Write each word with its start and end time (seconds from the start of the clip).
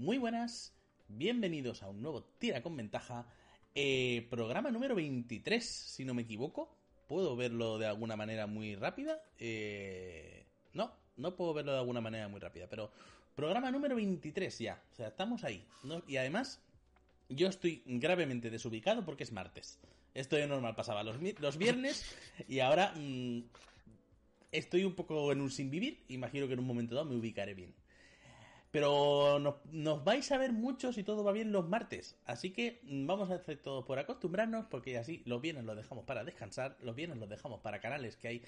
Muy 0.00 0.16
buenas, 0.16 0.72
bienvenidos 1.08 1.82
a 1.82 1.90
un 1.90 2.00
nuevo 2.00 2.24
Tira 2.38 2.62
con 2.62 2.74
Ventaja, 2.74 3.26
eh, 3.74 4.26
programa 4.30 4.70
número 4.70 4.94
23, 4.94 5.62
si 5.62 6.06
no 6.06 6.14
me 6.14 6.22
equivoco. 6.22 6.74
¿Puedo 7.06 7.36
verlo 7.36 7.76
de 7.76 7.84
alguna 7.84 8.16
manera 8.16 8.46
muy 8.46 8.76
rápida? 8.76 9.22
Eh, 9.38 10.46
no, 10.72 10.90
no 11.18 11.36
puedo 11.36 11.52
verlo 11.52 11.72
de 11.72 11.78
alguna 11.80 12.00
manera 12.00 12.28
muy 12.28 12.40
rápida, 12.40 12.66
pero 12.66 12.90
programa 13.34 13.70
número 13.70 13.94
23 13.94 14.58
ya, 14.58 14.82
o 14.90 14.94
sea, 14.94 15.08
estamos 15.08 15.44
ahí. 15.44 15.66
Y 16.08 16.16
además, 16.16 16.62
yo 17.28 17.48
estoy 17.48 17.82
gravemente 17.84 18.48
desubicado 18.48 19.04
porque 19.04 19.24
es 19.24 19.32
martes. 19.32 19.78
Esto 20.14 20.36
de 20.36 20.46
normal 20.46 20.74
pasaba 20.74 21.02
los, 21.02 21.16
los 21.40 21.58
viernes 21.58 22.06
y 22.48 22.60
ahora 22.60 22.94
mmm, 22.96 23.40
estoy 24.50 24.84
un 24.84 24.94
poco 24.94 25.30
en 25.30 25.42
un 25.42 25.50
sin 25.50 25.70
vivir. 25.70 26.06
Imagino 26.08 26.46
que 26.46 26.54
en 26.54 26.60
un 26.60 26.66
momento 26.66 26.94
dado 26.94 27.06
me 27.06 27.16
ubicaré 27.16 27.52
bien. 27.52 27.74
Pero 28.70 29.38
nos, 29.40 29.56
nos, 29.72 30.04
vais 30.04 30.30
a 30.30 30.38
ver 30.38 30.52
mucho 30.52 30.92
si 30.92 31.02
todo 31.02 31.24
va 31.24 31.32
bien 31.32 31.50
los 31.50 31.68
martes. 31.68 32.16
Así 32.24 32.50
que 32.50 32.80
vamos 32.84 33.30
a 33.30 33.34
hacer 33.34 33.58
todo 33.58 33.84
por 33.84 33.98
acostumbrarnos, 33.98 34.66
porque 34.66 34.96
así 34.96 35.22
los 35.26 35.40
viernes 35.40 35.64
los 35.64 35.76
dejamos 35.76 36.04
para 36.04 36.22
descansar, 36.22 36.76
los 36.80 36.94
viernes 36.94 37.18
los 37.18 37.28
dejamos 37.28 37.60
para 37.60 37.80
canales 37.80 38.16
que 38.16 38.28
hay 38.28 38.42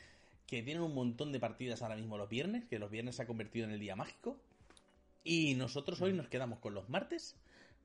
que 0.46 0.62
tienen 0.62 0.82
un 0.82 0.94
montón 0.94 1.32
de 1.32 1.40
partidas 1.40 1.80
ahora 1.80 1.96
mismo 1.96 2.18
los 2.18 2.28
viernes, 2.28 2.64
que 2.66 2.78
los 2.78 2.90
viernes 2.90 3.16
se 3.16 3.22
ha 3.22 3.26
convertido 3.26 3.64
en 3.64 3.72
el 3.72 3.80
día 3.80 3.96
mágico. 3.96 4.36
Y 5.24 5.54
nosotros 5.54 6.00
hoy 6.02 6.12
nos 6.12 6.28
quedamos 6.28 6.58
con 6.58 6.74
los 6.74 6.90
martes, 6.90 7.36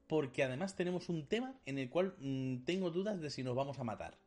porque 0.08 0.44
además 0.44 0.76
tenemos 0.76 1.08
un 1.08 1.28
tema 1.28 1.56
en 1.66 1.78
el 1.78 1.90
cual 1.90 2.16
mmm, 2.20 2.58
tengo 2.66 2.92
dudas 2.92 3.22
de 3.22 3.30
si 3.30 3.42
nos 3.42 3.56
vamos 3.56 3.80
a 3.80 3.86
matar. 3.86 4.18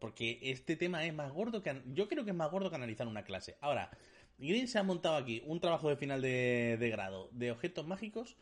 Porque 0.00 0.40
este 0.42 0.74
tema 0.74 1.04
es 1.04 1.14
más 1.14 1.32
gordo 1.32 1.62
que... 1.62 1.80
Yo 1.94 2.08
creo 2.08 2.24
que 2.24 2.30
es 2.30 2.36
más 2.36 2.50
gordo 2.50 2.70
que 2.70 2.76
analizar 2.76 3.06
una 3.06 3.22
clase. 3.22 3.56
Ahora, 3.60 3.90
Green 4.38 4.68
se 4.68 4.78
ha 4.78 4.82
montado 4.82 5.16
aquí 5.16 5.42
un 5.46 5.60
trabajo 5.60 5.88
de 5.88 5.96
final 5.96 6.20
de, 6.20 6.88
grado 6.90 7.28
de 7.32 7.50
objetos 7.50 7.86
mágicos 7.86 8.36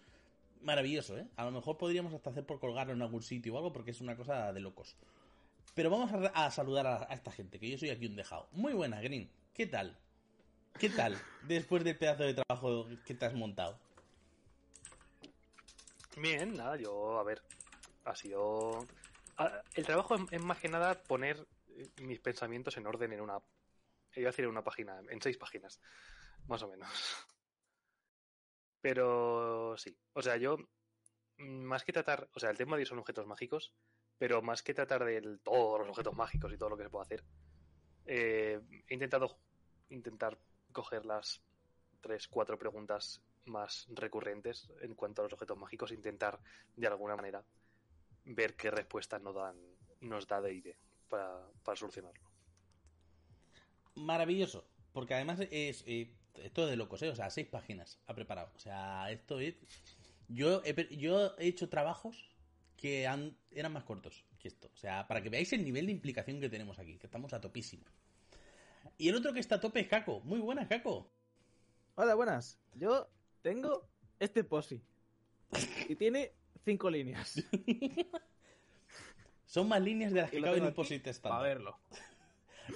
maravilloso, 0.62 1.19
¿eh? 1.19 1.27
A 1.37 1.45
lo 1.45 1.51
mejor 1.51 1.77
podríamos 1.77 2.15
hasta 2.15 2.30
hacer 2.30 2.45
por 2.45 2.59
colgarlo 2.59 2.95
en 2.95 3.03
algún 3.03 3.23
sitio 3.23 3.55
o 3.55 3.57
algo 3.59 3.73
porque 3.73 3.91
es 3.91 4.01
una 4.01 4.17
cosa 4.17 4.53
de 4.53 4.61
locos. 4.61 4.97
Pero 5.75 5.91
vamos 5.91 6.11
a, 6.34 6.51
saludar 6.51 6.86
a, 6.86 7.06
a, 7.11 7.14
esta 7.14 7.31
gente, 7.31 7.59
que 7.59 7.69
yo 7.69 7.77
soy 7.77 7.91
aquí 7.91 8.06
un 8.06 8.17
dejado. 8.17 8.48
Muy 8.53 8.73
buena, 8.73 9.01
Green. 9.01 9.28
¿Qué 9.53 9.67
tal? 9.67 9.97
¿Qué 10.78 10.89
tal? 10.91 11.17
Después 11.42 11.84
del 11.84 11.97
pedazo 11.97 12.25
de 12.25 12.34
trabajo 12.34 12.86
que 13.05 13.14
te 13.14 13.27
has 13.27 13.34
montado. 13.34 13.79
Bien, 16.17 16.55
nada, 16.55 16.77
yo, 16.77 17.19
a 17.19 17.25
ver, 17.25 17.42
ha 18.05 18.14
sido... 18.14 18.86
El 19.75 19.84
trabajo 19.84 20.14
es 20.31 20.41
más 20.41 20.58
que 20.58 20.69
nada 20.69 20.95
poner 20.95 21.45
mis 22.03 22.20
pensamientos 22.20 22.77
en 22.77 22.86
orden 22.86 23.12
en 23.12 23.20
una... 23.20 23.39
Iba 24.17 24.29
a 24.29 24.33
decir 24.33 24.45
en 24.45 24.51
una 24.51 24.65
página, 24.65 25.01
en 25.09 25.20
seis 25.20 25.37
páginas, 25.39 25.81
más 26.47 26.62
o 26.62 26.69
menos. 26.69 26.89
Pero 28.81 29.77
sí, 29.77 29.97
o 30.12 30.23
sea, 30.23 30.37
yo, 30.37 30.57
más 31.39 31.84
que 31.84 31.93
tratar, 31.93 32.29
o 32.35 32.41
sea, 32.41 32.51
el 32.51 32.59
tema 32.59 32.77
de 32.77 32.85
son 32.85 32.98
objetos 32.98 33.27
mágicos, 33.27 33.73
pero 34.19 34.42
más 34.42 34.62
que 34.62 34.75
tratar 34.75 35.05
de 35.05 35.39
todos 35.42 35.81
los 35.81 35.89
objetos 35.89 36.15
mágicos 36.15 36.53
y 36.53 36.59
todo 36.59 36.70
lo 36.70 36.77
que 36.77 36.85
se 36.85 36.91
puede 36.91 37.05
hacer, 37.05 37.25
eh, 38.07 38.61
he 38.87 38.95
intentado 38.95 39.39
intentar 39.89 40.39
coger 40.73 41.07
las 41.07 41.42
tres, 42.01 42.29
cuatro 42.29 42.59
preguntas 42.59 43.23
más 43.47 43.87
recurrentes 43.91 44.70
en 44.81 44.95
cuanto 44.95 45.23
a 45.23 45.25
los 45.25 45.33
objetos 45.33 45.57
mágicos, 45.57 45.92
intentar 45.92 46.41
de 46.77 46.87
alguna 46.87 47.17
manera 47.17 47.45
ver 48.25 48.55
qué 48.55 48.70
respuestas 48.70 49.23
nos 49.23 49.35
dan 49.35 49.57
nos 50.01 50.27
da 50.27 50.41
D&D 50.41 50.77
para, 51.09 51.48
para 51.62 51.77
solucionarlo. 51.77 52.33
Maravilloso, 53.95 54.64
porque 54.92 55.14
además 55.14 55.41
es 55.50 55.84
eh, 55.87 56.11
esto 56.42 56.64
es 56.64 56.70
de 56.70 56.77
locos, 56.77 57.03
¿eh? 57.03 57.09
o 57.09 57.14
sea, 57.14 57.31
seis 57.31 57.47
páginas 57.47 57.98
ha 58.06 58.14
preparado, 58.14 58.51
o 58.56 58.59
sea, 58.59 59.11
esto 59.11 59.39
es 59.41 59.55
yo 60.28 60.62
he, 60.64 60.97
yo 60.97 61.36
he 61.39 61.47
hecho 61.47 61.69
trabajos 61.69 62.31
que 62.77 63.06
han, 63.06 63.36
eran 63.53 63.73
más 63.73 63.84
cortos 63.84 64.25
que 64.39 64.48
esto, 64.48 64.70
o 64.73 64.77
sea, 64.77 65.06
para 65.06 65.23
que 65.23 65.31
veáis 65.31 65.53
el 65.53 65.64
nivel 65.64 65.86
de 65.86 65.92
implicación 65.92 66.41
que 66.41 66.48
tenemos 66.48 66.78
aquí, 66.78 66.98
que 66.98 67.06
estamos 67.06 67.33
a 67.33 67.41
topísimo. 67.41 67.84
Y 68.98 69.08
el 69.08 69.17
otro 69.17 69.33
que 69.33 69.41
está 69.41 69.57
a 69.57 69.61
tope 69.61 69.80
es 69.80 69.89
Caco. 69.89 70.20
Muy 70.20 70.39
buenas, 70.39 70.68
Caco. 70.68 71.11
Hola, 71.97 72.14
buenas. 72.14 72.58
Yo 72.74 73.08
tengo 73.42 73.89
este 74.20 74.45
posi. 74.45 74.80
Y 75.89 75.97
tiene 75.97 76.33
cinco 76.64 76.91
líneas. 76.91 77.42
Son 79.47 79.68
más 79.68 79.80
líneas 79.80 80.13
de 80.13 80.20
las 80.23 80.30
que 80.30 80.41
caben 80.41 80.63
en 80.63 80.68
un 80.68 80.74
posit 80.74 81.07
estándar. 81.07 81.41
Para 81.41 81.48
verlo. 81.48 81.79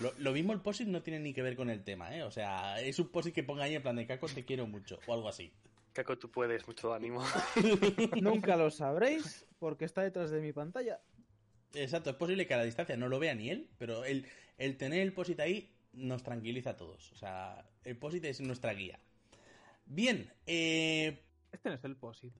Lo, 0.00 0.12
lo, 0.18 0.32
mismo 0.32 0.52
el 0.52 0.60
posit 0.60 0.88
no 0.88 1.02
tiene 1.02 1.20
ni 1.20 1.32
que 1.32 1.42
ver 1.42 1.56
con 1.56 1.70
el 1.70 1.82
tema, 1.82 2.14
¿eh? 2.14 2.22
O 2.22 2.30
sea, 2.30 2.80
es 2.80 2.98
un 2.98 3.08
posit 3.08 3.34
que 3.34 3.42
ponga 3.42 3.64
ahí 3.64 3.74
en 3.74 3.82
plan 3.82 3.96
de 3.96 4.06
Caco, 4.06 4.26
te 4.28 4.44
quiero 4.44 4.66
mucho, 4.66 4.98
o 5.06 5.14
algo 5.14 5.28
así. 5.28 5.52
Caco, 5.92 6.18
tú 6.18 6.30
puedes, 6.30 6.66
mucho 6.66 6.92
ánimo. 6.92 7.24
Nunca 8.20 8.56
lo 8.56 8.70
sabréis 8.70 9.46
porque 9.58 9.84
está 9.84 10.02
detrás 10.02 10.30
de 10.30 10.40
mi 10.40 10.52
pantalla. 10.52 11.00
Exacto, 11.74 12.10
es 12.10 12.16
posible 12.16 12.46
que 12.46 12.54
a 12.54 12.58
la 12.58 12.64
distancia 12.64 12.96
no 12.96 13.08
lo 13.08 13.18
vea 13.18 13.34
ni 13.34 13.50
él, 13.50 13.68
pero 13.78 14.04
el, 14.04 14.26
el 14.58 14.76
tener 14.76 15.00
el 15.00 15.12
posit 15.12 15.40
ahí 15.40 15.74
nos 15.92 16.22
tranquiliza 16.22 16.70
a 16.70 16.76
todos. 16.76 17.12
O 17.12 17.16
sea, 17.16 17.64
el 17.84 17.96
POSIT 17.96 18.24
es 18.24 18.40
nuestra 18.40 18.72
guía. 18.74 18.98
Bien, 19.86 20.30
eh... 20.46 21.24
Este 21.50 21.68
no 21.68 21.74
es 21.76 21.84
el 21.84 21.96
POSIT. 21.96 22.34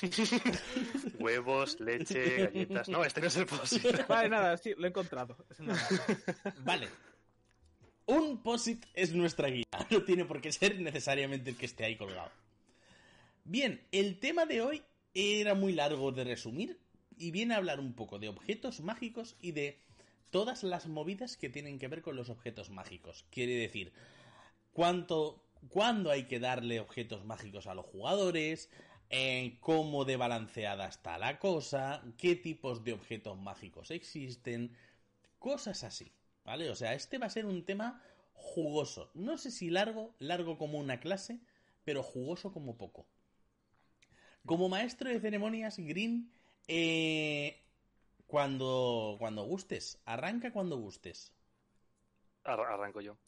Huevos, 1.18 1.80
leche, 1.80 2.46
galletas. 2.46 2.88
No, 2.88 3.04
este 3.04 3.20
no 3.20 3.26
es 3.26 3.36
el 3.36 3.46
POSIT. 3.46 4.06
Vale, 4.08 4.28
nada, 4.28 4.56
sí, 4.56 4.74
lo 4.76 4.86
he 4.86 4.88
encontrado. 4.88 5.36
vale. 6.60 6.88
Un 8.06 8.42
POSIT 8.42 8.84
es 8.94 9.14
nuestra 9.14 9.48
guía. 9.48 9.64
No 9.90 10.02
tiene 10.02 10.24
por 10.24 10.40
qué 10.40 10.50
ser 10.50 10.80
necesariamente 10.80 11.50
el 11.50 11.56
que 11.56 11.66
esté 11.66 11.84
ahí 11.84 11.96
colgado. 11.96 12.30
Bien, 13.44 13.80
el 13.92 14.18
tema 14.18 14.46
de 14.46 14.62
hoy 14.62 14.82
era 15.14 15.54
muy 15.54 15.72
largo 15.72 16.12
de 16.12 16.24
resumir 16.24 16.78
y 17.16 17.30
viene 17.30 17.54
a 17.54 17.58
hablar 17.58 17.80
un 17.80 17.92
poco 17.94 18.18
de 18.18 18.28
objetos 18.28 18.80
mágicos 18.80 19.36
y 19.40 19.52
de 19.52 19.78
todas 20.30 20.62
las 20.62 20.86
movidas 20.86 21.36
que 21.36 21.50
tienen 21.50 21.78
que 21.78 21.88
ver 21.88 22.02
con 22.02 22.16
los 22.16 22.30
objetos 22.30 22.70
mágicos. 22.70 23.26
Quiere 23.30 23.54
decir, 23.54 23.92
cuánto, 24.72 25.44
cuándo 25.68 26.10
hay 26.10 26.24
que 26.24 26.40
darle 26.40 26.80
objetos 26.80 27.24
mágicos 27.24 27.66
a 27.66 27.74
los 27.74 27.86
jugadores, 27.86 28.70
eh, 29.14 29.58
cómo 29.60 30.06
de 30.06 30.16
balanceada 30.16 30.88
está 30.88 31.18
la 31.18 31.38
cosa, 31.38 32.02
qué 32.16 32.34
tipos 32.34 32.82
de 32.82 32.94
objetos 32.94 33.38
mágicos 33.38 33.90
existen, 33.90 34.74
cosas 35.38 35.84
así, 35.84 36.10
¿vale? 36.44 36.70
O 36.70 36.74
sea, 36.74 36.94
este 36.94 37.18
va 37.18 37.26
a 37.26 37.30
ser 37.30 37.44
un 37.44 37.64
tema 37.66 38.02
jugoso. 38.32 39.10
No 39.12 39.36
sé 39.36 39.50
si 39.50 39.68
largo, 39.68 40.14
largo 40.18 40.56
como 40.56 40.78
una 40.78 40.98
clase, 40.98 41.40
pero 41.84 42.02
jugoso 42.02 42.52
como 42.52 42.78
poco. 42.78 43.06
Como 44.46 44.70
maestro 44.70 45.10
de 45.10 45.20
ceremonias, 45.20 45.76
Green, 45.76 46.32
eh, 46.66 47.60
cuando, 48.26 49.16
cuando 49.18 49.44
gustes. 49.44 50.00
Arranca 50.06 50.52
cuando 50.52 50.78
gustes. 50.78 51.34
Arranco 52.44 53.02
yo. 53.02 53.18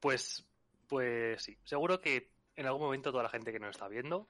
Pues, 0.00 0.46
pues 0.86 1.42
sí. 1.42 1.58
Seguro 1.62 2.00
que 2.00 2.32
en 2.56 2.64
algún 2.64 2.80
momento 2.80 3.10
toda 3.10 3.24
la 3.24 3.28
gente 3.28 3.52
que 3.52 3.60
nos 3.60 3.76
está 3.76 3.86
viendo, 3.86 4.26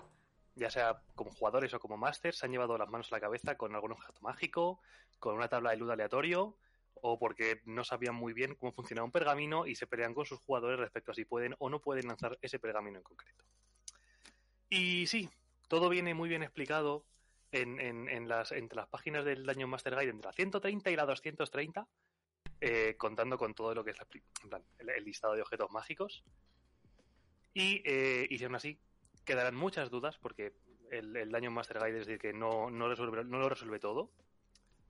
ya 0.56 0.70
sea 0.70 1.02
como 1.14 1.30
jugadores 1.30 1.72
o 1.74 1.80
como 1.80 1.96
masters, 1.96 2.38
se 2.38 2.46
han 2.46 2.52
llevado 2.52 2.76
las 2.76 2.88
manos 2.88 3.12
a 3.12 3.16
la 3.16 3.20
cabeza 3.20 3.56
con 3.56 3.74
algún 3.74 3.92
objeto 3.92 4.20
mágico, 4.22 4.80
con 5.18 5.36
una 5.36 5.48
tabla 5.48 5.70
de 5.70 5.76
luz 5.76 5.90
aleatorio, 5.90 6.56
o 6.94 7.18
porque 7.18 7.60
no 7.66 7.84
sabían 7.84 8.14
muy 8.14 8.32
bien 8.32 8.54
cómo 8.54 8.72
funcionaba 8.72 9.04
un 9.04 9.12
pergamino 9.12 9.66
y 9.66 9.74
se 9.74 9.86
pelean 9.86 10.14
con 10.14 10.24
sus 10.24 10.40
jugadores 10.40 10.80
respecto 10.80 11.12
a 11.12 11.14
si 11.14 11.26
pueden 11.26 11.54
o 11.58 11.68
no 11.68 11.80
pueden 11.80 12.08
lanzar 12.08 12.38
ese 12.40 12.58
pergamino 12.58 12.98
en 12.98 13.04
concreto. 13.04 13.44
Y 14.70 15.06
sí, 15.06 15.28
todo 15.68 15.90
viene 15.90 16.14
muy 16.14 16.28
bien 16.28 16.42
explicado 16.42 17.04
en, 17.52 17.78
en, 17.78 18.08
en, 18.08 18.26
las, 18.26 18.50
entre 18.52 18.76
las 18.76 18.88
páginas 18.88 19.24
del 19.24 19.44
Daño 19.44 19.68
Master 19.68 19.94
Guide, 19.94 20.10
entre 20.10 20.28
la 20.28 20.32
130 20.32 20.90
y 20.90 20.96
la 20.96 21.04
230, 21.04 21.86
eh, 22.60 22.94
contando 22.96 23.36
con 23.36 23.54
todo 23.54 23.74
lo 23.74 23.84
que 23.84 23.90
es 23.90 23.98
la, 23.98 24.06
en 24.78 24.88
el, 24.88 25.04
listado 25.04 25.34
de 25.34 25.42
objetos 25.42 25.70
mágicos. 25.70 26.24
Y, 27.52 27.82
eh, 27.84 28.26
si 28.36 28.44
aún 28.44 28.54
así 28.54 28.78
quedarán 29.26 29.54
muchas 29.54 29.90
dudas, 29.90 30.16
porque 30.16 30.54
el, 30.90 31.14
el 31.14 31.30
Daño 31.30 31.50
Master 31.50 31.78
Guide 31.78 32.00
es 32.00 32.06
decir 32.06 32.18
que 32.18 32.32
no, 32.32 32.70
no, 32.70 32.88
lo 32.88 33.48
resuelve 33.48 33.78
todo. 33.78 34.10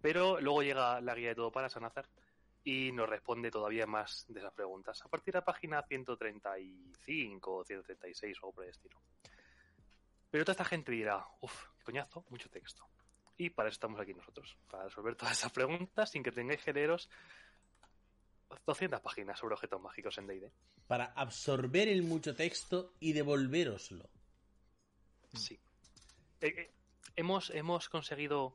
Pero 0.00 0.41
luego 0.41 0.62
llega 0.62 1.00
la 1.00 1.15
guía 1.15 1.31
de 1.31 1.35
todo 1.35 1.50
para 1.50 1.69
Sanazar 1.69 2.06
y 2.62 2.93
nos 2.93 3.09
responde 3.09 3.50
todavía 3.50 3.87
más 3.87 4.25
de 4.29 4.41
esas 4.41 4.53
preguntas. 4.53 5.03
A 5.05 5.09
partir 5.09 5.33
de 5.33 5.41
la 5.41 5.44
página 5.44 5.83
135 5.83 7.55
o 7.56 7.65
136 7.65 8.37
o 8.37 8.47
algo 8.47 8.53
por 8.53 8.65
el 8.65 8.71
estilo. 8.71 9.00
Pero 10.31 10.44
toda 10.44 10.53
esta 10.53 10.65
gente 10.65 10.93
dirá, 10.93 11.27
uff, 11.41 11.69
coñazo, 11.83 12.25
mucho 12.29 12.49
texto. 12.50 12.85
Y 13.38 13.50
para 13.50 13.69
eso 13.69 13.77
estamos 13.77 14.00
aquí 14.00 14.15
nosotros, 14.15 14.56
para 14.71 14.85
resolver 14.85 15.15
todas 15.15 15.38
esas 15.38 15.53
preguntas 15.53 16.11
sin 16.11 16.23
que 16.23 16.33
tengáis 16.33 16.62
que 16.62 16.73
leeros 16.73 17.09
200 18.67 19.00
páginas 19.00 19.38
sobre 19.38 19.55
objetos 19.55 19.81
mágicos 19.81 20.19
en 20.19 20.27
D&D. 20.27 20.53
Para 20.87 21.06
absorber 21.06 21.88
el 21.88 22.03
mucho 22.03 22.35
texto 22.35 22.94
y 23.00 23.12
devolveroslo. 23.12 24.09
Sí. 25.37 25.59
Eh, 26.41 26.55
eh, 26.56 26.71
hemos, 27.17 27.50
hemos 27.50 27.88
conseguido 27.88 28.55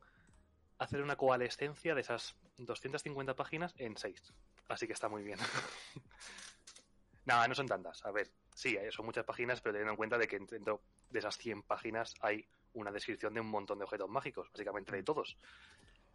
hacer 0.77 1.01
una 1.01 1.15
coalescencia 1.15 1.95
de 1.95 2.01
esas 2.01 2.35
250 2.57 3.35
páginas 3.35 3.73
en 3.77 3.97
6. 3.97 4.33
Así 4.67 4.87
que 4.87 4.93
está 4.93 5.09
muy 5.09 5.23
bien. 5.23 5.39
Nada, 7.25 7.47
no 7.47 7.55
son 7.55 7.67
tantas. 7.67 8.03
A 8.05 8.11
ver, 8.11 8.31
sí, 8.55 8.75
eh, 8.75 8.91
son 8.91 9.05
muchas 9.05 9.25
páginas, 9.25 9.61
pero 9.61 9.73
teniendo 9.73 9.91
en 9.91 9.97
cuenta 9.97 10.17
de 10.17 10.27
que 10.27 10.39
dentro 10.39 10.81
de 11.09 11.19
esas 11.19 11.37
100 11.37 11.63
páginas 11.63 12.15
hay 12.21 12.47
una 12.73 12.91
descripción 12.91 13.33
de 13.33 13.41
un 13.41 13.47
montón 13.47 13.77
de 13.77 13.83
objetos 13.83 14.09
mágicos, 14.09 14.49
básicamente 14.51 14.95
de 14.95 15.03
todos. 15.03 15.37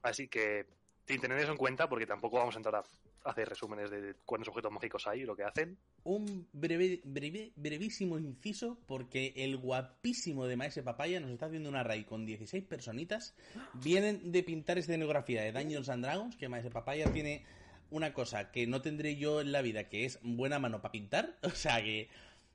Así 0.02 0.28
que 0.28 0.66
sin 1.06 1.20
tener 1.20 1.38
eso 1.38 1.52
en 1.52 1.58
cuenta, 1.58 1.88
porque 1.88 2.06
tampoco 2.06 2.38
vamos 2.38 2.56
a 2.56 2.58
entrar 2.58 2.76
a 2.76 2.84
hacer 3.26 3.48
resúmenes 3.48 3.90
de 3.90 4.14
cuántos 4.24 4.48
objetos 4.48 4.72
mágicos 4.72 5.06
hay 5.06 5.20
y 5.20 5.24
lo 5.24 5.36
que 5.36 5.44
hacen. 5.44 5.78
Un 6.04 6.48
breve, 6.52 7.00
breve, 7.04 7.52
brevísimo 7.56 8.18
inciso, 8.18 8.78
porque 8.86 9.32
el 9.36 9.56
guapísimo 9.56 10.46
de 10.46 10.56
Maese 10.56 10.82
Papaya 10.82 11.20
nos 11.20 11.30
está 11.30 11.46
haciendo 11.46 11.68
una 11.68 11.82
raid 11.82 12.06
con 12.06 12.24
16 12.24 12.64
personitas. 12.64 13.34
Vienen 13.74 14.32
de 14.32 14.42
pintar 14.42 14.78
escenografía 14.78 15.42
de 15.42 15.52
Dungeons 15.52 15.88
and 15.88 16.04
Dragons, 16.04 16.36
que 16.36 16.48
Maese 16.48 16.70
Papaya 16.70 17.12
tiene 17.12 17.44
una 17.90 18.12
cosa 18.12 18.50
que 18.50 18.66
no 18.66 18.82
tendré 18.82 19.16
yo 19.16 19.40
en 19.40 19.52
la 19.52 19.62
vida, 19.62 19.88
que 19.88 20.04
es 20.04 20.18
buena 20.22 20.58
mano 20.58 20.80
para 20.80 20.92
pintar. 20.92 21.38
O 21.42 21.50
sea 21.50 21.82
que... 21.82 22.08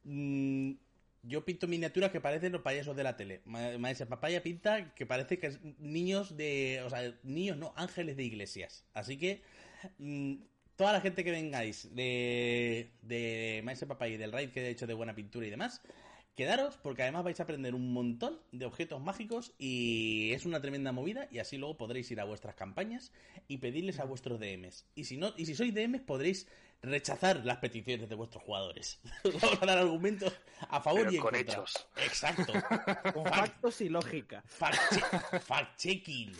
mm, 0.03 0.71
yo 1.23 1.45
pinto 1.45 1.67
miniaturas 1.67 2.11
que 2.11 2.19
parecen 2.19 2.51
los 2.51 2.63
payasos 2.63 2.95
de 2.95 3.03
la 3.03 3.15
tele. 3.15 3.41
Ma- 3.45 3.77
Maese 3.77 4.07
Papaya 4.07 4.41
pinta 4.41 4.93
que 4.95 5.05
parece 5.05 5.37
que 5.37 5.47
es 5.47 5.59
niños 5.79 6.35
de... 6.35 6.81
O 6.85 6.89
sea, 6.89 7.13
niños 7.23 7.57
no, 7.57 7.73
ángeles 7.75 8.17
de 8.17 8.23
iglesias. 8.23 8.85
Así 8.93 9.17
que... 9.17 9.41
mm, 9.99 10.35
toda 10.81 10.93
la 10.93 11.01
gente 11.01 11.23
que 11.23 11.29
vengáis 11.29 11.93
de, 11.95 12.89
de 13.03 13.61
Maese 13.63 13.85
Papaya 13.85 14.15
y 14.15 14.17
del 14.17 14.31
raid 14.31 14.49
que 14.49 14.61
he 14.65 14.69
hecho 14.69 14.87
de 14.87 14.95
buena 14.95 15.13
pintura 15.13 15.45
y 15.45 15.51
demás, 15.51 15.79
quedaros 16.35 16.77
porque 16.77 17.03
además 17.03 17.23
vais 17.23 17.39
a 17.39 17.43
aprender 17.43 17.75
un 17.75 17.93
montón 17.93 18.39
de 18.51 18.65
objetos 18.65 18.99
mágicos 18.99 19.53
y 19.59 20.31
es 20.33 20.43
una 20.47 20.59
tremenda 20.59 20.91
movida 20.91 21.27
y 21.29 21.37
así 21.37 21.57
luego 21.59 21.77
podréis 21.77 22.09
ir 22.09 22.19
a 22.19 22.23
vuestras 22.23 22.55
campañas 22.55 23.11
y 23.47 23.59
pedirles 23.59 23.99
a 23.99 24.05
vuestros 24.05 24.39
DMs. 24.39 24.87
Y 24.95 25.03
si 25.03 25.17
no, 25.17 25.35
y 25.37 25.45
si 25.45 25.53
sois 25.53 25.71
DMs 25.71 26.01
podréis 26.01 26.47
rechazar 26.81 27.45
las 27.45 27.57
peticiones 27.57 28.09
de 28.09 28.15
vuestros 28.15 28.41
jugadores. 28.43 28.99
Os 29.23 29.39
Vamos 29.39 29.61
a 29.61 29.65
dar 29.67 29.77
argumentos 29.77 30.33
a 30.61 30.81
favor 30.81 31.01
Pero 31.01 31.11
y 31.11 31.15
en 31.17 31.21
con 31.21 31.31
contra. 31.33 31.53
hechos. 31.53 31.87
Exacto. 31.97 32.53
Con 33.13 33.23
Fact- 33.25 33.35
factos 33.35 33.81
y 33.81 33.89
lógica. 33.89 34.43
fact- 34.47 35.41
Fact-checking. 35.41 36.31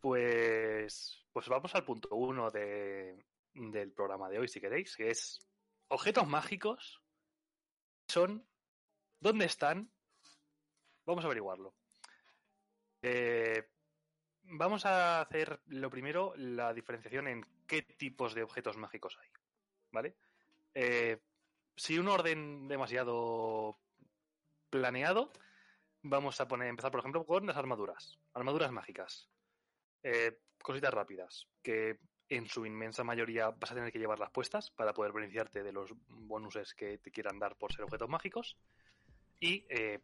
Pues, 0.00 1.17
pues 1.32 1.48
vamos 1.48 1.74
al 1.74 1.84
punto 1.84 2.14
uno 2.14 2.50
de, 2.50 3.24
del 3.54 3.92
programa 3.92 4.28
de 4.28 4.38
hoy, 4.38 4.48
si 4.48 4.60
queréis, 4.60 4.96
que 4.96 5.10
es 5.10 5.40
objetos 5.88 6.26
mágicos 6.26 7.02
son, 8.08 8.46
¿dónde 9.20 9.44
están? 9.44 9.90
Vamos 11.04 11.24
a 11.24 11.26
averiguarlo. 11.26 11.74
Eh, 13.02 13.68
vamos 14.42 14.84
a 14.86 15.20
hacer 15.20 15.60
lo 15.66 15.90
primero, 15.90 16.34
la 16.36 16.72
diferenciación 16.72 17.28
en 17.28 17.46
qué 17.66 17.82
tipos 17.82 18.34
de 18.34 18.42
objetos 18.42 18.76
mágicos 18.76 19.18
hay, 19.20 19.28
¿vale? 19.92 20.16
Eh, 20.74 21.20
si 21.76 21.98
un 21.98 22.08
orden 22.08 22.66
demasiado 22.66 23.78
planeado, 24.70 25.32
vamos 26.02 26.40
a 26.40 26.48
poner, 26.48 26.68
empezar, 26.68 26.90
por 26.90 27.00
ejemplo, 27.00 27.24
con 27.24 27.46
las 27.46 27.56
armaduras, 27.56 28.18
armaduras 28.34 28.72
mágicas. 28.72 29.28
Eh, 30.10 30.38
cositas 30.62 30.94
rápidas, 30.94 31.46
que 31.62 31.98
en 32.30 32.46
su 32.46 32.64
inmensa 32.64 33.04
mayoría 33.04 33.50
vas 33.50 33.72
a 33.72 33.74
tener 33.74 33.92
que 33.92 33.98
llevarlas 33.98 34.30
puestas 34.30 34.70
para 34.70 34.94
poder 34.94 35.12
beneficiarte 35.12 35.62
de 35.62 35.70
los 35.70 35.92
bonuses 36.06 36.72
que 36.72 36.96
te 36.96 37.10
quieran 37.10 37.38
dar 37.38 37.56
por 37.56 37.74
ser 37.74 37.84
objetos 37.84 38.08
mágicos. 38.08 38.56
Y 39.38 39.66
eh, 39.68 40.00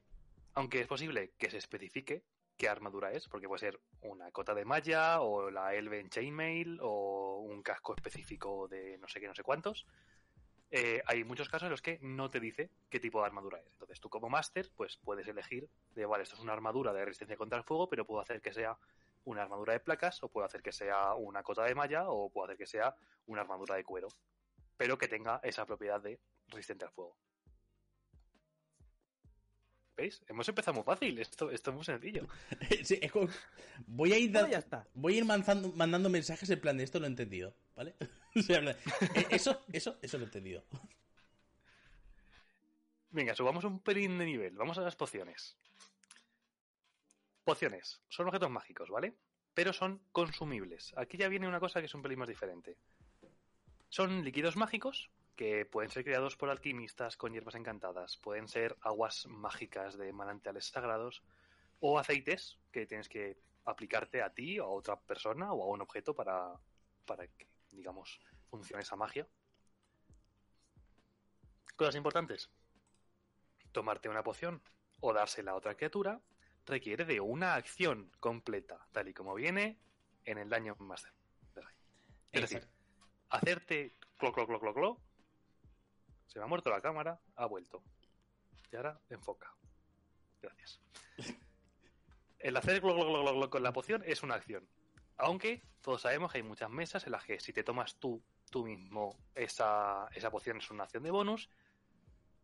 aunque 0.53 0.81
es 0.81 0.87
posible 0.87 1.33
que 1.39 1.51
se 1.51 1.57
especifique 1.57 2.23
qué 2.59 2.69
armadura 2.69 3.13
es, 3.13 3.29
porque 3.29 3.49
puede 3.49 3.61
ser 3.61 3.81
una 4.03 4.31
cota 4.31 4.55
de 4.55 4.67
malla, 4.67 5.23
o 5.23 5.51
la 5.51 5.75
Elven 5.75 6.11
Chainmail, 6.11 6.81
o 6.83 7.39
un 7.39 7.63
casco 7.63 7.95
específico 7.95 8.69
de 8.69 8.99
no 8.99 9.09
sé 9.09 9.21
qué, 9.21 9.27
no 9.27 9.35
sé 9.35 9.43
cuántos. 9.43 9.87
eh, 10.71 11.03
hay 11.07 11.25
muchos 11.25 11.49
casos 11.49 11.67
en 11.67 11.71
los 11.71 11.83
que 11.83 11.99
no 12.03 12.29
te 12.29 12.41
dice 12.41 12.69
qué 12.91 13.01
tipo 13.01 13.21
de 13.21 13.27
armadura 13.27 13.59
es. 13.61 13.69
Entonces 13.73 14.01
tú 14.01 14.11
como 14.11 14.29
máster, 14.29 14.71
pues 14.77 14.99
puedes 14.99 15.27
elegir 15.29 15.67
de, 15.95 16.05
vale, 16.05 16.25
esto 16.25 16.35
es 16.35 16.43
una 16.43 16.53
armadura 16.53 16.93
de 16.93 17.05
resistencia 17.05 17.37
contra 17.37 17.59
el 17.59 17.65
fuego, 17.65 17.89
pero 17.89 18.05
puedo 18.05 18.21
hacer 18.21 18.43
que 18.43 18.53
sea 18.53 18.77
una 19.25 19.43
armadura 19.43 19.73
de 19.73 19.81
placas, 19.81 20.23
o 20.23 20.29
puedo 20.29 20.47
hacer 20.47 20.63
que 20.63 20.73
sea 20.73 21.15
una 21.15 21.43
cota 21.43 21.65
de 21.65 21.75
malla, 21.75 22.09
o 22.09 22.31
puedo 22.31 22.47
hacer 22.47 22.57
que 22.59 22.67
sea 22.67 22.95
una 23.27 23.41
armadura 23.43 23.75
de 23.77 23.85
cuero, 23.85 24.09
pero 24.77 24.99
que 24.99 25.09
tenga 25.09 25.41
esa 25.43 25.65
propiedad 25.67 26.01
de 26.01 26.21
resistente 26.49 26.85
al 26.85 26.91
fuego. 26.93 27.17
¿Veis? 29.97 30.25
Hemos 30.27 30.49
empezado 30.49 30.75
muy 30.75 30.83
fácil, 30.83 31.17
esto, 31.21 31.51
esto 31.53 31.71
es 31.71 31.77
muy 31.77 31.85
sencillo. 31.85 32.27
Sí, 32.85 32.99
es 33.01 33.13
como- 33.13 33.29
Voy 33.87 34.13
a 34.13 34.19
ir 34.19 34.33
ya 34.33 34.59
está. 34.59 34.87
Voy 34.95 35.15
a 35.15 35.19
ir 35.19 35.25
mandando, 35.25 35.71
mandando 35.73 36.09
mensajes 36.11 36.51
en 36.51 36.61
plan 36.61 36.77
de 36.77 36.85
esto 36.85 36.99
lo 36.99 37.07
he 37.07 37.09
entendido, 37.09 37.55
¿vale? 37.77 37.95
O 38.37 38.43
sea, 38.43 38.59
eh, 38.59 38.77
eso, 39.31 39.63
eso, 39.73 39.97
eso 40.03 40.19
lo 40.19 40.25
he 40.25 40.27
entendido. 40.27 40.65
Venga, 43.11 43.33
subamos 43.37 43.63
un 43.63 43.79
pelín 43.79 44.19
de 44.19 44.25
nivel, 44.25 44.57
vamos 44.57 44.77
a 44.79 44.81
las 44.81 44.97
pociones. 44.97 45.57
Pociones, 47.45 48.01
son 48.09 48.27
objetos 48.27 48.51
mágicos, 48.51 48.89
¿vale? 48.89 49.15
Pero 49.53 49.73
son 49.73 50.01
consumibles. 50.13 50.95
Aquí 50.97 51.19
ya 51.19 51.29
viene 51.29 51.47
una 51.47 51.61
cosa 51.61 51.81
que 51.81 51.87
es 51.87 51.95
un 51.95 52.03
pelín 52.03 52.19
más 52.19 52.29
diferente. 52.29 52.79
Son 53.91 54.25
líquidos 54.25 54.57
mágicos 54.57 55.11
que 55.37 55.67
pueden 55.67 55.91
ser 55.91 56.05
creados 56.05 56.37
por 56.37 56.49
alquimistas 56.49 57.17
con 57.17 57.33
hierbas 57.33 57.55
encantadas, 57.55 58.17
pueden 58.17 58.49
ser 58.49 58.77
aguas 58.81 59.27
mágicas 59.27 59.99
de 59.99 60.13
manantiales 60.13 60.67
sagrados 60.67 61.23
o 61.81 61.99
aceites 61.99 62.59
que 62.73 62.87
tienes 62.87 63.09
que 63.09 63.37
aplicarte 63.65 64.23
a 64.23 64.33
ti 64.33 64.59
o 64.59 64.65
a 64.65 64.71
otra 64.71 64.99
persona 64.99 65.53
o 65.53 65.65
a 65.65 65.67
un 65.67 65.83
objeto 65.83 66.15
para, 66.15 66.55
para 67.05 67.27
que, 67.27 67.47
digamos, 67.73 68.21
funcione 68.49 68.83
esa 68.83 68.97
magia. 68.97 69.27
Cosas 71.77 71.97
importantes. 71.97 72.51
Tomarte 73.73 74.09
una 74.09 74.23
poción 74.23 74.63
o 75.01 75.13
dársela 75.13 75.53
a 75.53 75.57
otra 75.57 75.75
criatura 75.75 76.21
requiere 76.67 77.05
de 77.05 77.21
una 77.21 77.55
acción 77.55 78.11
completa, 78.21 78.87
tal 78.93 79.09
y 79.09 79.15
como 79.15 79.35
viene 79.35 79.79
en 80.25 80.39
el 80.39 80.49
daño 80.49 80.77
Master. 80.79 81.13
Es 82.33 82.41
decir, 82.41 82.67
hacerte 83.31 83.95
clo 84.19 84.33
clo 84.33 84.47
clo 84.47 84.59
clo 84.59 84.75
clo. 84.75 85.01
Se 86.27 86.39
me 86.39 86.45
ha 86.45 86.49
muerto 86.49 86.71
la 86.71 86.81
cámara, 86.81 87.21
ha 87.37 87.47
vuelto. 87.47 87.83
Y 88.73 88.77
ahora 88.77 88.99
enfoca. 89.09 89.55
Gracias. 90.43 90.81
El 92.41 92.57
hacer 92.57 92.81
glo 92.81 92.95
glo 92.95 93.23
glo 93.23 93.35
glo 93.35 93.51
con 93.51 93.63
la 93.63 93.73
poción 93.73 94.03
es 94.05 94.23
una 94.23 94.35
acción. 94.35 94.69
Aunque 95.17 95.63
todos 95.81 96.03
sabemos 96.03 96.33
que 96.33 96.39
hay 96.39 96.43
muchas 96.43 96.71
mesas 96.71 97.07
en 97.07 97.13
las 97.13 97.25
que 97.25 97.39
si 97.39 97.53
te 97.53 97.63
tomas 97.63 97.97
tú, 97.97 98.21
tú 98.51 98.65
mismo, 98.65 99.17
esa, 99.35 100.09
esa 100.13 100.31
poción 100.31 100.57
es 100.59 100.71
una 100.71 100.85
acción 100.85 101.05
de 101.05 101.11
bonus. 101.11 101.49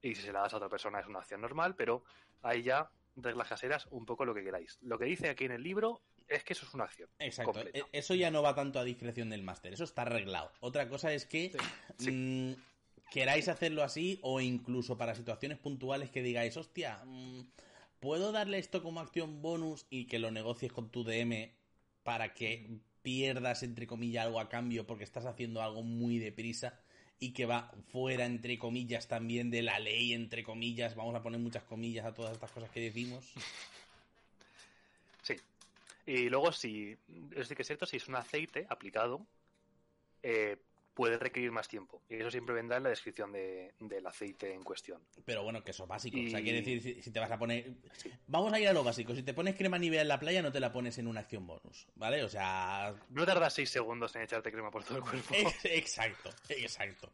Y 0.02 0.14
si 0.14 0.22
se 0.22 0.32
la 0.32 0.42
das 0.42 0.54
a 0.54 0.58
otra 0.58 0.68
persona 0.68 1.00
es 1.00 1.06
una 1.06 1.18
acción 1.18 1.40
normal, 1.40 1.74
pero 1.74 2.04
ahí 2.42 2.62
ya, 2.62 2.90
reglas 3.16 3.48
caseras, 3.48 3.86
un 3.90 4.06
poco 4.06 4.24
lo 4.24 4.34
que 4.34 4.42
queráis. 4.44 4.78
Lo 4.82 4.98
que 4.98 5.04
dice 5.06 5.28
aquí 5.28 5.44
en 5.44 5.52
el 5.52 5.62
libro 5.62 6.02
es 6.28 6.44
que 6.44 6.52
eso 6.52 6.64
es 6.66 6.74
una 6.74 6.84
acción. 6.84 7.08
Exacto. 7.18 7.52
completa. 7.52 7.78
E- 7.78 7.84
Eso 7.98 8.14
ya 8.14 8.30
no 8.30 8.42
va 8.42 8.54
tanto 8.54 8.78
a 8.78 8.84
discreción 8.84 9.30
del 9.30 9.42
máster, 9.42 9.72
eso 9.72 9.84
está 9.84 10.02
arreglado. 10.02 10.52
Otra 10.60 10.88
cosa 10.88 11.12
es 11.12 11.26
que 11.26 11.52
Sí. 11.98 12.10
mm, 12.12 12.54
queráis 13.10 13.48
hacerlo 13.48 13.82
así 13.82 14.18
o 14.22 14.40
incluso 14.40 14.96
para 14.96 15.14
situaciones 15.14 15.58
puntuales 15.58 16.10
que 16.10 16.22
digáis, 16.22 16.56
hostia, 16.56 17.02
mm, 17.04 17.40
¿puedo 17.98 18.32
darle 18.32 18.58
esto 18.58 18.82
como 18.82 19.00
acción 19.00 19.42
bonus 19.42 19.86
y 19.90 20.06
que 20.06 20.18
lo 20.18 20.30
negocies 20.30 20.72
con 20.72 20.90
tu 20.90 21.02
DM 21.04 21.52
para 22.02 22.32
que 22.34 22.78
pierdas, 23.02 23.62
entre 23.62 23.86
comillas, 23.86 24.26
algo 24.26 24.40
a 24.40 24.48
cambio 24.48 24.86
porque 24.86 25.04
estás 25.04 25.26
haciendo 25.26 25.62
algo 25.62 25.82
muy 25.82 26.18
deprisa 26.18 26.78
y 27.20 27.32
que 27.32 27.44
va 27.44 27.70
fuera, 27.92 28.24
entre 28.24 28.58
comillas, 28.58 29.06
también 29.06 29.50
de 29.50 29.60
la 29.60 29.78
ley, 29.78 30.14
entre 30.14 30.42
comillas, 30.42 30.96
vamos 30.96 31.14
a 31.14 31.22
poner 31.22 31.38
muchas 31.38 31.62
comillas 31.64 32.06
a 32.06 32.14
todas 32.14 32.32
estas 32.32 32.50
cosas 32.50 32.70
que 32.70 32.80
decimos. 32.80 33.24
Sí. 35.22 35.36
Y 36.06 36.30
luego, 36.30 36.50
si 36.50 36.96
es 37.36 37.48
que 37.48 37.60
es 37.60 37.66
cierto, 37.66 37.84
si 37.84 37.98
es 37.98 38.08
un 38.08 38.16
aceite 38.16 38.66
aplicado, 38.70 39.26
eh, 40.22 40.56
puede 41.00 41.16
requerir 41.18 41.50
más 41.50 41.66
tiempo. 41.66 42.02
Y 42.10 42.16
eso 42.16 42.30
siempre 42.30 42.54
vendrá 42.54 42.76
en 42.76 42.82
la 42.82 42.90
descripción 42.90 43.32
de- 43.32 43.72
del 43.80 44.06
aceite 44.06 44.52
en 44.52 44.62
cuestión. 44.62 45.00
Pero 45.24 45.42
bueno, 45.42 45.64
que 45.64 45.70
eso 45.70 45.84
es 45.84 45.88
básico. 45.88 46.18
O 46.26 46.28
sea, 46.28 46.42
quiere 46.42 46.58
decir, 46.58 46.82
si, 46.82 47.00
si 47.02 47.10
te 47.10 47.18
vas 47.20 47.30
a 47.30 47.38
poner. 47.38 47.72
Sí. 47.92 48.10
Vamos 48.26 48.52
a 48.52 48.60
ir 48.60 48.68
a 48.68 48.74
lo 48.74 48.84
básico. 48.84 49.14
Si 49.14 49.22
te 49.22 49.32
pones 49.32 49.54
crema 49.56 49.78
nivea 49.78 50.02
en 50.02 50.08
la 50.08 50.20
playa, 50.20 50.42
no 50.42 50.52
te 50.52 50.60
la 50.60 50.72
pones 50.72 50.98
en 50.98 51.06
una 51.06 51.20
acción 51.20 51.46
bonus. 51.46 51.86
¿Vale? 51.94 52.22
O 52.22 52.28
sea. 52.28 52.94
No 53.08 53.24
tardas 53.24 53.54
seis 53.54 53.70
segundos 53.70 54.14
en 54.16 54.22
echarte 54.22 54.52
crema 54.52 54.70
por 54.70 54.84
todo 54.84 54.98
el 54.98 55.04
cuerpo. 55.04 55.34
ex- 55.34 55.64
Exacto, 55.64 56.28
exacto. 56.50 57.10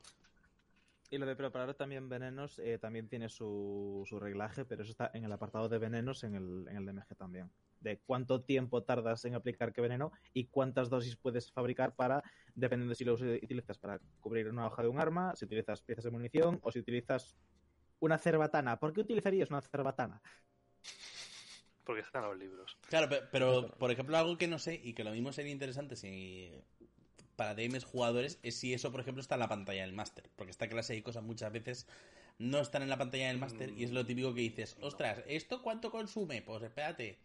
Y 1.08 1.18
lo 1.18 1.26
de 1.26 1.36
preparar 1.36 1.72
también 1.74 2.08
venenos 2.08 2.58
eh, 2.58 2.78
también 2.78 3.08
tiene 3.08 3.28
su, 3.28 4.04
su 4.08 4.18
reglaje, 4.18 4.64
pero 4.64 4.82
eso 4.82 4.90
está 4.90 5.12
en 5.14 5.24
el 5.24 5.30
apartado 5.32 5.68
de 5.68 5.78
venenos 5.78 6.24
en 6.24 6.34
el, 6.34 6.66
en 6.68 6.76
el 6.78 6.86
DMG 6.86 7.14
también. 7.16 7.48
De 7.86 7.98
cuánto 7.98 8.42
tiempo 8.42 8.82
tardas 8.82 9.24
en 9.26 9.36
aplicar 9.36 9.72
qué 9.72 9.80
veneno 9.80 10.10
y 10.34 10.46
cuántas 10.46 10.90
dosis 10.90 11.14
puedes 11.16 11.52
fabricar 11.52 11.94
para, 11.94 12.20
dependiendo 12.56 12.90
de 12.90 12.96
si 12.96 13.04
lo 13.04 13.14
utilizas 13.14 13.78
para 13.78 14.00
cubrir 14.18 14.48
una 14.48 14.66
hoja 14.66 14.82
de 14.82 14.88
un 14.88 14.98
arma, 14.98 15.36
si 15.36 15.44
utilizas 15.44 15.82
piezas 15.82 16.02
de 16.02 16.10
munición 16.10 16.58
o 16.62 16.72
si 16.72 16.80
utilizas 16.80 17.36
una 18.00 18.18
cerbatana. 18.18 18.80
¿Por 18.80 18.92
qué 18.92 19.02
utilizarías 19.02 19.50
una 19.50 19.60
cerbatana? 19.62 20.20
Porque 21.84 22.00
están 22.02 22.24
los 22.24 22.36
libros. 22.36 22.76
Claro, 22.88 23.08
pe- 23.08 23.22
pero, 23.30 23.68
por 23.78 23.92
ejemplo, 23.92 24.16
algo 24.16 24.36
que 24.36 24.48
no 24.48 24.58
sé 24.58 24.80
y 24.82 24.92
que 24.92 25.04
lo 25.04 25.12
mismo 25.12 25.32
sería 25.32 25.52
interesante 25.52 25.94
si 25.94 26.50
para 27.36 27.54
DMs 27.54 27.84
jugadores 27.84 28.40
es 28.42 28.56
si 28.56 28.74
eso, 28.74 28.90
por 28.90 29.00
ejemplo, 29.00 29.20
está 29.20 29.36
en 29.36 29.40
la 29.40 29.48
pantalla 29.48 29.82
del 29.82 29.92
máster. 29.92 30.28
Porque 30.34 30.50
esta 30.50 30.68
clase 30.68 30.94
de 30.94 31.04
cosas 31.04 31.22
muchas 31.22 31.52
veces 31.52 31.86
no 32.38 32.58
están 32.58 32.82
en 32.82 32.88
la 32.88 32.98
pantalla 32.98 33.28
del 33.28 33.38
máster 33.38 33.70
y 33.70 33.84
es 33.84 33.92
lo 33.92 34.04
típico 34.04 34.34
que 34.34 34.40
dices, 34.40 34.76
ostras, 34.80 35.22
¿esto 35.28 35.62
cuánto 35.62 35.90
consume? 35.92 36.42
Pues 36.42 36.62
espérate. 36.64 37.18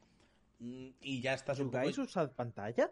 Mm, 0.61 0.89
Y 1.01 1.21
ya 1.21 1.33
estás 1.33 1.59
un 1.59 1.67
poco... 1.67 1.79
¿Jugáis 1.79 1.97
usad 1.97 2.31
pantalla? 2.33 2.89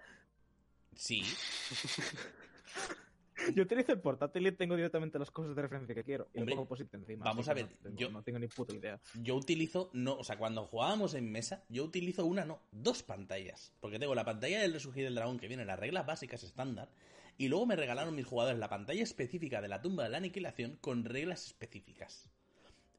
Sí, 0.96 1.24
Yo 3.56 3.64
utilizo 3.64 3.94
el 3.94 4.02
portátil 4.02 4.46
y 4.48 4.52
tengo 4.52 4.76
directamente 4.76 5.18
las 5.18 5.32
cosas 5.32 5.56
de 5.56 5.62
referencia 5.62 5.96
que 5.96 6.04
quiero. 6.04 6.28
Y 6.34 6.40
Hombre, 6.40 6.52
le 6.52 6.56
pongo 6.58 6.68
posit 6.68 6.94
encima. 6.94 7.24
vamos 7.24 7.48
a 7.48 7.54
ver, 7.54 7.70
no 7.70 7.78
tengo, 7.78 7.96
yo- 7.96 8.10
no 8.12 8.22
tengo 8.24 8.38
ni 8.40 8.48
puta 8.48 8.76
idea. 8.76 9.00
yo 9.22 9.36
utilizo, 9.36 9.90
no, 9.94 10.16
o 10.18 10.24
sea, 10.26 10.38
cuando 10.38 10.66
jugábamos 10.66 11.14
en 11.14 11.32
mesa, 11.32 11.64
yo 11.70 11.86
utilizo 11.86 12.26
una, 12.26 12.44
no, 12.44 12.62
dos 12.72 13.02
pantallas. 13.02 13.72
Porque 13.80 13.98
tengo 13.98 14.14
la 14.14 14.26
pantalla 14.26 14.60
del 14.62 14.74
resurgir 14.74 15.06
del 15.06 15.16
dragón 15.16 15.40
que 15.40 15.48
viene 15.48 15.62
en 15.64 15.68
las 15.68 15.80
reglas 15.80 16.06
básicas 16.06 16.44
estándar. 16.44 16.92
Y 17.38 17.48
luego 17.48 17.66
me 17.66 17.78
regalaron 17.78 18.14
mis 18.14 18.26
jugadores 18.28 18.60
la 18.60 18.70
pantalla 18.70 19.04
específica 19.04 19.62
de 19.62 19.70
la 19.70 19.82
tumba 19.82 20.04
de 20.04 20.10
la 20.10 20.18
aniquilación 20.18 20.76
con 20.82 21.06
reglas 21.06 21.46
específicas. 21.46 22.30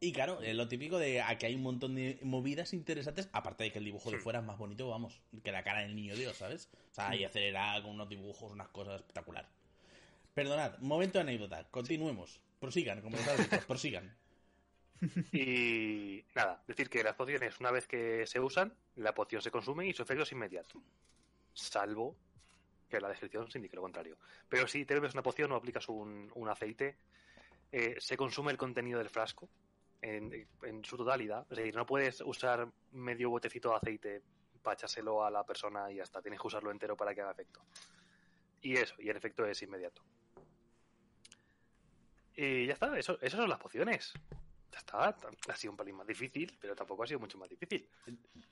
Y 0.03 0.13
claro, 0.13 0.41
es 0.41 0.55
lo 0.57 0.67
típico 0.67 0.99
de 0.99 1.21
aquí 1.21 1.45
hay 1.45 1.55
un 1.55 1.63
montón 1.63 1.95
de 1.95 2.19
movidas 2.23 2.73
interesantes, 2.73 3.29
aparte 3.33 3.65
de 3.65 3.73
que 3.73 3.79
el 3.81 3.85
dibujo 3.85 4.11
de 4.11 4.19
fuera 4.19 4.39
es 4.39 4.45
más 4.47 4.57
bonito, 4.57 4.89
vamos, 4.89 5.21
que 5.45 5.53
la 5.53 5.63
cara 5.63 5.81
del 5.81 5.95
niño 5.95 6.17
Dios, 6.17 6.39
¿sabes? 6.39 6.71
O 6.91 6.95
sea, 6.95 7.11
ahí 7.11 7.23
acelerada 7.23 7.83
con 7.83 7.93
unos 7.93 8.09
dibujos, 8.09 8.51
unas 8.51 8.69
cosas 8.69 9.01
espectacular. 9.01 9.47
Perdonad, 10.33 10.79
momento 10.79 11.19
de 11.19 11.23
anécdota, 11.23 11.69
continuemos. 11.71 12.41
Prosigan, 12.59 13.03
como 13.03 13.19
los 13.19 13.65
prosigan. 13.67 14.17
Y 15.33 16.23
nada, 16.35 16.63
decir 16.67 16.91
que 16.91 17.03
las 17.03 17.15
pociones, 17.15 17.59
una 17.59 17.71
vez 17.71 17.87
que 17.87 18.27
se 18.27 18.39
usan, 18.39 18.75
la 18.97 19.15
poción 19.15 19.41
se 19.41 19.51
consume 19.51 19.87
y 19.87 19.95
su 19.95 20.03
efecto 20.03 20.25
es 20.25 20.33
inmediato. 20.33 20.83
Salvo 21.55 22.17
que 22.91 23.01
la 23.01 23.09
descripción 23.09 23.51
se 23.51 23.57
indique 23.59 23.77
lo 23.77 23.83
contrario. 23.83 24.19
Pero 24.49 24.67
si 24.67 24.85
te 24.85 24.93
bebes 24.93 25.15
una 25.15 25.23
poción 25.23 25.53
o 25.53 25.57
aplicas 25.57 25.89
un, 25.89 26.31
un 26.35 26.49
aceite, 26.51 26.97
eh, 27.73 27.97
se 27.99 28.19
consume 28.19 28.53
el 28.53 28.59
contenido 28.59 28.99
del 28.99 29.09
frasco 29.09 29.49
en, 30.03 30.47
en 30.63 30.85
su 30.85 30.97
totalidad. 30.97 31.47
Es 31.51 31.59
decir, 31.59 31.75
no 31.75 31.87
puedes 31.87 32.21
usar 32.23 32.69
medio 32.93 33.31
botecito 33.31 33.71
de 33.71 33.77
aceite 33.77 34.23
para 34.63 34.75
echárselo 34.75 35.25
a 35.25 35.31
la 35.31 35.45
persona 35.45 35.91
y 35.91 35.97
ya 35.97 36.03
está. 36.03 36.21
Tienes 36.21 36.41
que 36.41 36.47
usarlo 36.47 36.71
entero 36.71 36.97
para 36.97 37.15
que 37.15 37.21
haga 37.21 37.33
efecto. 37.33 37.61
Y 38.63 38.77
eso, 38.77 38.95
y 38.99 39.09
el 39.09 39.17
efecto 39.17 39.45
es 39.47 39.63
inmediato. 39.63 40.03
Y 42.37 42.67
ya 42.67 42.75
está, 42.75 42.97
eso, 42.99 43.19
esas 43.21 43.39
son 43.39 43.49
las 43.49 43.59
pociones. 43.59 44.13
Ya 44.73 44.79
está, 44.79 45.17
ha 45.49 45.57
sido 45.57 45.73
un 45.73 45.77
pelín 45.77 45.97
más 45.97 46.07
difícil, 46.07 46.57
pero 46.61 46.77
tampoco 46.77 47.03
ha 47.03 47.07
sido 47.07 47.21
mucho 47.21 47.39
más 47.39 47.49
difícil. 47.49 47.89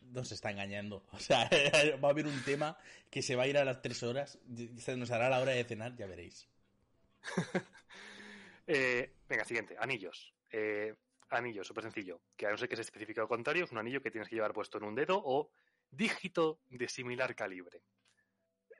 Nos 0.00 0.32
está 0.32 0.50
engañando. 0.50 1.04
O 1.12 1.18
sea, 1.18 1.48
va 2.02 2.08
a 2.08 2.10
haber 2.10 2.26
un 2.26 2.42
tema 2.44 2.76
que 3.10 3.22
se 3.22 3.36
va 3.36 3.44
a 3.44 3.46
ir 3.46 3.56
a 3.58 3.64
las 3.64 3.80
tres 3.80 4.02
horas, 4.02 4.38
se 4.78 4.96
nos 4.96 5.10
hará 5.10 5.28
la 5.28 5.40
hora 5.40 5.52
de 5.52 5.64
cenar, 5.64 5.96
ya 5.96 6.06
veréis. 6.06 6.48
Eh, 8.70 9.14
venga, 9.26 9.46
siguiente, 9.46 9.76
anillos. 9.78 10.34
Eh, 10.50 10.94
anillo, 11.30 11.64
súper 11.64 11.84
sencillo. 11.84 12.20
Que 12.36 12.46
a 12.46 12.50
no 12.50 12.56
ser 12.56 12.68
que 12.68 12.76
se 12.76 12.82
especifique 12.82 13.20
lo 13.20 13.28
contrario, 13.28 13.64
es 13.64 13.72
un 13.72 13.78
anillo 13.78 14.02
que 14.02 14.10
tienes 14.10 14.28
que 14.28 14.34
llevar 14.36 14.52
puesto 14.52 14.78
en 14.78 14.84
un 14.84 14.94
dedo 14.94 15.20
o 15.24 15.50
dígito 15.90 16.60
de 16.68 16.88
similar 16.88 17.34
calibre. 17.34 17.82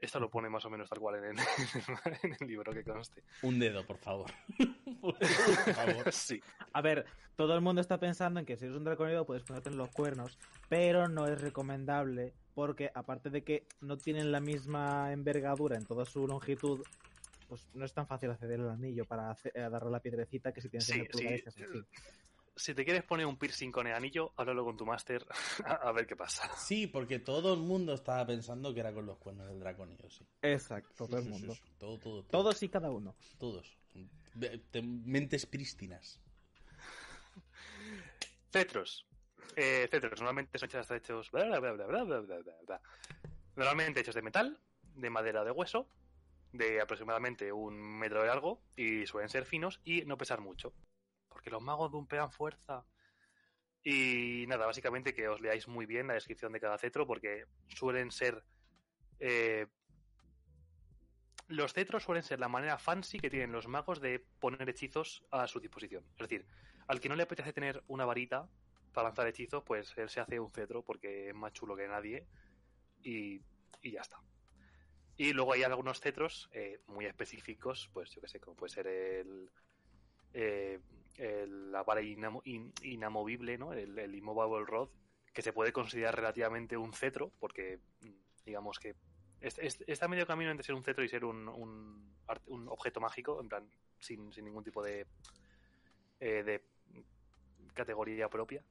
Esto 0.01 0.21
lo 0.21 0.31
pone 0.31 0.49
más 0.49 0.65
o 0.65 0.71
menos 0.71 0.89
tal 0.89 1.01
cual 1.01 1.17
en 1.17 1.25
el, 1.25 1.37
en 2.23 2.37
el 2.41 2.47
libro 2.49 2.73
que 2.73 2.85
conste. 2.85 3.25
Un 3.43 3.59
dedo, 3.59 3.85
por 3.85 3.99
favor. 3.99 4.31
por 5.01 5.17
favor. 5.75 6.13
Sí, 6.13 6.41
A 6.73 6.81
ver, 6.81 7.05
todo 7.35 7.55
el 7.55 7.61
mundo 7.61 7.81
está 7.81 7.99
pensando 7.99 8.39
en 8.39 8.47
que 8.47 8.57
si 8.57 8.67
eres 8.67 8.77
un 8.77 8.85
draconido 8.85 9.27
puedes 9.27 9.43
ponerte 9.43 9.71
en 9.71 9.77
los 9.77 9.91
cuernos, 9.91 10.39
pero 10.69 11.09
no 11.09 11.27
es 11.27 11.41
recomendable 11.41 12.33
porque 12.55 12.91
aparte 12.95 13.31
de 13.31 13.43
que 13.43 13.67
no 13.81 13.97
tienen 13.99 14.31
la 14.31 14.41
misma 14.41 15.13
envergadura 15.13 15.77
en 15.77 15.85
toda 15.85 16.05
su 16.05 16.27
longitud, 16.29 16.85
pues 17.49 17.67
no 17.75 17.85
es 17.85 17.93
tan 17.93 18.07
fácil 18.07 18.31
acceder 18.31 18.61
al 18.61 18.71
anillo 18.71 19.05
para 19.05 19.31
hacer- 19.31 19.53
darle 19.55 19.91
la 19.91 20.01
piedrecita 20.01 20.53
que 20.53 20.61
si 20.61 20.69
tienes 20.69 20.87
Sí, 20.87 20.93
en 20.93 21.01
el 21.01 21.09
pulgar 21.09 21.33
sí. 21.33 21.41
es 21.41 21.47
así 21.49 21.63
si 22.59 22.75
te 22.75 22.85
quieres 22.85 23.05
poner 23.05 23.27
un 23.27 23.39
piercing 23.39 23.71
con 23.71 23.87
el 23.87 23.95
anillo, 23.95 24.33
háblalo 24.37 24.65
con 24.65 24.77
tu 24.77 24.85
máster 24.85 25.25
a, 25.65 25.93
ver 25.93 26.07
qué 26.07 26.17
pasa. 26.17 26.51
Sí, 26.57 26.87
porque 26.87 27.21
todo 27.21 27.55
el 27.55 27.61
mundo 27.61 27.95
estaba 27.95 28.27
pensando 28.27 28.75
que 28.75 28.81
era 28.81 28.93
con 28.93 29.07
los 29.07 29.19
cuernos 29.19 29.47
del 29.49 29.61
dragón 29.61 29.93
y 29.93 29.97
yo 29.97 30.11
sí. 30.11 30.27
Exacto, 30.43 31.07
todo 31.07 31.19
el 31.19 31.29
mundo. 31.29 31.57
Todos 32.31 32.63
y 32.63 32.69
cada 32.69 32.91
uno. 32.91 33.17
Todos. 33.39 33.79
Mentes 34.83 35.47
prístinas. 35.47 36.21
Cetros. 38.51 39.07
Eh, 39.57 39.89
cetros, 39.91 40.21
normalmente 40.21 40.59
son 40.59 40.69
hechos, 40.69 41.31
Normalmente 43.57 44.01
hechos 44.01 44.15
de 44.15 44.23
metal, 44.23 44.61
de 44.95 45.11
madera 45.11 45.45
de 45.45 45.51
hueso, 45.51 45.89
de 46.53 46.81
aproximadamente 46.81 47.53
un 47.53 47.99
metro 47.99 48.23
de 48.23 48.29
largo, 48.29 48.63
y 48.77 49.07
suelen 49.07 49.29
ser 49.29 49.45
finos 49.45 49.81
y 49.85 50.03
no 50.03 50.17
pesar 50.17 50.41
mucho. 50.41 50.73
Porque 51.39 51.51
los 51.51 51.63
magos 51.63 51.93
dumpean 51.93 52.33
fuerza. 52.33 52.85
Y 53.85 54.45
nada, 54.49 54.67
básicamente 54.67 55.15
que 55.15 55.29
os 55.29 55.41
leáis 55.41 55.69
muy 55.69 55.87
bien 55.87 56.09
la 56.09 56.15
descripción 56.15 56.51
de 56.51 56.59
cada 56.59 56.77
cetro 56.79 57.07
porque 57.07 57.45
suelen 57.69 58.11
ser... 58.11 58.43
eh, 59.21 59.69
los 61.47 61.73
cetros 61.73 62.03
suelen 62.03 62.25
ser 62.25 62.41
la 62.41 62.49
manera 62.49 62.77
fancy 62.77 63.21
que 63.21 63.31
tienen 63.31 63.53
los 63.53 63.69
magos 63.69 64.01
de 64.01 64.19
poner 64.41 64.69
hechizos 64.69 65.25
a 65.31 65.47
su 65.47 65.61
disposición. 65.61 66.05
Es 66.17 66.29
decir, 66.29 66.45
al 66.89 66.99
que 66.99 67.09
no 67.09 67.15
le 67.15 67.23
apetece 67.23 67.53
tener 67.53 67.85
una 67.87 68.05
varita 68.05 68.49
para 68.93 69.11
lanzar 69.11 69.29
hechizos, 69.29 69.63
pues 69.63 69.97
él 69.97 70.09
se 70.09 70.19
hace 70.19 70.41
un 70.41 70.51
cetro 70.51 70.83
porque 70.83 71.29
es 71.29 71.35
más 71.37 71.53
chulo 71.53 71.77
que 71.77 71.87
nadie 71.87 72.27
y, 73.01 73.41
y 73.81 73.93
ya 73.93 74.01
está. 74.01 74.21
Y 75.17 75.33
luego 75.33 75.53
hay 75.53 75.63
algunos 75.63 76.01
cetros 76.01 76.51
eh, 76.53 76.81
muy 76.89 77.07
específicos, 77.07 77.89
pues 77.93 78.11
yo 78.11 78.21
que 78.21 78.29
sé, 78.29 78.41
como 78.41 78.57
puede 78.57 78.73
ser 78.75 78.89
el, 78.89 79.51
eh, 80.35 80.81
la 81.19 81.83
vara 81.83 82.01
inamo- 82.01 82.43
in- 82.45 82.73
inamovible, 82.83 83.59
¿no? 83.59 83.73
El, 83.73 84.15
immovable 84.15 84.65
rod, 84.65 84.89
que 85.33 85.43
se 85.43 85.53
puede 85.53 85.73
considerar 85.73 86.15
relativamente 86.17 86.77
un 86.77 86.93
cetro, 86.93 87.33
porque 87.41 87.81
digamos 88.45 88.79
que 88.79 88.95
es- 89.41 89.59
es- 89.59 89.85
está 89.87 90.09
medio 90.09 90.27
camino 90.27 90.51
entre 90.51 90.65
ser 90.65 90.75
un 90.75 90.85
cetro 90.85 91.05
y 91.05 91.09
ser 91.09 91.25
un, 91.25 91.49
un, 91.49 92.17
un 92.47 92.69
objeto 92.69 93.01
mágico, 93.01 93.41
en 93.41 93.49
plan, 93.49 93.71
sin, 94.01 94.31
ningún 94.31 94.65
tipo 94.65 94.83
de, 94.83 95.07
eh, 96.21 96.43
de 96.43 96.65
categoría 97.75 98.29
propia. 98.29 98.63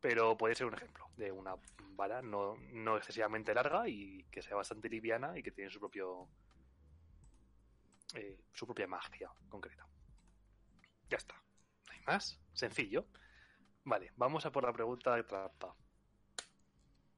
Pero 0.00 0.36
puede 0.36 0.54
ser 0.54 0.66
un 0.66 0.74
ejemplo 0.74 1.06
de 1.16 1.32
una 1.32 1.56
vara 1.96 2.22
no, 2.22 2.56
no 2.72 2.96
excesivamente 2.96 3.52
larga 3.52 3.88
y 3.88 4.22
que 4.30 4.42
sea 4.42 4.54
bastante 4.54 4.88
liviana 4.88 5.36
y 5.36 5.42
que 5.42 5.50
tiene 5.50 5.70
su 5.70 5.80
propio 5.80 6.28
eh, 8.14 8.38
su 8.52 8.64
propia 8.66 8.86
magia 8.86 9.30
concreta. 9.48 9.84
Ya 11.10 11.16
está. 11.16 11.34
Más. 12.08 12.38
Sencillo. 12.54 13.04
Vale, 13.84 14.12
vamos 14.16 14.46
a 14.46 14.50
por 14.50 14.64
la 14.64 14.72
pregunta 14.72 15.14
de 15.14 15.24
trampa. 15.24 15.74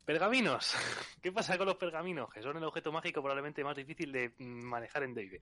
Pergaminos. 0.05 0.75
¿Qué 1.23 1.31
pasa 1.31 1.57
con 1.57 1.67
los 1.69 1.77
pergaminos? 1.77 2.29
Que 2.33 2.43
son 2.43 2.57
el 2.57 2.65
objeto 2.65 2.91
mágico 2.91 3.21
probablemente 3.23 3.63
más 3.63 3.77
difícil 3.77 4.11
de 4.11 4.33
manejar 4.39 5.05
en 5.05 5.15
D&D. 5.15 5.41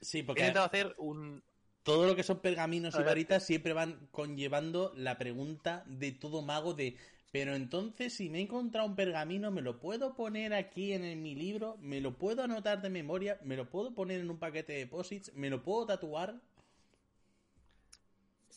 Sí, 0.00 0.20
He 0.20 0.24
porque 0.24 0.40
intentado 0.40 0.66
hacer 0.66 0.94
un... 0.96 1.42
todo 1.82 2.06
lo 2.06 2.16
que 2.16 2.22
son 2.22 2.40
pergaminos 2.40 2.94
y 2.98 3.02
varitas 3.02 3.44
siempre 3.44 3.74
van 3.74 4.08
conllevando 4.10 4.92
la 4.96 5.18
pregunta 5.18 5.84
de 5.86 6.12
todo 6.12 6.40
mago 6.42 6.72
de 6.74 6.96
pero 7.30 7.54
entonces 7.54 8.12
si 8.12 8.28
me 8.28 8.38
he 8.38 8.42
encontrado 8.42 8.86
un 8.86 8.94
pergamino 8.96 9.50
me 9.50 9.62
lo 9.62 9.80
puedo 9.80 10.14
poner 10.14 10.52
aquí 10.54 10.92
en, 10.92 11.02
el- 11.04 11.16
mi 11.16 11.34
libro, 11.34 11.76
me 11.80 12.00
lo 12.00 12.18
puedo 12.18 12.42
anotar 12.42 12.82
de 12.82 12.90
memoria, 12.90 13.38
me 13.42 13.56
lo 13.56 13.70
puedo 13.70 13.94
poner 13.94 14.20
en 14.20 14.30
un 14.30 14.38
paquete 14.38 14.72
de 14.74 14.78
deposits, 14.80 15.32
me 15.34 15.48
lo 15.50 15.62
puedo 15.62 15.86
tatuar. 15.86 16.40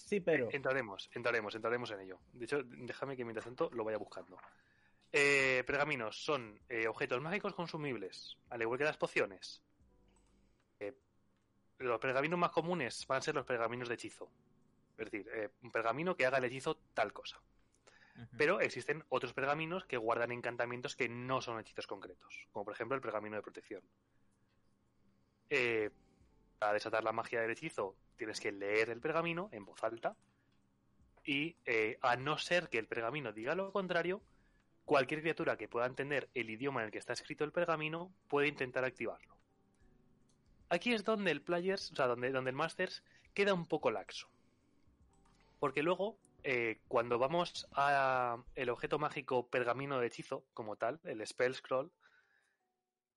Sí, 0.05 0.19
pero 0.19 0.50
Entraremos, 0.51 1.09
entraremos, 1.13 1.55
entraremos 1.55 1.91
en 1.91 2.00
ello. 2.01 2.19
De 2.31 2.45
hecho, 2.45 2.62
déjame 2.63 3.17
que 3.17 3.25
mientras 3.25 3.45
tanto 3.45 3.69
lo 3.71 3.83
vaya 3.83 3.97
buscando. 3.97 4.38
Eh, 5.12 5.63
pergaminos 5.65 6.24
son 6.24 6.59
eh, 6.69 6.88
objetos 6.88 7.21
mágicos 7.21 7.55
consumibles, 7.55 8.38
al 8.50 8.62
igual 8.62 8.77
que 8.77 8.85
las 8.85 8.97
pociones. 8.97 9.63
Eh, 10.79 10.93
los 11.79 12.00
pergaminos 12.00 12.38
más 12.38 12.51
comunes 12.51 13.05
van 13.07 13.17
a 13.17 13.21
ser 13.21 13.33
los 13.33 13.45
pergaminos 13.45 13.89
de 13.89 13.95
hechizo. 13.95 14.29
Es 14.97 15.09
decir, 15.09 15.27
eh, 15.33 15.50
un 15.63 15.71
pergamino 15.71 16.15
que 16.15 16.25
haga 16.25 16.38
el 16.38 16.45
hechizo 16.45 16.77
tal 16.93 17.12
cosa. 17.12 17.41
Pero 18.38 18.62
existen 18.62 19.03
otros 19.09 19.33
pergaminos 19.33 19.83
que 19.85 19.97
guardan 19.97 20.31
encantamientos 20.31 20.95
que 20.95 21.09
no 21.09 21.41
son 21.41 21.59
hechizos 21.59 21.85
concretos, 21.85 22.47
como 22.53 22.63
por 22.63 22.74
ejemplo 22.74 22.95
el 22.95 23.01
pergamino 23.01 23.35
de 23.35 23.41
protección. 23.41 23.83
Eh, 25.50 25.89
para 26.57 26.74
desatar 26.74 27.03
la 27.03 27.12
magia 27.12 27.41
del 27.41 27.51
hechizo 27.51 27.97
tienes 28.15 28.39
que 28.39 28.51
leer 28.51 28.89
el 28.89 29.01
pergamino 29.01 29.50
en 29.51 29.65
voz 29.65 29.84
alta 29.84 30.15
y 31.24 31.55
eh, 31.65 31.98
a 32.01 32.15
no 32.15 32.38
ser 32.38 32.69
que 32.69 32.77
el 32.77 32.88
pergamino 32.88 33.31
diga 33.34 33.55
lo 33.55 33.72
contrario, 33.72 34.22
cualquier 34.86 35.22
criatura 35.22 35.57
que 35.57 35.67
pueda 35.67 35.88
entender 35.88 36.29
el 36.34 36.50
idioma 36.50 36.81
en 36.81 36.88
el 36.88 36.91
que 36.91 37.00
está 37.00 37.13
escrito 37.13 37.43
el 37.43 37.51
pergamino 37.51 38.13
puede 38.27 38.48
intentar 38.48 38.86
activarlo. 38.86 39.36
Aquí 40.69 40.93
es 40.93 41.03
donde 41.03 41.31
el 41.31 41.41
players, 41.41 41.91
o 41.91 41.95
sea, 41.95 42.07
donde, 42.07 42.31
donde 42.31 42.51
el 42.51 42.55
masters 42.55 43.03
queda 43.34 43.53
un 43.53 43.65
poco 43.65 43.91
laxo. 43.91 44.27
Porque 45.60 45.84
luego 45.84 46.17
eh, 46.43 46.81
cuando 46.88 47.17
vamos 47.17 47.67
a 47.74 48.38
el 48.53 48.69
objeto 48.69 49.00
mágico 49.00 49.48
pergamino 49.50 50.00
de 50.00 50.07
hechizo, 50.07 50.45
como 50.53 50.75
tal, 50.75 51.00
el 51.03 51.25
spell 51.25 51.55
scroll, 51.55 51.91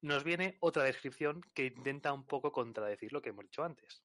nos 0.01 0.25
viene 0.25 0.57
otra 0.61 0.85
descripción 0.85 1.43
que 1.55 1.67
intenta 1.67 2.13
un 2.13 2.25
poco 2.25 2.53
contradecir 2.53 3.13
lo 3.13 3.21
que 3.21 3.31
hemos 3.31 3.45
dicho 3.45 3.65
antes. 3.65 4.03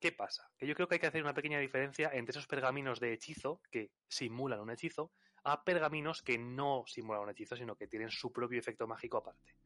¿Qué 0.00 0.12
pasa? 0.12 0.48
Que 0.56 0.66
yo 0.66 0.74
creo 0.74 0.86
que 0.86 0.94
hay 0.94 1.00
que 1.00 1.08
hacer 1.08 1.22
una 1.22 1.34
pequeña 1.34 1.58
diferencia 1.58 2.10
entre 2.12 2.30
esos 2.30 2.46
pergaminos 2.46 3.00
de 3.00 3.12
hechizo 3.12 3.60
que 3.70 3.90
simulan 4.06 4.60
un 4.60 4.70
hechizo 4.70 5.10
a 5.42 5.64
pergaminos 5.64 6.22
que 6.22 6.38
no 6.38 6.84
simulan 6.86 7.22
un 7.22 7.30
hechizo, 7.30 7.56
sino 7.56 7.74
que 7.74 7.88
tienen 7.88 8.10
su 8.10 8.32
propio 8.32 8.58
efecto 8.58 8.86
mágico 8.86 9.16
aparte. 9.16 9.56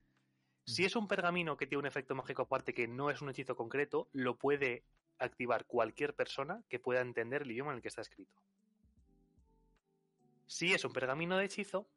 Si 0.65 0.85
es 0.85 0.97
un 0.97 1.09
pergamino 1.09 1.57
que 1.57 1.67
tiene 1.67 1.81
un 1.81 1.87
efecto 1.87 2.15
mágico 2.15 2.43
aparte 2.43 2.73
que 2.73 2.89
no 2.89 3.11
es 3.11 3.21
un 3.21 3.29
hechizo 3.29 3.57
concreto, 3.57 4.09
lo 4.12 4.39
puede 4.39 4.85
activar 5.19 5.67
cualquier 5.67 6.15
persona 6.15 6.62
que 6.69 6.79
pueda 6.79 7.01
entender 7.01 7.43
el 7.43 7.51
idioma 7.51 7.73
en 7.73 7.77
el 7.77 7.83
que 7.83 7.89
está 7.89 8.01
escrito. 8.01 8.41
Si 10.47 10.73
es 10.73 10.85
un 10.85 10.93
pergamino 10.93 11.37
de 11.37 11.45
hechizo, 11.45 11.89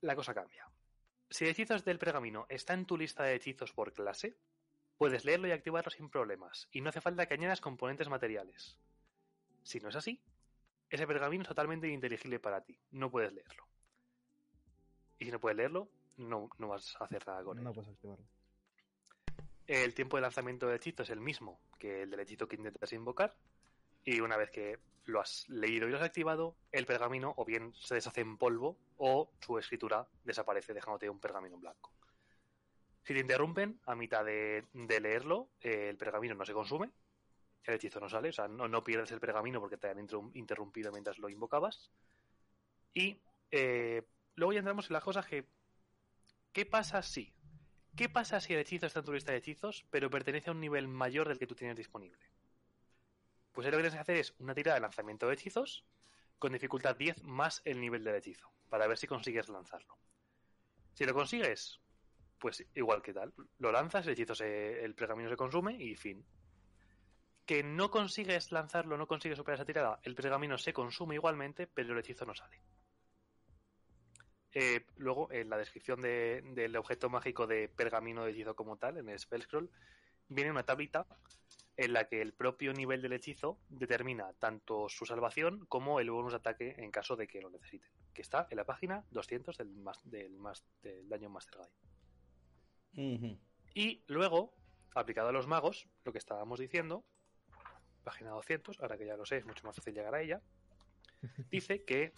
la 0.00 0.16
cosa 0.16 0.34
cambia. 0.34 0.68
Si 1.30 1.44
el 1.44 1.50
hechizo 1.50 1.78
del 1.78 1.98
pergamino 1.98 2.46
está 2.48 2.74
en 2.74 2.86
tu 2.86 2.96
lista 2.96 3.24
de 3.24 3.34
hechizos 3.34 3.72
por 3.72 3.92
clase, 3.92 4.36
puedes 5.02 5.24
leerlo 5.24 5.48
y 5.48 5.50
activarlo 5.50 5.90
sin 5.90 6.08
problemas, 6.08 6.68
y 6.70 6.80
no 6.80 6.90
hace 6.90 7.00
falta 7.00 7.26
que 7.26 7.34
añadas 7.34 7.60
componentes 7.60 8.08
materiales. 8.08 8.78
Si 9.64 9.80
no 9.80 9.88
es 9.88 9.96
así, 9.96 10.22
ese 10.88 11.08
pergamino 11.08 11.42
es 11.42 11.48
totalmente 11.48 11.88
ininteligible 11.88 12.38
para 12.38 12.60
ti, 12.60 12.78
no 12.92 13.10
puedes 13.10 13.32
leerlo. 13.32 13.66
Y 15.18 15.24
si 15.24 15.32
no 15.32 15.40
puedes 15.40 15.56
leerlo, 15.56 15.88
no, 16.18 16.48
no 16.56 16.68
vas 16.68 16.94
a 17.00 17.06
hacer 17.06 17.26
nada 17.26 17.42
con 17.42 17.58
él. 17.58 17.64
No 17.64 17.72
puedes 17.72 17.90
activarlo. 17.90 18.24
El 19.66 19.92
tiempo 19.92 20.18
de 20.18 20.20
lanzamiento 20.20 20.68
del 20.68 20.76
hechizo 20.76 21.02
es 21.02 21.10
el 21.10 21.18
mismo 21.18 21.58
que 21.80 22.02
el 22.02 22.10
del 22.10 22.20
hechizo 22.20 22.46
que 22.46 22.54
intentas 22.54 22.92
invocar, 22.92 23.34
y 24.04 24.20
una 24.20 24.36
vez 24.36 24.52
que 24.52 24.78
lo 25.06 25.20
has 25.20 25.48
leído 25.48 25.88
y 25.88 25.90
lo 25.90 25.96
has 25.96 26.04
activado, 26.04 26.54
el 26.70 26.86
pergamino 26.86 27.34
o 27.36 27.44
bien 27.44 27.74
se 27.74 27.96
deshace 27.96 28.20
en 28.20 28.38
polvo 28.38 28.78
o 28.98 29.32
su 29.40 29.58
escritura 29.58 30.06
desaparece 30.22 30.72
dejándote 30.72 31.10
un 31.10 31.18
pergamino 31.18 31.58
blanco. 31.58 31.92
Si 33.04 33.14
te 33.14 33.20
interrumpen 33.20 33.80
a 33.86 33.94
mitad 33.94 34.24
de, 34.24 34.64
leerlo, 34.72 35.50
eh, 35.60 35.88
el 35.88 35.96
pergamino 35.96 36.34
no 36.34 36.44
se 36.44 36.52
consume, 36.52 36.90
el 37.64 37.74
hechizo 37.74 38.00
no 38.00 38.08
sale, 38.08 38.28
o 38.28 38.32
sea, 38.32 38.48
no, 38.48 38.84
pierdes 38.84 39.10
el 39.12 39.20
pergamino 39.20 39.60
porque 39.60 39.76
te 39.76 39.88
han 39.88 39.98
interrumpido 40.34 40.92
mientras 40.92 41.18
lo 41.18 41.28
invocabas. 41.28 41.90
Y 42.94 43.20
eh, 43.50 44.02
luego 44.34 44.52
ya 44.52 44.60
entramos 44.60 44.88
en 44.88 44.94
las 44.94 45.04
cosas 45.04 45.26
que... 45.26 45.46
¿Qué 46.52 46.66
pasa 46.66 47.02
si? 47.02 47.32
¿Qué 47.96 48.08
pasa 48.08 48.40
si 48.40 48.54
el 48.54 48.60
hechizo 48.60 48.86
está 48.86 49.00
en 49.00 49.04
tu 49.04 49.12
lista 49.12 49.32
de 49.32 49.38
hechizos, 49.38 49.84
pero 49.90 50.10
pertenece 50.10 50.50
a 50.50 50.52
un 50.52 50.60
nivel 50.60 50.88
mayor 50.88 51.28
del 51.28 51.38
que 51.38 51.46
tú 51.46 51.54
tienes 51.54 51.76
disponible? 51.76 52.30
Pues 53.52 53.66
ahí 53.66 53.70
lo 53.70 53.78
que 53.78 53.82
tienes 53.82 53.94
que 53.94 54.00
hacer 54.00 54.16
es 54.16 54.34
una 54.38 54.54
tirada 54.54 54.76
de 54.76 54.80
lanzamiento 54.80 55.26
de 55.26 55.34
hechizos 55.34 55.84
con 56.38 56.52
dificultad 56.52 56.96
10 56.96 57.22
más 57.22 57.62
el 57.64 57.80
nivel 57.80 58.02
del 58.02 58.16
hechizo, 58.16 58.50
para 58.68 58.86
ver 58.86 58.98
si 58.98 59.06
consigues 59.06 59.48
lanzarlo. 59.48 59.98
Si 60.94 61.04
lo 61.04 61.14
consigues, 61.14 61.81
pues 62.42 62.66
igual 62.74 63.00
que 63.02 63.14
tal, 63.14 63.32
lo 63.60 63.70
lanzas, 63.70 64.04
el 64.04 64.14
hechizo 64.14 64.34
se, 64.34 64.84
el 64.84 64.96
pergamino 64.96 65.30
se 65.30 65.36
consume 65.36 65.74
y 65.80 65.94
fin. 65.94 66.24
Que 67.46 67.62
no 67.62 67.88
consigues 67.88 68.50
lanzarlo, 68.50 68.96
no 68.98 69.06
consigues 69.06 69.38
superar 69.38 69.58
esa 69.60 69.64
tirada, 69.64 70.00
el 70.02 70.16
pergamino 70.16 70.58
se 70.58 70.72
consume 70.72 71.14
igualmente, 71.14 71.68
pero 71.68 71.92
el 71.92 72.00
hechizo 72.00 72.26
no 72.26 72.34
sale. 72.34 72.60
Eh, 74.54 74.84
luego, 74.96 75.30
en 75.30 75.48
la 75.50 75.56
descripción 75.56 76.00
de- 76.00 76.42
del 76.54 76.74
objeto 76.76 77.08
mágico 77.08 77.46
de 77.46 77.68
pergamino 77.68 78.24
de 78.24 78.32
hechizo 78.32 78.56
como 78.56 78.76
tal, 78.76 78.98
en 78.98 79.08
el 79.08 79.18
spell 79.20 79.42
scroll, 79.42 79.70
viene 80.28 80.50
una 80.50 80.64
tablita 80.64 81.06
en 81.76 81.92
la 81.92 82.08
que 82.08 82.20
el 82.20 82.32
propio 82.34 82.72
nivel 82.72 83.02
del 83.02 83.12
hechizo 83.12 83.60
determina 83.68 84.32
tanto 84.34 84.88
su 84.88 85.06
salvación 85.06 85.64
como 85.66 86.00
el 86.00 86.10
bonus 86.10 86.32
de 86.32 86.38
ataque 86.38 86.74
en 86.76 86.90
caso 86.90 87.14
de 87.14 87.28
que 87.28 87.40
lo 87.40 87.50
necesiten, 87.50 87.88
que 88.12 88.22
está 88.22 88.48
en 88.50 88.56
la 88.56 88.64
página 88.64 89.04
200 89.12 89.56
del, 89.58 89.68
mas- 89.76 90.02
del, 90.10 90.36
mas- 90.38 90.64
del 90.82 91.08
Daño 91.08 91.30
Master 91.30 91.58
Guide. 91.60 91.91
Y 92.94 94.04
luego, 94.06 94.54
aplicado 94.94 95.28
a 95.28 95.32
los 95.32 95.46
magos, 95.46 95.88
lo 96.04 96.12
que 96.12 96.18
estábamos 96.18 96.58
diciendo, 96.58 97.04
página 98.04 98.30
200, 98.30 98.80
ahora 98.80 98.98
que 98.98 99.06
ya 99.06 99.16
lo 99.16 99.24
sé, 99.24 99.38
es 99.38 99.46
mucho 99.46 99.66
más 99.66 99.76
fácil 99.76 99.94
llegar 99.94 100.14
a 100.14 100.20
ella, 100.20 100.42
dice 101.50 101.84
que 101.84 102.12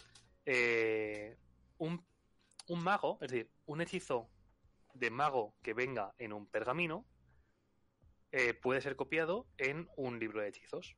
eh, 0.45 1.37
un, 1.77 2.05
un 2.67 2.83
mago, 2.83 3.17
es 3.21 3.31
decir, 3.31 3.51
un 3.65 3.81
hechizo 3.81 4.29
de 4.93 5.09
mago 5.09 5.55
que 5.61 5.73
venga 5.73 6.13
en 6.17 6.33
un 6.33 6.47
pergamino, 6.47 7.05
eh, 8.31 8.53
puede 8.53 8.81
ser 8.81 8.95
copiado 8.95 9.47
en 9.57 9.87
un 9.95 10.19
libro 10.19 10.41
de 10.41 10.49
hechizos. 10.49 10.97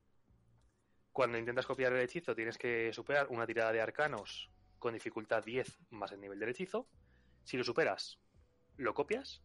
Cuando 1.12 1.38
intentas 1.38 1.66
copiar 1.66 1.92
el 1.92 2.00
hechizo 2.00 2.34
tienes 2.34 2.58
que 2.58 2.92
superar 2.92 3.28
una 3.30 3.46
tirada 3.46 3.72
de 3.72 3.80
arcanos 3.80 4.50
con 4.78 4.94
dificultad 4.94 5.44
10 5.44 5.78
más 5.90 6.12
el 6.12 6.20
nivel 6.20 6.38
del 6.38 6.50
hechizo. 6.50 6.88
Si 7.44 7.56
lo 7.56 7.64
superas, 7.64 8.18
lo 8.76 8.94
copias 8.94 9.42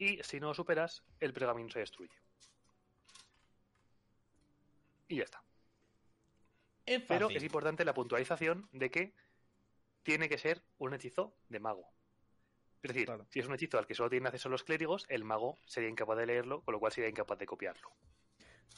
y 0.00 0.18
si 0.22 0.40
no 0.40 0.48
lo 0.48 0.54
superas, 0.54 1.04
el 1.20 1.32
pergamino 1.34 1.68
se 1.68 1.80
destruye. 1.80 2.14
Y 5.08 5.16
ya 5.16 5.24
está. 5.24 5.42
Es 6.86 7.02
Pero 7.06 7.28
es 7.28 7.42
importante 7.44 7.84
la 7.84 7.92
puntualización 7.94 8.68
de 8.72 8.90
que 8.90 9.14
tiene 10.02 10.28
que 10.30 10.38
ser 10.38 10.64
un 10.78 10.94
hechizo 10.94 11.36
de 11.50 11.60
mago. 11.60 11.86
Es 12.82 12.88
decir, 12.94 13.04
Claro. 13.04 13.26
si 13.28 13.40
es 13.40 13.46
un 13.46 13.52
hechizo 13.54 13.76
al 13.78 13.86
que 13.86 13.94
solo 13.94 14.08
tienen 14.08 14.26
acceso 14.28 14.48
los 14.48 14.64
clérigos, 14.64 15.04
el 15.10 15.22
mago 15.22 15.58
sería 15.66 15.90
incapaz 15.90 16.16
de 16.16 16.24
leerlo, 16.26 16.62
con 16.62 16.72
lo 16.72 16.80
cual 16.80 16.92
sería 16.92 17.10
incapaz 17.10 17.38
de 17.38 17.44
copiarlo. 17.46 17.90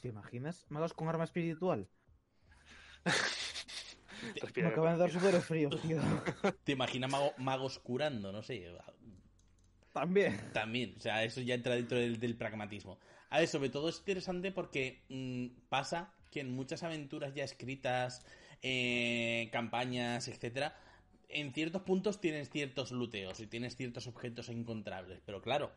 ¿Te 0.00 0.08
imaginas? 0.08 0.66
Magos 0.70 0.92
con 0.92 1.08
arma 1.08 1.22
espiritual. 1.22 1.88
Respira 4.40 4.66
Me 4.68 4.72
acaban 4.72 4.94
de 4.94 4.98
dar 4.98 5.10
súper 5.12 5.40
frío, 5.40 5.70
tío. 5.70 6.00
¿Te 6.64 6.72
imaginas 6.72 7.10
mago- 7.12 7.34
magos 7.38 7.78
curando? 7.78 8.32
No 8.32 8.42
sé. 8.42 8.74
También. 9.92 10.40
También, 10.52 10.94
o 10.96 11.00
sea, 11.00 11.22
eso 11.24 11.40
ya 11.40 11.54
entra 11.54 11.74
dentro 11.74 11.98
del, 11.98 12.36
pragmatismo. 12.36 12.98
A 13.30 13.38
ver, 13.38 13.48
sobre 13.48 13.68
todo 13.68 13.88
es 13.88 13.98
interesante 13.98 14.52
porque 14.52 15.02
mm, 15.08 15.68
pasa 15.68 16.14
que 16.30 16.40
en 16.40 16.54
muchas 16.54 16.82
aventuras 16.82 17.34
ya 17.34 17.44
escritas, 17.44 18.24
eh, 18.62 19.48
campañas, 19.52 20.28
etcétera, 20.28 20.74
en 21.28 21.52
ciertos 21.52 21.82
puntos 21.82 22.20
tienes 22.20 22.50
ciertos 22.50 22.90
looteos 22.90 23.40
y 23.40 23.46
tienes 23.46 23.76
ciertos 23.76 24.06
objetos 24.06 24.48
encontrables. 24.48 25.20
Pero 25.24 25.42
claro, 25.42 25.72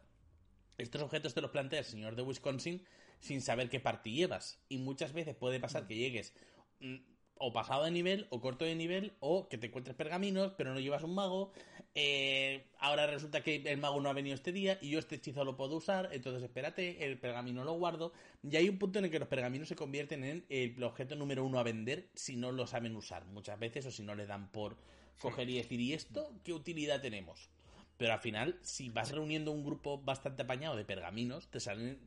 estos 0.77 1.01
objetos 1.01 1.33
te 1.33 1.41
los 1.41 1.51
plantea 1.51 1.79
el 1.79 1.85
señor 1.85 2.15
de 2.15 2.21
Wisconsin 2.21 2.85
sin 3.19 3.41
saber 3.41 3.69
qué 3.69 3.79
parte 3.79 4.11
llevas. 4.11 4.59
Y 4.69 4.77
muchas 4.77 5.13
veces 5.13 5.35
puede 5.35 5.59
pasar 5.59 5.87
que 5.87 5.95
llegues 5.95 6.33
mm, 6.79 6.97
o 7.37 7.51
pasado 7.51 7.83
de 7.83 7.91
nivel, 7.91 8.27
o 8.29 8.39
corto 8.39 8.65
de 8.65 8.75
nivel, 8.75 9.13
o 9.19 9.49
que 9.49 9.57
te 9.57 9.67
encuentres 9.67 9.95
pergaminos, 9.95 10.53
pero 10.57 10.73
no 10.73 10.79
llevas 10.79 11.03
un 11.03 11.15
mago. 11.15 11.51
Eh, 11.93 12.65
ahora 12.79 13.07
resulta 13.07 13.41
que 13.41 13.55
el 13.65 13.77
mago 13.77 14.01
no 14.01 14.09
ha 14.09 14.13
venido 14.13 14.35
este 14.35 14.51
día 14.51 14.77
y 14.81 14.89
yo 14.89 14.99
este 14.99 15.15
hechizo 15.15 15.45
lo 15.45 15.55
puedo 15.55 15.77
usar, 15.77 16.09
entonces 16.11 16.43
espérate, 16.43 17.05
el 17.05 17.17
pergamino 17.19 17.63
lo 17.63 17.73
guardo. 17.73 18.13
Y 18.43 18.55
hay 18.55 18.69
un 18.69 18.77
punto 18.77 18.99
en 18.99 19.05
el 19.05 19.11
que 19.11 19.19
los 19.19 19.27
pergaminos 19.27 19.67
se 19.67 19.75
convierten 19.75 20.23
en 20.23 20.45
el 20.49 20.83
objeto 20.83 21.15
número 21.15 21.45
uno 21.45 21.59
a 21.59 21.63
vender 21.63 22.09
si 22.13 22.35
no 22.35 22.51
lo 22.51 22.67
saben 22.67 22.95
usar 22.95 23.25
muchas 23.25 23.59
veces 23.59 23.85
o 23.85 23.91
si 23.91 24.03
no 24.03 24.15
le 24.15 24.25
dan 24.25 24.51
por 24.51 24.77
coger 25.19 25.49
y 25.49 25.57
decir, 25.57 25.79
¿y 25.79 25.93
esto 25.93 26.31
qué 26.43 26.53
utilidad 26.53 27.01
tenemos? 27.01 27.49
Pero 27.97 28.13
al 28.13 28.19
final, 28.19 28.59
si 28.61 28.89
vas 28.89 29.11
reuniendo 29.11 29.51
un 29.51 29.63
grupo 29.63 30.01
bastante 30.01 30.43
apañado 30.43 30.75
de 30.75 30.85
pergaminos, 30.85 31.47
te 31.49 31.59
salen. 31.59 31.99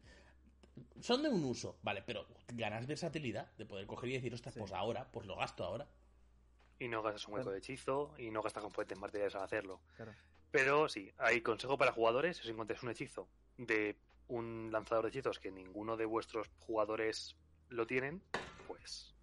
Son 1.00 1.22
de 1.22 1.28
un 1.28 1.44
uso, 1.44 1.78
vale, 1.82 2.02
pero 2.02 2.26
ganas 2.48 2.86
versatilidad 2.86 3.50
de 3.56 3.66
poder 3.66 3.86
coger 3.86 4.10
y 4.10 4.12
decir, 4.14 4.34
ostras, 4.34 4.54
Sí. 4.54 4.60
pues 4.60 4.72
ahora, 4.72 5.10
pues 5.10 5.26
lo 5.26 5.36
gasto 5.36 5.64
ahora. 5.64 5.86
Y 6.78 6.88
no 6.88 7.02
gastas 7.02 7.26
un 7.26 7.34
hueco 7.34 7.44
Claro. 7.44 7.52
de 7.52 7.58
hechizo 7.58 8.14
y 8.18 8.30
no 8.30 8.40
gastas 8.42 8.62
componentes 8.62 8.98
materiales 8.98 9.34
al 9.34 9.42
hacerlo. 9.42 9.80
Claro. 9.96 10.12
Pero 10.50 10.88
sí, 10.88 11.12
hay 11.18 11.40
consejo 11.42 11.76
para 11.76 11.92
jugadores. 11.92 12.36
Si 12.38 12.48
encontráis 12.50 12.82
un 12.82 12.90
hechizo 12.90 13.28
de 13.56 13.96
un 14.28 14.70
lanzador 14.70 15.04
de 15.04 15.10
hechizos 15.10 15.38
que 15.40 15.50
ninguno 15.50 15.96
de 15.96 16.04
vuestros 16.04 16.48
jugadores 16.60 17.36
lo 17.68 17.86
tienen, 17.86 18.22
pues 18.66 19.14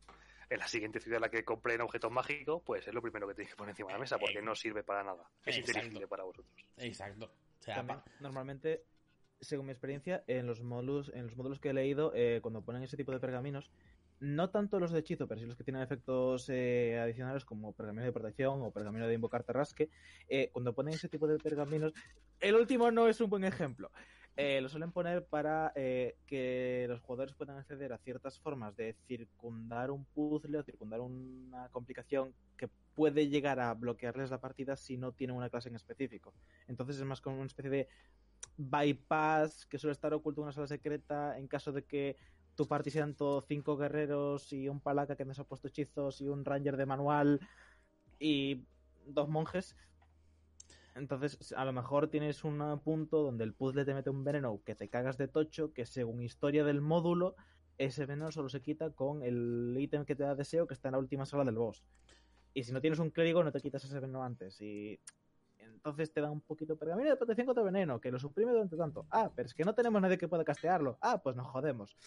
en 0.50 0.60
la 0.60 0.68
siguiente 0.68 1.00
ciudad 1.00 1.18
en 1.18 1.22
la 1.22 1.30
que 1.30 1.44
compren 1.46 1.82
objetos 1.82 2.12
mágicos, 2.12 2.62
pues 2.66 2.88
es 2.88 2.94
lo 2.94 3.02
primero 3.02 3.28
que 3.28 3.34
tenéis 3.34 3.52
que 3.52 3.56
poner 3.58 3.72
encima 3.72 3.88
de 3.90 3.94
la 3.94 4.00
mesa, 4.00 4.18
porque 4.20 4.42
no 4.42 4.54
sirve 4.54 4.84
para 4.84 5.04
nada. 5.04 5.24
Es 5.46 5.58
Exacto. 5.58 5.72
inteligible 5.80 6.08
para 6.08 6.24
vosotros. 6.24 6.54
Exacto. 6.78 7.26
O 7.60 7.64
sea, 7.64 7.76
También, 7.76 8.02
normalmente, 8.20 8.84
según 9.42 9.68
mi 9.68 9.72
experiencia, 9.72 10.24
en 10.28 10.48
los 10.48 10.62
módulos, 10.62 11.12
en 11.14 11.24
los 11.24 11.36
módulos 11.36 11.60
que 11.60 11.70
he 11.70 11.74
leído, 11.74 12.12
eh, 12.16 12.40
cuando 12.42 12.62
ponen 12.62 12.84
ese 12.84 12.98
tipo 12.98 13.12
de 13.12 13.20
pergaminos, 13.20 13.72
no 14.20 14.50
tanto 14.50 14.80
los 14.80 14.92
de 14.92 15.00
hechizo, 15.00 15.28
pero 15.28 15.40
sí 15.40 15.46
los 15.46 15.58
que 15.58 15.64
tienen 15.64 15.82
efectos 15.82 16.50
eh, 16.50 16.98
adicionales 17.02 17.44
como 17.44 17.74
pergamino 17.74 18.06
de 18.06 18.14
protección 18.14 18.62
o 18.62 18.72
pergamino 18.72 19.08
de 19.08 19.14
invocar 19.14 19.44
terrasque, 19.44 19.90
eh, 20.30 20.50
cuando 20.54 20.74
ponen 20.74 20.94
ese 20.94 21.10
tipo 21.10 21.28
de 21.28 21.38
pergaminos, 21.38 21.94
el 22.40 22.56
último 22.56 22.92
no 22.92 23.08
es 23.08 23.20
un 23.22 23.30
buen 23.30 23.44
ejemplo. 23.44 23.92
Eh, 24.38 24.60
lo 24.60 24.68
suelen 24.68 24.92
poner 24.92 25.26
para 25.26 25.72
eh, 25.76 26.18
que 26.26 26.86
los 26.90 27.00
jugadores 27.02 27.34
puedan 27.36 27.58
acceder 27.58 27.94
a 27.94 27.98
ciertas 27.98 28.38
formas 28.38 28.76
de 28.76 28.94
circundar 29.08 29.92
un 29.92 30.04
puzzle 30.04 30.58
o 30.58 30.64
circundar 30.64 31.00
una 31.00 31.70
complicación 31.70 32.34
que 32.58 32.68
puede 32.96 33.30
llegar 33.30 33.62
a 33.62 33.74
bloquearles 33.74 34.32
la 34.32 34.42
partida 34.42 34.76
si 34.76 34.98
no 34.98 35.14
tienen 35.14 35.38
una 35.38 35.50
clase 35.50 35.70
en 35.70 35.76
específico. 35.76 36.34
Entonces 36.68 36.98
es 36.98 37.06
más 37.06 37.22
como 37.22 37.38
una 37.38 37.46
especie 37.46 37.72
de 37.72 37.88
bypass 38.58 39.66
que 39.68 39.78
suele 39.78 39.94
estar 39.94 40.14
oculto 40.14 40.42
en 40.42 40.46
una 40.46 40.52
sala 40.52 40.68
secreta 40.68 41.38
en 41.38 41.48
caso 41.48 41.72
de 41.72 41.84
que 41.84 42.18
tu 42.56 42.68
party 42.68 42.90
sean 42.90 43.16
todos 43.16 43.46
cinco 43.48 43.78
guerreros 43.78 44.52
y 44.52 44.68
un 44.68 44.82
palaca 44.82 45.16
que 45.16 45.26
nos 45.26 45.40
ha 45.40 45.46
puesto 45.46 45.70
hechizos 45.70 46.20
y 46.20 46.28
un 46.28 46.44
ranger 46.44 46.76
de 46.76 46.86
manual 46.86 47.40
y 48.20 48.66
dos 49.06 49.30
monjes. 49.30 49.76
Entonces, 50.96 51.54
a 51.58 51.66
lo 51.66 51.74
mejor 51.74 52.10
tienes 52.10 52.46
un 52.46 52.80
punto 52.80 53.22
donde 53.22 53.44
el 53.44 53.54
puzzle 53.54 53.84
te 53.84 53.94
mete 53.94 54.10
un 54.10 54.24
veneno 54.24 54.62
que 54.66 54.76
te 54.76 54.88
cagas 54.88 55.18
de 55.18 55.28
tocho, 55.28 55.74
que 55.74 55.86
según 55.86 56.22
historia 56.22 56.64
del 56.64 56.80
módulo, 56.80 57.36
ese 57.78 58.06
veneno 58.06 58.32
solo 58.32 58.48
se 58.48 58.62
quita 58.62 58.90
con 58.92 59.22
el 59.22 59.76
ítem 59.78 60.06
que 60.06 60.16
te 60.16 60.24
da 60.24 60.36
deseo 60.36 60.66
que 60.66 60.74
está 60.74 60.88
en 60.88 60.94
la 60.94 61.00
última 61.00 61.26
sala 61.26 61.44
del 61.44 61.58
boss. 61.58 61.84
Y 62.54 62.64
si 62.64 62.72
no 62.72 62.80
tienes 62.80 63.00
un 63.00 63.10
clérigo, 63.10 63.44
no 63.44 63.52
te 63.52 63.60
quitas 63.60 63.84
ese 63.84 64.00
veneno 64.00 64.24
antes. 64.24 64.62
Y 64.62 64.98
entonces 65.60 66.14
te 66.14 66.22
da 66.22 66.32
un 66.32 66.40
poquito 66.40 66.74
de 66.74 66.80
pergamino 66.80 67.10
de 67.10 67.18
protección 67.18 67.46
contra 67.46 67.64
veneno, 67.66 68.00
que 68.00 68.10
lo 68.10 68.18
suprime 68.18 68.54
durante 68.54 68.78
tanto. 68.78 69.06
Ah, 69.12 69.30
pero 69.36 69.48
es 69.48 69.54
que 69.54 69.66
no 69.66 69.76
tenemos 69.76 70.02
nadie 70.02 70.18
que 70.18 70.30
pueda 70.30 70.46
castearlo. 70.46 70.98
Ah, 71.02 71.22
pues 71.22 71.36
nos 71.36 71.48
jodemos. 71.48 71.98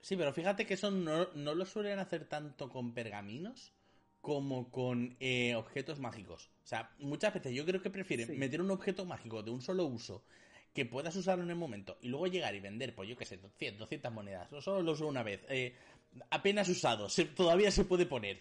Sí, 0.00 0.16
pero 0.16 0.32
fíjate 0.32 0.66
que 0.66 0.74
eso 0.74 0.92
no, 0.92 1.32
no 1.34 1.56
lo 1.56 1.66
suelen 1.66 1.98
hacer 1.98 2.28
tanto 2.28 2.68
con 2.68 2.94
pergaminos 2.94 3.72
como 4.20 4.70
con 4.70 5.16
eh, 5.18 5.56
objetos 5.56 5.98
mágicos. 5.98 6.51
O 6.62 6.66
sea, 6.66 6.90
muchas 6.98 7.34
veces 7.34 7.52
yo 7.52 7.64
creo 7.66 7.82
que 7.82 7.90
prefieren 7.90 8.26
Sí. 8.28 8.34
meter 8.36 8.60
un 8.60 8.70
objeto 8.70 9.04
mágico 9.04 9.42
de 9.42 9.50
un 9.50 9.60
solo 9.60 9.84
uso 9.84 10.22
que 10.72 10.86
puedas 10.86 11.14
usarlo 11.16 11.44
en 11.44 11.50
el 11.50 11.56
momento 11.56 11.98
y 12.00 12.08
luego 12.08 12.26
llegar 12.28 12.54
y 12.54 12.60
vender, 12.60 12.94
pues 12.94 13.08
yo 13.08 13.16
qué 13.16 13.24
sé, 13.26 13.36
200, 13.36 13.80
200 13.80 14.12
monedas. 14.12 14.50
O 14.52 14.60
solo 14.62 14.82
lo 14.82 14.92
uso 14.92 15.06
una 15.06 15.22
vez. 15.22 15.40
eh, 15.48 15.74
apenas 16.30 16.68
usado, 16.68 17.08
se- 17.08 17.24
todavía 17.26 17.70
se 17.70 17.84
puede 17.84 18.06
poner. 18.06 18.40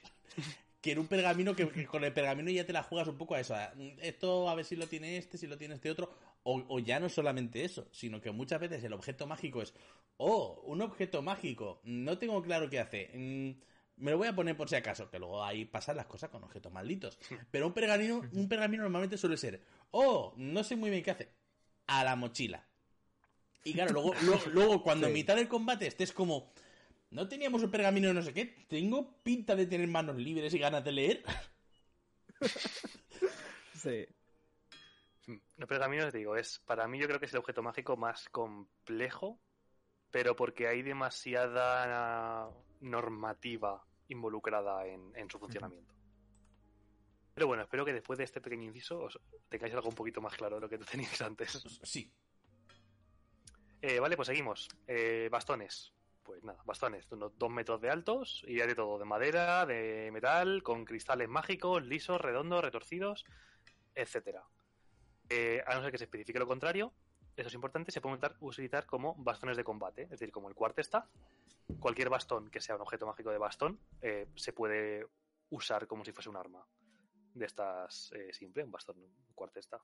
Que 0.82 0.94
en 0.94 1.00
un 1.00 1.08
pergamino 1.08 1.56
que, 1.56 1.70
que 1.70 1.86
con 1.86 2.04
el 2.04 2.12
pergamino 2.14 2.50
ya 2.50 2.66
te 2.66 2.74
la 2.74 2.82
juegas 2.84 3.08
un 3.08 3.18
poco 3.18 3.36
a 3.36 3.40
eso. 3.40 3.54
a, 3.56 3.72
mm, 3.76 4.00
Esto 4.02 4.50
a 4.50 4.56
ver 4.56 4.66
si 4.66 4.76
lo 4.76 4.88
tiene 4.88 5.18
este, 5.18 5.38
si 5.38 5.46
lo 5.48 5.58
tiene 5.58 5.76
este 5.76 5.92
otro. 5.92 6.12
O, 6.44 6.64
o 6.70 6.80
ya 6.80 7.00
no 7.00 7.08
solamente 7.08 7.64
eso, 7.64 7.88
sino 7.92 8.20
que 8.20 8.32
muchas 8.32 8.60
veces 8.60 8.84
el 8.84 8.94
objeto 8.94 9.28
mágico 9.28 9.62
es, 9.62 9.74
oh, 10.18 10.62
un 10.66 10.82
objeto 10.82 11.22
mágico, 11.22 11.82
no 11.84 12.18
tengo 12.18 12.42
claro 12.42 12.68
qué 12.70 12.80
hace. 12.80 13.10
mm, 13.14 13.52
me 14.02 14.12
lo 14.12 14.18
voy 14.18 14.28
a 14.28 14.36
poner 14.36 14.58
por 14.58 14.68
si 14.68 14.76
acaso, 14.76 15.10
que 15.10 15.20
luego 15.20 15.44
ahí 15.44 15.66
pasan 15.66 15.96
las 15.96 16.08
cosas 16.08 16.30
con 16.30 16.44
objetos 16.44 16.72
malditos. 16.72 17.20
Pero 17.52 17.68
un 17.68 17.74
pergamino, 17.74 18.22
un 18.34 18.50
pergamino 18.50 18.84
normalmente 18.84 19.18
suele 19.18 19.38
ser, 19.38 19.62
oh, 19.92 20.34
no 20.38 20.64
sé 20.64 20.76
muy 20.76 20.90
bien 20.90 21.04
qué 21.04 21.12
hace, 21.12 21.30
a 21.88 22.04
la 22.04 22.16
mochila. 22.16 22.68
Y 23.64 23.74
claro, 23.74 23.94
luego, 23.94 24.14
luego, 24.24 24.42
luego 24.48 24.84
cuando 24.84 25.08
en 25.08 25.14
mitad 25.14 25.36
del 25.36 25.48
combate 25.48 25.86
estés 25.86 26.12
como, 26.12 26.52
no 27.12 27.28
teníamos 27.28 27.62
un 27.62 27.70
pergamino 27.70 28.08
de 28.08 28.16
no 28.16 28.24
sé 28.24 28.34
qué, 28.34 28.46
tengo 28.68 29.22
pinta 29.22 29.56
de 29.56 29.68
tener 29.68 29.88
manos 29.88 30.18
libres 30.18 30.54
y 30.54 30.60
ganas 30.60 30.84
de 30.84 30.92
leer. 30.92 31.24
Sí. 33.82 34.06
Los 35.58 35.68
pergaminos, 35.68 36.14
digo, 36.14 36.36
es 36.36 36.60
para 36.60 36.88
mí 36.88 37.00
yo 37.00 37.08
creo 37.08 37.20
que 37.20 37.26
es 37.26 37.34
el 37.34 37.40
objeto 37.40 37.64
mágico 37.64 37.98
más 37.98 38.30
complejo, 38.30 39.40
pero 40.12 40.36
porque 40.36 40.68
hay 40.68 40.84
demasiada 40.84 42.52
normativa 42.80 43.84
involucrada 44.12 44.86
en, 44.86 45.12
en 45.16 45.30
su 45.30 45.40
funcionamiento. 45.40 45.94
Pero 47.34 47.48
bueno, 47.48 47.64
espero 47.64 47.86
que 47.86 47.94
después 47.94 48.18
de 48.18 48.26
este 48.26 48.42
pequeño 48.42 48.64
inciso 48.66 49.00
os 49.00 49.20
tengáis 49.50 49.74
algo 49.74 49.90
un 49.90 49.96
poquito 49.96 50.22
más 50.22 50.36
claro 50.36 50.56
de 50.58 50.62
lo 50.62 50.70
que 50.70 50.78
teníais 50.78 51.22
antes. 51.22 51.52
Sí, 51.84 52.12
Eh, 53.82 54.00
vale, 54.00 54.16
pues 54.16 54.28
seguimos. 54.28 54.68
Eh, 54.88 55.28
bastones. 55.32 55.94
Pues 56.24 56.44
nada, 56.44 56.62
bastones 56.66 57.10
de 57.10 57.16
unos 57.16 57.36
dos 57.38 57.50
metros 57.50 57.82
de 57.82 57.90
altos 57.90 58.44
y 58.48 58.62
hay 58.62 58.68
de 58.68 58.76
todo, 58.76 59.00
de 59.00 59.06
madera, 59.06 59.66
de 59.66 60.12
metal, 60.14 60.62
con 60.62 60.86
cristales 60.86 61.28
mágicos, 61.28 61.84
lisos, 61.84 62.22
redondos, 62.22 62.64
retorcidos, 62.64 63.26
etcétera. 63.96 64.44
Eh, 65.30 65.64
a 65.66 65.74
no 65.74 65.82
ser 65.82 65.92
que 65.92 65.98
se 65.98 66.04
especifique 66.04 66.38
lo 66.38 66.46
contrario, 66.46 66.94
eso 67.36 67.48
es 67.48 67.54
importante, 67.54 67.92
se 67.92 68.02
pueden 68.02 68.20
utilizar- 68.40 68.86
como 68.86 69.16
bastones 69.16 69.58
de 69.58 69.64
combate, 69.64 70.04
es 70.04 70.10
decir, 70.12 70.32
como 70.32 70.50
el 70.50 70.56
quarterstaff. 70.56 71.06
Cualquier 71.80 72.10
bastón 72.10 72.50
que 72.50 72.60
sea 72.60 72.76
un 72.76 72.82
objeto 72.82 73.06
mágico 73.06 73.32
de 73.32 73.38
bastón 73.38 73.80
eh, 74.02 74.28
se 74.36 74.52
puede 74.54 75.08
usar 75.50 75.88
como 75.88 76.04
si 76.04 76.12
fuese 76.12 76.30
un 76.30 76.38
arma 76.38 76.66
de 77.34 77.46
estas 77.46 78.12
eh, 78.14 78.34
simple, 78.34 78.64
un 78.64 78.72
bastón, 78.72 78.98
un. 79.00 79.82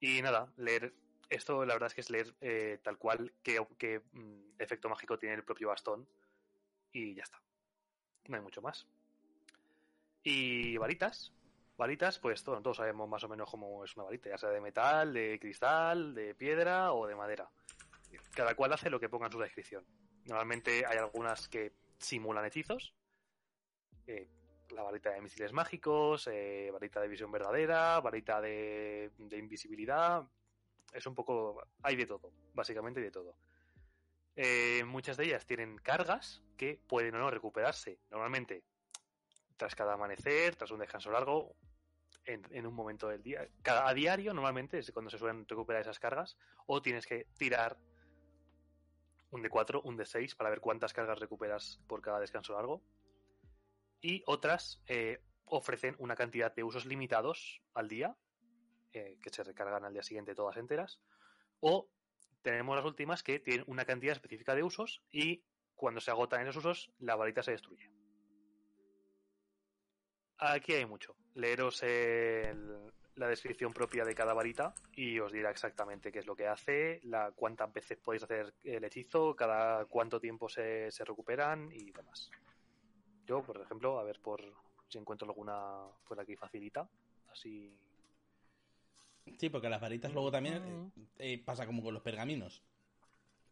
Y 0.00 0.22
nada, 0.22 0.52
leer 0.56 0.94
esto 1.28 1.64
la 1.64 1.74
verdad 1.74 1.88
es 1.88 1.94
que 1.94 2.00
es 2.00 2.10
leer 2.10 2.34
eh, 2.40 2.78
tal 2.82 2.96
cual 2.98 3.32
qué, 3.42 3.64
qué, 3.78 4.00
mm, 4.12 4.52
efecto 4.58 4.88
mágico 4.88 5.18
tiene 5.18 5.34
el 5.34 5.44
propio 5.44 5.68
bastón 5.68 6.08
y 6.92 7.14
ya 7.14 7.22
está. 7.22 7.42
No 8.28 8.36
hay 8.36 8.42
mucho 8.42 8.62
más. 8.62 8.86
Y 10.22 10.76
varitas. 10.78 11.33
Varitas, 11.76 12.18
pues 12.18 12.44
todos, 12.44 12.62
todos 12.62 12.76
sabemos 12.76 13.08
más 13.08 13.24
o 13.24 13.28
menos 13.28 13.50
cómo 13.50 13.84
es 13.84 13.96
una 13.96 14.04
varita, 14.04 14.30
ya 14.30 14.38
sea 14.38 14.50
de 14.50 14.60
metal, 14.60 15.12
de 15.12 15.38
cristal, 15.40 16.14
de 16.14 16.34
piedra 16.34 16.92
o 16.92 17.06
de 17.06 17.16
madera. 17.16 17.48
Cada 18.34 18.54
cual 18.54 18.72
hace 18.72 18.90
lo 18.90 19.00
que 19.00 19.08
ponga 19.08 19.26
en 19.26 19.32
su 19.32 19.40
descripción. 19.40 19.84
Normalmente 20.26 20.86
hay 20.86 20.98
algunas 20.98 21.48
que 21.48 21.72
simulan 21.98 22.44
hechizos. 22.44 22.94
eh, 24.06 24.28
la 24.70 24.82
varita 24.82 25.10
de 25.10 25.20
misiles 25.20 25.52
mágicos, 25.52 26.26
eh, 26.26 26.70
varita 26.72 27.00
de 27.00 27.08
visión 27.08 27.30
verdadera, 27.30 28.00
varita 28.00 28.40
de, 28.40 29.10
de 29.18 29.38
invisibilidad, 29.38 30.24
es 30.92 31.06
un 31.06 31.14
poco. 31.14 31.62
Hay 31.82 31.96
de 31.96 32.06
todo, 32.06 32.32
básicamente 32.54 33.00
hay 33.00 33.04
de 33.04 33.10
todo. 33.10 33.36
Eh, 34.36 34.82
muchas 34.84 35.16
de 35.16 35.24
ellas 35.24 35.46
tienen 35.46 35.76
cargas 35.78 36.42
que 36.56 36.80
pueden 36.88 37.14
o 37.14 37.18
no 37.18 37.30
recuperarse 37.30 38.00
normalmente 38.10 38.64
tras 39.56 39.74
cada 39.74 39.94
amanecer, 39.94 40.56
tras 40.56 40.70
un 40.70 40.80
descanso 40.80 41.10
largo, 41.10 41.56
en, 42.26 42.66
un 42.66 42.74
momento 42.74 43.08
del 43.08 43.22
día. 43.22 43.46
Cada, 43.62 43.88
a 43.88 43.94
diario, 43.94 44.32
normalmente, 44.32 44.78
es 44.78 44.90
cuando 44.92 45.10
se 45.10 45.18
suelen 45.18 45.46
recuperar 45.46 45.82
esas 45.82 45.98
cargas, 45.98 46.36
o 46.66 46.80
tienes 46.80 47.06
que 47.06 47.26
tirar 47.36 47.78
un 49.30 49.42
de 49.42 49.50
4, 49.50 49.82
un 49.82 49.96
de 49.96 50.06
6 50.06 50.34
para 50.34 50.50
ver 50.50 50.60
cuántas 50.60 50.92
cargas 50.92 51.18
recuperas 51.18 51.80
por 51.86 52.00
cada 52.00 52.20
descanso 52.20 52.54
largo. 52.54 52.82
Y 54.00 54.22
otras 54.26 54.82
eh, 54.86 55.22
ofrecen 55.46 55.96
una 55.98 56.14
cantidad 56.14 56.54
de 56.54 56.62
usos 56.62 56.86
limitados 56.86 57.62
al 57.74 57.88
día, 57.88 58.16
eh, 58.92 59.18
que 59.20 59.30
se 59.30 59.42
recargan 59.42 59.84
al 59.84 59.92
día 59.92 60.02
siguiente 60.02 60.34
todas 60.34 60.56
enteras. 60.56 61.00
O 61.60 61.88
tenemos 62.42 62.76
las 62.76 62.84
últimas 62.84 63.22
que 63.22 63.40
tienen 63.40 63.64
una 63.66 63.84
cantidad 63.84 64.12
específica 64.12 64.54
de 64.54 64.62
usos 64.62 65.02
y 65.10 65.42
cuando 65.74 66.00
se 66.00 66.10
agotan 66.10 66.42
esos 66.42 66.56
usos, 66.56 66.92
la 66.98 67.16
varita 67.16 67.42
se 67.42 67.52
destruye. 67.52 67.93
Aquí 70.52 70.74
hay 70.74 70.84
mucho. 70.86 71.14
Leeros 71.34 71.82
el- 71.82 72.92
la 73.16 73.28
descripción 73.28 73.72
propia 73.72 74.04
de 74.04 74.14
cada 74.14 74.34
varita 74.34 74.74
y 74.92 75.18
os 75.20 75.32
dirá 75.32 75.50
exactamente 75.50 76.10
qué 76.10 76.18
es 76.18 76.26
lo 76.26 76.34
que 76.34 76.48
hace, 76.48 77.00
la, 77.04 77.30
cuántas 77.34 77.72
veces 77.72 77.98
podéis 77.98 78.24
hacer 78.24 78.52
el 78.64 78.82
hechizo, 78.84 79.36
cada 79.36 79.84
cuánto 79.86 80.20
tiempo 80.20 80.48
se, 80.48 80.90
se 80.90 81.04
recuperan 81.04 81.70
y 81.72 81.92
demás. 81.92 82.30
Yo, 83.26 83.42
por 83.42 83.60
ejemplo, 83.60 83.98
a 83.98 84.04
ver 84.04 84.20
por 84.20 84.42
si 84.88 84.98
encuentro 84.98 85.28
alguna 85.28 85.84
por 86.06 86.20
aquí 86.20 86.36
facilita. 86.36 86.88
Así. 87.30 87.72
Sí, 89.38 89.48
porque 89.48 89.68
las 89.68 89.80
varitas 89.80 90.12
luego 90.12 90.30
también 90.30 90.92
eh, 90.96 91.06
eh, 91.34 91.42
pasa 91.44 91.66
como 91.66 91.82
con 91.82 91.94
los 91.94 92.02
pergaminos. 92.02 92.62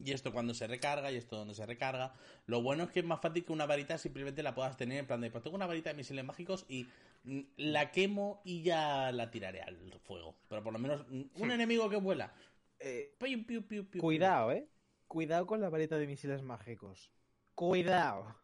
Y 0.05 0.13
esto 0.13 0.33
cuando 0.33 0.53
se 0.53 0.67
recarga 0.67 1.13
y 1.13 1.17
esto 1.17 1.37
donde 1.37 1.55
se 1.55 1.65
recarga. 1.65 2.13
Lo 2.47 2.61
bueno 2.61 2.85
es 2.85 2.91
que 2.91 3.01
es 3.01 3.07
más 3.07 3.21
fácil 3.21 3.45
que 3.45 3.53
una 3.53 3.67
varita 3.67 3.99
simplemente 3.99 4.43
la 4.43 4.55
puedas 4.55 4.77
tener 4.77 4.99
en 4.99 5.07
plan 5.07 5.21
de, 5.21 5.31
pues 5.31 5.45
tengo 5.45 5.57
una 5.57 5.67
varita 5.67 5.91
de 5.91 5.97
misiles 5.97 6.25
mágicos 6.25 6.65
y 6.69 6.89
mm, 7.25 7.41
la 7.57 7.93
quemo 7.93 8.43
y 8.45 8.63
ya 8.63 9.13
la 9.13 9.31
tiraré 9.31 9.63
al 9.63 9.79
fuego. 10.01 10.35
Pero 10.49 10.63
por 10.63 10.73
lo 10.73 10.81
menos 10.81 11.07
mm, 11.09 11.23
un 11.37 11.51
enemigo 11.53 11.89
que 11.89 11.97
vuela. 11.97 12.35
Eh, 12.81 13.15
piu, 13.17 13.47
piu, 13.47 13.63
piu, 13.67 13.89
piu, 13.89 14.01
cuidado, 14.01 14.51
¿eh? 14.51 14.67
Cuidado 15.07 15.47
con 15.47 15.61
la 15.61 15.71
varita 15.71 15.99
de 15.99 16.07
misiles 16.09 16.43
mágicos. 16.43 17.13
Cuidado. 17.55 18.35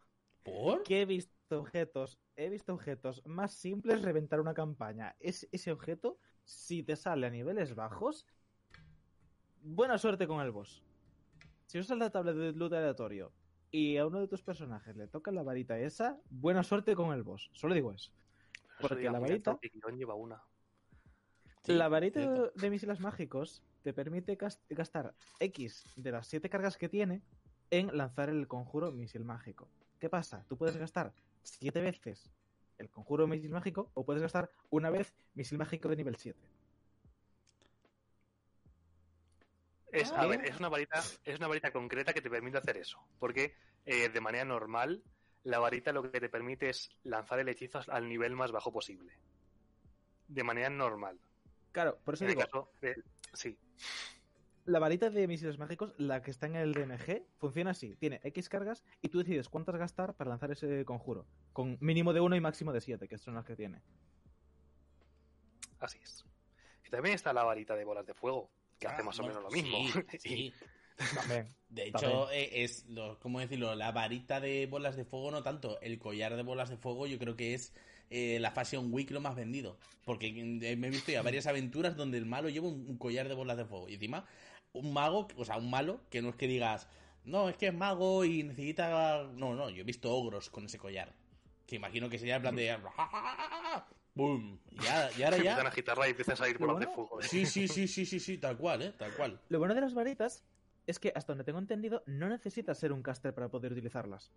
¿Por? 0.43 0.83
Que 0.83 1.01
he 1.01 1.05
visto 1.05 1.59
objetos, 1.59 2.19
he 2.37 2.47
visto 2.47 2.73
objetos 2.73 3.21
más 3.25 3.51
simples 3.51 4.01
reventar 4.01 4.39
una 4.39 4.53
campaña. 4.53 5.15
Es, 5.19 5.49
ese 5.51 5.73
objeto, 5.73 6.19
si 6.45 6.83
te 6.83 6.95
sale 6.95 7.27
a 7.27 7.29
niveles 7.29 7.75
bajos, 7.75 8.25
buena 9.61 9.97
suerte 9.97 10.25
con 10.25 10.39
el 10.41 10.51
boss. 10.51 10.83
Si 11.69 11.77
usas 11.77 11.99
la 11.99 12.09
tabla 12.09 12.33
de 12.33 12.51
loot 12.51 12.73
aleatorio 12.73 13.31
y 13.69 13.97
a 13.97 14.07
uno 14.07 14.19
de 14.19 14.27
tus 14.27 14.41
personajes 14.41 14.95
le 14.97 15.07
toca 15.07 15.29
la 15.31 15.43
varita 15.43 15.77
esa, 15.77 16.17
buena 16.31 16.63
suerte 16.63 16.95
con 16.95 17.13
el 17.13 17.21
boss. 17.21 17.51
Solo 17.53 17.75
digo 17.75 17.91
eso. 17.93 18.11
Porque 18.81 19.03
Eso 19.03 19.11
la 19.11 19.19
varita- 19.19 19.59
lleva 19.95 20.15
una. 20.15 20.41
Sí, 21.63 21.73
la 21.73 21.87
varita 21.87 22.21
cierto. 22.21 22.51
de 22.55 22.69
misiles 22.71 22.99
mágicos 22.99 23.61
te 23.83 23.93
permite 23.93 24.35
gas- 24.35 24.59
gastar 24.71 25.13
X 25.39 25.93
de 25.95 26.11
las 26.11 26.25
7 26.25 26.49
cargas 26.49 26.75
que 26.75 26.89
tiene 26.89 27.21
en 27.69 27.95
lanzar 27.95 28.29
el 28.29 28.47
conjuro 28.47 28.91
misil 28.91 29.23
mágico. 29.23 29.69
¿Qué 29.99 30.09
pasa? 30.09 30.43
Tú 30.49 30.57
puedes 30.57 30.75
gastar 30.75 31.13
7 31.43 31.81
veces 31.81 32.31
el 32.79 32.89
conjuro 32.89 33.27
misil 33.27 33.51
mágico 33.51 33.91
o 33.93 34.03
puedes 34.05 34.23
gastar 34.23 34.49
una 34.71 34.89
vez 34.89 35.13
misil 35.35 35.59
mágico 35.59 35.87
de 35.87 35.97
nivel 35.97 36.15
7. 36.15 36.39
Es, 39.91 40.11
Ah. 40.11 40.21
a 40.21 40.27
ver, 40.27 40.45
es 40.45 40.59
una 40.59 40.69
varita, 40.69 41.01
es 41.23 41.37
una 41.37 41.47
varita 41.47 41.71
concreta 41.71 42.13
que 42.13 42.21
te 42.21 42.29
permite 42.29 42.57
hacer 42.57 42.77
eso. 42.77 42.99
Porque 43.19 43.55
eh, 43.85 44.09
de 44.09 44.21
manera 44.21 44.45
normal, 44.45 45.03
la 45.43 45.59
varita 45.59 45.91
lo 45.91 46.11
que 46.11 46.19
te 46.19 46.29
permite 46.29 46.69
es 46.69 46.89
lanzar 47.03 47.39
el 47.39 47.49
hechizo 47.49 47.79
al 47.87 48.07
nivel 48.07 48.35
más 48.35 48.51
bajo 48.51 48.71
posible. 48.71 49.13
De 50.27 50.43
manera 50.43 50.69
normal. 50.69 51.19
Claro, 51.71 51.97
por 52.03 52.13
eso 52.13 52.23
En 52.25 52.31
el 52.31 52.35
digo, 52.35 52.45
caso 52.47 52.71
de- 52.81 53.01
sí. 53.33 53.57
la 54.65 54.77
varita 54.79 55.09
de 55.09 55.27
misiles 55.27 55.57
mágicos, 55.57 55.93
la 55.97 56.21
que 56.21 56.29
está 56.29 56.45
en 56.45 56.55
el 56.55 56.73
DMG, 56.73 57.25
funciona 57.37 57.71
así. 57.71 57.95
Tiene 57.95 58.19
X 58.23 58.49
cargas 58.49 58.83
y 59.01 59.09
tú 59.09 59.17
decides 59.19 59.49
cuántas 59.49 59.75
gastar 59.77 60.13
para 60.13 60.29
lanzar 60.29 60.51
ese 60.51 60.85
conjuro. 60.85 61.25
Con 61.53 61.77
mínimo 61.81 62.13
de 62.13 62.19
1 62.21 62.35
y 62.35 62.41
máximo 62.41 62.71
de 62.73 62.81
7, 62.81 63.07
que 63.07 63.17
son 63.17 63.33
las 63.33 63.45
que 63.45 63.55
tiene. 63.55 63.81
Así 65.79 65.97
es. 66.03 66.25
Y 66.85 66.89
también 66.89 67.15
está 67.15 67.33
la 67.33 67.43
varita 67.43 67.75
de 67.75 67.85
bolas 67.85 68.05
de 68.05 68.13
fuego, 68.13 68.51
que 68.79 68.87
Ah, 68.87 68.91
hace 68.93 69.03
más 69.03 69.19
o 69.19 69.23
menos 69.23 69.43
lo 69.43 69.49
mismo. 69.51 69.77
Sí, 70.11 70.19
sí. 70.19 70.53
También. 71.15 71.47
De 71.69 71.87
hecho, 71.87 72.29
eh, 72.31 72.63
es, 72.63 72.85
lo- 72.87 73.19
¿cómo 73.19 73.39
decirlo? 73.39 73.73
La 73.75 73.91
varita 73.91 74.39
de 74.39 74.65
bolas 74.65 74.95
de 74.95 75.05
fuego 75.05 75.31
no 75.31 75.43
tanto. 75.43 75.79
El 75.81 75.99
collar 75.99 76.35
de 76.35 76.43
bolas 76.43 76.69
de 76.69 76.77
fuego 76.77 77.07
yo 77.07 77.17
creo 77.19 77.35
que 77.35 77.53
es 77.53 77.73
eh, 78.09 78.37
la 78.39 78.51
Fashion 78.51 78.91
Week 78.91 79.09
lo 79.11 79.21
más 79.21 79.35
vendido. 79.35 79.77
Porque 80.03 80.27
eh, 80.27 80.75
me 80.75 80.87
he 80.87 80.89
visto 80.89 81.11
ya 81.11 81.21
varias 81.21 81.47
aventuras 81.47 81.95
donde 81.95 82.17
el 82.17 82.25
malo 82.25 82.49
lleva 82.49 82.67
un, 82.67 82.85
un 82.87 82.97
collar 82.97 83.27
de 83.29 83.35
bolas 83.35 83.55
de 83.57 83.65
fuego. 83.65 83.87
Y 83.87 83.93
encima, 83.93 84.25
un 84.73 84.91
mago, 84.93 85.27
o 85.37 85.45
sea, 85.45 85.57
un 85.57 85.69
malo, 85.69 86.01
que 86.09 86.21
no 86.21 86.29
es 86.29 86.35
que 86.35 86.47
digas, 86.47 86.89
no, 87.23 87.47
es 87.49 87.55
que 87.55 87.67
es 87.67 87.73
mago 87.73 88.25
y 88.25 88.43
necesita... 88.43 89.23
No, 89.35 89.55
no, 89.55 89.69
yo 89.69 89.81
he 89.81 89.85
visto 89.85 90.11
ogros 90.13 90.49
con 90.49 90.65
ese 90.65 90.77
collar. 90.79 91.13
Que 91.65 91.75
imagino 91.75 92.09
que 92.09 92.17
sería 92.17 92.37
en 92.37 92.41
plan 92.41 92.55
de... 92.55 92.75
¡Bum! 94.19 94.59
Y, 94.71 94.79
ya- 94.83 95.09
y 95.17 95.23
ahora 95.23 95.37
ya... 95.37 95.41
empiezan 95.43 95.65
a 95.65 95.69
agitarla 95.69 96.07
y 96.07 96.11
empiezan 96.11 96.33
a 96.33 96.35
salir 96.37 96.57
bolas 96.57 96.79
de 96.79 96.87
fuego. 96.87 97.21
Sí, 97.21 97.45
sí, 97.45 97.67
sí, 97.67 97.87
sí, 97.87 98.05
sí, 98.05 98.19
sí, 98.19 98.37
tal 98.37 98.57
cual, 98.57 98.81
¿eh? 98.81 98.93
Tal 98.97 99.13
cual. 99.15 99.39
Lo 99.49 99.59
bueno 99.59 99.73
de 99.75 99.81
las 99.81 99.93
varitas 99.93 100.43
es 100.87 100.99
que, 100.99 101.11
hasta 101.15 101.31
donde 101.33 101.43
tengo 101.43 101.59
entendido, 101.59 102.03
no 102.05 102.27
necesitas 102.29 102.77
ser 102.77 102.91
un 102.91 103.01
caster 103.01 103.33
para 103.33 103.47
poder 103.49 103.71
utilizarlas. 103.71 104.31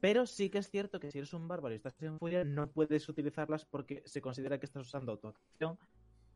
Pero 0.00 0.26
sí 0.26 0.50
que 0.50 0.58
es 0.58 0.70
cierto 0.70 1.00
que 1.00 1.10
si 1.10 1.18
eres 1.18 1.32
un 1.32 1.48
bárbaro 1.48 1.74
y 1.74 1.76
estás 1.76 2.00
en 2.02 2.18
furia, 2.18 2.44
no 2.44 2.68
puedes 2.70 3.08
utilizarlas 3.08 3.64
porque 3.64 4.02
se 4.06 4.20
considera 4.20 4.58
que 4.58 4.66
estás 4.66 4.86
usando 4.86 5.18
tu 5.18 5.28
acción 5.28 5.78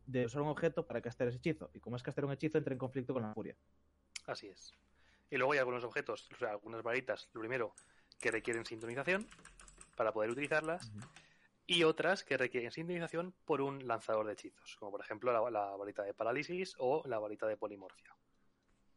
de 0.07 0.25
usar 0.27 0.43
un 0.43 0.49
objeto 0.49 0.87
para 0.87 1.01
castear 1.01 1.29
ese 1.29 1.39
hechizo. 1.39 1.71
Y 1.75 1.81
como 1.81 1.97
es 1.97 2.03
castear 2.03 2.25
un 2.25 2.33
hechizo, 2.33 2.59
entra 2.59 2.73
en 2.73 2.79
conflicto 2.79 3.13
con 3.13 3.23
la 3.23 3.33
furia. 3.35 3.57
Así 4.27 4.49
es. 4.49 4.75
Y 5.31 5.37
luego 5.37 5.53
hay 5.53 5.59
algunos 5.61 5.85
objetos, 5.85 6.29
o 6.33 6.37
sea, 6.37 6.51
algunas 6.51 6.83
varitas, 6.83 7.29
lo 7.33 7.41
primero, 7.41 7.75
que 8.19 8.31
requieren 8.31 8.65
sintonización 8.65 9.27
para 9.95 10.13
poder 10.13 10.31
utilizarlas, 10.31 10.91
y 11.71 11.85
otras 11.85 12.25
que 12.25 12.37
requieren 12.37 12.73
sintonización 12.73 13.33
por 13.45 13.61
un 13.61 13.87
lanzador 13.87 14.27
de 14.27 14.33
hechizos, 14.33 14.75
como 14.77 14.91
por 14.91 15.03
ejemplo 15.03 15.33
la, 15.33 15.51
la 15.53 15.77
varita 15.77 16.03
de 16.03 16.13
parálisis 16.13 16.75
o 16.79 17.05
la 17.07 17.21
varita 17.21 17.47
de 17.47 17.57
polimorfia. 17.57 18.13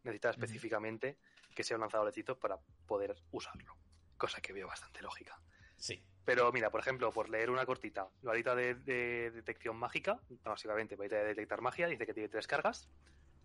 Necesita 0.02 0.32
específicamente 0.32 1.20
que 1.54 1.64
sea 1.64 1.78
un 1.78 1.82
lanzador 1.82 2.08
de 2.08 2.10
hechizos 2.10 2.40
para 2.40 2.58
poder 2.88 3.16
usarlo, 3.30 3.78
cosa 4.18 4.42
que 4.42 4.54
veo 4.54 4.66
bastante 4.66 5.04
lógica. 5.04 5.40
Sí. 5.78 6.04
Pero 6.26 6.52
mira, 6.52 6.72
por 6.72 6.80
ejemplo, 6.80 7.12
por 7.12 7.30
leer 7.30 7.52
una 7.52 7.64
cortita, 7.64 8.10
la 8.24 8.32
varita 8.32 8.56
de, 8.56 8.74
de 8.74 9.30
detección 9.30 9.78
mágica, 9.78 10.20
básicamente 10.44 10.96
varita 10.96 11.18
de 11.18 11.26
detectar 11.26 11.62
magia, 11.62 11.86
dice 11.86 12.08
que 12.08 12.14
tiene 12.16 12.30
tres 12.30 12.48
cargas. 12.48 12.90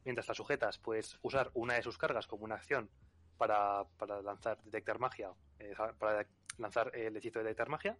Mientras 0.06 0.26
las 0.26 0.38
sujetas, 0.38 0.78
puedes 0.78 1.18
usar 1.20 1.50
una 1.52 1.74
de 1.74 1.82
sus 1.82 1.98
cargas 1.98 2.26
como 2.26 2.44
una 2.44 2.54
acción 2.54 2.88
para, 3.36 3.84
para 3.98 4.22
lanzar 4.22 4.62
detectar 4.62 4.98
magia, 4.98 5.34
eh, 5.58 5.74
para 5.98 6.26
lanzar 6.56 6.96
el 6.96 7.14
hechizo 7.14 7.40
de 7.40 7.44
detectar 7.44 7.68
magia. 7.68 7.98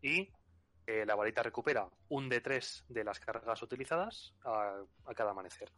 Y 0.00 0.30
eh, 0.86 1.04
la 1.06 1.14
varita 1.14 1.42
recupera 1.42 1.88
un 2.08 2.28
de 2.28 2.40
tres 2.40 2.84
de 2.88 3.04
las 3.04 3.20
cargas 3.20 3.62
utilizadas 3.62 4.34
a, 4.44 4.82
a 5.04 5.14
cada 5.14 5.30
amanecer. 5.30 5.70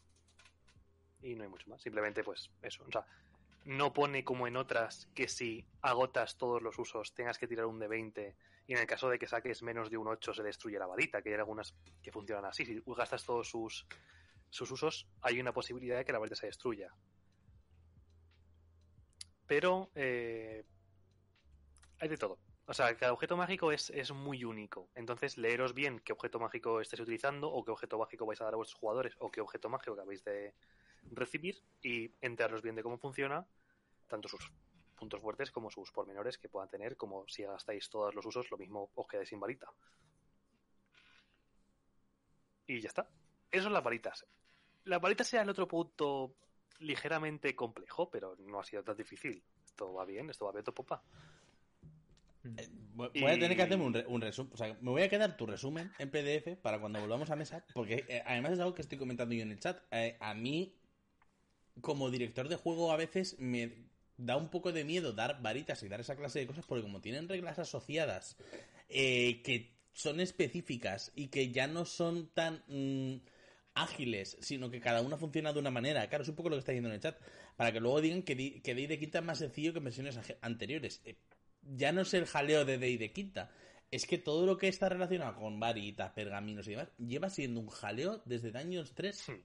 Y 1.22 1.34
no 1.34 1.42
hay 1.42 1.48
mucho 1.48 1.68
más. 1.70 1.82
Simplemente, 1.82 2.22
pues, 2.22 2.50
eso. 2.62 2.84
O 2.86 2.92
sea, 2.92 3.04
no 3.64 3.92
pone 3.92 4.24
como 4.24 4.46
en 4.46 4.56
otras 4.56 5.08
que 5.14 5.28
si 5.28 5.66
agotas 5.82 6.36
todos 6.36 6.62
los 6.62 6.78
usos 6.78 7.12
tengas 7.14 7.38
que 7.38 7.46
tirar 7.46 7.66
un 7.66 7.78
de 7.78 7.88
20 7.88 8.36
y 8.68 8.74
en 8.74 8.78
el 8.80 8.86
caso 8.86 9.08
de 9.08 9.18
que 9.18 9.26
saques 9.26 9.62
menos 9.62 9.90
de 9.90 9.96
un 9.96 10.08
8 10.08 10.34
se 10.34 10.42
destruye 10.42 10.78
la 10.78 10.86
varita, 10.86 11.22
que 11.22 11.30
hay 11.30 11.36
algunas 11.36 11.74
que 12.02 12.12
funcionan 12.12 12.44
así. 12.44 12.66
Si 12.66 12.82
gastas 12.86 13.24
todos 13.24 13.48
sus, 13.48 13.86
sus 14.50 14.70
usos, 14.70 15.08
hay 15.22 15.40
una 15.40 15.54
posibilidad 15.54 15.96
de 15.96 16.04
que 16.04 16.12
la 16.12 16.18
varita 16.18 16.36
se 16.36 16.46
destruya. 16.46 16.92
Pero 19.46 19.90
eh, 19.94 20.66
hay 21.98 22.08
de 22.08 22.18
todo. 22.18 22.38
O 22.70 22.74
sea, 22.74 22.94
cada 22.98 23.14
objeto 23.14 23.34
mágico 23.34 23.72
es, 23.72 23.88
es 23.88 24.12
muy 24.12 24.44
único. 24.44 24.90
Entonces, 24.94 25.38
leeros 25.38 25.72
bien 25.72 26.00
qué 26.00 26.12
objeto 26.12 26.38
mágico 26.38 26.82
estéis 26.82 27.00
utilizando 27.00 27.50
o 27.50 27.64
qué 27.64 27.70
objeto 27.70 27.98
mágico 27.98 28.26
vais 28.26 28.38
a 28.42 28.44
dar 28.44 28.52
a 28.52 28.56
vuestros 28.58 28.78
jugadores 28.78 29.16
o 29.20 29.30
qué 29.30 29.40
objeto 29.40 29.70
mágico 29.70 29.94
que 29.94 30.02
habéis 30.02 30.22
de 30.22 30.54
recibir 31.10 31.62
y 31.82 32.12
enteraros 32.20 32.60
bien 32.60 32.74
de 32.74 32.82
cómo 32.82 32.98
funciona, 32.98 33.46
tanto 34.06 34.28
sus 34.28 34.52
puntos 34.96 35.22
fuertes 35.22 35.50
como 35.50 35.70
sus 35.70 35.90
pormenores 35.92 36.36
que 36.36 36.50
puedan 36.50 36.68
tener, 36.68 36.98
como 36.98 37.26
si 37.26 37.42
gastáis 37.42 37.88
todos 37.88 38.14
los 38.14 38.26
usos, 38.26 38.50
lo 38.50 38.58
mismo 38.58 38.90
os 38.94 39.08
quedáis 39.08 39.30
sin 39.30 39.40
varita. 39.40 39.72
Y 42.66 42.80
ya 42.82 42.88
está. 42.88 43.08
Eso 43.50 43.64
son 43.64 43.72
las 43.72 43.82
varitas. 43.82 44.26
Las 44.84 45.00
varitas 45.00 45.26
sea 45.26 45.40
el 45.40 45.48
otro 45.48 45.66
punto 45.66 46.34
ligeramente 46.80 47.56
complejo, 47.56 48.10
pero 48.10 48.36
no 48.36 48.60
ha 48.60 48.64
sido 48.64 48.84
tan 48.84 48.98
difícil. 48.98 49.42
Esto 49.64 49.94
va 49.94 50.04
bien, 50.04 50.28
esto 50.28 50.44
va 50.44 50.52
bien, 50.52 50.64
popa. 50.64 51.02
Eh, 52.56 52.68
Voy 52.94 53.30
a 53.30 53.38
tener 53.38 53.56
que 53.56 53.62
hacerme 53.62 53.84
un, 53.84 53.94
re- 53.94 54.06
un 54.08 54.20
resumen. 54.20 54.52
O 54.52 54.56
sea, 54.56 54.76
me 54.80 54.90
voy 54.90 55.02
a 55.02 55.08
quedar 55.08 55.36
tu 55.36 55.46
resumen 55.46 55.92
en 55.98 56.10
PDF 56.10 56.56
para 56.56 56.80
cuando 56.80 57.00
volvamos 57.00 57.30
a 57.30 57.36
mesa. 57.36 57.64
Porque 57.72 58.04
eh, 58.08 58.22
además 58.26 58.52
es 58.52 58.58
algo 58.60 58.74
que 58.74 58.82
estoy 58.82 58.98
comentando 58.98 59.34
yo 59.34 59.42
en 59.42 59.52
el 59.52 59.60
chat. 59.60 59.80
Eh, 59.92 60.16
a 60.20 60.34
mí, 60.34 60.74
como 61.80 62.10
director 62.10 62.48
de 62.48 62.56
juego, 62.56 62.92
a 62.92 62.96
veces 62.96 63.36
me 63.38 63.86
da 64.16 64.36
un 64.36 64.48
poco 64.50 64.72
de 64.72 64.84
miedo 64.84 65.12
dar 65.12 65.40
varitas 65.42 65.82
y 65.82 65.88
dar 65.88 66.00
esa 66.00 66.16
clase 66.16 66.40
de 66.40 66.46
cosas. 66.46 66.64
Porque 66.66 66.82
como 66.82 67.00
tienen 67.00 67.28
reglas 67.28 67.58
asociadas 67.58 68.36
eh, 68.88 69.42
que 69.44 69.76
son 69.92 70.20
específicas 70.20 71.12
y 71.14 71.28
que 71.28 71.50
ya 71.50 71.66
no 71.66 71.84
son 71.84 72.28
tan 72.34 72.62
mm, 72.68 73.16
ágiles, 73.74 74.36
sino 74.40 74.70
que 74.70 74.80
cada 74.80 75.02
una 75.02 75.16
funciona 75.16 75.52
de 75.52 75.60
una 75.60 75.70
manera. 75.70 76.08
Claro, 76.08 76.22
es 76.22 76.28
un 76.30 76.36
poco 76.36 76.48
lo 76.48 76.56
que 76.56 76.60
está 76.60 76.72
diciendo 76.72 76.88
en 76.88 76.96
el 76.96 77.00
chat. 77.00 77.16
Para 77.56 77.72
que 77.72 77.80
luego 77.80 78.00
digan 78.00 78.22
que, 78.22 78.34
di- 78.34 78.60
que 78.60 78.74
de 78.74 78.98
Quinta 78.98 79.18
es 79.20 79.24
más 79.24 79.38
sencillo 79.38 79.72
que 79.72 79.78
en 79.78 79.84
versiones 79.84 80.18
anteriores. 80.40 81.00
Eh, 81.04 81.16
ya 81.76 81.92
no 81.92 82.02
es 82.02 82.14
el 82.14 82.26
jaleo 82.26 82.64
de 82.64 82.78
Day 82.78 82.96
de 82.96 83.12
Quinta. 83.12 83.50
Es 83.90 84.06
que 84.06 84.18
todo 84.18 84.44
lo 84.44 84.58
que 84.58 84.68
está 84.68 84.88
relacionado 84.88 85.36
con 85.36 85.58
varitas, 85.58 86.12
pergaminos 86.12 86.66
y 86.68 86.72
demás, 86.72 86.88
lleva 86.98 87.30
siendo 87.30 87.60
un 87.60 87.68
jaleo 87.68 88.20
desde 88.24 88.50
Daños 88.50 88.92
3. 88.94 89.28
Hmm. 89.28 89.42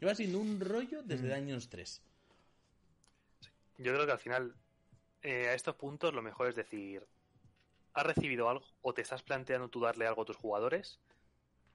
Lleva 0.00 0.14
siendo 0.14 0.38
un 0.38 0.60
rollo 0.60 1.02
desde. 1.02 1.28
Daños 1.28 1.68
3. 1.68 2.02
Yo 3.78 3.92
creo 3.92 4.06
que 4.06 4.12
al 4.12 4.18
final, 4.18 4.54
eh, 5.22 5.48
a 5.48 5.54
estos 5.54 5.74
puntos, 5.74 6.14
lo 6.14 6.22
mejor 6.22 6.48
es 6.48 6.54
decir, 6.54 7.06
¿has 7.94 8.06
recibido 8.06 8.48
algo 8.48 8.64
o 8.82 8.94
te 8.94 9.02
estás 9.02 9.22
planteando 9.22 9.68
tú 9.68 9.80
darle 9.80 10.06
algo 10.06 10.22
a 10.22 10.26
tus 10.26 10.36
jugadores? 10.36 11.00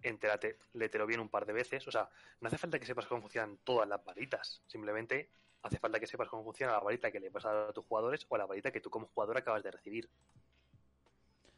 Entérate, 0.04 0.58
léetelo 0.74 1.06
bien 1.06 1.20
un 1.20 1.30
par 1.30 1.46
de 1.46 1.54
veces. 1.54 1.88
O 1.88 1.92
sea, 1.92 2.10
no 2.40 2.48
hace 2.48 2.58
falta 2.58 2.80
que 2.80 2.86
sepas 2.86 3.06
cómo 3.06 3.22
funcionan 3.22 3.58
todas 3.64 3.88
las 3.88 4.04
varitas. 4.04 4.62
Simplemente 4.68 5.30
hace 5.64 5.80
falta 5.80 6.00
que 6.00 6.08
sepas 6.08 6.28
cómo 6.28 6.44
funciona 6.44 6.74
la 6.74 6.80
varita 6.80 7.12
que 7.12 7.20
le 7.20 7.30
vas 7.30 7.46
a 7.46 7.54
dar 7.54 7.70
a 7.70 7.74
tus 7.74 7.86
jugadores 7.86 8.26
o 8.30 8.38
la 8.38 8.46
varita 8.46 8.72
que 8.72 8.82
tú 8.82 8.90
como 8.90 9.08
jugador 9.08 9.38
acabas 9.38 9.64
de 9.64 9.72
recibir. 9.72 10.10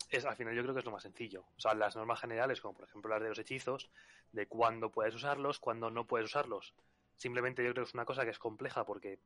Es, 0.09 0.25
al 0.25 0.35
final 0.35 0.53
yo 0.53 0.61
creo 0.61 0.73
que 0.73 0.79
es 0.79 0.85
lo 0.85 0.91
más 0.91 1.03
sencillo. 1.03 1.45
O 1.57 1.59
sea, 1.59 1.73
las 1.73 1.95
normas 1.95 2.19
generales, 2.19 2.61
como 2.61 2.75
por 2.75 2.87
ejemplo 2.87 3.09
las 3.09 3.21
de 3.21 3.29
los 3.29 3.39
hechizos, 3.39 3.89
de 4.31 4.47
cuándo 4.47 4.91
puedes 4.91 5.15
usarlos, 5.15 5.59
cuándo 5.59 5.89
no 5.89 6.05
puedes 6.05 6.25
usarlos. 6.25 6.73
Simplemente 7.15 7.63
yo 7.63 7.71
creo 7.71 7.83
que 7.83 7.89
es 7.89 7.93
una 7.93 8.05
cosa 8.05 8.23
que 8.23 8.31
es 8.31 8.39
compleja 8.39 8.85
porque 8.85 9.19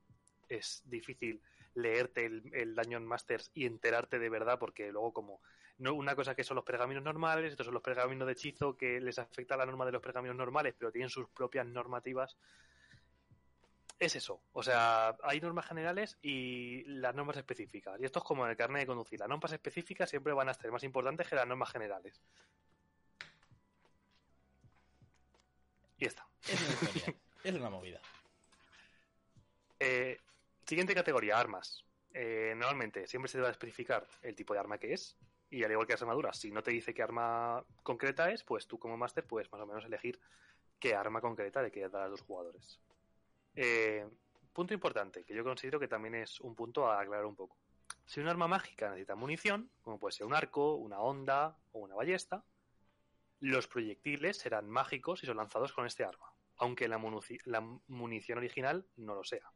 es 0.48 0.84
difícil 0.86 1.42
leerte 1.74 2.26
el, 2.26 2.44
el 2.54 2.76
Dungeon 2.76 3.06
Masters 3.06 3.52
y 3.54 3.66
enterarte 3.66 4.18
de 4.20 4.30
verdad, 4.30 4.58
porque 4.60 4.92
luego 4.92 5.14
como 5.14 5.42
no 5.80 5.94
una 5.94 6.16
cosa 6.16 6.36
que 6.36 6.44
son 6.44 6.56
los 6.56 6.64
pergaminos 6.64 7.04
normales, 7.04 7.52
estos 7.52 7.66
son 7.66 7.74
los 7.74 7.84
pergaminos 7.84 8.26
de 8.26 8.34
hechizo 8.34 8.76
que 8.76 9.00
les 9.00 9.20
afecta 9.20 9.58
la 9.58 9.66
norma 9.66 9.86
de 9.86 9.92
los 9.92 10.02
pergaminos 10.02 10.36
normales, 10.36 10.74
pero 10.78 10.92
tienen 10.92 11.10
sus 11.10 11.30
propias 11.30 11.68
normativas. 11.68 12.36
Es 14.00 14.16
eso, 14.16 14.44
o 14.54 14.62
sea, 14.62 15.18
hay 15.24 15.42
normas 15.42 15.66
generales 15.66 16.20
y 16.22 16.84
las 16.84 17.16
normas 17.16 17.38
específicas. 17.38 18.00
Y 18.00 18.06
esto 18.06 18.20
es 18.20 18.26
como 18.26 18.46
en 18.46 18.52
el 18.52 18.58
carnet 18.58 18.82
de 18.82 18.88
conducir. 18.88 19.20
Las 19.20 19.28
normas 19.28 19.52
específicas 19.52 20.08
siempre 20.08 20.34
van 20.34 20.50
a 20.50 20.54
ser 20.54 20.72
más 20.72 20.84
importantes 20.84 21.28
que 21.28 21.36
las 21.36 21.48
normas 21.48 21.72
generales. 21.72 22.22
Y 25.98 26.04
ya 26.04 26.08
está. 26.10 26.28
Es 26.48 26.62
una 26.62 26.74
historia. 26.74 27.16
es 27.44 27.56
una 27.56 27.70
movida. 27.72 28.00
Eh, 29.80 30.20
siguiente 30.64 30.94
categoría, 30.94 31.40
armas. 31.40 31.84
Eh, 32.14 32.54
normalmente 32.56 33.08
siempre 33.08 33.30
se 33.32 33.40
debe 33.40 33.50
especificar 33.50 34.08
el 34.22 34.36
tipo 34.36 34.54
de 34.54 34.60
arma 34.60 34.78
que 34.78 34.94
es. 34.94 35.18
Y 35.50 35.64
al 35.64 35.72
igual 35.72 35.88
que 35.88 35.94
las 35.94 36.02
armaduras, 36.04 36.38
si 36.38 36.52
no 36.52 36.62
te 36.62 36.70
dice 36.72 36.94
qué 36.94 37.02
arma 37.02 37.64
concreta 37.82 38.30
es, 38.30 38.44
pues 38.44 38.68
tú 38.68 38.78
como 38.78 38.96
máster 38.96 39.26
puedes 39.26 39.52
más 39.52 39.62
o 39.62 39.66
menos 39.66 39.86
elegir 39.86 40.20
qué 40.80 40.94
arma 40.94 41.22
concreta 41.22 41.64
le 41.64 41.72
quieres 41.72 41.92
dar 41.92 42.04
a 42.04 42.10
tus 42.10 42.22
jugadores. 42.22 42.80
Eh, 43.60 44.08
punto 44.54 44.76
importante, 44.76 45.24
que 45.24 45.34
yo 45.34 45.44
considero 45.44 45.80
que 45.80 45.88
también 45.88 46.14
es 46.14 46.40
un 46.42 46.54
punto 46.54 46.88
a 46.88 47.02
aclarar 47.02 47.26
un 47.26 47.36
poco. 47.36 47.58
Si 48.06 48.20
un 48.20 48.28
arma 48.28 48.48
mágica 48.48 48.90
necesita 48.90 49.16
munición, 49.16 49.72
como 49.82 50.00
puede 50.00 50.12
ser 50.12 50.28
un 50.28 50.36
arco, 50.36 50.76
una 50.76 51.00
onda 51.00 51.58
o 51.72 51.80
una 51.80 51.96
ballesta, 51.96 52.46
los 53.40 53.68
proyectiles 53.68 54.38
serán 54.38 54.70
mágicos 54.70 55.24
y 55.24 55.26
son 55.26 55.38
lanzados 55.38 55.74
con 55.74 55.88
este 55.88 56.04
arma, 56.04 56.32
aunque 56.58 56.88
la, 56.88 57.00
munici- 57.00 57.42
la 57.46 57.62
munición 57.88 58.38
original 58.38 58.86
no 58.96 59.16
lo 59.16 59.24
sea. 59.24 59.52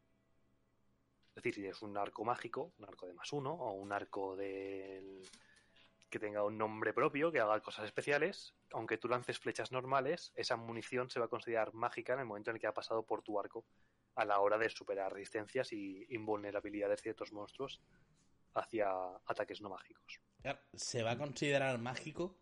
Es 1.28 1.36
decir, 1.36 1.54
si 1.54 1.66
es 1.66 1.80
un 1.80 1.96
arco 1.96 2.24
mágico, 2.24 2.74
un 2.78 2.84
arco 2.84 3.06
de 3.06 3.14
más 3.14 3.32
uno, 3.32 3.52
o 3.52 3.72
un 3.72 3.92
arco 3.92 4.36
que 4.36 6.18
tenga 6.18 6.44
un 6.44 6.58
nombre 6.58 6.92
propio, 6.92 7.30
que 7.30 7.38
haga 7.40 7.60
cosas 7.60 7.86
especiales, 7.86 8.54
aunque 8.72 8.98
tú 8.98 9.08
lances 9.08 9.38
flechas 9.38 9.72
normales, 9.72 10.32
esa 10.34 10.56
munición 10.56 11.08
se 11.08 11.20
va 11.20 11.26
a 11.26 11.30
considerar 11.30 11.72
mágica 11.72 12.14
en 12.14 12.20
el 12.20 12.26
momento 12.26 12.50
en 12.50 12.56
el 12.56 12.60
que 12.60 12.66
ha 12.66 12.74
pasado 12.74 13.06
por 13.06 13.22
tu 13.22 13.40
arco 13.40 13.64
a 14.14 14.24
la 14.24 14.40
hora 14.40 14.58
de 14.58 14.68
superar 14.68 15.12
resistencias 15.12 15.72
y 15.72 16.06
invulnerabilidad 16.10 16.88
de 16.90 16.96
ciertos 16.96 17.32
monstruos 17.32 17.80
hacia 18.54 18.90
ataques 19.26 19.60
no 19.60 19.70
mágicos. 19.70 20.20
Claro, 20.42 20.58
se 20.74 21.02
va 21.02 21.12
a 21.12 21.18
considerar 21.18 21.78
mágico 21.78 22.36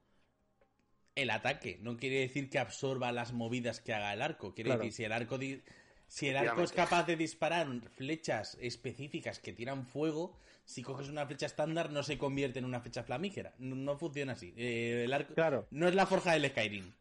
el 1.15 1.31
ataque. 1.31 1.79
No 1.81 1.97
quiere 1.97 2.21
decir 2.21 2.51
que 2.51 2.59
absorba 2.59 3.13
las 3.13 3.33
movidas 3.33 3.81
que 3.81 3.93
haga 3.95 4.13
el 4.13 4.23
arco. 4.23 4.55
Quiere 4.55 4.69
Claro. 4.69 4.81
decir, 4.83 4.93
si 4.95 5.05
el 5.05 5.13
arco, 5.13 5.39
di- 5.39 5.63
si 6.07 6.29
el 6.29 6.37
arco 6.37 6.63
es 6.63 6.73
capaz 6.73 7.05
de 7.05 7.17
disparar 7.17 7.69
flechas 7.91 8.57
específicas 8.61 9.39
que 9.39 9.53
tiran 9.53 9.87
fuego, 9.87 10.37
si 10.65 10.83
coges 10.83 11.09
una 11.09 11.27
flecha 11.27 11.47
estándar 11.47 11.91
no 11.91 12.03
se 12.03 12.19
convierte 12.19 12.59
en 12.59 12.65
una 12.65 12.81
flecha 12.81 13.03
flamígera. 13.05 13.55
No, 13.59 13.77
no 13.77 13.97
funciona 13.97 14.33
así. 14.33 14.53
Eh, 14.57 15.03
el 15.05 15.13
arco 15.13 15.35
Claro. 15.35 15.67
no 15.71 15.87
es 15.89 15.95
la 15.95 16.07
forja 16.07 16.33
del 16.33 16.49
Skyrim. 16.51 16.93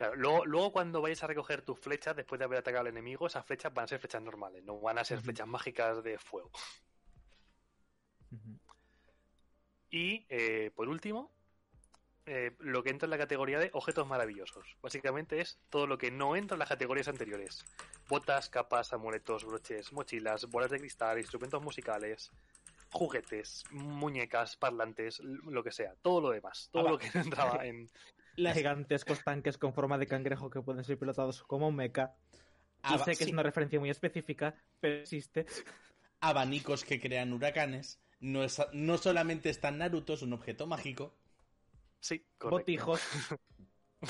Claro, 0.00 0.16
luego, 0.16 0.46
luego 0.46 0.72
cuando 0.72 1.02
vayas 1.02 1.22
a 1.22 1.26
recoger 1.26 1.60
tus 1.60 1.78
flechas, 1.78 2.16
después 2.16 2.38
de 2.38 2.46
haber 2.46 2.60
atacado 2.60 2.80
al 2.80 2.86
enemigo, 2.86 3.26
esas 3.26 3.44
flechas 3.44 3.74
van 3.74 3.84
a 3.84 3.86
ser 3.86 3.98
flechas 4.00 4.22
normales, 4.22 4.64
no 4.64 4.80
van 4.80 4.96
a 4.98 5.04
ser 5.04 5.20
flechas 5.20 5.46
mágicas 5.46 6.02
de 6.02 6.16
fuego. 6.16 6.50
Y 9.90 10.24
eh, 10.30 10.70
por 10.74 10.88
último, 10.88 11.30
eh, 12.24 12.56
lo 12.60 12.82
que 12.82 12.88
entra 12.88 13.04
en 13.04 13.10
la 13.10 13.18
categoría 13.18 13.58
de 13.58 13.68
objetos 13.74 14.06
maravillosos. 14.06 14.78
Básicamente 14.80 15.38
es 15.42 15.60
todo 15.68 15.86
lo 15.86 15.98
que 15.98 16.10
no 16.10 16.34
entra 16.34 16.54
en 16.54 16.60
las 16.60 16.70
categorías 16.70 17.08
anteriores. 17.08 17.66
Botas, 18.08 18.48
capas, 18.48 18.94
amuletos, 18.94 19.44
broches, 19.44 19.92
mochilas, 19.92 20.46
bolas 20.46 20.70
de 20.70 20.78
cristal, 20.78 21.18
instrumentos 21.18 21.62
musicales, 21.62 22.32
juguetes, 22.90 23.64
muñecas, 23.70 24.56
parlantes, 24.56 25.20
lo 25.20 25.62
que 25.62 25.72
sea. 25.72 25.94
Todo 26.00 26.22
lo 26.22 26.30
demás. 26.30 26.70
Todo 26.72 26.88
Ah, 26.88 26.90
lo 26.92 26.98
que 26.98 27.10
no 27.12 27.20
entraba 27.20 27.66
en... 27.66 27.90
Las 28.36 28.56
Gigantescos 28.56 29.22
tanques 29.24 29.58
con 29.58 29.72
forma 29.74 29.98
de 29.98 30.06
cangrejo 30.06 30.50
que 30.50 30.60
pueden 30.62 30.84
ser 30.84 30.98
pilotados 30.98 31.42
como 31.42 31.68
un 31.68 31.76
mecha. 31.76 32.14
Y 32.84 32.94
aba- 32.94 33.04
sé 33.04 33.10
que 33.12 33.16
sí, 33.18 33.24
es 33.24 33.32
una 33.32 33.42
referencia 33.42 33.78
muy 33.80 33.90
específica, 33.90 34.54
pero 34.80 34.96
existe. 35.00 35.46
abanicos 36.20 36.84
que 36.84 37.00
crean 37.00 37.32
huracanes. 37.32 38.00
No, 38.20 38.44
es, 38.44 38.60
no 38.72 38.98
solamente 38.98 39.48
está 39.50 39.70
Naruto, 39.70 40.14
es 40.14 40.22
un 40.22 40.32
objeto 40.34 40.66
mágico. 40.66 41.14
Sí, 42.00 42.24
correcto. 42.38 42.50
Botijos. 42.58 43.00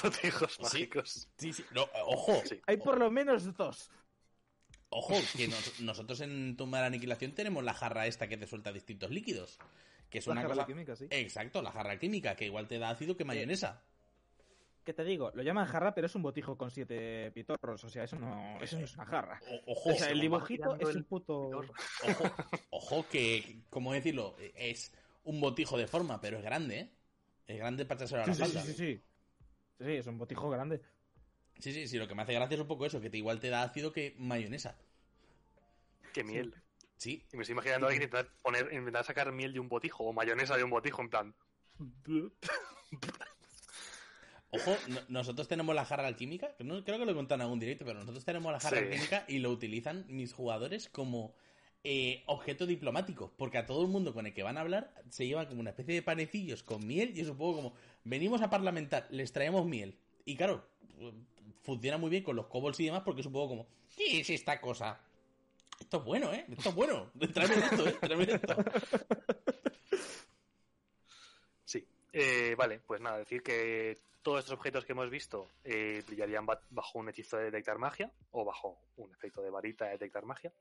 Botijos 0.03 0.55
Sí. 0.55 0.63
mágicos. 0.63 1.29
Sí, 1.37 1.53
sí. 1.53 1.65
No, 1.73 1.89
ojo, 2.07 2.43
Sí. 2.45 2.61
Hay 2.67 2.77
por 2.77 2.99
lo 2.99 3.11
menos 3.11 3.57
dos. 3.57 3.91
ojo, 4.89 5.15
que 5.37 5.49
nos- 5.49 5.81
nosotros 5.81 6.21
en 6.21 6.57
Tumba 6.57 6.79
de 6.79 6.83
la 6.83 6.87
Aniquilación 6.89 7.33
tenemos 7.35 7.63
la 7.65 7.75
jarra 7.75 8.07
esta 8.07 8.29
que 8.29 8.37
te 8.37 8.47
suelta 8.47 8.73
distintos 8.73 9.11
líquidos. 9.11 9.59
Que 10.09 10.19
es 10.19 10.27
La 10.27 10.33
una 10.33 10.43
jarra 10.43 10.55
cosa. 10.55 10.67
química, 10.67 10.97
sí. 10.97 11.07
Exacto, 11.11 11.63
la 11.63 11.71
jarra 11.71 11.97
química, 11.99 12.35
que 12.35 12.47
igual 12.47 12.67
te 12.67 12.79
da 12.81 12.91
ácido 12.91 13.17
que 13.17 13.25
mayonesa. 13.25 13.83
¿Qué 14.85 14.95
te 14.95 15.05
digo? 15.05 15.31
Lo 15.35 15.43
llaman 15.43 15.67
jarra, 15.67 15.95
pero 15.95 16.07
es 16.07 16.15
un 16.15 16.23
botijo 16.23 16.57
con 16.57 16.71
siete 16.71 17.31
pitorros. 17.33 17.85
O 17.85 17.89
sea, 17.91 18.05
eso 18.05 18.19
no, 18.19 18.59
eso 18.63 18.79
no 18.79 18.85
es 18.85 18.95
una 18.95 19.05
jarra. 19.07 19.41
O- 19.51 19.73
ojo, 19.73 19.91
O 19.91 19.95
sea, 19.95 20.11
el 20.11 20.21
dibujito 20.21 20.77
es 20.79 20.95
un 20.95 21.05
puto. 21.05 21.65
ojo, 22.03 22.35
ojo, 22.71 23.09
que, 23.09 23.63
¿cómo 23.71 23.93
decirlo? 23.93 24.35
Es 24.57 24.93
un 25.25 25.41
botijo 25.41 25.77
de 25.77 25.87
forma, 25.87 26.21
pero 26.21 26.39
es 26.39 26.43
grande, 26.43 26.81
¿eh? 26.81 26.91
Es 27.47 27.59
grande 27.59 27.85
para 27.85 28.05
echárselo 28.05 28.23
a 28.25 28.27
la 28.29 28.35
Sí, 28.35 28.45
sí, 28.45 28.59
sí, 28.59 28.67
sí, 28.67 28.75
sí. 28.75 29.03
Sí, 29.85 29.93
es 29.93 30.07
un 30.07 30.19
botijo 30.19 30.51
grande. 30.51 30.81
Sí, 31.59 31.73
sí, 31.73 31.89
sí, 31.89 31.99
lo 31.99 32.09
que 32.09 32.15
me 32.15 32.23
hace 32.23 32.33
gracia 32.33 32.55
es 32.55 32.61
un 32.61 32.69
poco 32.69 32.87
eso, 32.87 33.01
que 33.01 33.11
te, 33.11 33.19
igual 33.19 33.39
te 33.41 33.51
da 33.51 33.63
ácido 33.63 33.93
que 33.93 34.15
mayonesa. 34.19 34.77
Qué 36.13 36.25
miel. 36.25 36.55
Sí, 36.97 37.25
Y 37.33 37.37
me 37.37 37.43
estoy 37.43 37.55
imaginando 37.55 37.87
a 37.87 37.91
alguien 37.91 38.05
intentar, 38.05 38.31
poner, 38.43 38.73
intentar 38.73 39.05
sacar 39.05 39.33
miel 39.33 39.53
de 39.53 39.61
un 39.61 39.69
botijo 39.69 40.05
o 40.05 40.13
mayonesa 40.13 40.57
de 40.57 40.65
un 40.65 40.71
botijo 40.71 41.03
en 41.03 41.09
plan. 41.11 41.35
Ojo, 44.53 44.77
no- 44.89 45.01
nosotros 45.09 45.47
tenemos 45.49 45.75
la 45.75 45.85
jarra 45.85 46.09
alquímica, 46.09 46.55
que 46.57 46.65
no 46.65 46.83
creo 46.85 46.99
que 46.99 47.05
lo 47.05 47.13
he 47.13 47.15
contado 47.15 47.37
en 47.37 47.43
algún 47.43 47.61
directo, 47.61 47.85
pero 47.85 48.01
nosotros 48.01 48.25
tenemos 48.25 48.51
la 48.53 48.59
jarra 48.61 48.79
Sí. 48.79 48.85
alquímica 48.85 49.25
y 49.29 49.39
lo 49.39 49.51
utilizan 49.51 50.05
mis 50.09 50.33
jugadores 50.33 50.89
como 50.89 51.35
eh, 51.83 52.23
objeto 52.27 52.67
diplomático, 52.67 53.33
porque 53.39 53.57
a 53.57 53.65
todo 53.65 53.81
el 53.83 53.89
mundo 53.89 54.13
con 54.13 54.27
el 54.27 54.35
que 54.35 54.43
van 54.43 54.59
a 54.59 54.61
hablar 54.61 54.93
se 55.09 55.27
llevan 55.27 55.47
como 55.47 55.61
una 55.61 55.71
especie 55.71 55.95
de 55.95 56.03
panecillos 56.03 56.63
con 56.63 56.87
miel 56.87 57.13
y 57.17 57.21
es 57.23 57.29
un 57.29 57.39
poco 57.39 57.57
como, 57.57 57.75
venimos 58.05 58.43
a 58.43 58.51
parlamentar, 58.51 59.07
les 59.11 59.33
traemos 59.33 59.65
miel. 59.65 59.97
Y 60.27 60.37
claro, 60.37 60.63
funciona 61.63 61.97
muy 61.97 62.11
bien 62.11 62.23
con 62.23 62.37
los 62.37 62.49
kobolds 62.49 62.79
y 62.81 62.85
demás 62.87 63.01
porque 63.03 63.21
es 63.23 63.27
un 63.27 63.33
poco 63.33 63.49
como, 63.49 63.67
¿qué 63.97 64.21
es 64.21 64.29
esta 64.29 64.61
cosa? 64.61 65.01
Esto 65.81 65.97
es 65.99 66.05
bueno, 66.05 66.31
¿eh? 66.35 66.45
Esto 66.51 66.69
es 66.69 66.75
bueno. 66.75 67.11
Tráeme 67.33 67.55
esto, 67.55 67.89
¿eh? 67.89 67.97
Tráeme 67.99 68.25
esto. 68.25 68.57
Sí. 71.65 71.87
Eh, 72.13 72.55
vale, 72.59 72.81
pues 72.81 73.01
nada, 73.01 73.19
decir 73.19 73.43
que 73.43 73.97
todos 74.23 74.41
estos 74.41 74.55
objetos 74.55 74.85
que 74.85 74.93
hemos 74.93 75.09
visto 75.11 75.51
eh, 75.65 76.03
brillarían 76.07 76.45
ba- 76.47 76.63
bajo 76.71 76.99
un 76.99 77.09
hechizo 77.09 77.37
de 77.39 77.45
detectar 77.45 77.79
magia 77.79 78.11
o 78.33 78.45
bajo 78.45 78.79
un 78.97 79.13
efecto 79.13 79.43
de 79.43 79.51
varita 79.51 79.87
de 79.87 79.93
detectar 79.93 80.25
magia. 80.25 80.53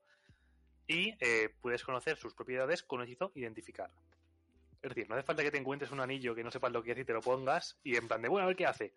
Y 0.86 1.14
eh, 1.20 1.54
puedes 1.60 1.84
conocer 1.84 2.16
sus 2.16 2.34
propiedades 2.34 2.82
con 2.82 3.00
un 3.00 3.06
hechizo 3.06 3.32
identificar. 3.34 3.90
Es 4.82 4.88
decir, 4.88 5.08
no 5.08 5.14
hace 5.14 5.24
falta 5.24 5.42
que 5.42 5.50
te 5.50 5.58
encuentres 5.58 5.90
un 5.90 6.00
anillo 6.00 6.34
que 6.34 6.42
no 6.42 6.50
sepas 6.50 6.72
lo 6.72 6.82
que 6.82 6.92
hace 6.92 7.02
y 7.02 7.04
te 7.04 7.12
lo 7.12 7.20
pongas 7.20 7.78
y 7.84 7.96
en 7.96 8.08
plan 8.08 8.22
de, 8.22 8.28
bueno, 8.28 8.44
a 8.44 8.48
ver 8.48 8.56
qué 8.56 8.66
hace. 8.66 8.94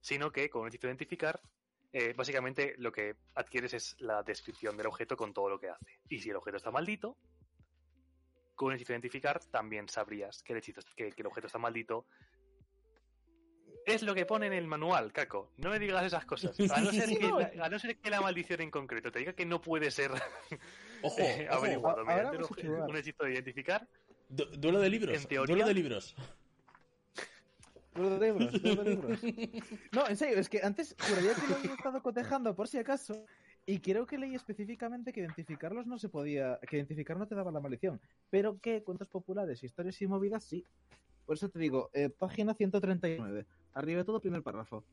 Sino 0.00 0.30
que 0.30 0.48
con 0.48 0.62
un 0.62 0.68
hechizo 0.68 0.86
de 0.86 0.92
identificar, 0.92 1.40
eh, 1.92 2.14
básicamente 2.16 2.74
lo 2.78 2.92
que 2.92 3.16
adquieres 3.34 3.74
es 3.74 3.96
la 3.98 4.22
descripción 4.22 4.76
del 4.76 4.86
objeto 4.86 5.16
con 5.16 5.34
todo 5.34 5.48
lo 5.48 5.58
que 5.58 5.70
hace. 5.70 5.98
Y 6.08 6.20
si 6.20 6.30
el 6.30 6.36
objeto 6.36 6.56
está 6.56 6.70
maldito, 6.70 7.16
con 8.54 8.68
un 8.68 8.74
hechizo 8.74 8.92
de 8.92 8.94
identificar 8.98 9.44
también 9.46 9.88
sabrías 9.88 10.42
que 10.44 10.52
el, 10.52 10.60
hechizo, 10.60 10.80
que 10.96 11.12
el 11.16 11.26
objeto 11.26 11.48
está 11.48 11.58
maldito. 11.58 12.06
Es 13.88 14.02
lo 14.02 14.14
que 14.14 14.26
pone 14.26 14.46
en 14.46 14.52
el 14.52 14.66
manual, 14.66 15.12
Caco. 15.12 15.50
No 15.56 15.70
me 15.70 15.78
digas 15.78 16.04
esas 16.04 16.24
cosas. 16.24 16.58
A 16.72 16.80
no 16.80 16.90
ser 16.92 17.08
que, 17.18 17.28
la, 17.56 17.64
a 17.64 17.68
no 17.68 17.78
ser 17.78 17.96
que 17.98 18.10
la 18.10 18.20
maldición 18.20 18.60
en 18.60 18.70
concreto 18.70 19.10
te 19.10 19.18
diga 19.20 19.32
que 19.32 19.46
no 19.46 19.60
puede 19.60 19.90
ser 19.90 20.10
Ojo, 21.02 21.16
eh, 21.20 21.46
ojo. 21.50 21.58
averiguado 21.58 22.04
mediante 22.04 22.38
un 22.38 22.96
hechizo 22.96 23.24
de 23.24 23.32
identificar. 23.32 23.86
Du- 24.28 24.46
duelo 24.56 24.80
de 24.80 24.90
libros. 24.90 25.16
En 25.16 25.28
teoría- 25.28 25.54
Duelo 25.54 25.68
de 25.68 25.74
libros. 25.74 26.14
Duelo 27.94 28.18
de 28.18 28.32
libros, 28.32 28.62
duelo 28.62 28.84
de 28.84 28.90
libros. 28.90 29.20
No, 29.92 30.06
en 30.08 30.16
serio, 30.16 30.38
es 30.38 30.48
que 30.48 30.60
antes 30.62 30.94
juraría 31.00 31.34
que 31.34 31.46
lo 31.48 31.56
había 31.56 31.74
estado 31.74 32.02
cotejando 32.02 32.54
por 32.54 32.68
si 32.68 32.78
acaso. 32.78 33.24
Y 33.66 33.80
creo 33.80 34.06
que 34.06 34.16
leí 34.18 34.34
específicamente 34.34 35.12
que 35.12 35.20
identificarlos 35.20 35.86
no 35.86 35.98
se 35.98 36.08
podía. 36.08 36.58
Que 36.68 36.76
identificar 36.76 37.16
no 37.18 37.26
te 37.26 37.34
daba 37.34 37.50
la 37.50 37.60
maldición. 37.60 38.00
Pero 38.30 38.58
que 38.60 38.82
cuentos 38.82 39.08
populares, 39.08 39.62
historias 39.64 40.00
y 40.00 40.06
movidas 40.06 40.44
sí. 40.44 40.64
Por 41.26 41.36
eso 41.36 41.48
te 41.50 41.58
digo, 41.58 41.90
eh, 41.92 42.08
página 42.08 42.54
139. 42.54 43.44
Arriba 43.74 43.98
de 43.98 44.04
todo, 44.04 44.20
primer 44.20 44.42
párrafo. 44.42 44.84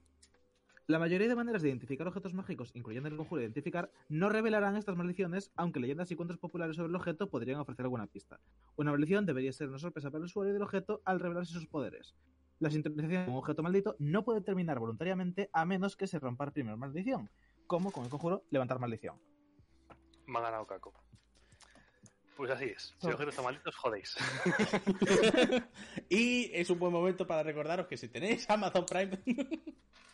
La 0.88 1.00
mayoría 1.00 1.28
de 1.28 1.36
maneras 1.36 1.64
de 1.64 1.70
identificar 1.70 2.08
objetos 2.08 2.36
mágicos, 2.36 2.70
incluyendo 2.76 3.10
el 3.10 3.18
conjuro 3.18 3.40
de 3.40 3.46
identificar, 3.46 3.90
no 4.08 4.30
revelarán 4.30 4.76
estas 4.76 4.96
maldiciones, 4.96 5.52
aunque 5.56 5.80
leyendas 5.80 6.12
y 6.12 6.16
cuentos 6.16 6.38
populares 6.38 6.76
sobre 6.76 6.90
el 6.90 6.96
objeto 6.96 7.28
podrían 7.28 7.60
ofrecer 7.60 7.86
alguna 7.86 8.06
pista. 8.06 8.40
Una 8.76 8.92
maldición 8.92 9.26
debería 9.26 9.52
ser 9.52 9.70
una 9.70 9.80
sorpresa 9.80 10.12
para 10.12 10.20
el 10.20 10.26
usuario 10.26 10.54
del 10.54 10.62
objeto 10.62 11.02
al 11.04 11.20
revelarse 11.20 11.54
sus 11.54 11.66
poderes. 11.66 12.14
La 12.60 12.70
sintonización 12.70 13.26
con 13.26 13.34
un 13.34 13.40
objeto 13.40 13.64
maldito 13.64 13.96
no 13.98 14.24
puede 14.24 14.42
terminar 14.42 14.78
voluntariamente 14.78 15.50
a 15.54 15.66
menos 15.66 15.98
que 15.98 16.06
se 16.06 16.20
rompa 16.20 16.46
la 16.46 16.52
primera 16.52 16.78
maldición, 16.78 17.32
como 17.66 17.92
con 17.92 18.04
el 18.04 18.12
conjuro 18.12 18.44
levantar 18.52 18.80
maldición. 18.80 19.18
Me 20.28 20.38
ha 20.38 20.42
ganado 20.42 20.68
Caco. 20.68 20.94
Pues 22.36 22.52
así 22.52 22.66
es. 22.66 22.94
Si 23.00 23.06
Oh. 23.06 23.08
el 23.10 23.14
objeto 23.14 23.30
está 23.30 23.42
maldito, 23.42 23.70
os 23.70 23.76
jodéis. 23.76 24.16
y 26.10 26.52
es 26.54 26.70
un 26.70 26.80
buen 26.80 26.92
momento 26.92 27.26
para 27.26 27.44
recordaros 27.44 27.88
que 27.88 27.98
si 27.98 28.10
tenéis 28.10 28.50
Amazon 28.50 28.86
Prime, 28.86 29.20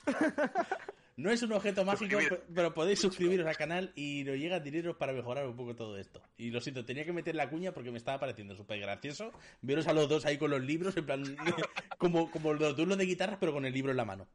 no 1.17 1.31
es 1.31 1.41
un 1.41 1.51
objeto 1.53 1.84
mágico, 1.84 2.19
pero 2.53 2.73
podéis 2.73 2.99
suscribiros 2.99 3.47
al 3.47 3.57
canal 3.57 3.91
y 3.95 4.23
nos 4.23 4.36
llega 4.38 4.60
dinero 4.60 4.97
para 4.97 5.13
mejorar 5.13 5.47
un 5.47 5.55
poco 5.55 5.75
todo 5.75 5.97
esto. 5.97 6.21
Y 6.38 6.51
lo 6.51 6.62
siento, 6.62 6.86
tenía 6.86 7.05
que 7.05 7.13
meter 7.13 7.36
la 7.36 7.49
cuña 7.49 7.71
porque 7.73 7.91
me 7.91 7.97
estaba 7.97 8.19
pareciendo 8.19 8.55
súper 8.55 8.79
gracioso 8.79 9.31
veros 9.62 9.88
a 9.88 9.93
los 9.93 10.07
dos 10.07 10.25
ahí 10.25 10.38
con 10.38 10.51
los 10.51 10.62
libros, 10.62 10.95
en 10.97 11.05
plan, 11.05 11.23
como, 11.97 12.29
como 12.31 12.53
los 12.53 12.75
duelos 12.75 12.97
de 12.97 13.05
guitarras, 13.05 13.38
pero 13.39 13.51
con 13.53 13.65
el 13.65 13.73
libro 13.73 13.91
en 13.91 13.97
la 13.97 14.05
mano. 14.05 14.27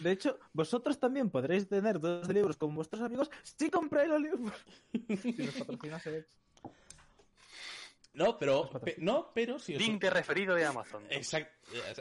De 0.00 0.10
hecho, 0.12 0.38
vosotros 0.52 0.98
también 0.98 1.30
podréis 1.30 1.68
tener 1.68 2.00
dos 2.00 2.28
libros 2.28 2.56
con 2.56 2.74
vuestros 2.74 3.02
amigos 3.02 3.30
si 3.42 3.70
compráis 3.70 4.08
los 4.08 4.20
libros. 4.20 4.52
si 5.22 5.32
nos 5.32 5.54
patrocinase 5.54 6.18
Ex. 6.18 6.38
No, 8.14 8.38
pero, 8.38 8.70
pe- 8.70 8.94
no, 8.98 9.32
pero 9.34 9.58
si 9.58 9.74
os, 9.74 9.82
Link 9.82 10.00
de 10.00 10.10
referido 10.10 10.54
de 10.54 10.64
Amazon. 10.64 11.02
Exacto. 11.10 11.52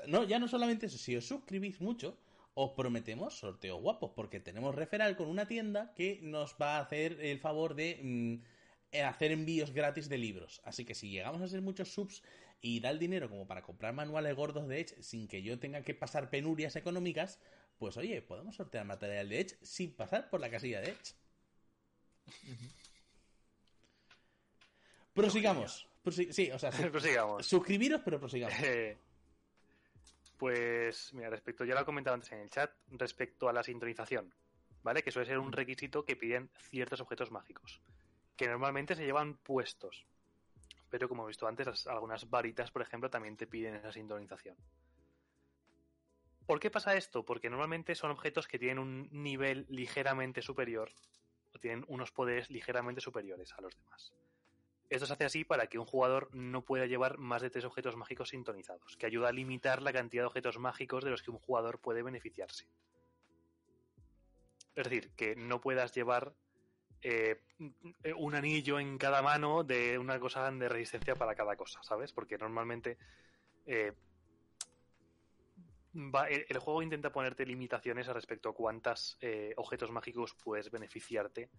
No, 0.08 0.24
ya 0.24 0.38
no 0.38 0.48
solamente 0.48 0.86
eso, 0.86 0.98
si 0.98 1.16
os 1.16 1.26
suscribís 1.26 1.82
mucho, 1.82 2.18
os 2.54 2.72
prometemos 2.72 3.36
sorteos 3.40 3.82
guapos, 3.82 4.12
porque 4.16 4.40
tenemos 4.40 4.76
referral 4.76 5.16
con 5.18 5.28
una 5.28 5.48
tienda 5.48 5.92
que 5.96 6.20
nos 6.22 6.56
va 6.62 6.78
a 6.78 6.82
hacer 6.82 7.18
el 7.20 7.40
favor 7.40 7.74
de 7.74 8.00
mm, 8.04 8.34
eh, 8.92 9.02
hacer 9.04 9.32
envíos 9.32 9.72
gratis 9.72 10.08
de 10.08 10.20
libros. 10.20 10.62
Así 10.66 10.86
que 10.86 10.94
si 10.94 11.10
llegamos 11.10 11.42
a 11.42 11.48
ser 11.48 11.64
muchos 11.64 11.92
subs 11.92 12.22
y 12.62 12.80
da 12.80 12.92
el 12.92 13.00
dinero 13.00 13.28
como 13.28 13.48
para 13.48 13.64
comprar 13.64 13.94
manuales 13.96 14.36
gordos 14.36 14.68
de 14.68 14.82
Edge 14.82 15.02
sin 15.02 15.28
que 15.28 15.42
yo 15.42 15.58
tenga 15.58 15.82
que 15.82 15.96
pasar 15.96 16.30
penurias 16.30 16.76
económicas, 16.76 17.40
pues 17.84 17.98
oye, 17.98 18.22
podemos 18.22 18.56
sortear 18.56 18.86
material 18.86 19.28
de 19.28 19.42
Edge 19.42 19.58
sin 19.62 19.94
pasar 19.94 20.30
por 20.30 20.40
la 20.40 20.50
casilla 20.50 20.80
de 20.80 20.92
Edge. 20.92 21.14
Prosigamos. 25.14 25.86
Prosi- 26.02 26.32
sí, 26.32 26.50
o 26.50 26.58
sea, 26.58 26.72
su- 26.72 26.90
Prosigamos. 26.92 27.46
suscribiros, 27.46 28.00
pero 28.06 28.22
prosigamos. 28.22 28.58
Eh, 28.62 28.98
pues, 30.38 31.14
mira, 31.14 31.30
respecto, 31.30 31.66
ya 31.66 31.74
lo 31.76 31.82
he 31.82 31.86
comentado 31.86 32.14
antes 32.14 32.32
en 32.32 32.40
el 32.40 32.50
chat, 32.50 32.72
respecto 32.92 33.50
a 33.50 33.54
la 33.54 33.64
sintonización, 33.64 34.34
¿vale? 34.82 35.04
Que 35.04 35.12
suele 35.12 35.28
ser 35.28 35.40
un 35.40 35.52
requisito 35.52 36.06
que 36.06 36.16
piden 36.16 36.50
ciertos 36.70 37.02
objetos 37.02 37.32
mágicos, 37.32 37.82
que 38.38 38.48
normalmente 38.48 38.96
se 38.96 39.04
llevan 39.04 39.36
puestos. 39.36 40.06
Pero 40.90 41.10
como 41.10 41.26
he 41.26 41.28
visto 41.28 41.48
antes, 41.48 41.86
algunas 41.88 42.30
varitas, 42.30 42.72
por 42.72 42.82
ejemplo, 42.82 43.10
también 43.10 43.36
te 43.36 43.46
piden 43.46 43.76
esa 43.76 43.92
sintonización. 43.92 44.56
¿Por 46.46 46.60
qué 46.60 46.70
pasa 46.70 46.96
esto? 46.96 47.24
Porque 47.24 47.50
normalmente 47.50 47.96
son 47.96 48.12
objetos 48.12 48.48
que 48.48 48.60
tienen 48.60 48.80
un 48.80 49.10
nivel 49.12 49.66
ligeramente 49.70 50.42
superior 50.42 50.92
o 51.54 51.60
tienen 51.60 51.86
unos 51.88 52.12
poderes 52.12 52.50
ligeramente 52.50 53.02
superiores 53.02 53.54
a 53.54 53.62
los 53.62 53.76
demás. 53.78 54.14
Esto 54.90 55.06
se 55.06 55.14
hace 55.14 55.26
así 55.26 55.44
para 55.44 55.68
que 55.68 55.80
un 55.80 55.86
jugador 55.86 56.30
no 56.36 56.66
pueda 56.66 56.86
llevar 56.86 57.18
más 57.18 57.42
de 57.42 57.50
tres 57.50 57.66
objetos 57.66 57.96
mágicos 57.96 58.30
sintonizados, 58.30 58.98
que 58.98 59.06
ayuda 59.06 59.30
a 59.30 59.32
limitar 59.32 59.82
la 59.82 59.94
cantidad 59.94 60.24
de 60.24 60.28
objetos 60.28 60.60
mágicos 60.60 61.04
de 61.04 61.12
los 61.12 61.24
que 61.24 61.32
un 61.32 61.40
jugador 61.40 61.80
puede 61.80 62.04
beneficiarse. 62.04 62.68
Es 64.76 64.84
decir, 64.84 65.12
que 65.16 65.36
no 65.36 65.62
puedas 65.62 65.94
llevar 65.94 66.36
eh, 67.02 67.42
un 68.18 68.36
anillo 68.36 68.80
en 68.80 68.98
cada 68.98 69.22
mano 69.22 69.64
de 69.64 69.98
una 69.98 70.20
cosa 70.20 70.52
de 70.52 70.70
resistencia 70.70 71.16
para 71.16 71.36
cada 71.36 71.56
cosa, 71.56 71.82
¿sabes? 71.84 72.12
Porque 72.12 72.38
normalmente 72.38 72.98
eh, 73.66 73.94
va- 75.94 76.28
el, 76.30 76.46
el 76.50 76.58
juego 76.60 76.82
intenta 76.82 77.12
ponerte 77.12 77.46
limitaciones 77.46 78.08
a 78.08 78.14
respecto 78.14 78.50
a 78.50 78.54
cuántos 78.54 79.18
objetos 79.58 79.92
mágicos 79.92 80.36
puedes 80.44 80.72
beneficiarte 80.72 81.50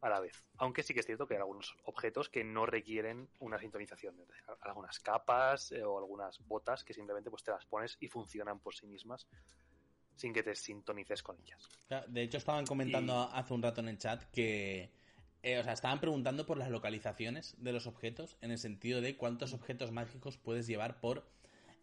a 0.00 0.08
la 0.10 0.20
vez. 0.20 0.44
Aunque 0.58 0.82
sí 0.82 0.92
que 0.92 1.00
es 1.00 1.06
cierto 1.06 1.26
que 1.26 1.34
hay 1.34 1.40
algunos 1.40 1.74
objetos 1.84 2.28
que 2.28 2.44
no 2.44 2.66
requieren 2.66 3.28
una 3.38 3.58
sintonización. 3.58 4.14
Algunas 4.60 5.00
capas 5.00 5.72
eh, 5.72 5.82
o 5.82 5.96
algunas 5.98 6.38
botas 6.46 6.84
que 6.84 6.92
simplemente 6.92 7.30
pues, 7.30 7.42
te 7.42 7.52
las 7.52 7.64
pones 7.64 7.96
y 8.00 8.08
funcionan 8.08 8.60
por 8.60 8.74
sí 8.74 8.86
mismas 8.86 9.26
sin 10.16 10.34
que 10.34 10.42
te 10.42 10.54
sintonices 10.54 11.22
con 11.22 11.38
ellas. 11.40 11.68
De 12.08 12.22
hecho, 12.22 12.36
estaban 12.36 12.66
comentando 12.66 13.18
hace 13.32 13.54
un 13.54 13.62
rato 13.62 13.80
en 13.80 13.88
el 13.88 13.98
chat 13.98 14.22
que. 14.30 14.92
eh, 15.42 15.58
o 15.58 15.62
sea, 15.64 15.72
estaban 15.72 16.00
preguntando 16.00 16.44
por 16.44 16.58
las 16.58 16.70
localizaciones 16.70 17.54
de 17.58 17.72
los 17.72 17.86
objetos, 17.86 18.36
en 18.42 18.50
el 18.50 18.58
sentido 18.58 19.00
de 19.00 19.16
cuántos 19.16 19.54
objetos 19.54 19.90
mágicos 19.90 20.36
puedes 20.36 20.66
llevar 20.66 21.00
por, 21.00 21.26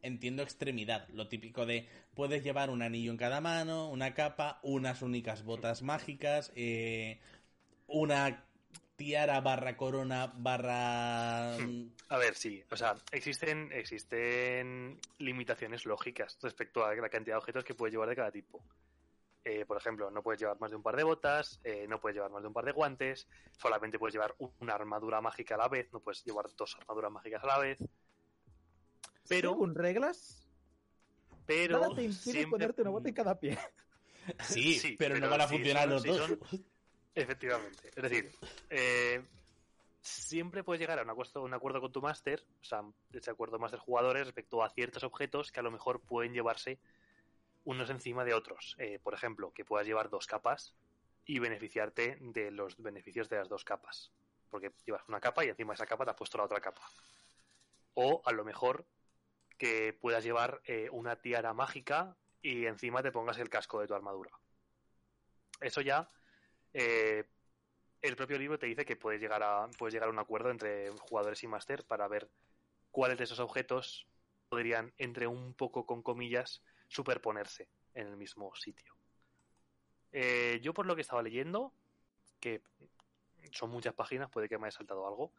entiendo, 0.01 0.43
extremidad. 0.43 1.07
Lo 1.09 1.27
típico 1.27 1.65
de 1.65 1.87
puedes 2.13 2.43
llevar 2.43 2.69
un 2.69 2.81
anillo 2.81 3.11
en 3.11 3.17
cada 3.17 3.41
mano, 3.41 3.89
una 3.89 4.13
capa, 4.13 4.59
unas 4.63 5.01
únicas 5.01 5.43
botas 5.43 5.81
mágicas, 5.81 6.51
eh, 6.55 7.19
una 7.87 8.45
tiara 8.95 9.41
barra 9.41 9.77
corona 9.77 10.31
barra. 10.35 11.55
A 11.55 12.17
ver, 12.17 12.35
sí, 12.35 12.63
o 12.69 12.75
sea, 12.75 12.95
existen, 13.11 13.71
existen 13.71 14.99
limitaciones 15.17 15.85
lógicas 15.85 16.37
respecto 16.41 16.85
a 16.85 16.93
la 16.93 17.09
cantidad 17.09 17.35
de 17.35 17.39
objetos 17.39 17.63
que 17.63 17.73
puedes 17.73 17.93
llevar 17.93 18.09
de 18.09 18.15
cada 18.15 18.31
tipo. 18.31 18.63
Eh, 19.43 19.65
por 19.65 19.77
ejemplo, 19.77 20.11
no 20.11 20.21
puedes 20.21 20.39
llevar 20.39 20.59
más 20.59 20.69
de 20.69 20.77
un 20.77 20.83
par 20.83 20.95
de 20.95 21.03
botas, 21.03 21.59
eh, 21.63 21.87
no 21.89 21.99
puedes 21.99 22.15
llevar 22.15 22.29
más 22.29 22.43
de 22.43 22.47
un 22.47 22.53
par 22.53 22.63
de 22.63 22.73
guantes, 22.73 23.27
solamente 23.57 23.97
puedes 23.97 24.13
llevar 24.13 24.35
una 24.59 24.75
armadura 24.75 25.19
mágica 25.19 25.55
a 25.55 25.57
la 25.57 25.67
vez, 25.67 25.91
no 25.91 25.99
puedes 25.99 26.23
llevar 26.23 26.45
dos 26.55 26.75
armaduras 26.75 27.11
mágicas 27.11 27.43
a 27.43 27.47
la 27.47 27.57
vez. 27.57 27.79
Pero, 29.27 29.51
Según 29.51 29.75
reglas, 29.75 30.47
pero 31.45 31.79
nada 31.79 31.95
te 31.95 32.03
impide 32.03 32.21
siempre- 32.21 32.49
ponerte 32.51 32.81
una 32.81 32.91
bota 32.91 33.09
en 33.09 33.15
cada 33.15 33.39
pie. 33.39 33.57
Sí, 34.39 34.75
Sí, 34.75 34.95
pero, 34.99 35.17
no 35.17 35.29
van 35.29 35.41
a 35.41 35.47
funcionar 35.47 35.83
son- 35.85 35.91
los 35.93 36.03
dos. 36.03 36.17
son- 36.27 36.39
Efectivamente. 37.15 37.89
Es 37.95 38.03
decir, 38.03 38.31
eh, 38.69 39.25
siempre 40.01 40.63
puedes 40.63 40.79
llegar 40.79 40.99
a 40.99 41.01
un 41.03 41.09
acuerdo, 41.09 41.41
un 41.43 41.53
acuerdo 41.53 41.81
con 41.81 41.91
tu 41.91 42.01
máster, 42.01 42.45
o 42.61 42.63
sea, 42.63 42.83
ese 43.11 43.31
acuerdo 43.31 43.57
máster 43.59 43.79
jugadores 43.79 44.25
respecto 44.27 44.63
a 44.63 44.69
ciertos 44.69 45.03
objetos 45.03 45.51
que 45.51 45.59
a 45.59 45.63
lo 45.63 45.71
mejor 45.71 45.99
pueden 46.01 46.33
llevarse 46.33 46.77
unos 47.65 47.89
encima 47.89 48.23
de 48.23 48.33
otros. 48.35 48.75
Eh, 48.77 48.99
por 49.01 49.13
ejemplo, 49.13 49.51
que 49.53 49.65
puedas 49.65 49.85
llevar 49.87 50.09
dos 50.09 50.25
capas 50.27 50.73
y 51.25 51.39
beneficiarte 51.39 52.17
de 52.21 52.51
los 52.51 52.77
beneficios 52.81 53.27
de 53.29 53.37
las 53.37 53.49
dos 53.49 53.63
capas. 53.65 54.11
Porque 54.49 54.71
llevas 54.85 55.01
una 55.07 55.19
capa 55.19 55.43
y 55.45 55.49
encima 55.49 55.73
de 55.73 55.75
esa 55.75 55.85
capa 55.87 56.05
te 56.05 56.11
has 56.11 56.17
puesto 56.17 56.37
la 56.37 56.45
otra 56.45 56.61
capa. 56.61 56.81
O 57.95 58.21
a 58.25 58.31
lo 58.31 58.45
mejor 58.45 58.85
que 59.61 59.93
puedas 59.93 60.23
llevar 60.23 60.59
eh, 60.65 60.89
una 60.91 61.17
tiara 61.17 61.53
mágica 61.53 62.17
y 62.41 62.65
encima 62.65 63.03
te 63.03 63.11
pongas 63.11 63.37
el 63.37 63.47
casco 63.47 63.79
de 63.79 63.85
tu 63.85 63.93
armadura. 63.93 64.31
Eso 65.59 65.81
ya 65.81 66.09
eh, 66.73 67.25
el 68.01 68.15
propio 68.15 68.39
libro 68.39 68.57
te 68.57 68.65
dice 68.65 68.85
que 68.85 68.95
puedes 68.95 69.21
llegar 69.21 69.43
a 69.43 69.69
puedes 69.77 69.93
llegar 69.93 70.09
a 70.09 70.11
un 70.11 70.17
acuerdo 70.17 70.49
entre 70.49 70.89
jugadores 71.01 71.43
y 71.43 71.47
máster 71.47 71.85
para 71.85 72.07
ver 72.07 72.27
cuáles 72.89 73.19
de 73.19 73.25
esos 73.25 73.39
objetos 73.39 74.07
podrían 74.49 74.95
entre 74.97 75.27
un 75.27 75.53
poco 75.53 75.85
con 75.85 76.01
comillas 76.01 76.63
superponerse 76.87 77.69
en 77.93 78.07
el 78.07 78.17
mismo 78.17 78.55
sitio. 78.55 78.95
Eh, 80.11 80.59
yo 80.63 80.73
por 80.73 80.87
lo 80.87 80.95
que 80.95 81.01
estaba 81.01 81.21
leyendo, 81.21 81.71
que 82.39 82.63
son 83.51 83.69
muchas 83.69 83.93
páginas, 83.93 84.31
puede 84.31 84.49
que 84.49 84.57
me 84.57 84.65
haya 84.65 84.77
saltado 84.77 85.05
algo, 85.05 85.33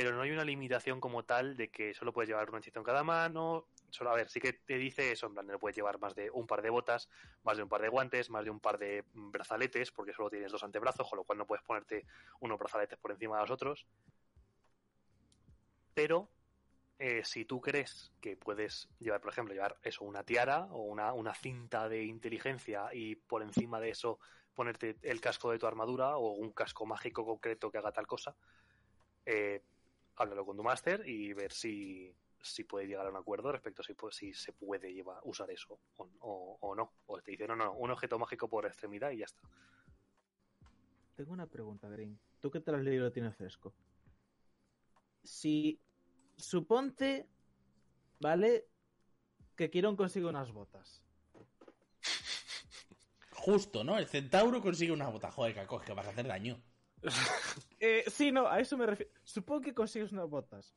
pero 0.00 0.14
no 0.14 0.22
hay 0.22 0.30
una 0.30 0.44
limitación 0.44 1.00
como 1.00 1.24
tal 1.24 1.56
de 1.56 1.72
que 1.72 1.92
solo 1.92 2.12
puedes 2.12 2.28
llevar 2.28 2.48
un 2.50 2.58
hechizo 2.58 2.78
en 2.78 2.84
cada 2.84 3.02
mano. 3.02 3.66
Solo, 3.90 4.10
a 4.10 4.14
ver, 4.14 4.28
sí 4.28 4.38
que 4.38 4.52
te 4.52 4.78
dice 4.78 5.10
eso, 5.10 5.26
en 5.26 5.34
plan, 5.34 5.48
no 5.48 5.58
puedes 5.58 5.74
llevar 5.74 5.98
más 5.98 6.14
de 6.14 6.30
un 6.30 6.46
par 6.46 6.62
de 6.62 6.70
botas, 6.70 7.08
más 7.42 7.56
de 7.56 7.64
un 7.64 7.68
par 7.68 7.82
de 7.82 7.88
guantes, 7.88 8.30
más 8.30 8.44
de 8.44 8.50
un 8.50 8.60
par 8.60 8.78
de 8.78 9.04
brazaletes, 9.12 9.90
porque 9.90 10.12
solo 10.12 10.30
tienes 10.30 10.52
dos 10.52 10.62
antebrazos, 10.62 11.08
con 11.10 11.16
lo 11.16 11.24
cual 11.24 11.38
no 11.38 11.46
puedes 11.46 11.64
ponerte 11.64 12.06
unos 12.38 12.60
brazaletes 12.60 12.96
por 12.96 13.10
encima 13.10 13.34
de 13.34 13.42
los 13.42 13.50
otros. 13.50 13.88
Pero 15.94 16.30
eh, 17.00 17.22
si 17.24 17.44
tú 17.44 17.60
crees 17.60 18.12
que 18.20 18.36
puedes 18.36 18.88
llevar, 19.00 19.20
por 19.20 19.32
ejemplo, 19.32 19.52
llevar 19.52 19.80
eso, 19.82 20.04
una 20.04 20.22
tiara 20.22 20.68
o 20.70 20.82
una, 20.82 21.12
una 21.12 21.34
cinta 21.34 21.88
de 21.88 22.04
inteligencia 22.04 22.94
y 22.94 23.16
por 23.16 23.42
encima 23.42 23.80
de 23.80 23.90
eso 23.90 24.20
ponerte 24.54 24.96
el 25.02 25.20
casco 25.20 25.50
de 25.50 25.58
tu 25.58 25.66
armadura 25.66 26.18
o 26.18 26.34
un 26.34 26.52
casco 26.52 26.86
mágico 26.86 27.26
concreto 27.26 27.72
que 27.72 27.78
haga 27.78 27.90
tal 27.90 28.06
cosa, 28.06 28.36
eh, 29.26 29.60
háblalo 30.18 30.44
con 30.44 30.56
tu 30.56 30.62
máster 30.62 31.08
y 31.08 31.32
ver 31.32 31.52
si, 31.52 32.14
si 32.40 32.64
puede 32.64 32.86
llegar 32.86 33.06
a 33.06 33.10
un 33.10 33.16
acuerdo 33.16 33.52
respecto 33.52 33.82
a 33.82 33.84
si, 33.84 33.94
si 34.12 34.32
se 34.34 34.52
puede 34.52 34.92
llevar, 34.92 35.20
usar 35.24 35.50
eso 35.50 35.78
o, 35.96 36.08
o- 36.20 36.58
o 36.60 36.74
no. 36.74 36.92
O 37.06 37.20
te 37.20 37.32
dice, 37.32 37.46
no, 37.46 37.56
no, 37.56 37.72
un 37.74 37.90
objeto 37.90 38.18
mágico 38.18 38.48
por 38.48 38.66
extremidad 38.66 39.10
y 39.12 39.18
ya 39.18 39.24
está. 39.26 39.40
Tengo 41.16 41.32
una 41.32 41.46
pregunta, 41.46 41.88
Green. 41.88 42.18
Tú 42.40 42.50
que 42.50 42.60
te 42.60 42.70
lo 42.70 42.78
has 42.78 42.84
leído 42.84 43.02
y 43.02 43.06
lo 43.06 43.12
tienes 43.12 43.34
fresco. 43.36 43.74
Si 45.24 45.80
suponte, 46.36 47.26
¿vale? 48.20 48.66
Que 49.56 49.70
Kiron 49.70 49.96
consigue 49.96 50.26
unas 50.26 50.52
botas. 50.52 51.02
Justo, 53.32 53.82
¿no? 53.84 53.98
El 53.98 54.06
centauro 54.06 54.62
consigue 54.62 54.92
una 54.92 55.08
bota. 55.08 55.30
Joder, 55.30 55.54
Caco, 55.54 55.80
es 55.80 55.86
que 55.86 55.92
vas 55.94 56.06
a 56.06 56.10
hacer 56.10 56.26
daño. 56.28 56.62
Eh, 57.80 58.02
sí, 58.08 58.32
no, 58.32 58.48
a 58.48 58.58
eso 58.58 58.76
me 58.76 58.86
refiero. 58.86 59.12
Supongo 59.22 59.60
que 59.60 59.74
consigues 59.74 60.10
unas 60.10 60.28
botas. 60.28 60.74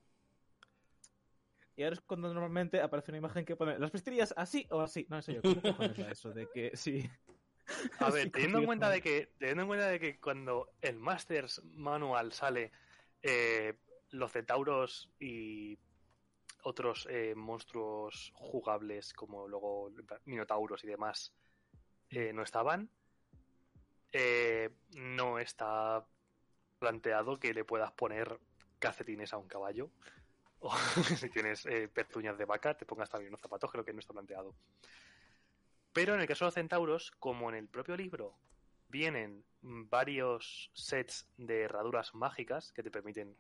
Y 1.76 1.84
ahora 1.84 1.96
es 1.96 2.02
cuando 2.02 2.32
normalmente 2.32 2.80
aparece 2.80 3.10
una 3.12 3.18
imagen 3.18 3.44
que 3.44 3.56
pone 3.56 3.80
las 3.80 3.90
pestillas 3.90 4.34
así 4.38 4.68
o 4.70 4.82
así. 4.82 5.08
No, 5.10 5.16
en 5.16 5.24
serio, 5.24 5.42
¿cómo 5.42 5.78
va 5.80 5.86
eso? 6.12 6.32
De 6.32 6.48
que 6.54 6.78
sí. 6.78 7.10
A 8.00 8.12
ver, 8.12 8.24
Sí, 8.26 8.30
teniendo 8.30 8.60
en 8.60 8.66
cuenta 8.66 8.90
de 8.90 9.02
que, 9.02 9.34
teniendo 9.40 9.64
en 9.64 9.68
cuenta 9.68 9.88
de 9.88 10.00
que 10.00 10.20
cuando 10.20 10.74
el 10.82 11.00
Masters 11.00 11.64
Manual 11.64 12.34
sale, 12.34 12.72
eh, 13.24 13.74
los 14.12 14.32
centauros 14.32 15.10
y 15.20 15.80
otros 16.64 17.08
eh, 17.10 17.34
monstruos 17.36 18.32
jugables 18.36 19.14
como 19.14 19.48
luego 19.48 19.92
minotauros 20.26 20.84
y 20.84 20.88
demás 20.88 21.34
eh, 22.10 22.34
no 22.34 22.44
estaban, 22.44 22.90
eh, 24.12 24.70
no 24.96 25.40
está 25.40 26.06
planteado 26.80 27.40
que 27.40 27.54
le 27.54 27.64
puedas 27.64 27.92
poner 27.92 28.40
calcetines 28.80 29.34
a 29.34 29.38
un 29.38 29.48
caballo. 29.48 29.90
O 30.64 30.72
si 30.78 31.28
tienes 31.30 31.66
eh, 31.66 31.90
de 31.92 32.46
vaca, 32.46 32.78
te 32.78 32.86
pongas 32.86 33.10
también 33.10 33.30
unos 33.30 33.42
zapatos, 33.42 33.72
creo 33.72 33.84
que 33.84 33.94
no 33.94 34.00
está 34.00 34.14
planteado. 34.14 34.54
Pero 35.92 36.14
en 36.14 36.22
el 36.22 36.28
caso 36.28 36.46
de 36.46 36.48
los 36.48 36.54
centauros, 36.54 37.10
como 37.18 37.50
en 37.50 37.56
el 37.56 37.68
propio 37.68 37.98
libro 37.98 38.38
vienen 38.88 39.44
varios 39.62 40.70
sets 40.74 41.28
de 41.38 41.62
herraduras 41.62 42.14
mágicas 42.14 42.72
que 42.74 42.84
te 42.84 42.92
permiten 42.92 43.36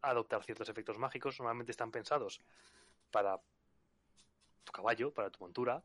adoptar 0.00 0.42
ciertos 0.42 0.68
efectos 0.68 0.98
mágicos, 0.98 1.38
normalmente 1.38 1.70
están 1.70 1.92
pensados 1.92 2.40
para 3.10 3.40
tu 4.64 4.72
caballo, 4.72 5.12
para 5.12 5.30
tu 5.30 5.38
montura. 5.40 5.82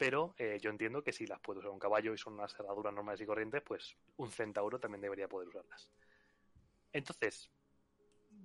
Pero 0.00 0.34
eh, 0.38 0.58
yo 0.62 0.70
entiendo 0.70 1.04
que 1.04 1.12
si 1.12 1.26
las 1.26 1.40
puede 1.40 1.58
usar 1.58 1.70
un 1.72 1.78
caballo 1.78 2.14
y 2.14 2.16
son 2.16 2.32
unas 2.32 2.58
herraduras 2.58 2.94
normales 2.94 3.20
y 3.20 3.26
corrientes, 3.26 3.60
pues 3.60 3.94
un 4.16 4.30
centauro 4.30 4.80
también 4.80 5.02
debería 5.02 5.28
poder 5.28 5.48
usarlas. 5.48 5.90
Entonces, 6.90 7.50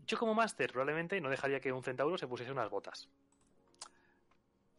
yo 0.05 0.17
como 0.17 0.33
máster 0.33 0.73
probablemente 0.73 1.21
no 1.21 1.29
dejaría 1.29 1.61
que 1.61 1.71
un 1.71 1.81
centauro 1.81 2.17
se 2.17 2.27
pusiese 2.27 2.51
unas 2.51 2.69
botas 2.69 3.07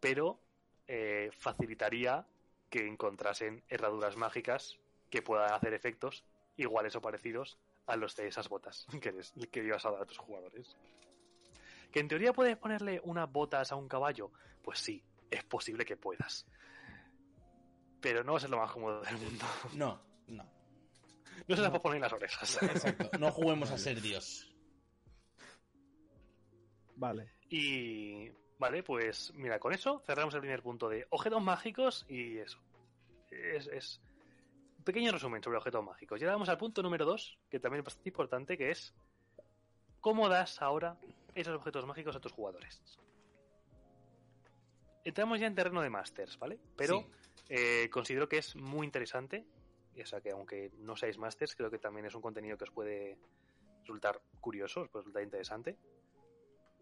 pero 0.00 0.38
eh, 0.86 1.30
facilitaría 1.32 2.24
que 2.70 2.86
encontrasen 2.86 3.64
herraduras 3.68 4.16
mágicas 4.16 4.78
que 5.10 5.22
puedan 5.22 5.52
hacer 5.52 5.74
efectos 5.74 6.24
iguales 6.56 6.94
o 6.96 7.00
parecidos 7.00 7.58
a 7.86 7.96
los 7.96 8.16
de 8.16 8.28
esas 8.28 8.48
botas 8.48 8.86
que, 9.00 9.12
que 9.50 9.64
ibas 9.64 9.84
a 9.84 9.90
dar 9.90 10.02
a 10.02 10.06
tus 10.06 10.18
jugadores. 10.18 10.76
¿Que 11.92 12.00
en 12.00 12.08
teoría 12.08 12.32
puedes 12.32 12.56
ponerle 12.56 13.00
unas 13.04 13.30
botas 13.30 13.72
a 13.72 13.76
un 13.76 13.88
caballo? 13.88 14.30
Pues 14.62 14.78
sí, 14.78 15.02
es 15.30 15.44
posible 15.44 15.84
que 15.84 15.96
puedas. 15.96 16.46
Pero 18.00 18.22
no 18.24 18.32
va 18.32 18.38
a 18.38 18.40
ser 18.40 18.50
lo 18.50 18.58
más 18.58 18.70
cómodo 18.72 19.02
del 19.02 19.16
mundo. 19.18 19.44
No, 19.74 20.00
no. 20.28 20.44
No 21.48 21.54
se 21.54 21.62
las 21.62 21.70
puedes 21.70 21.82
poner 21.82 21.96
en 21.96 22.02
las 22.02 22.12
orejas. 22.12 22.62
Exacto. 22.62 23.18
No 23.18 23.30
juguemos 23.30 23.70
a 23.70 23.78
ser 23.78 24.00
Dios. 24.00 24.52
Vale. 26.96 27.30
Y, 27.50 28.30
Vale, 28.58 28.82
pues 28.82 29.32
mira, 29.34 29.58
con 29.58 29.72
eso 29.72 30.00
cerramos 30.06 30.34
el 30.34 30.40
primer 30.40 30.62
punto 30.62 30.88
de 30.88 31.06
objetos 31.10 31.42
mágicos 31.42 32.06
y 32.08 32.38
eso. 32.38 32.58
Es, 33.30 34.00
pequeño 34.84 35.12
resumen 35.12 35.42
sobre 35.42 35.58
objetos 35.58 35.84
mágicos. 35.84 36.20
Vamos 36.22 36.48
al 36.48 36.56
punto 36.56 36.82
número 36.82 37.04
2, 37.04 37.38
que 37.50 37.60
también 37.60 37.80
es 37.80 37.84
bastante 37.84 38.08
importante, 38.08 38.56
que 38.56 38.70
es 38.70 38.94
cómo 40.00 40.28
das 40.28 40.62
ahora 40.62 40.96
esos 41.34 41.54
objetos 41.54 41.84
mágicos 41.86 42.16
a 42.16 42.20
tus 42.20 42.32
jugadores. 42.32 42.80
Entramos 45.04 45.38
ya 45.38 45.48
en 45.48 45.54
terreno 45.54 45.82
de 45.82 45.90
masters, 45.90 46.38
¿vale? 46.38 46.58
Pero 46.76 47.00
Sí. 47.00 47.06
Eh, 47.48 47.88
considero 47.90 48.28
que 48.28 48.38
es 48.38 48.56
muy 48.56 48.86
interesante. 48.86 49.44
O 50.00 50.06
sea 50.06 50.20
que 50.20 50.30
aunque 50.30 50.70
no 50.78 50.94
seáis 50.96 51.18
masters, 51.18 51.56
creo 51.56 51.70
que 51.70 51.78
también 51.78 52.06
es 52.06 52.14
un 52.14 52.20
contenido 52.20 52.58
que 52.58 52.64
os 52.64 52.70
puede 52.70 53.18
resultar 53.80 54.20
curioso, 54.40 54.82
os 54.82 54.88
puede 54.88 55.02
resultar 55.02 55.22
interesante. 55.22 55.76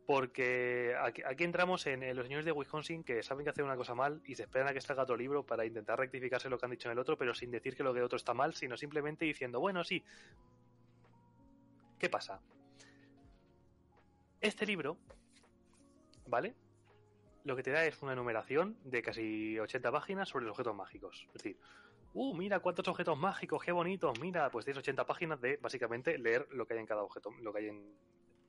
Porque 0.06 0.94
aquí, 1.00 1.22
aquí 1.24 1.44
entramos 1.44 1.86
en, 1.86 2.02
en 2.02 2.16
los 2.16 2.26
señores 2.26 2.44
de 2.44 2.52
Wisconsin 2.52 3.04
que 3.04 3.22
saben 3.22 3.44
que 3.44 3.50
hacen 3.50 3.64
una 3.64 3.76
cosa 3.76 3.94
mal 3.94 4.20
y 4.26 4.34
se 4.34 4.42
esperan 4.42 4.68
a 4.68 4.72
que 4.74 4.80
salga 4.80 5.04
otro 5.04 5.16
libro 5.16 5.46
para 5.46 5.64
intentar 5.64 5.98
rectificarse 5.98 6.50
lo 6.50 6.58
que 6.58 6.66
han 6.66 6.72
dicho 6.72 6.88
en 6.88 6.92
el 6.92 6.98
otro, 6.98 7.16
pero 7.16 7.34
sin 7.34 7.50
decir 7.50 7.76
que 7.76 7.84
lo 7.84 7.94
de 7.94 8.02
otro 8.02 8.16
está 8.16 8.34
mal, 8.34 8.54
sino 8.54 8.76
simplemente 8.76 9.24
diciendo, 9.24 9.60
bueno, 9.60 9.84
sí. 9.84 10.04
¿Qué 11.98 12.10
pasa? 12.10 12.40
Este 14.40 14.66
libro, 14.66 14.98
¿vale? 16.26 16.54
Lo 17.44 17.54
que 17.54 17.62
te 17.62 17.70
da 17.70 17.84
es 17.84 18.00
una 18.02 18.14
enumeración 18.14 18.76
de 18.84 19.02
casi 19.02 19.58
80 19.58 19.92
páginas 19.92 20.28
sobre 20.28 20.46
los 20.46 20.52
objetos 20.52 20.74
mágicos. 20.74 21.26
Es 21.28 21.42
decir, 21.42 21.58
uh, 22.14 22.34
mira 22.34 22.60
cuántos 22.60 22.88
objetos 22.88 23.18
mágicos, 23.18 23.62
qué 23.62 23.70
bonitos, 23.70 24.18
mira, 24.18 24.50
pues 24.50 24.64
tienes 24.64 24.78
80 24.78 25.06
páginas 25.06 25.40
de 25.40 25.58
básicamente 25.58 26.18
leer 26.18 26.48
lo 26.50 26.66
que 26.66 26.74
hay 26.74 26.80
en 26.80 26.86
cada 26.86 27.02
objeto, 27.02 27.30
lo 27.42 27.52
que 27.52 27.58
hay 27.58 27.68
en, 27.68 27.94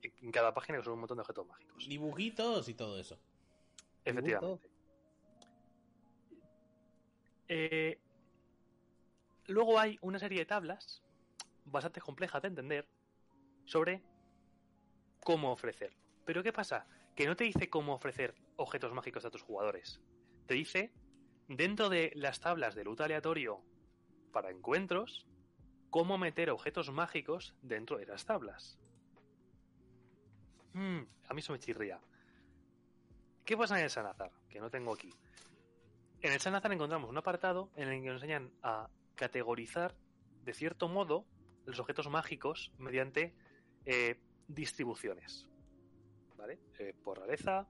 en 0.02 0.32
cada 0.32 0.54
página, 0.54 0.78
que 0.78 0.84
son 0.84 0.94
un 0.94 1.00
montón 1.00 1.18
de 1.18 1.22
objetos 1.22 1.46
mágicos. 1.46 1.86
Dibujitos 1.86 2.68
y 2.68 2.74
todo 2.74 2.98
eso. 2.98 3.18
Efectivamente. 4.04 4.70
Eh, 7.48 7.98
luego 9.46 9.78
hay 9.78 9.98
una 10.00 10.18
serie 10.18 10.38
de 10.38 10.46
tablas 10.46 11.02
bastante 11.64 12.00
complejas 12.00 12.42
de 12.42 12.48
entender 12.48 12.88
sobre 13.64 14.02
cómo 15.20 15.52
ofrecerlo. 15.52 15.98
Pero 16.24 16.42
¿qué 16.42 16.52
pasa? 16.52 16.86
Que 17.16 17.26
no 17.26 17.34
te 17.34 17.44
dice 17.44 17.68
cómo 17.68 17.94
ofrecer 17.94 18.34
objetos 18.56 18.92
mágicos 18.92 19.24
a 19.24 19.30
tus 19.30 19.42
jugadores. 19.42 20.00
Te 20.46 20.54
dice, 20.54 20.92
dentro 21.48 21.88
de 21.88 22.12
las 22.14 22.38
tablas 22.40 22.74
de 22.74 22.84
loot 22.84 23.00
aleatorio 23.00 23.62
para 24.32 24.50
encuentros, 24.50 25.26
cómo 25.90 26.18
meter 26.18 26.50
objetos 26.50 26.92
mágicos 26.92 27.54
dentro 27.62 27.96
de 27.96 28.06
las 28.06 28.26
tablas. 28.26 28.78
Hmm, 30.74 31.04
a 31.26 31.34
mí 31.34 31.40
eso 31.40 31.52
me 31.52 31.58
chirría. 31.58 31.98
¿Qué 33.46 33.56
pasa 33.56 33.78
en 33.78 33.84
el 33.84 33.90
Sanazar? 33.90 34.30
Que 34.50 34.60
no 34.60 34.70
tengo 34.70 34.92
aquí. 34.92 35.10
En 36.20 36.32
el 36.32 36.40
Sanazar 36.40 36.72
encontramos 36.72 37.08
un 37.08 37.16
apartado 37.16 37.70
en 37.76 37.88
el 37.88 38.02
que 38.02 38.08
nos 38.08 38.16
enseñan 38.16 38.52
a 38.62 38.90
categorizar, 39.14 39.94
de 40.44 40.52
cierto 40.52 40.88
modo, 40.88 41.24
los 41.64 41.80
objetos 41.80 42.10
mágicos 42.10 42.72
mediante 42.78 43.34
eh, 43.86 44.20
distribuciones. 44.48 45.48
¿Vale? 46.36 46.58
Eh, 46.78 46.94
por 47.02 47.18
rareza, 47.18 47.66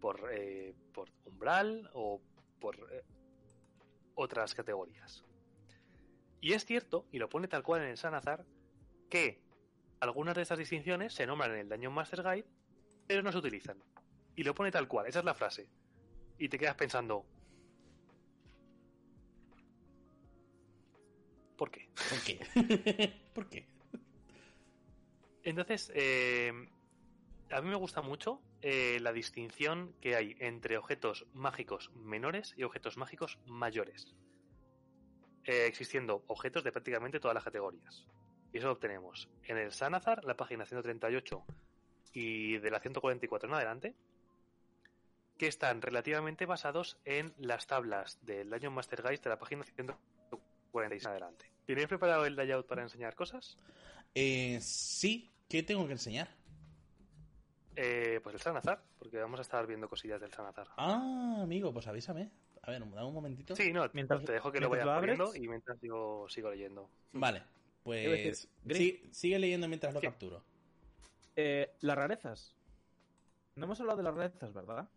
por, 0.00 0.28
eh, 0.32 0.74
por 0.92 1.08
umbral 1.24 1.90
o 1.94 2.20
por 2.60 2.76
eh, 2.92 3.02
otras 4.14 4.54
categorías. 4.54 5.24
Y 6.40 6.52
es 6.52 6.64
cierto, 6.64 7.06
y 7.10 7.18
lo 7.18 7.28
pone 7.28 7.48
tal 7.48 7.62
cual 7.62 7.82
en 7.82 7.88
el 7.88 7.96
Sanazar, 7.96 8.44
que 9.08 9.40
algunas 10.00 10.34
de 10.34 10.42
estas 10.42 10.58
distinciones 10.58 11.14
se 11.14 11.26
nombran 11.26 11.52
en 11.52 11.58
el 11.58 11.68
Dungeon 11.68 11.94
Master 11.94 12.22
Guide, 12.22 12.46
pero 13.06 13.22
no 13.22 13.32
se 13.32 13.38
utilizan. 13.38 13.82
Y 14.36 14.42
lo 14.42 14.54
pone 14.54 14.70
tal 14.70 14.86
cual, 14.88 15.06
esa 15.06 15.20
es 15.20 15.24
la 15.24 15.34
frase. 15.34 15.68
Y 16.38 16.48
te 16.48 16.58
quedas 16.58 16.74
pensando, 16.74 17.24
¿por 21.56 21.70
qué? 21.70 21.88
¿Por 22.10 22.20
qué? 22.22 23.20
¿Por 23.34 23.48
qué? 23.48 23.66
Entonces, 25.44 25.92
eh, 25.94 26.52
a 27.50 27.60
mí 27.60 27.68
me 27.68 27.76
gusta 27.76 28.02
mucho 28.02 28.40
eh, 28.62 28.98
la 29.00 29.12
distinción 29.12 29.94
que 30.00 30.16
hay 30.16 30.36
entre 30.38 30.76
objetos 30.78 31.26
mágicos 31.32 31.90
menores 31.94 32.54
y 32.56 32.62
objetos 32.64 32.96
mágicos 32.96 33.38
mayores. 33.46 34.14
Eh, 35.44 35.66
existiendo 35.66 36.24
objetos 36.26 36.64
de 36.64 36.72
prácticamente 36.72 37.20
todas 37.20 37.34
las 37.34 37.44
categorías. 37.44 38.06
Y 38.52 38.58
eso 38.58 38.68
lo 38.68 38.74
obtenemos 38.74 39.28
en 39.42 39.58
el 39.58 39.72
Sanazar, 39.72 40.24
la 40.24 40.36
página 40.36 40.64
138 40.64 41.44
y 42.12 42.58
de 42.58 42.70
la 42.70 42.80
144 42.80 43.48
en 43.48 43.54
adelante, 43.54 43.94
que 45.36 45.48
están 45.48 45.82
relativamente 45.82 46.46
basados 46.46 46.98
en 47.04 47.34
las 47.36 47.66
tablas 47.66 48.18
del 48.22 48.48
Dungeon 48.48 48.72
Master 48.72 49.02
Guide 49.02 49.20
de 49.22 49.30
la 49.30 49.38
página 49.38 49.64
146 49.64 51.04
en 51.04 51.10
adelante. 51.10 51.50
¿Tenéis 51.66 51.88
preparado 51.88 52.24
el 52.24 52.36
layout 52.36 52.66
para 52.66 52.82
enseñar 52.82 53.14
cosas? 53.14 53.58
Eh, 54.14 54.58
sí, 54.60 55.32
¿qué 55.48 55.62
tengo 55.62 55.86
que 55.86 55.92
enseñar? 55.92 56.28
Eh, 57.76 58.20
pues 58.22 58.34
el 58.34 58.40
Sanazar, 58.40 58.82
porque 58.98 59.18
vamos 59.18 59.38
a 59.40 59.42
estar 59.42 59.66
viendo 59.66 59.88
cosillas 59.88 60.20
del 60.20 60.32
Sanazar. 60.32 60.68
Ah, 60.76 61.38
amigo, 61.42 61.72
pues 61.72 61.86
avísame. 61.86 62.30
A 62.62 62.70
ver, 62.70 62.80
dame 62.80 63.04
un 63.04 63.14
momentito. 63.14 63.54
Sí, 63.56 63.72
no, 63.72 63.88
Mientras- 63.92 64.24
te 64.24 64.32
dejo 64.32 64.50
que 64.52 64.60
lo 64.60 64.70
vayas 64.70 64.86
poniendo 64.86 65.34
y 65.34 65.48
mientras 65.48 65.78
yo 65.82 66.26
sigo 66.28 66.50
leyendo. 66.50 66.88
Vale, 67.12 67.42
pues 67.82 68.48
sí- 68.70 69.08
sigue 69.12 69.38
leyendo 69.38 69.68
mientras 69.68 69.92
lo 69.92 70.00
capturo. 70.00 70.42
Eh, 71.36 71.74
las 71.80 71.96
rarezas. 71.96 72.54
No 73.56 73.64
hemos 73.66 73.78
hablado 73.80 73.98
de 73.98 74.04
las 74.04 74.14
rarezas, 74.14 74.52
¿verdad? 74.54 74.88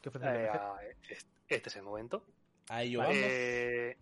¿Qué 0.00 0.08
Eh, 0.08 0.48
ah, 0.52 0.76
este- 1.08 1.26
este 1.48 1.68
es 1.68 1.76
el 1.76 1.82
momento. 1.82 2.24
A 2.68 2.82
ello 2.82 2.98
vamos. 3.00 3.14
Eh, 3.18 3.96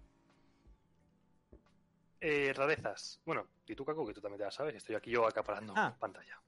eh, 2.21 2.53
rarezas. 2.55 3.21
Bueno, 3.27 3.47
y 3.67 3.75
tú, 3.75 3.85
Caco, 3.85 4.07
que 4.07 4.15
tú 4.15 4.21
también 4.21 4.39
te 4.39 4.45
la 4.45 4.51
sabes, 4.51 4.75
estoy 4.77 4.95
aquí 4.95 5.11
yo 5.11 5.27
acaparando 5.27 5.75
Ah. 5.77 5.95
pantalla. 5.99 6.41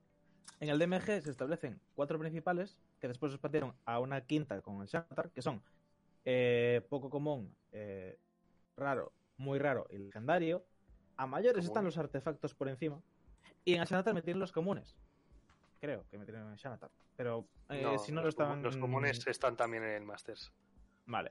En 0.64 0.70
el 0.70 0.78
DMG 0.78 1.20
se 1.20 1.30
establecen 1.30 1.78
cuatro 1.94 2.18
principales 2.18 2.78
que 2.98 3.06
después 3.06 3.32
se 3.32 3.36
expandieron 3.36 3.74
a 3.84 3.98
una 4.00 4.22
quinta 4.22 4.62
con 4.62 4.80
el 4.80 4.86
Shantar, 4.88 5.30
que 5.30 5.42
son 5.42 5.62
eh, 6.24 6.80
poco 6.88 7.10
común, 7.10 7.54
eh, 7.70 8.16
raro, 8.74 9.12
muy 9.36 9.58
raro 9.58 9.86
y 9.90 9.98
legendario. 9.98 10.64
A 11.18 11.26
mayores 11.26 11.56
Común. 11.56 11.66
están 11.66 11.84
los 11.84 11.98
artefactos 11.98 12.54
por 12.54 12.70
encima. 12.70 12.98
Y 13.66 13.74
en 13.74 13.82
el 13.82 13.86
Shanatar 13.86 14.14
metieron 14.14 14.40
los 14.40 14.52
comunes. 14.52 14.96
Creo 15.82 16.06
que 16.10 16.16
metieron 16.16 16.46
en 16.46 16.52
el 16.52 16.56
Shanatar. 16.56 16.90
Pero 17.14 17.46
eh, 17.68 17.82
No, 17.82 17.98
si 17.98 18.10
no 18.10 18.22
lo 18.22 18.28
los, 18.28 18.32
estaban. 18.34 18.62
los 18.62 18.78
comunes 18.78 19.26
están 19.26 19.58
también 19.58 19.82
en 19.84 19.90
el 19.90 20.02
Masters. 20.06 20.50
Vale. 21.04 21.30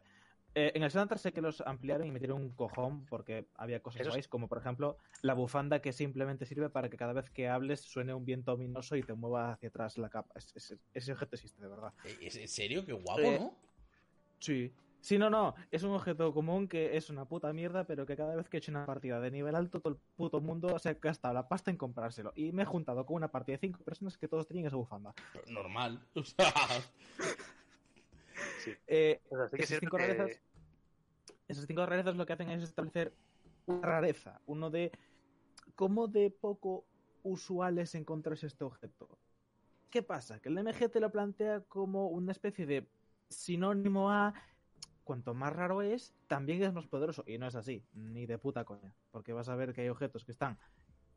Eh, 0.55 0.71
en 0.75 0.83
el 0.83 0.89
Shanatar 0.91 1.17
sé 1.17 1.33
que 1.33 1.41
los 1.41 1.61
ampliaron 1.61 2.05
y 2.07 2.11
metieron 2.11 2.39
un 2.39 2.51
cojón 2.51 3.05
porque 3.07 3.47
había 3.55 3.81
cosas 3.81 4.01
guays, 4.07 4.27
como 4.27 4.47
por 4.47 4.59
ejemplo 4.59 4.97
la 5.23 5.33
bufanda 5.33 5.81
que 5.81 5.91
simplemente 5.93 6.45
sirve 6.45 6.69
para 6.69 6.89
que 6.89 6.97
cada 6.97 7.13
vez 7.13 7.29
que 7.31 7.47
hables 7.49 7.81
suene 7.81 8.13
un 8.13 8.23
viento 8.23 8.53
ominoso 8.53 8.95
y 8.95 9.01
te 9.03 9.13
mueva 9.15 9.53
hacia 9.53 9.69
atrás 9.69 9.97
la 9.97 10.09
capa. 10.09 10.31
Es- 10.35 10.55
es- 10.55 10.77
ese 10.93 11.11
objeto 11.13 11.35
existe, 11.35 11.59
de 11.61 11.67
verdad. 11.69 11.91
Eh, 12.05 12.17
¿Es 12.21 12.35
en 12.35 12.47
serio? 12.47 12.85
Qué 12.85 12.93
guapo, 12.93 13.21
Eh, 13.21 13.39
¿no? 13.39 13.57
Sí. 14.39 14.73
Sí, 15.01 15.17
no, 15.17 15.29
no. 15.29 15.53
Es 15.69 15.83
un 15.83 15.91
objeto 15.91 16.33
común 16.33 16.69
que 16.69 16.95
es 16.95 17.09
una 17.09 17.25
puta 17.25 17.51
mierda, 17.51 17.83
pero 17.85 18.05
que 18.05 18.15
cada 18.15 18.37
vez 18.37 18.47
que 18.47 18.55
he 18.55 18.59
hecho 18.59 18.71
una 18.71 18.85
partida 18.85 19.19
de 19.19 19.31
nivel 19.31 19.53
alto, 19.53 19.81
todo 19.81 19.95
el 19.95 19.99
puto 20.15 20.39
mundo 20.39 20.79
se 20.79 20.87
ha 20.89 20.93
gastado 20.93 21.33
la 21.33 21.49
pasta 21.49 21.69
en 21.71 21.75
comprárselo. 21.75 22.31
Y 22.37 22.53
me 22.53 22.63
he 22.63 22.65
juntado 22.65 23.05
con 23.05 23.17
una 23.17 23.27
partida 23.29 23.55
de 23.55 23.67
cinco 23.67 23.83
personas 23.83 24.17
que 24.17 24.29
todos 24.29 24.47
tenían 24.47 24.67
esa 24.67 24.77
bufanda. 24.77 25.13
Normal. 25.49 25.99
O 26.15 26.23
sea, 26.23 26.53
Eh, 28.87 29.21
sí 29.51 29.57
que 29.57 29.63
esas 29.63 29.79
cinco 29.79 29.97
que- 29.97 30.03
rarezas, 30.03 30.41
esas 31.47 31.65
cinco 31.65 31.85
rarezas 31.85 32.15
lo 32.15 32.25
que 32.25 32.33
hacen 32.33 32.49
es 32.49 32.63
establecer 32.63 33.13
una 33.65 33.81
rareza, 33.81 34.41
uno 34.45 34.69
de 34.69 34.91
cómo 35.75 36.07
de 36.07 36.29
poco 36.31 36.85
usual 37.23 37.79
es 37.79 37.95
encontrarse 37.95 38.47
este 38.47 38.63
objeto. 38.63 39.07
¿Qué 39.89 40.01
pasa? 40.01 40.39
Que 40.39 40.49
el 40.49 40.57
MG 40.57 40.89
te 40.89 40.99
lo 40.99 41.11
plantea 41.11 41.61
como 41.61 42.07
una 42.07 42.31
especie 42.31 42.65
de 42.65 42.87
sinónimo 43.29 44.11
a 44.11 44.33
cuanto 45.03 45.33
más 45.33 45.53
raro 45.53 45.81
es, 45.81 46.13
también 46.27 46.63
es 46.63 46.73
más 46.73 46.87
poderoso. 46.87 47.23
Y 47.27 47.37
no 47.37 47.47
es 47.47 47.55
así, 47.55 47.83
ni 47.93 48.25
de 48.25 48.37
puta 48.37 48.65
coña. 48.65 48.95
Porque 49.11 49.33
vas 49.33 49.49
a 49.49 49.55
ver 49.55 49.73
que 49.73 49.81
hay 49.81 49.89
objetos 49.89 50.25
que 50.25 50.31
están 50.31 50.57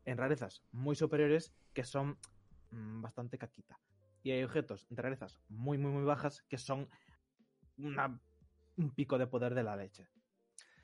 en 0.05 0.17
rarezas 0.17 0.61
muy 0.71 0.95
superiores 0.95 1.53
que 1.73 1.83
son 1.83 2.17
mm, 2.71 3.01
bastante 3.01 3.37
caquita. 3.37 3.79
Y 4.23 4.31
hay 4.31 4.43
objetos 4.43 4.85
de 4.89 5.01
rarezas 5.01 5.39
muy, 5.49 5.77
muy, 5.77 5.91
muy 5.91 6.03
bajas 6.03 6.43
que 6.43 6.57
son 6.57 6.87
un 7.77 8.91
pico 8.95 9.17
de 9.17 9.27
poder 9.27 9.53
de 9.53 9.63
la 9.63 9.75
leche. 9.75 10.07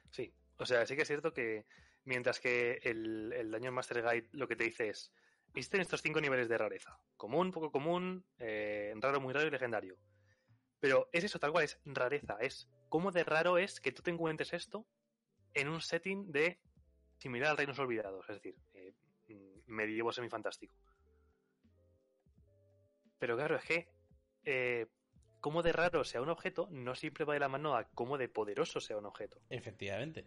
Sí, 0.09 0.33
o 0.57 0.65
sea, 0.65 0.85
sí 0.85 0.95
que 0.95 1.01
es 1.03 1.07
cierto 1.07 1.33
que 1.33 1.65
mientras 2.05 2.39
que 2.39 2.79
el, 2.83 3.33
el 3.33 3.51
Dungeon 3.51 3.73
Master 3.73 4.03
Guide 4.03 4.29
lo 4.31 4.47
que 4.47 4.55
te 4.55 4.65
dice 4.65 4.89
es, 4.89 5.11
existen 5.47 5.81
estos 5.81 6.01
cinco 6.01 6.21
niveles 6.21 6.49
de 6.49 6.57
rareza, 6.57 6.97
común, 7.17 7.51
poco 7.51 7.71
común, 7.71 8.25
eh, 8.39 8.93
raro, 8.97 9.21
muy 9.21 9.33
raro 9.33 9.47
y 9.47 9.51
legendario. 9.51 9.97
Pero 10.79 11.09
es 11.11 11.23
eso, 11.23 11.39
tal 11.39 11.51
cual, 11.51 11.63
es 11.63 11.79
rareza, 11.85 12.37
es 12.39 12.69
cómo 12.89 13.11
de 13.11 13.23
raro 13.23 13.57
es 13.57 13.79
que 13.79 13.91
tú 13.91 14.01
te 14.01 14.11
encuentres 14.11 14.53
esto 14.53 14.85
en 15.53 15.69
un 15.69 15.81
setting 15.81 16.31
de 16.31 16.59
similar 17.17 17.51
al 17.51 17.57
Reinos 17.57 17.79
Olvidados, 17.79 18.27
es 18.29 18.35
decir, 18.35 18.55
eh, 18.73 18.93
mm, 19.29 19.71
medievo 19.71 20.11
semifantástico. 20.11 20.75
Pero 23.19 23.37
claro, 23.37 23.55
es 23.55 23.63
que 23.63 23.87
eh, 24.43 24.87
cómo 25.43 25.61
de 25.61 25.73
raro 25.73 26.05
sea 26.05 26.21
un 26.21 26.29
objeto 26.29 26.69
no 26.71 26.95
siempre 26.95 27.25
va 27.25 27.33
de 27.33 27.41
la 27.41 27.49
mano 27.49 27.75
a 27.75 27.83
cómo 27.89 28.17
de 28.17 28.29
poderoso 28.29 28.79
sea 28.79 28.95
un 28.97 29.05
objeto. 29.05 29.41
Efectivamente. 29.49 30.25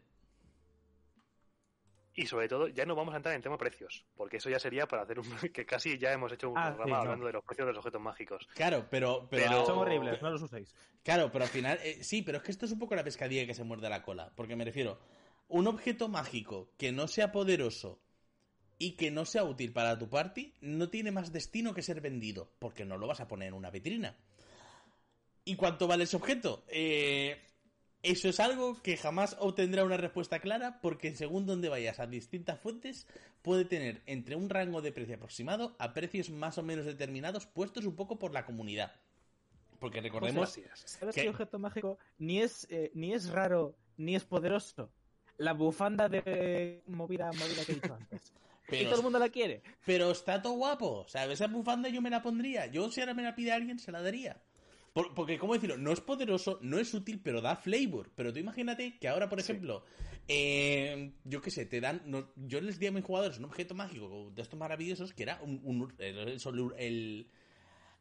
Y 2.15 2.27
sobre 2.27 2.49
todo, 2.49 2.69
ya 2.69 2.85
no 2.85 2.95
vamos 2.95 3.15
a 3.15 3.19
entrar 3.19 3.35
en 3.35 3.41
tema 3.43 3.57
precios, 3.57 4.05
porque 4.15 4.37
eso 4.39 4.49
ya 4.51 4.59
sería 4.59 4.87
para 4.87 5.03
hacer 5.03 5.19
un... 5.19 5.25
que 5.55 5.65
casi 5.65 5.97
ya 5.99 6.13
hemos 6.13 6.33
hecho 6.33 6.51
un 6.51 6.59
Ah, 6.59 6.69
programa 6.75 6.85
sí, 6.85 6.91
no. 6.91 6.97
hablando 6.99 7.27
de 7.27 7.33
los 7.33 7.45
precios 7.45 7.67
de 7.67 7.73
los 7.73 7.79
objetos 7.79 8.01
mágicos. 8.01 8.47
Claro, 8.55 8.87
pero. 8.91 9.27
pero, 9.31 9.45
Pero- 9.49 9.67
Son 9.67 9.79
horribles, 9.79 10.21
no 10.21 10.31
los 10.31 10.43
uséis. 10.43 10.75
Claro, 11.03 11.31
pero 11.33 11.45
al 11.45 11.51
final. 11.51 11.79
eh, 11.83 12.03
sí, 12.05 12.21
pero 12.23 12.39
es 12.39 12.45
que 12.45 12.51
esto 12.53 12.67
es 12.67 12.73
un 12.73 12.79
poco 12.79 12.95
la 12.95 13.05
pescadilla 13.05 13.47
que 13.47 13.55
se 13.55 13.65
muerde 13.65 13.89
la 13.89 14.03
cola. 14.03 14.33
Porque 14.37 14.55
me 14.57 14.65
refiero. 14.65 14.99
Un 15.49 15.67
objeto 15.67 16.09
mágico 16.09 16.71
que 16.77 16.91
no 16.93 17.07
sea 17.09 17.33
poderoso 17.33 18.01
y 18.79 18.97
que 18.97 19.11
no 19.11 19.25
sea 19.25 19.45
útil 19.45 19.73
para 19.73 19.99
tu 19.99 20.09
party 20.11 20.53
no 20.61 20.89
tiene 20.91 21.11
más 21.11 21.33
destino 21.33 21.73
que 21.75 21.83
ser 21.83 22.01
vendido. 22.03 22.51
Porque 22.59 22.85
no 22.85 22.97
lo 22.99 23.07
vas 23.07 23.21
a 23.21 23.29
poner 23.29 23.49
en 23.49 23.55
una 23.55 23.71
vitrina. 23.71 24.17
¿Y 25.49 25.55
cuánto 25.55 25.87
vale 25.87 26.05
ese 26.05 26.17
objeto? 26.17 26.65
Eh, 26.67 27.41
eso 28.03 28.29
es 28.29 28.41
algo 28.41 28.83
que 28.83 28.97
jamás 28.97 29.37
obtendrá 29.39 29.85
una 29.85 29.97
respuesta 29.97 30.41
clara 30.41 30.81
porque 30.83 31.15
según 31.15 31.47
donde 31.47 31.69
vayas 31.69 32.01
a 32.01 32.09
distintas 32.09 32.59
fuentes 32.59 33.07
puede 33.43 33.65
tener 33.65 34.03
entre 34.07 34.35
un 34.35 34.51
rango 34.51 34.83
de 34.83 34.91
precio 34.91 35.15
aproximado 35.15 35.77
a 35.79 35.95
precios 35.95 36.31
más 36.31 36.59
o 36.59 36.65
menos 36.65 36.85
determinados 36.85 37.47
puestos 37.47 37.85
un 37.87 37.95
poco 37.95 38.19
por 38.19 38.33
la 38.33 38.45
comunidad. 38.45 38.93
Porque 39.79 40.01
recordemos... 40.01 40.51
Así 40.51 40.63
es. 40.63 40.83
¿Sabes 40.85 41.15
¿Qué? 41.15 41.23
qué 41.23 41.29
objeto 41.29 41.61
mágico 41.61 41.97
ni 42.19 42.41
es, 42.41 42.67
eh, 42.69 42.91
ni 42.95 43.15
es 43.15 43.31
raro 43.31 43.77
ni 43.97 44.17
es 44.17 44.25
poderoso? 44.25 44.91
La 45.39 45.53
bufanda 45.53 46.09
de 46.09 46.83
movida, 46.89 47.31
movida 47.33 47.65
que 47.65 47.73
he 47.73 47.75
dicho 47.77 47.95
antes. 47.95 48.33
y 48.73 48.85
todo 48.87 48.97
el 48.97 49.03
mundo 49.03 49.21
la 49.21 49.29
quiere. 49.29 49.63
pero 49.85 50.11
está 50.11 50.43
todo 50.43 50.55
guapo. 50.55 51.03
O 51.03 51.09
sea, 51.09 51.25
esa 51.27 51.47
bufanda 51.47 51.89
yo 51.89 52.03
me 52.03 52.11
la 52.11 52.21
pondría. 52.21 52.67
Yo 52.67 52.91
si 52.91 53.01
ahora 53.01 53.15
me 53.15 53.23
la 53.23 53.37
pide 53.37 53.53
alguien, 53.53 53.79
se 53.79 53.93
la 53.93 54.03
daría. 54.03 54.43
Por- 54.97 55.13
porque, 55.13 55.37
¿cómo 55.39 55.53
decirlo? 55.53 55.77
No 55.77 55.93
es 55.93 56.01
poderoso, 56.01 56.59
no 56.63 56.79
es 56.79 56.95
útil, 56.95 57.21
pero 57.23 57.43
da 57.43 57.55
flavor. 57.55 58.11
Pero 58.15 58.33
tú 58.33 58.39
imagínate 58.39 58.97
que 58.99 59.09
ahora, 59.09 59.29
por 59.29 59.43
Sí. 59.43 59.53
ejemplo, 59.53 59.85
eh, 60.27 61.13
yo 61.25 61.43
qué 61.43 61.51
sé, 61.51 61.67
te 61.67 61.83
dan... 61.83 62.01
no- 62.07 62.33
yo 62.37 62.63
les 62.63 62.79
di 62.79 62.87
a 62.87 62.93
mis 62.93 63.05
jugadores 63.05 63.37
un 63.39 63.45
objeto 63.45 63.75
mágico 63.75 64.31
de 64.35 64.41
estos 64.41 64.59
maravillosos 64.59 65.13
que 65.13 65.25
era 65.25 65.39
un, 65.43 65.61
un- 65.65 65.93
el, 65.99 66.17
el- 66.17 66.73
el- 66.79 67.31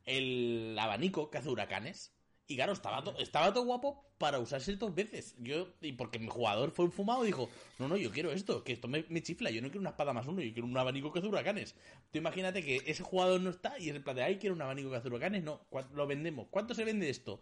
el 0.06 0.80
abanico 0.80 1.30
que 1.30 1.38
hace 1.38 1.50
huracanes. 1.50 2.14
Y 2.48 2.56
claro, 2.56 2.74
estaba, 2.74 3.04
to- 3.04 3.18
estaba 3.18 3.52
todo 3.52 3.66
guapo 3.66 4.06
para 4.20 4.38
usarse 4.39 4.76
dos 4.76 4.93
veces. 4.93 5.36
Yo, 5.39 5.70
y 5.82 5.93
porque 5.93 6.20
mi 6.20 6.28
jugador 6.28 6.70
fue 6.72 6.86
un 6.86 6.91
fumado 6.91 7.24
y 7.24 7.28
dijo, 7.28 7.50
no, 7.80 7.88
no, 7.88 7.98
yo 7.98 8.12
quiero 8.12 8.32
esto, 8.32 8.64
que 8.64 8.74
esto 8.74 8.88
me, 8.88 9.04
me 9.10 9.24
chifla, 9.24 9.50
yo 9.50 9.62
no 9.64 9.70
quiero 9.70 9.80
una 9.82 9.89
espada 9.89 10.14
más 10.14 10.28
uno, 10.28 10.41
yo 10.41 10.54
quiero 10.54 10.68
un 10.68 10.78
abanico 10.78 11.12
que 11.12 11.20
hace 11.20 11.28
huracanes. 11.28 11.74
Tú 12.12 12.20
imagínate 12.20 12.64
que 12.64 12.84
ese 12.86 13.02
jugador 13.02 13.41
no 13.41 13.50
está 13.50 13.80
y 13.80 13.89
es 13.89 13.96
el 13.96 14.04
plan 14.04 14.16
de, 14.16 14.24
ay, 14.24 14.38
quiero 14.38 14.56
un 14.56 14.62
abanico 14.62 14.91
que 14.91 14.98
hace 14.98 15.08
huracanes, 15.08 15.43
no, 15.43 15.62
¿cuánto 15.70 15.96
lo 15.96 16.06
vendemos? 16.06 16.48
¿Cuánto 16.52 16.76
se 16.76 16.84
vende 16.86 17.10
esto? 17.10 17.39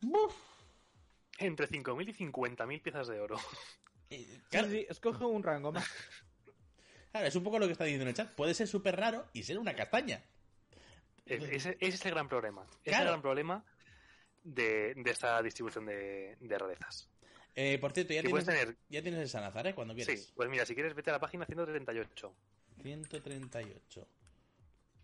Buf. 0.00 0.34
Entre 1.38 1.66
5.000 1.66 2.08
y 2.10 2.12
50.000 2.12 2.82
piezas 2.82 3.08
de 3.08 3.20
oro. 3.20 3.36
Eh, 4.10 4.18
Sí, 4.26 4.40
claro, 4.50 4.68
sí, 4.68 4.86
escoge 4.88 5.24
un 5.24 5.42
rango 5.42 5.72
más. 5.72 5.84
claro, 7.10 7.26
es 7.26 7.34
un 7.34 7.42
poco 7.42 7.58
lo 7.58 7.64
que 7.66 7.72
está 7.72 7.84
diciendo 7.84 8.02
en 8.02 8.08
el 8.10 8.14
chat. 8.14 8.30
Puede 8.34 8.52
ser 8.54 8.68
súper 8.68 8.94
raro 8.94 9.26
y 9.32 9.42
ser 9.42 9.58
una 9.58 9.74
castaña. 9.74 10.22
Ese, 11.26 11.54
ese 11.54 11.76
es 11.80 12.04
el 12.06 12.12
gran 12.12 12.28
problema. 12.28 12.66
Ese 12.84 12.90
es 12.94 12.98
el 13.00 13.06
gran 13.06 13.22
problema 13.22 13.64
de, 14.44 14.94
de 14.94 15.10
esta 15.10 15.42
distribución 15.42 15.86
de, 15.86 16.36
de 16.38 16.58
rarezas. 16.58 17.10
Eh, 17.56 17.78
por 17.78 17.92
cierto, 17.92 18.12
ya 18.12 18.22
tienes, 18.22 18.44
tener... 18.44 18.76
ya 18.88 19.02
tienes 19.02 19.20
el 19.20 19.28
Sanazar, 19.28 19.66
¿eh? 19.68 19.74
Cuando 19.74 19.94
quieras. 19.94 20.18
Sí, 20.20 20.32
pues 20.34 20.48
mira, 20.48 20.64
si 20.66 20.74
quieres 20.74 20.94
vete 20.94 21.10
a 21.10 21.14
la 21.14 21.20
página 21.20 21.44
138. 21.46 22.34
138. 22.82 24.08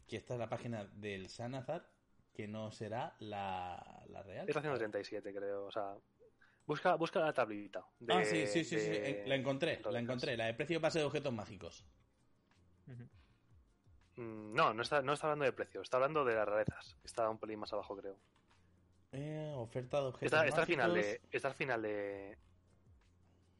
Que 0.06 0.16
esta 0.16 0.34
es 0.34 0.40
la 0.40 0.48
página 0.48 0.84
del 0.84 1.28
Sanazar, 1.28 1.88
que 2.34 2.48
no 2.48 2.70
será 2.72 3.14
la, 3.20 4.04
la 4.08 4.22
real. 4.22 4.48
Es 4.48 4.54
la 4.54 4.60
137, 4.62 5.32
creo. 5.32 5.66
O 5.66 5.70
sea, 5.70 5.94
busca, 6.66 6.96
busca 6.96 7.20
la 7.20 7.32
tablita. 7.32 7.86
de- 8.00 8.14
ah, 8.14 8.24
sí, 8.24 8.46
sí, 8.48 8.64
sí, 8.64 8.78
sí, 8.80 8.88
de- 8.90 9.24
La 9.26 9.36
encontré, 9.36 9.80
la 9.88 10.00
encontré. 10.00 10.36
La 10.36 10.46
de 10.46 10.54
precio 10.54 10.80
base 10.80 10.98
de 10.98 11.04
objetos 11.04 11.32
mágicos. 11.32 11.84
Mm, 14.16 14.54
No, 14.54 14.74
no 14.74 14.82
está, 14.82 15.02
no 15.02 15.12
está 15.12 15.26
hablando 15.28 15.44
de 15.44 15.52
precio, 15.52 15.80
está 15.82 15.96
hablando 15.98 16.24
de 16.24 16.34
las 16.34 16.46
rarezas. 16.48 16.96
Está 17.04 17.30
un 17.30 17.38
pelín 17.38 17.60
más 17.60 17.72
abajo, 17.72 17.96
creo. 17.96 18.16
Eh, 19.12 19.52
oferta 19.56 20.00
de 20.00 20.06
objetos 20.06 20.32
Está, 20.32 20.46
está 20.46 20.60
al 20.60 20.66
final 20.66 20.94
de. 20.94 21.20
Está 21.30 21.48
al 21.48 21.54
final 21.54 21.82
de. 21.82 22.38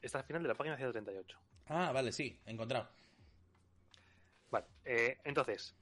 Está 0.01 0.19
al 0.19 0.25
final 0.25 0.43
de 0.43 0.49
la 0.49 0.55
página 0.55 0.77
138. 0.77 1.39
Ah, 1.67 1.93
vale, 1.93 2.13
sí, 2.13 2.39
encontrado. 2.47 2.89
Vale, 4.51 4.67
eh, 4.85 5.19
entonces, 5.25 5.77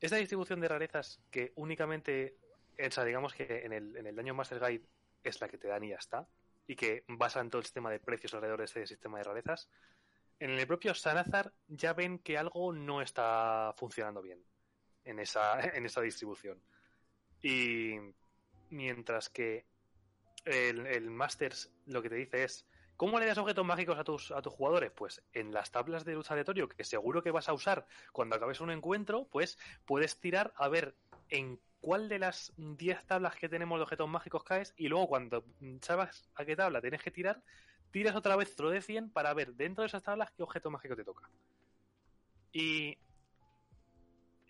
esta 0.00 0.16
distribución 0.16 0.60
de 0.60 0.68
rarezas 0.68 1.20
que 1.30 1.52
únicamente, 1.56 2.36
o 2.78 2.90
sea, 2.90 3.04
digamos 3.04 3.34
que 3.34 3.64
en 3.64 3.72
el, 3.72 3.96
en 3.96 4.06
el 4.06 4.14
Daño 4.14 4.34
Master 4.34 4.60
Guide 4.60 4.86
es 5.24 5.40
la 5.40 5.48
que 5.48 5.58
te 5.58 5.68
dan 5.68 5.82
y 5.82 5.90
ya 5.90 5.96
está, 5.96 6.28
y 6.66 6.76
que 6.76 7.04
basan 7.08 7.50
todo 7.50 7.60
el 7.60 7.64
sistema 7.64 7.90
de 7.90 7.98
precios 7.98 8.34
alrededor 8.34 8.58
de 8.60 8.66
este 8.66 8.86
sistema 8.86 9.18
de 9.18 9.24
rarezas, 9.24 9.68
en 10.40 10.50
el 10.50 10.66
propio 10.66 10.94
Sanazar 10.94 11.52
ya 11.66 11.92
ven 11.94 12.20
que 12.20 12.38
algo 12.38 12.72
no 12.72 13.02
está 13.02 13.74
funcionando 13.76 14.22
bien 14.22 14.44
en 15.04 15.18
esa, 15.18 15.60
en 15.76 15.86
esa 15.86 16.00
distribución. 16.00 16.62
Y 17.42 17.96
mientras 18.70 19.28
que 19.28 19.66
el, 20.44 20.86
el 20.86 21.10
Masters 21.10 21.70
lo 21.86 22.02
que 22.02 22.08
te 22.08 22.16
dice 22.16 22.44
es 22.44 22.66
¿Cómo 22.98 23.20
le 23.20 23.26
das 23.26 23.38
objetos 23.38 23.64
mágicos 23.64 23.96
a 23.96 24.02
tus, 24.02 24.32
a 24.32 24.42
tus 24.42 24.52
jugadores? 24.52 24.90
Pues 24.90 25.22
en 25.32 25.52
las 25.52 25.70
tablas 25.70 26.04
de 26.04 26.14
lucha 26.14 26.34
aleatorio, 26.34 26.68
que 26.68 26.82
seguro 26.82 27.22
que 27.22 27.30
vas 27.30 27.48
a 27.48 27.52
usar 27.52 27.86
cuando 28.10 28.34
acabes 28.34 28.60
un 28.60 28.72
encuentro, 28.72 29.28
pues 29.30 29.56
puedes 29.86 30.18
tirar 30.18 30.52
a 30.56 30.66
ver 30.66 30.96
en 31.28 31.60
cuál 31.80 32.08
de 32.08 32.18
las 32.18 32.52
10 32.56 33.06
tablas 33.06 33.36
que 33.36 33.48
tenemos 33.48 33.78
de 33.78 33.84
objetos 33.84 34.08
mágicos 34.08 34.42
caes 34.42 34.74
y 34.76 34.88
luego 34.88 35.06
cuando 35.06 35.44
sabes 35.80 36.28
a 36.34 36.44
qué 36.44 36.56
tabla 36.56 36.80
tienes 36.80 37.00
que 37.00 37.12
tirar, 37.12 37.40
tiras 37.92 38.16
otra 38.16 38.34
vez 38.34 38.50
otro 38.54 38.68
de 38.68 38.82
100 38.82 39.10
para 39.10 39.32
ver 39.32 39.54
dentro 39.54 39.82
de 39.82 39.86
esas 39.86 40.02
tablas 40.02 40.32
qué 40.32 40.42
objeto 40.42 40.68
mágico 40.68 40.96
te 40.96 41.04
toca. 41.04 41.30
Y 42.50 42.98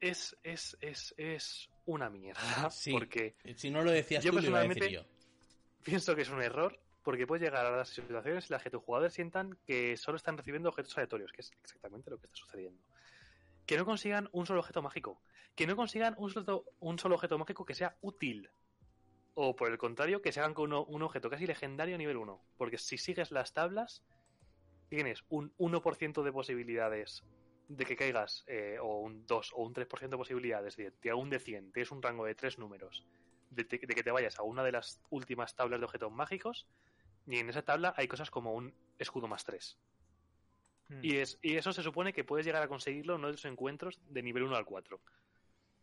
es, 0.01 0.39
es, 0.43 0.75
es, 0.81 1.13
es 1.19 1.69
una 1.89 2.11
mierda, 2.11 2.71
Sí. 2.71 2.93
porque 2.93 3.35
Si 3.57 3.71
no 3.71 3.83
lo 3.83 3.91
decías 3.91 4.23
Yo 4.23 4.31
tú, 4.31 4.39
lo 4.39 4.47
iba 4.47 4.59
a 4.59 4.63
decir 4.63 4.75
personalmente- 4.79 5.11
yo. 5.11 5.83
pienso 5.83 6.15
que 6.15 6.23
es 6.23 6.29
un 6.31 6.43
error 6.43 6.79
porque 7.03 7.27
puedes 7.27 7.43
llegar 7.43 7.65
a 7.65 7.75
las 7.77 7.89
situaciones 7.89 8.51
en 8.51 8.55
las 8.55 8.63
que 8.63 8.71
tus 8.71 8.83
jugadores 8.83 9.15
sientan 9.15 9.59
que 9.67 9.97
solo 9.97 10.17
están 10.17 10.37
recibiendo 10.37 10.69
objetos 10.69 10.97
aleatorios, 10.99 11.33
que 11.33 11.41
es 11.41 11.51
exactamente 11.63 12.11
lo 12.11 12.19
que 12.19 12.27
está 12.27 12.37
sucediendo. 12.37 12.83
Que 13.65 13.79
no 13.79 13.87
consigan 13.87 14.29
un 14.33 14.45
solo 14.47 14.61
objeto 14.61 14.83
mágico, 14.83 15.23
que 15.55 15.67
no 15.67 15.75
consigan 15.77 16.15
un 16.19 16.31
solo, 16.31 16.65
un 16.81 16.99
solo 16.99 17.15
objeto 17.15 17.39
mágico 17.39 17.65
que 17.65 17.75
sea 17.75 17.97
útil. 18.03 18.51
O 19.35 19.57
por 19.57 19.71
el 19.71 19.79
contrario, 19.79 20.21
que 20.21 20.33
se 20.33 20.41
hagan 20.41 20.53
con 20.53 20.67
uno- 20.73 20.85
un 20.85 21.03
objeto 21.03 21.31
casi 21.31 21.47
legendario 21.47 21.95
a 21.95 21.99
nivel 21.99 22.17
1. 22.19 22.43
Porque 22.59 22.77
si 22.77 22.99
sigues 22.99 23.31
las 23.31 23.55
tablas, 23.55 24.03
tienes 24.91 25.23
un 25.31 25.55
1% 25.59 26.23
de 26.23 26.33
posibilidades 26.33 27.25
de 27.69 27.85
que 27.85 27.97
caigas, 27.97 28.45
eh, 28.47 28.79
o 28.81 29.01
un 29.01 29.27
2 29.27 29.53
o 29.55 29.63
un 29.63 29.75
3% 29.75 30.09
de 30.09 30.17
posibilidades 30.17 30.77
de 30.77 30.91
tirar 30.91 31.17
un 31.17 31.29
de 31.31 31.39
100, 31.39 31.73
tienes 31.73 31.91
un 31.91 32.03
rango 32.03 32.25
de 32.25 32.35
3 32.35 32.59
números, 32.59 33.05
de, 33.51 33.65
te- 33.65 33.79
de 33.79 33.95
que 33.95 34.03
te 34.03 34.11
vayas 34.11 34.39
a 34.39 34.43
una 34.43 34.65
de 34.65 34.73
las 34.73 35.01
últimas 35.11 35.55
tablas 35.55 35.79
de 35.79 35.85
objetos 35.85 36.11
mágicos, 36.11 36.67
y 37.27 37.37
en 37.37 37.51
esa 37.51 37.63
tabla 37.63 37.93
hay 37.97 38.09
cosas 38.09 38.31
como 38.31 38.55
un 38.55 38.73
escudo 38.99 39.29
más 39.29 39.45
3. 39.45 39.77
Mm. 40.89 41.01
Y, 41.05 41.17
es, 41.19 41.39
y 41.43 41.57
eso 41.57 41.73
se 41.75 41.83
supone 41.83 42.15
que 42.15 42.25
puedes 42.25 42.47
llegar 42.47 42.63
a 42.63 42.69
conseguirlo 42.69 43.15
en 43.15 43.19
uno 43.19 43.27
de 43.29 43.35
los 43.35 43.45
encuentros 43.45 44.01
de 44.09 44.23
nivel 44.23 44.45
1 44.45 44.57
al 44.57 44.65
4. 44.65 44.99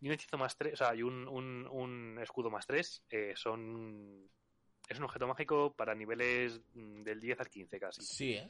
Y 0.02 0.08
un 0.08 0.14
hechizo 0.14 0.38
más 0.40 0.58
3, 0.58 0.74
o 0.74 0.78
sea, 0.78 0.96
y 0.96 1.04
un, 1.04 1.28
un, 1.28 1.68
un 1.68 2.18
escudo 2.20 2.50
más 2.50 2.66
3 2.66 3.04
eh, 3.12 3.34
son. 3.36 4.28
Es 4.90 4.98
un 4.98 5.06
objeto 5.06 5.28
mágico 5.28 5.74
para 5.74 5.96
niveles 5.96 6.62
mm, 6.74 7.04
del 7.04 7.20
10 7.20 7.40
al 7.40 7.50
15 7.50 7.80
casi. 7.80 8.02
Sí, 8.02 8.34
¿eh? 8.34 8.50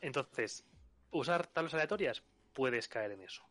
Entonces, 0.00 0.64
usar 1.10 1.46
tablas 1.46 1.74
aleatorias, 1.74 2.22
puedes 2.52 2.88
caer 2.88 3.12
en 3.12 3.22
eso. 3.22 3.42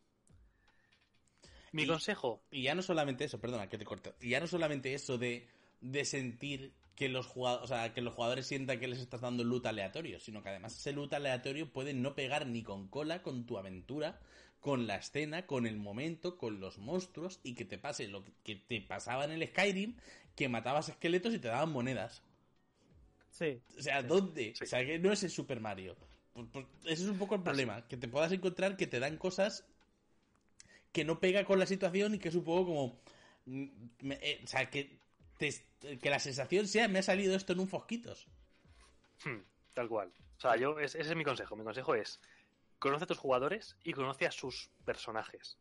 Mi 1.71 1.83
Y- 1.83 1.87
consejo, 1.87 2.41
Y 2.51 2.63
ya 2.63 2.75
no 2.75 2.81
solamente 2.81 3.25
eso, 3.25 3.39
perdona 3.39 3.69
que 3.69 3.77
te 3.77 3.85
corto. 3.85 4.15
Y 4.21 4.29
ya 4.29 4.39
no 4.39 4.47
solamente 4.47 4.93
eso 4.93 5.17
de, 5.17 5.47
de 5.81 6.05
sentir 6.05 6.73
que 6.95 7.09
los 7.09 7.27
jugadores, 7.27 7.63
o 7.65 7.67
sea, 7.67 7.93
que 7.93 8.01
los 8.01 8.13
jugadores 8.15 8.47
sientan 8.47 8.79
que 8.79 8.87
les 8.87 8.99
estás 8.99 9.21
dando 9.21 9.43
loot 9.43 9.65
aleatorio, 9.67 10.19
sino 10.19 10.41
que 10.41 10.49
además 10.49 10.75
ese 10.75 10.93
loot 10.93 11.13
aleatorio 11.13 11.71
puede 11.71 11.93
no 11.93 12.15
pegar 12.15 12.47
ni 12.47 12.63
con 12.63 12.87
cola 12.87 13.21
con 13.21 13.45
tu 13.45 13.57
aventura, 13.59 14.19
con 14.59 14.87
la 14.87 14.95
escena, 14.95 15.45
con 15.45 15.67
el 15.67 15.77
momento, 15.77 16.37
con 16.37 16.59
los 16.59 16.79
monstruos 16.79 17.39
y 17.43 17.53
que 17.53 17.65
te 17.65 17.77
pase 17.77 18.07
lo 18.07 18.23
que 18.43 18.55
te 18.55 18.81
pasaba 18.81 19.25
en 19.25 19.31
el 19.31 19.47
Skyrim, 19.47 19.95
que 20.35 20.49
matabas 20.49 20.89
esqueletos 20.89 21.33
y 21.35 21.39
te 21.39 21.49
daban 21.49 21.71
monedas. 21.71 22.23
Sí. 23.29 23.61
O 23.77 23.81
sea. 23.81 24.01
¿dónde? 24.01 24.53
Sí. 24.55 24.63
O 24.63 24.67
sea, 24.67 24.83
que 24.83 24.97
no 24.97 25.11
es 25.11 25.21
el 25.21 25.29
Super 25.29 25.59
Mario. 25.59 25.95
Pues- 26.37 26.47
pues 26.53 26.65
ese 26.85 27.03
es 27.03 27.09
un 27.09 27.17
poco 27.17 27.33
el 27.33 27.41
problema, 27.41 27.87
que 27.87 27.97
te 27.97 28.07
puedas 28.07 28.31
encontrar 28.31 28.77
que 28.77 28.85
te 28.85 28.99
dan 28.99 29.17
cosas 29.17 29.65
que 30.91 31.03
no 31.03 31.19
pega 31.19 31.45
con 31.45 31.57
la 31.57 31.65
situación 31.65 32.13
y 32.13 32.19
que 32.19 32.29
es 32.29 32.35
un 32.35 32.43
poco 32.43 32.65
como... 32.67 32.99
mm, 33.45 33.65
me- 34.01 34.19
eh, 34.21 34.41
o 34.43 34.47
sea, 34.47 34.69
que, 34.69 34.99
te- 35.39 35.97
que 35.99 36.09
la 36.11 36.19
sensación 36.19 36.67
sea, 36.67 36.87
me 36.87 36.99
ha 36.99 37.03
salido 37.03 37.35
esto 37.35 37.53
en 37.53 37.59
un 37.61 37.67
fosquitos. 37.67 38.27
hmm, 39.25 39.39
tal 39.73 39.89
cual. 39.89 40.11
O 40.37 40.39
sea, 40.39 40.55
yo, 40.57 40.79
es- 40.79 40.93
ese 40.93 41.09
es 41.09 41.15
mi 41.15 41.23
consejo. 41.23 41.55
Mi 41.55 41.63
consejo 41.63 41.95
es, 41.95 42.19
conoce 42.77 43.05
a 43.05 43.07
tus 43.07 43.17
jugadores 43.17 43.75
y 43.83 43.93
conoce 43.93 44.27
a 44.27 44.31
sus 44.31 44.69
personajes. 44.85 45.57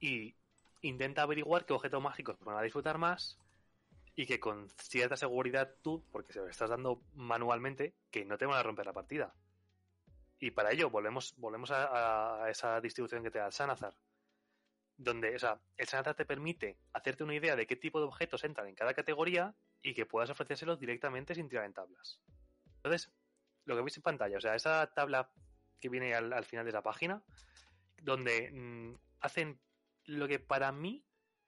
Y 0.00 0.34
intenta 0.80 1.20
averiguar 1.20 1.66
qué 1.66 1.74
objetos 1.74 2.02
mágicos 2.02 2.38
van 2.40 2.56
a 2.56 2.62
disfrutar 2.62 2.96
más 2.96 3.38
y 4.14 4.24
que 4.24 4.40
con 4.40 4.70
cierta 4.80 5.18
seguridad 5.18 5.74
tú, 5.82 6.02
porque 6.12 6.32
se 6.32 6.38
lo 6.38 6.48
estás 6.48 6.70
dando 6.70 7.02
manualmente, 7.14 7.92
que 8.10 8.24
no 8.24 8.38
te 8.38 8.46
van 8.46 8.58
a 8.58 8.62
romper 8.62 8.86
la 8.86 8.94
partida. 8.94 9.34
Y 10.38 10.50
para 10.50 10.72
ello 10.72 10.90
volvemos, 10.90 11.34
volvemos 11.36 11.70
a, 11.72 12.46
esa 12.50 12.80
distribución 12.80 13.22
que 13.22 13.30
te 13.30 13.38
da 13.38 13.46
el 13.46 13.52
Sanazar. 13.52 13.94
Donde, 14.98 15.34
o 15.34 15.38
sea, 15.38 15.60
el 15.76 15.86
Sanazar 15.86 16.14
te 16.14 16.24
permite 16.24 16.78
hacerte 16.92 17.24
una 17.24 17.34
idea 17.34 17.56
de 17.56 17.66
qué 17.66 17.76
tipo 17.76 18.00
de 18.00 18.06
objetos 18.06 18.44
entran 18.44 18.68
en 18.68 18.74
cada 18.74 18.94
categoría 18.94 19.54
y 19.82 19.94
que 19.94 20.06
puedas 20.06 20.30
ofrecérselos 20.30 20.78
directamente 20.78 21.34
sin 21.34 21.48
tirar 21.48 21.64
en 21.64 21.74
tablas. 21.74 22.20
Entonces, 22.76 23.12
lo 23.64 23.76
que 23.76 23.82
veis 23.82 23.96
en 23.96 24.02
pantalla, 24.02 24.38
o 24.38 24.40
sea, 24.40 24.54
esa 24.54 24.86
tabla 24.94 25.30
que 25.80 25.88
viene 25.88 26.14
al, 26.14 26.32
al 26.32 26.44
final 26.44 26.64
de 26.64 26.72
la 26.72 26.82
página, 26.82 27.22
donde 28.02 28.50
mm, 28.52 28.94
hacen 29.20 29.60
lo 30.04 30.28
que 30.28 30.38
para 30.38 30.72
mí 30.72 31.04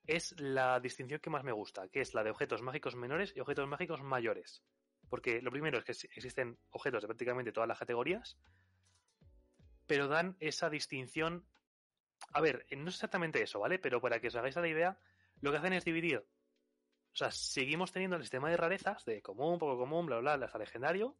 es 0.06 0.38
la 0.40 0.80
distinción 0.80 1.20
que 1.20 1.30
más 1.30 1.44
me 1.44 1.52
gusta, 1.52 1.88
que 1.88 2.00
es 2.00 2.14
la 2.14 2.24
de 2.24 2.30
objetos 2.30 2.62
mágicos 2.62 2.96
menores 2.96 3.32
y 3.36 3.40
objetos 3.40 3.68
mágicos 3.68 4.02
mayores. 4.02 4.62
Porque 5.08 5.40
lo 5.42 5.50
primero 5.50 5.78
es 5.78 5.84
que 5.84 5.92
existen 5.92 6.58
objetos 6.70 7.02
de 7.02 7.08
prácticamente 7.08 7.52
todas 7.52 7.68
las 7.68 7.78
categorías, 7.78 8.38
pero 9.88 10.06
dan 10.06 10.36
esa 10.38 10.70
distinción. 10.70 11.44
A 12.32 12.40
ver, 12.40 12.66
no 12.76 12.88
es 12.88 12.94
exactamente 12.94 13.42
eso, 13.42 13.58
¿vale? 13.58 13.80
Pero 13.80 14.00
para 14.00 14.20
que 14.20 14.28
os 14.28 14.36
hagáis 14.36 14.54
la 14.54 14.68
idea, 14.68 15.00
lo 15.40 15.50
que 15.50 15.56
hacen 15.56 15.72
es 15.72 15.84
dividir. 15.84 16.18
O 16.18 17.16
sea, 17.16 17.32
seguimos 17.32 17.90
teniendo 17.90 18.16
el 18.16 18.22
sistema 18.22 18.50
de 18.50 18.56
rarezas, 18.56 19.04
de 19.04 19.22
común, 19.22 19.58
poco 19.58 19.76
común, 19.76 20.06
bla, 20.06 20.20
bla, 20.20 20.36
bla, 20.36 20.46
hasta 20.46 20.58
legendario, 20.58 21.16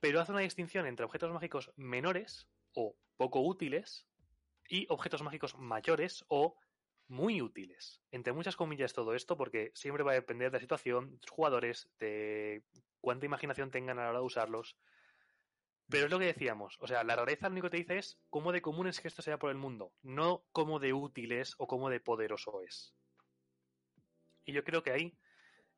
pero 0.00 0.20
hace 0.20 0.32
una 0.32 0.40
distinción 0.40 0.86
entre 0.86 1.04
objetos 1.04 1.30
mágicos 1.32 1.70
menores 1.76 2.48
o 2.74 2.96
poco 3.16 3.40
útiles 3.40 4.08
y 4.68 4.86
objetos 4.88 5.22
mágicos 5.22 5.56
mayores 5.58 6.24
o 6.28 6.56
muy 7.08 7.42
útiles. 7.42 8.00
Entre 8.10 8.32
muchas 8.32 8.56
comillas 8.56 8.94
todo 8.94 9.14
esto, 9.14 9.36
porque 9.36 9.72
siempre 9.74 10.02
va 10.02 10.12
a 10.12 10.14
depender 10.14 10.50
de 10.50 10.56
la 10.56 10.60
situación, 10.60 11.10
de 11.10 11.18
los 11.20 11.30
jugadores, 11.30 11.90
de 11.98 12.64
cuánta 13.00 13.26
imaginación 13.26 13.70
tengan 13.70 13.98
a 13.98 14.04
la 14.04 14.10
hora 14.10 14.18
de 14.20 14.24
usarlos. 14.24 14.76
Pero 15.90 16.04
es 16.04 16.10
lo 16.10 16.20
que 16.20 16.26
decíamos, 16.26 16.76
o 16.80 16.86
sea, 16.86 17.02
la 17.02 17.16
rareza 17.16 17.48
lo 17.48 17.52
único 17.52 17.66
que 17.66 17.70
te 17.72 17.76
dice 17.78 17.98
es 17.98 18.18
cómo 18.30 18.52
de 18.52 18.62
común 18.62 18.86
es 18.86 19.00
que 19.00 19.08
esto 19.08 19.22
sea 19.22 19.38
por 19.38 19.50
el 19.50 19.56
mundo, 19.56 19.92
no 20.02 20.44
cómo 20.52 20.78
de 20.78 20.92
útil 20.92 21.32
es 21.32 21.56
o 21.58 21.66
cómo 21.66 21.90
de 21.90 21.98
poderoso 21.98 22.62
es. 22.62 22.94
Y 24.44 24.52
yo 24.52 24.62
creo 24.62 24.84
que 24.84 24.92
ahí, 24.92 25.18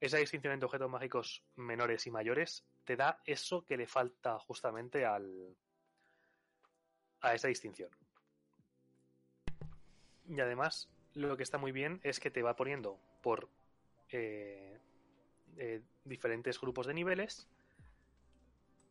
esa 0.00 0.18
distinción 0.18 0.52
entre 0.52 0.66
objetos 0.66 0.90
mágicos 0.90 1.42
menores 1.56 2.06
y 2.06 2.10
mayores 2.10 2.66
te 2.84 2.96
da 2.96 3.22
eso 3.24 3.64
que 3.64 3.78
le 3.78 3.86
falta 3.86 4.38
justamente 4.38 5.06
al, 5.06 5.56
a 7.22 7.34
esa 7.34 7.48
distinción. 7.48 7.88
Y 10.28 10.40
además, 10.40 10.90
lo 11.14 11.36
que 11.38 11.42
está 11.42 11.56
muy 11.56 11.72
bien 11.72 12.00
es 12.02 12.20
que 12.20 12.30
te 12.30 12.42
va 12.42 12.56
poniendo 12.56 12.98
por 13.22 13.48
eh, 14.10 14.78
eh, 15.56 15.80
diferentes 16.04 16.60
grupos 16.60 16.86
de 16.86 16.94
niveles 16.94 17.48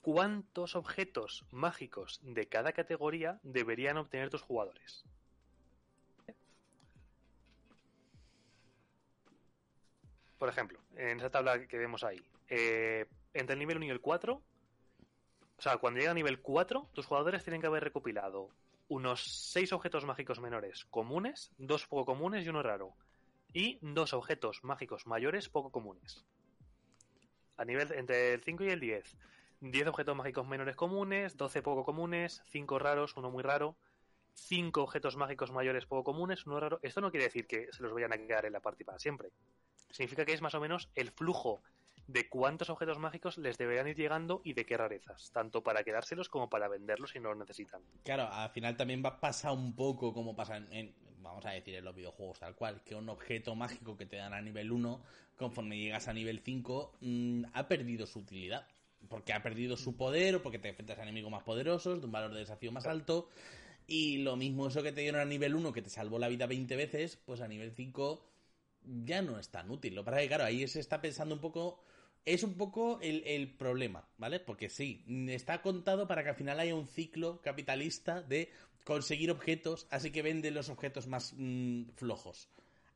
cuántos 0.01 0.75
objetos 0.75 1.45
mágicos 1.51 2.19
de 2.23 2.47
cada 2.47 2.73
categoría 2.73 3.39
deberían 3.43 3.97
obtener 3.97 4.29
tus 4.29 4.41
jugadores. 4.41 5.05
Por 10.37 10.49
ejemplo, 10.49 10.79
en 10.95 11.19
esa 11.19 11.29
tabla 11.29 11.67
que 11.67 11.77
vemos 11.77 12.03
ahí, 12.03 12.19
eh, 12.49 13.05
entre 13.33 13.53
el 13.53 13.59
nivel 13.59 13.77
1 13.77 13.85
y 13.85 13.89
el 13.89 14.01
4, 14.01 14.33
o 14.33 15.61
sea, 15.61 15.77
cuando 15.77 15.99
llega 15.99 16.11
a 16.11 16.15
nivel 16.15 16.41
4, 16.41 16.89
tus 16.93 17.05
jugadores 17.05 17.43
tienen 17.43 17.61
que 17.61 17.67
haber 17.67 17.83
recopilado 17.83 18.49
unos 18.87 19.23
6 19.51 19.71
objetos 19.73 20.03
mágicos 20.03 20.39
menores 20.39 20.85
comunes, 20.85 21.51
dos 21.59 21.85
poco 21.85 22.05
comunes 22.05 22.43
y 22.43 22.49
uno 22.49 22.63
raro. 22.63 22.95
Y 23.53 23.77
dos 23.81 24.13
objetos 24.13 24.63
mágicos 24.63 25.05
mayores 25.05 25.49
poco 25.49 25.69
comunes. 25.69 26.25
A 27.57 27.63
nivel 27.63 27.91
entre 27.93 28.33
el 28.33 28.43
5 28.43 28.63
y 28.63 28.69
el 28.69 28.79
10. 28.79 29.17
10 29.61 29.87
objetos 29.87 30.15
mágicos 30.15 30.47
menores 30.47 30.75
comunes, 30.75 31.37
12 31.37 31.61
poco 31.61 31.85
comunes, 31.85 32.41
5 32.49 32.79
raros, 32.79 33.15
uno 33.15 33.29
muy 33.29 33.43
raro, 33.43 33.77
5 34.33 34.81
objetos 34.81 35.15
mágicos 35.15 35.51
mayores 35.51 35.85
poco 35.85 36.03
comunes, 36.03 36.45
uno 36.47 36.59
raro. 36.59 36.79
Esto 36.81 36.99
no 36.99 37.11
quiere 37.11 37.25
decir 37.25 37.47
que 37.47 37.67
se 37.71 37.83
los 37.83 37.93
vayan 37.93 38.11
a 38.11 38.17
quedar 38.17 38.45
en 38.45 38.53
la 38.53 38.59
partida 38.59 38.87
para 38.87 38.99
siempre. 38.99 39.29
Significa 39.91 40.25
que 40.25 40.33
es 40.33 40.41
más 40.41 40.55
o 40.55 40.59
menos 40.59 40.89
el 40.95 41.11
flujo 41.11 41.61
de 42.07 42.27
cuántos 42.27 42.69
objetos 42.69 42.97
mágicos 42.97 43.37
les 43.37 43.57
deberían 43.57 43.87
ir 43.87 43.95
llegando 43.95 44.41
y 44.43 44.53
de 44.53 44.65
qué 44.65 44.75
rarezas, 44.77 45.31
tanto 45.31 45.63
para 45.63 45.83
quedárselos 45.83 46.27
como 46.27 46.49
para 46.49 46.67
venderlos 46.67 47.11
si 47.11 47.19
no 47.19 47.29
los 47.29 47.37
necesitan. 47.37 47.81
Claro, 48.03 48.27
al 48.31 48.49
final 48.49 48.75
también 48.75 49.03
va 49.05 49.09
a 49.09 49.19
pasar 49.19 49.53
un 49.53 49.75
poco 49.75 50.11
como 50.11 50.35
pasa 50.35 50.57
en, 50.57 50.95
vamos 51.19 51.45
a 51.45 51.51
decir, 51.51 51.75
en 51.75 51.85
los 51.85 51.95
videojuegos 51.95 52.39
tal 52.39 52.55
cual, 52.55 52.83
que 52.83 52.95
un 52.95 53.09
objeto 53.09 53.55
mágico 53.55 53.95
que 53.95 54.07
te 54.07 54.15
dan 54.17 54.33
a 54.33 54.41
nivel 54.41 54.71
1, 54.71 55.03
conforme 55.37 55.77
llegas 55.77 56.07
a 56.07 56.13
nivel 56.13 56.39
5, 56.39 56.97
mmm, 57.01 57.43
ha 57.53 57.67
perdido 57.67 58.07
su 58.07 58.19
utilidad. 58.19 58.67
Porque 59.09 59.33
ha 59.33 59.43
perdido 59.43 59.77
su 59.77 59.95
poder 59.95 60.35
o 60.35 60.41
porque 60.41 60.59
te 60.59 60.69
enfrentas 60.69 60.99
a 60.99 61.03
enemigos 61.03 61.31
más 61.31 61.43
poderosos, 61.43 61.99
de 61.99 62.05
un 62.05 62.11
valor 62.11 62.33
de 62.33 62.39
desafío 62.39 62.71
más 62.71 62.85
alto. 62.85 63.29
Y 63.87 64.17
lo 64.19 64.35
mismo 64.35 64.67
eso 64.67 64.83
que 64.83 64.91
te 64.91 65.01
dieron 65.01 65.21
a 65.21 65.25
nivel 65.25 65.55
1, 65.55 65.73
que 65.73 65.81
te 65.81 65.89
salvó 65.89 66.19
la 66.19 66.29
vida 66.29 66.47
20 66.47 66.75
veces, 66.75 67.17
pues 67.25 67.41
a 67.41 67.47
nivel 67.47 67.73
5 67.73 68.25
ya 69.03 69.21
no 69.21 69.39
es 69.39 69.49
tan 69.49 69.69
útil. 69.69 69.95
Lo 69.95 70.03
que 70.03 70.05
pasa 70.05 70.17
es 70.17 70.23
que, 70.23 70.27
claro, 70.29 70.43
ahí 70.45 70.67
se 70.67 70.79
está 70.79 71.01
pensando 71.01 71.35
un 71.35 71.41
poco 71.41 71.83
es 72.25 72.43
un 72.43 72.53
poco 72.53 72.99
el, 73.01 73.23
el, 73.25 73.49
problema, 73.49 74.07
¿vale? 74.17 74.39
Porque 74.39 74.69
sí, 74.69 75.03
está 75.29 75.61
contado 75.61 76.07
para 76.07 76.23
que 76.23 76.29
al 76.29 76.35
final 76.35 76.59
haya 76.59 76.75
un 76.75 76.87
ciclo 76.87 77.41
capitalista 77.41 78.21
de 78.21 78.51
conseguir 78.83 79.31
objetos, 79.31 79.87
así 79.89 80.11
que 80.11 80.21
vende 80.21 80.51
los 80.51 80.69
objetos 80.69 81.07
más 81.07 81.33
mmm, 81.35 81.83
flojos. 81.95 82.47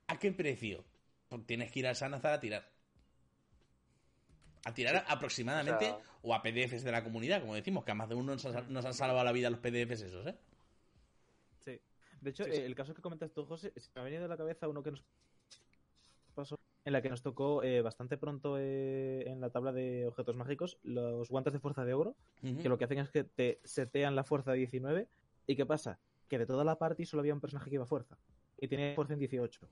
¿A 0.08 0.20
qué 0.20 0.32
precio? 0.32 0.84
Pues 1.28 1.46
tienes 1.46 1.72
que 1.72 1.80
ir 1.80 1.88
al 1.88 1.96
Sanazar 1.96 2.34
a 2.34 2.40
tirar. 2.40 2.75
A 4.66 4.74
tirar 4.74 5.06
aproximadamente 5.08 5.92
o, 5.92 5.98
sea... 5.98 6.20
o, 6.24 6.34
a 6.36 6.42
PDFs 6.42 6.84
de 6.84 6.92
la 6.92 7.04
comunidad, 7.04 7.40
como 7.40 7.56
decimos, 7.56 7.86
que 7.86 7.92
a 7.92 7.96
más 7.96 8.10
de 8.10 8.16
uno 8.16 8.34
nos, 8.34 8.46
ha, 8.46 8.62
nos 8.64 8.84
han 8.84 8.94
salvado 8.94 9.24
la 9.24 9.32
vida 9.32 9.50
los 9.50 9.60
PDFs 9.60 10.02
esos, 10.02 10.28
¿eh? 10.28 10.36
Sí. 11.60 11.80
De 12.20 12.30
hecho, 12.32 12.44
sí, 12.44 12.52
sí. 12.52 12.62
el 12.62 12.76
caso 12.76 12.94
que 12.94 13.02
comentas 13.02 13.32
tú, 13.32 13.46
José, 13.46 13.72
se 13.76 13.90
me 13.96 14.02
ha 14.02 14.04
venido 14.04 14.26
a 14.26 14.28
la 14.28 14.38
cabeza 14.38 14.68
uno 14.68 14.84
que 14.84 14.92
nos 14.92 15.04
pasó 16.34 16.60
en 16.86 16.94
la 16.94 17.02
que 17.02 17.10
nos 17.10 17.24
tocó 17.24 17.64
eh, 17.64 17.82
bastante 17.82 18.16
pronto 18.16 18.58
eh, 18.60 19.24
en 19.28 19.42
la 19.42 19.50
tabla 19.50 19.72
de 19.72 20.06
objetos 20.08 20.36
mágicos 20.36 20.78
los 20.84 21.30
guantes 21.30 21.52
de 21.52 21.60
fuerza 21.60 21.84
de 21.84 21.96
oro, 21.96 22.16
uh 22.44 22.48
-huh. 22.48 22.62
que 22.62 22.70
lo 22.70 22.78
que 22.78 22.86
hacen 22.86 23.00
es 23.00 23.10
que 23.10 23.24
te 23.24 23.60
setean 23.64 24.16
la 24.16 24.24
fuerza 24.24 24.52
de 24.52 24.60
19. 24.60 25.08
¿Y 25.48 25.56
qué 25.56 25.66
pasa? 25.66 26.00
Que 26.30 26.38
de 26.38 26.46
toda 26.46 26.64
la 26.64 26.78
party 26.78 27.06
solo 27.06 27.22
había 27.22 27.34
un 27.34 27.42
personaje 27.42 27.70
que 27.70 27.76
iba 27.76 27.84
a 27.84 27.88
fuerza. 27.88 28.18
Y 28.60 28.68
tenía 28.68 28.94
fuerza 28.94 29.14
en 29.14 29.20
18. 29.20 29.68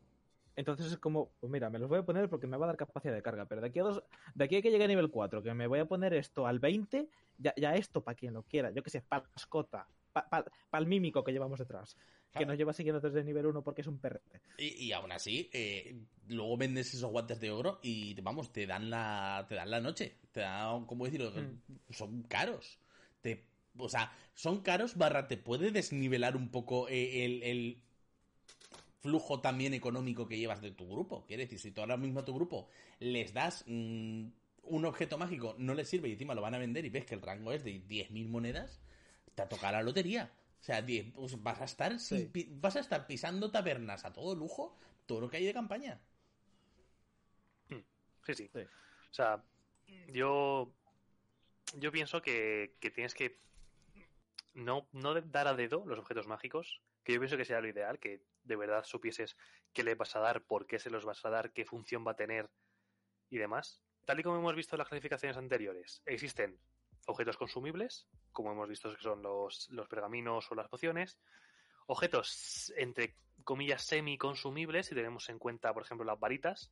Entonces 0.56 0.92
es 0.92 0.98
como, 0.98 1.32
pues 1.40 1.52
mira, 1.52 1.70
me 1.70 1.80
los 1.80 1.90
voy 1.90 2.00
a 2.00 2.04
poner 2.04 2.30
porque 2.30 2.48
me 2.48 2.58
va 2.58 2.66
a 2.66 2.68
dar 2.68 2.78
capacidad 2.78 3.14
de 3.14 3.22
carga. 3.22 3.46
Pero 3.46 3.62
de 3.62 3.68
aquí 3.68 3.80
a, 3.80 3.84
dos, 3.84 4.04
de 4.36 4.44
aquí 4.44 4.58
a 4.58 4.62
que 4.62 4.72
llegue 4.72 4.84
a 4.84 4.88
nivel 4.88 5.10
4, 5.10 5.42
que 5.42 5.54
me 5.54 5.68
voy 5.68 5.80
a 5.80 5.86
poner 5.86 6.14
esto 6.14 6.46
al 6.46 6.60
20, 6.60 7.08
ya, 7.38 7.54
ya 7.58 7.76
esto 7.76 8.04
para 8.04 8.16
quien 8.16 8.34
lo 8.34 8.44
quiera. 8.44 8.72
Yo 8.72 8.84
que 8.84 8.90
sé, 8.90 9.02
para 9.02 9.28
mascota, 9.34 9.88
para 10.12 10.30
pa, 10.30 10.46
pa 10.70 10.78
el 10.78 10.86
mímico 10.86 11.24
que 11.24 11.32
llevamos 11.32 11.60
detrás. 11.60 11.96
Claro. 11.96 12.46
Que 12.46 12.46
nos 12.46 12.58
lleva 12.58 12.74
siguiendo 12.74 13.00
desde 13.00 13.24
nivel 13.24 13.46
1 13.48 13.64
porque 13.64 13.82
es 13.82 13.88
un 13.88 14.00
perrete. 14.00 14.42
Y, 14.58 14.86
y 14.86 14.92
aún 14.92 15.12
así, 15.12 15.50
eh, 15.54 15.96
luego 16.28 16.58
vendes 16.58 16.94
esos 16.94 17.10
guantes 17.10 17.40
de 17.40 17.52
oro 17.52 17.80
y 17.82 18.20
vamos, 18.22 18.52
te 18.52 18.66
dan 18.66 18.90
la, 18.90 19.46
te 19.48 19.56
dan 19.56 19.70
la 19.70 19.82
noche. 19.82 20.18
Te 20.32 20.42
dan, 20.42 20.86
¿cómo 20.86 21.06
decirlo? 21.06 21.32
Mm. 21.32 21.94
Son 21.94 22.24
caros. 22.24 22.80
Te, 23.22 23.48
o 23.78 23.90
sea, 23.90 24.12
son 24.34 24.62
caros 24.62 24.96
barra 24.98 25.28
te 25.28 25.38
puede 25.38 25.72
desnivelar 25.72 26.36
un 26.36 26.50
poco 26.50 26.90
eh, 26.90 27.26
el, 27.26 27.44
el 27.44 27.84
flujo 29.04 29.42
también 29.42 29.74
económico 29.74 30.28
que 30.28 30.38
llevas 30.38 30.62
de 30.62 30.72
tu 30.72 30.90
grupo. 30.90 31.26
Quiere 31.28 31.44
decir, 31.44 31.60
si 31.60 31.72
tú 31.72 31.82
ahora 31.82 31.98
mismo 31.98 32.22
a 32.22 32.26
tu 32.26 32.34
grupo 32.34 32.70
les 33.00 33.34
das 33.34 33.66
mmm, 33.68 34.28
un 34.64 34.86
objeto 34.86 35.18
mágico, 35.18 35.56
no 35.58 35.74
les 35.74 35.90
sirve 35.90 36.08
y 36.08 36.14
encima 36.14 36.34
lo 36.34 36.42
van 36.42 36.56
a 36.56 36.58
vender 36.58 36.86
y 36.86 36.90
ves 36.90 37.06
que 37.06 37.16
el 37.16 37.22
rango 37.22 37.52
es 37.52 37.66
de 37.66 37.72
10.000 37.72 38.30
monedas, 38.30 38.80
te 39.36 39.46
toca 39.46 39.74
la 39.74 39.84
lotería. 39.84 40.32
O 40.62 40.64
sea, 40.64 40.84
pues 41.14 41.44
vas 41.44 41.60
a 41.60 41.66
estar 41.66 42.00
sí. 42.00 42.32
sin, 42.34 42.62
vas 42.62 42.78
a 42.78 42.80
estar 42.80 43.06
pisando 43.06 43.52
tabernas 43.52 44.06
a 44.06 44.14
todo 44.14 44.34
lujo, 44.34 44.78
todo 45.06 45.20
lo 45.20 45.30
que 45.30 45.38
hay 45.38 45.46
de 45.46 45.54
campaña. 45.54 46.00
Hmm. 47.68 47.84
Sí, 48.26 48.34
sí. 48.34 48.50
sí. 48.54 48.62
O 48.62 49.14
sea, 49.14 49.44
yo 50.14 50.72
yo 51.78 51.92
pienso 51.92 52.22
que, 52.22 52.76
que 52.80 52.90
tienes 52.90 53.14
que 53.14 53.38
no, 54.54 54.88
no 54.94 55.20
dar 55.20 55.48
a 55.48 55.56
dedo 55.56 55.84
los 55.86 56.00
objetos 56.00 56.28
mágicos, 56.28 56.80
que 57.04 57.14
yo 57.14 57.20
pienso 57.20 57.36
que 57.36 57.46
sea 57.46 57.60
lo 57.60 57.68
ideal, 57.68 58.00
que 58.00 58.22
de 58.44 58.56
verdad 58.56 58.84
supieses 58.84 59.38
qué 59.74 59.84
le 59.84 59.96
vas 59.96 60.16
a 60.16 60.20
dar, 60.20 60.44
por 60.44 60.68
qué 60.68 60.80
se 60.80 60.90
los 60.90 61.06
vas 61.06 61.24
a 61.26 61.30
dar, 61.30 61.52
qué 61.52 61.66
función 61.66 62.06
va 62.06 62.12
a 62.12 62.16
tener 62.16 62.50
y 63.30 63.38
demás. 63.38 63.82
Tal 64.06 64.20
y 64.20 64.24
como 64.24 64.38
hemos 64.38 64.56
visto 64.56 64.76
en 64.76 64.80
las 64.80 64.90
clasificaciones 64.90 65.38
anteriores, 65.38 66.02
existen 66.06 66.60
objetos 67.08 67.38
consumibles, 67.38 68.08
como 68.32 68.52
hemos 68.52 68.70
visto 68.70 68.94
que 68.96 69.02
son 69.02 69.22
los, 69.22 69.70
los 69.70 69.88
pergaminos 69.88 70.52
o 70.52 70.56
las 70.56 70.68
pociones, 70.68 71.18
objetos 71.88 72.74
entre 72.78 73.16
comillas 73.44 73.84
semi 73.84 74.18
consumibles, 74.18 74.88
si 74.88 74.96
tenemos 74.96 75.30
en 75.30 75.40
cuenta, 75.40 75.74
por 75.74 75.84
ejemplo, 75.84 76.06
las 76.06 76.20
varitas, 76.20 76.72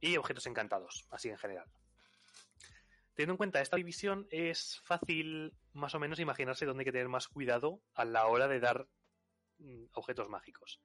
y 0.00 0.16
objetos 0.16 0.46
encantados, 0.46 1.06
así 1.10 1.28
en 1.28 1.38
general. 1.38 1.66
Teniendo 3.14 3.32
en 3.32 3.38
cuenta 3.38 3.62
esta 3.62 3.76
división, 3.76 4.26
es 4.30 4.80
fácil 4.84 5.54
más 5.72 5.94
o 5.94 5.98
menos 5.98 6.20
imaginarse 6.20 6.66
dónde 6.66 6.82
hay 6.82 6.84
que 6.86 6.92
tener 6.92 7.08
más 7.08 7.28
cuidado 7.28 7.80
a 7.94 8.04
la 8.04 8.26
hora 8.26 8.46
de 8.46 8.60
dar 8.60 8.88
objetos 9.92 10.28
mágicos. 10.28 10.80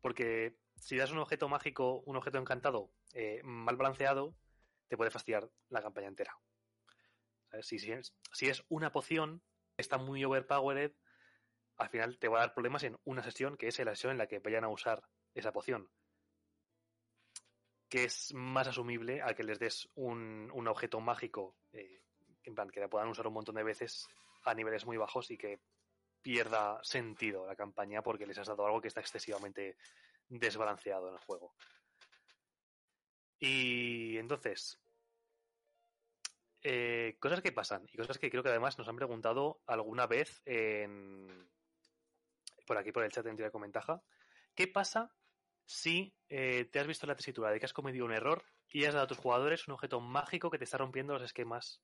Porque 0.00 0.56
si 0.76 0.96
das 0.96 1.10
un 1.10 1.18
objeto 1.18 1.48
mágico, 1.48 2.00
un 2.06 2.16
objeto 2.16 2.38
encantado 2.38 2.90
eh, 3.12 3.40
mal 3.44 3.76
balanceado, 3.76 4.36
te 4.88 4.96
puede 4.96 5.10
fastidiar 5.10 5.50
la 5.68 5.82
campaña 5.82 6.08
entera. 6.08 6.36
Si, 7.62 7.76
es, 7.90 8.64
una 8.68 8.92
poción, 8.92 9.42
está 9.76 9.98
muy 9.98 10.24
overpowered, 10.24 10.92
al 11.76 11.88
final 11.88 12.18
te 12.18 12.28
va 12.28 12.38
a 12.38 12.40
dar 12.40 12.54
problemas 12.54 12.82
en 12.82 12.98
una 13.04 13.22
sesión 13.22 13.56
que 13.56 13.68
es 13.68 13.78
la 13.78 13.94
sesión 13.94 14.12
en 14.12 14.18
la 14.18 14.26
que 14.26 14.38
vayan 14.38 14.64
a 14.64 14.68
usar 14.68 15.02
esa 15.34 15.52
poción. 15.52 15.90
Que 17.88 18.04
es 18.04 18.34
más 18.34 18.68
asumible 18.68 19.22
a 19.22 19.34
que 19.34 19.44
les 19.44 19.58
des 19.58 19.88
un, 19.94 20.50
un 20.52 20.68
objeto 20.68 21.00
mágico, 21.00 21.56
eh, 21.72 22.02
en 22.42 22.54
plan, 22.54 22.68
que 22.68 22.80
la 22.80 22.88
puedan 22.88 23.08
usar 23.08 23.26
un 23.26 23.32
montón 23.32 23.54
de 23.54 23.62
veces 23.62 24.06
a 24.44 24.54
niveles 24.54 24.84
muy 24.84 24.96
bajos 24.96 25.30
y 25.30 25.38
que 25.38 25.60
pierda 26.22 26.78
sentido 26.82 27.46
la 27.46 27.56
campaña 27.56 28.02
porque 28.02 28.26
les 28.26 28.38
has 28.38 28.48
dado 28.48 28.66
algo 28.66 28.80
que 28.80 28.88
está 28.88 29.00
excesivamente 29.00 29.76
desbalanceado 30.28 31.08
en 31.08 31.14
el 31.14 31.20
juego. 31.20 31.54
Y 33.40 34.16
entonces, 34.18 34.80
eh, 36.62 37.16
cosas 37.20 37.40
que 37.40 37.52
pasan 37.52 37.86
y 37.92 37.96
cosas 37.96 38.18
que 38.18 38.30
creo 38.30 38.42
que 38.42 38.48
además 38.48 38.78
nos 38.78 38.88
han 38.88 38.96
preguntado 38.96 39.62
alguna 39.66 40.06
vez 40.06 40.42
en, 40.44 41.48
por 42.66 42.76
aquí 42.76 42.92
por 42.92 43.04
el 43.04 43.12
chat 43.12 43.26
en 43.26 43.36
Tira 43.36 43.50
con 43.50 43.62
Ventaja. 43.62 44.02
¿Qué 44.54 44.66
pasa 44.66 45.14
si 45.64 46.14
eh, 46.28 46.68
te 46.72 46.80
has 46.80 46.86
visto 46.86 47.06
la 47.06 47.14
tesitura 47.14 47.50
de 47.50 47.60
que 47.60 47.66
has 47.66 47.72
cometido 47.72 48.04
un 48.04 48.12
error 48.12 48.44
y 48.70 48.84
has 48.84 48.94
dado 48.94 49.04
a 49.04 49.08
tus 49.08 49.18
jugadores 49.18 49.68
un 49.68 49.74
objeto 49.74 50.00
mágico 50.00 50.50
que 50.50 50.58
te 50.58 50.64
está 50.64 50.78
rompiendo 50.78 51.14
los 51.14 51.22
esquemas 51.22 51.80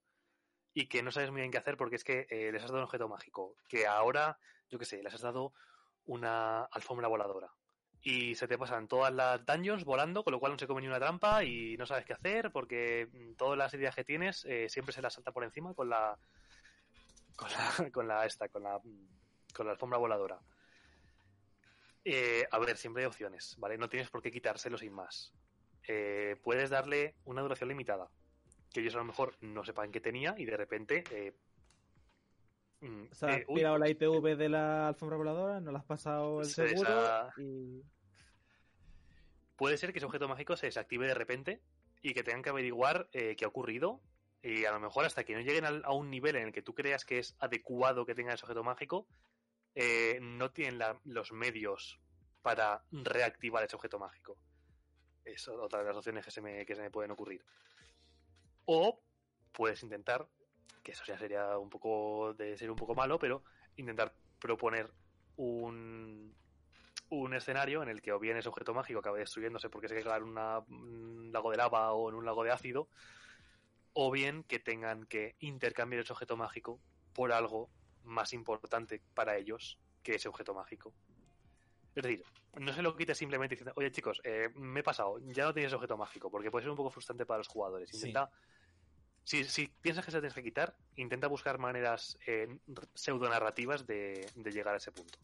y 0.75 0.89
que 0.89 1.03
no 1.03 1.12
sabes 1.12 1.31
muy 1.31 1.41
bien 1.41 1.53
qué 1.53 1.59
hacer 1.59 1.77
porque 1.77 1.97
es 1.97 2.05
que 2.05 2.27
eh, 2.29 2.51
les 2.53 2.62
has 2.62 2.68
dado 2.70 2.79
un 2.79 2.85
objeto 2.85 3.09
mágico 3.09 3.57
que 3.68 3.87
ahora, 3.87 4.39
yo 4.68 4.79
qué 4.79 4.85
sé, 4.85 5.03
les 5.03 5.14
has 5.14 5.22
dado 5.22 5.55
una 6.07 6.64
alfombra 6.64 7.09
voladora 7.09 7.51
y 8.03 8.35
se 8.35 8.47
te 8.47 8.59
pasan 8.59 8.87
todas 8.87 9.12
las 9.14 9.45
dungeons 9.47 9.85
volando, 9.85 10.22
con 10.22 10.33
lo 10.33 10.39
cual 10.39 10.53
no 10.53 10.59
se 10.59 10.66
come 10.66 10.83
ni 10.83 10.89
una 10.89 10.99
trampa 10.99 11.43
y 11.43 11.77
no 11.79 11.87
sabes 11.87 12.05
qué 12.05 12.12
hacer 12.12 12.53
porque 12.53 13.09
mm, 13.11 13.35
todas 13.37 13.57
las 13.57 13.72
ideas 13.72 13.95
que 13.95 14.05
tienes 14.05 14.45
eh, 14.45 14.68
siempre 14.68 14.93
se 14.93 15.01
las 15.01 15.14
salta 15.14 15.33
por 15.33 15.43
encima 15.43 15.72
con 15.72 15.89
la 15.89 16.18
con 17.35 17.51
la 17.51 17.91
con 17.93 18.07
la 18.07 18.27
esta 18.27 18.49
con 18.49 18.62
la 18.62 18.79
con 19.55 19.66
la 19.66 19.72
alfombra 19.72 19.99
voladora. 19.99 20.39
Eh, 22.05 22.47
a 22.51 22.59
ver, 22.59 22.77
siempre 22.77 23.03
hay 23.03 23.07
opciones, 23.07 23.57
¿vale? 23.59 23.79
No 23.79 23.89
tienes 23.89 24.11
por 24.11 24.20
qué 24.20 24.31
quitárselo 24.31 24.77
sin 24.77 24.93
más. 24.93 25.33
Eh, 25.89 26.37
puedes 26.43 26.68
darle 26.68 27.14
una 27.25 27.41
duración 27.41 27.70
limitada, 27.70 28.11
que 28.75 28.81
ellos 28.81 28.95
a 28.97 28.99
lo 28.99 29.05
mejor 29.05 29.37
no 29.41 29.64
sepan 29.64 29.93
que 29.93 30.01
tenía 30.01 30.35
y 30.37 30.45
de 30.45 30.57
repente 30.57 31.05
eh, 31.12 31.33
mm, 32.81 33.05
o 33.11 33.14
sea, 33.14 33.31
has 33.31 33.47
tirado 33.47 33.79
la 33.79 33.89
IPV 33.89 34.37
de 34.37 34.49
la 34.49 34.89
alfombra 34.89 35.16
voladora, 35.16 35.61
no 35.61 35.72
la 35.72 35.79
has 35.79 35.85
pasado 35.85 36.41
el 36.41 36.47
seguro 36.47 36.91
esa... 36.91 37.33
y 37.39 37.83
puede 39.57 39.79
ser 39.79 39.93
que 39.93 39.99
ese 40.01 40.07
objeto 40.07 40.29
mágico 40.29 40.57
se 40.57 40.66
desactive 40.66 41.07
de 41.07 41.14
repente 41.14 41.62
y 42.03 42.12
que 42.12 42.25
tengan 42.25 42.43
que 42.43 42.51
averiguar 42.51 43.09
eh, 43.12 43.37
qué 43.37 43.45
ha 43.45 43.49
ocurrido. 43.49 44.01
Y 44.43 44.66
a 44.66 44.72
lo 44.72 44.81
mejor 44.81 45.07
hasta 45.07 45.25
que 45.25 45.33
no 45.33 45.41
lleguen 45.41 45.64
a, 45.64 45.68
a, 45.68 45.93
un 45.93 46.11
nivel 46.11 46.37
en 46.37 46.49
el 46.49 46.53
que 46.53 46.61
tú 46.61 46.75
creas 46.75 47.07
que 47.07 47.18
es 47.18 47.35
adecuado 47.39 48.05
que 48.05 48.14
tenga 48.14 48.35
ese 48.35 48.45
objeto 48.45 48.62
mágico, 48.62 49.07
eh, 49.75 50.18
no 50.20 50.51
tienen 50.51 50.79
la, 50.79 51.01
los 51.05 51.33
medios 51.33 51.99
para 52.43 52.85
reactivar 52.93 53.64
ese 53.64 53.77
objeto 53.77 53.99
mágico. 53.99 54.37
Es 55.25 55.49
otra 55.49 55.79
de 55.79 55.87
las 55.87 55.97
opciones 55.97 56.27
que 56.27 56.31
se 56.31 56.43
me, 56.43 56.66
que 56.66 56.75
se 56.75 56.83
me 56.83 56.91
pueden 56.91 57.12
ocurrir. 57.12 57.43
O 58.67 59.03
puedes 59.53 59.83
intentar, 59.83 60.27
que 60.83 60.93
eso 60.93 61.05
ya 61.07 61.19
sería 61.19 61.59
un 61.59 61.71
poco 61.71 62.35
de 62.35 62.57
ser 62.57 62.71
un 62.71 62.77
poco 62.77 62.95
malo, 62.95 63.19
pero 63.19 63.45
intentar 63.77 64.15
proponer 64.39 64.91
un, 65.37 66.35
un 67.11 67.35
escenario 67.35 67.83
en 67.83 67.89
el 67.89 68.03
que 68.03 68.12
o 68.12 68.19
bien 68.19 68.37
ese 68.37 68.49
objeto 68.49 68.75
mágico 68.75 69.01
acabe 69.01 69.21
destruyéndose 69.21 69.71
porque 69.71 69.89
se 69.89 69.97
queda 69.97 70.17
en 70.17 70.25
una, 70.25 70.59
un 70.61 71.31
lago 71.33 71.51
de 71.51 71.57
lava 71.57 71.93
o 71.93 72.09
en 72.09 72.15
un 72.15 72.25
lago 72.25 72.45
de 72.45 72.51
ácido, 72.51 72.89
o 73.93 74.11
bien 74.11 74.43
que 74.45 74.59
tengan 74.59 75.07
que 75.07 75.37
intercambiar 75.39 76.03
ese 76.03 76.12
objeto 76.12 76.37
mágico 76.37 76.81
por 77.12 77.33
algo 77.33 77.71
más 78.03 78.33
importante 78.33 79.03
para 79.15 79.37
ellos 79.37 79.79
que 80.03 80.17
ese 80.17 80.29
objeto 80.29 80.55
mágico. 80.55 80.93
Es 81.95 82.03
decir, 82.03 82.25
no 82.59 82.73
se 82.73 82.83
lo 82.83 82.97
quites 82.97 83.17
simplemente 83.17 83.55
diciendo, 83.55 83.73
oye 83.77 83.93
chicos, 83.93 84.21
eh, 84.25 84.51
me 84.55 84.81
he 84.81 84.83
pasado, 84.83 85.19
ya 85.21 85.45
no 85.45 85.55
tienes 85.55 85.73
objeto 85.73 85.97
mágico, 85.97 86.31
porque 86.31 86.51
puede 86.51 86.65
ser 86.65 86.71
un 86.71 86.77
poco 86.77 86.91
frustrante 86.91 87.25
para 87.25 87.39
los 87.39 87.49
jugadores. 87.49 87.93
Intenta, 87.95 88.31
sí. 88.33 88.54
Si, 89.25 89.45
si, 89.45 89.68
piensas 89.81 90.05
que 90.05 90.11
se 90.11 90.18
tienes 90.18 90.35
que 90.35 90.43
quitar, 90.43 90.77
intenta 90.97 91.27
buscar 91.27 91.59
maneras 91.59 92.18
eh, 92.27 92.59
pseudo 92.95 93.29
narrativas 93.29 93.87
de, 93.87 94.27
llegar 94.37 94.75
a 94.75 94.79
ese 94.79 94.93
punto. 94.93 95.18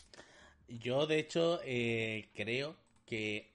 Yo, 0.69 1.07
de 1.07 1.19
hecho, 1.19 1.61
eh, 1.65 2.29
creo 2.35 2.77
que. 3.07 3.51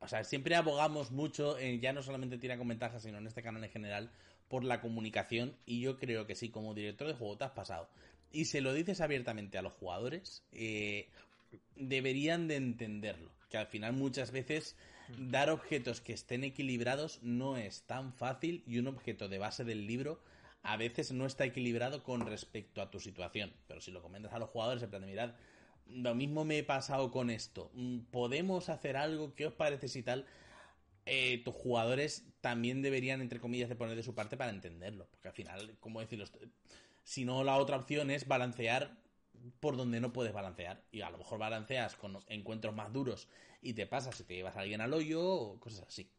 O 0.00 0.08
sea, 0.08 0.24
siempre 0.24 0.56
abogamos 0.56 1.12
mucho, 1.12 1.60
ya 1.60 1.92
no 1.92 2.02
solamente 2.02 2.36
Tira 2.36 2.58
con 2.58 2.66
Ventajas, 2.66 3.02
sino 3.04 3.18
en 3.18 3.26
este 3.28 3.40
canal 3.40 3.62
en 3.62 3.70
general, 3.70 4.10
por 4.48 4.64
la 4.64 4.80
comunicación. 4.80 5.56
Y 5.64 5.80
yo 5.80 5.96
creo 5.96 6.26
que 6.26 6.34
sí, 6.34 6.50
como 6.50 6.74
director 6.74 7.06
de 7.06 7.14
juego 7.14 7.38
te 7.38 7.44
has 7.44 7.52
pasado. 7.52 7.88
Y 8.32 8.46
se 8.46 8.62
lo 8.62 8.72
dices 8.72 9.00
abiertamente 9.00 9.58
a 9.58 9.62
los 9.62 9.74
jugadores, 9.74 10.42
eh, 10.52 11.08
deberían 11.76 12.48
de 12.48 12.56
entenderlo. 12.56 13.30
Que 13.48 13.58
al 13.58 13.66
final, 13.66 13.92
muchas 13.92 14.32
veces, 14.32 14.76
dar 15.18 15.50
objetos 15.50 16.00
que 16.00 16.12
estén 16.12 16.44
equilibrados 16.44 17.20
no 17.22 17.56
es 17.56 17.82
tan 17.82 18.12
fácil. 18.12 18.62
Y 18.66 18.78
un 18.78 18.88
objeto 18.88 19.28
de 19.28 19.38
base 19.38 19.64
del 19.64 19.86
libro 19.86 20.20
a 20.62 20.76
veces 20.76 21.12
no 21.12 21.26
está 21.26 21.44
equilibrado 21.44 22.02
con 22.02 22.26
respecto 22.26 22.82
a 22.82 22.90
tu 22.90 23.00
situación. 23.00 23.52
Pero 23.66 23.80
si 23.80 23.90
lo 23.90 24.02
comentas 24.02 24.32
a 24.32 24.38
los 24.38 24.50
jugadores, 24.50 24.82
en 24.82 24.90
plan 24.90 25.02
de 25.02 25.08
mirad 25.08 25.34
lo 25.86 26.14
mismo 26.14 26.44
me 26.44 26.58
he 26.58 26.64
pasado 26.64 27.10
con 27.10 27.30
esto. 27.30 27.70
Mm, 27.74 28.00
¿Podemos 28.10 28.68
hacer 28.68 28.96
algo? 28.96 29.34
¿Qué 29.34 29.46
os 29.46 29.52
parece 29.52 29.88
si 29.88 30.02
tal? 30.02 30.26
Eh, 31.04 31.42
tus 31.44 31.54
jugadores 31.54 32.24
también 32.40 32.82
deberían, 32.82 33.20
entre 33.20 33.40
comillas, 33.40 33.68
de 33.68 33.76
poner 33.76 33.96
de 33.96 34.02
su 34.02 34.14
parte 34.14 34.36
para 34.36 34.50
entenderlo. 34.50 35.08
Porque 35.10 35.28
al 35.28 35.34
final, 35.34 35.76
como 35.80 36.00
decirlo, 36.00 36.26
si 37.02 37.24
no, 37.24 37.44
la 37.44 37.56
otra 37.56 37.76
opción 37.76 38.10
es 38.10 38.26
balancear 38.26 38.96
por 39.60 39.76
donde 39.76 40.00
no 40.00 40.12
puedes 40.12 40.32
balancear. 40.32 40.82
Y 40.92 41.00
a 41.00 41.10
lo 41.10 41.18
mejor 41.18 41.38
balanceas 41.38 41.96
con 41.96 42.18
encuentros 42.28 42.74
más 42.74 42.92
duros 42.92 43.28
y 43.62 43.74
te 43.74 43.86
pasas 43.86 44.16
si 44.16 44.24
te 44.24 44.34
llevas 44.34 44.56
a 44.56 44.60
alguien 44.60 44.80
al 44.80 44.92
hoyo 44.92 45.24
o 45.24 45.58
cosas 45.58 45.86
así. 45.88 46.10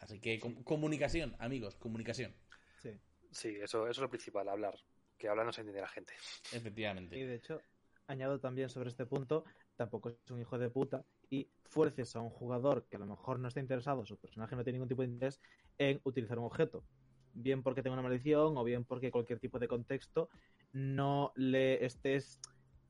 Así 0.00 0.20
que 0.20 0.40
com 0.40 0.62
comunicación, 0.64 1.34
amigos, 1.38 1.76
comunicación. 1.76 2.34
Sí. 2.82 3.00
Sí, 3.30 3.48
eso, 3.62 3.84
eso 3.84 3.90
es 3.90 3.98
lo 3.98 4.10
principal, 4.10 4.48
hablar. 4.48 4.74
Que 5.16 5.28
hablando 5.28 5.52
se 5.52 5.60
entiende 5.60 5.80
la 5.80 5.88
gente. 5.88 6.12
Efectivamente. 6.52 7.16
Y 7.16 7.22
de 7.22 7.36
hecho, 7.36 7.60
añado 8.08 8.40
también 8.40 8.68
sobre 8.68 8.90
este 8.90 9.06
punto, 9.06 9.44
tampoco 9.76 10.10
es 10.10 10.30
un 10.30 10.40
hijo 10.40 10.58
de 10.58 10.68
puta 10.70 11.04
y 11.30 11.48
fuerces 11.62 12.16
a 12.16 12.20
un 12.20 12.30
jugador 12.30 12.86
que 12.90 12.96
a 12.96 12.98
lo 12.98 13.06
mejor 13.06 13.38
no 13.38 13.48
está 13.48 13.60
interesado, 13.60 14.04
su 14.04 14.18
personaje 14.18 14.56
no 14.56 14.64
tiene 14.64 14.78
ningún 14.78 14.88
tipo 14.88 15.02
de 15.02 15.08
interés 15.08 15.40
en 15.78 16.00
utilizar 16.02 16.38
un 16.38 16.46
objeto. 16.46 16.84
Bien 17.32 17.62
porque 17.62 17.82
tenga 17.82 17.94
una 17.94 18.02
maldición 18.02 18.58
o 18.58 18.64
bien 18.64 18.84
porque 18.84 19.10
cualquier 19.10 19.38
tipo 19.38 19.58
de 19.58 19.68
contexto 19.68 20.28
no 20.72 21.32
le 21.36 21.84
estés... 21.84 22.40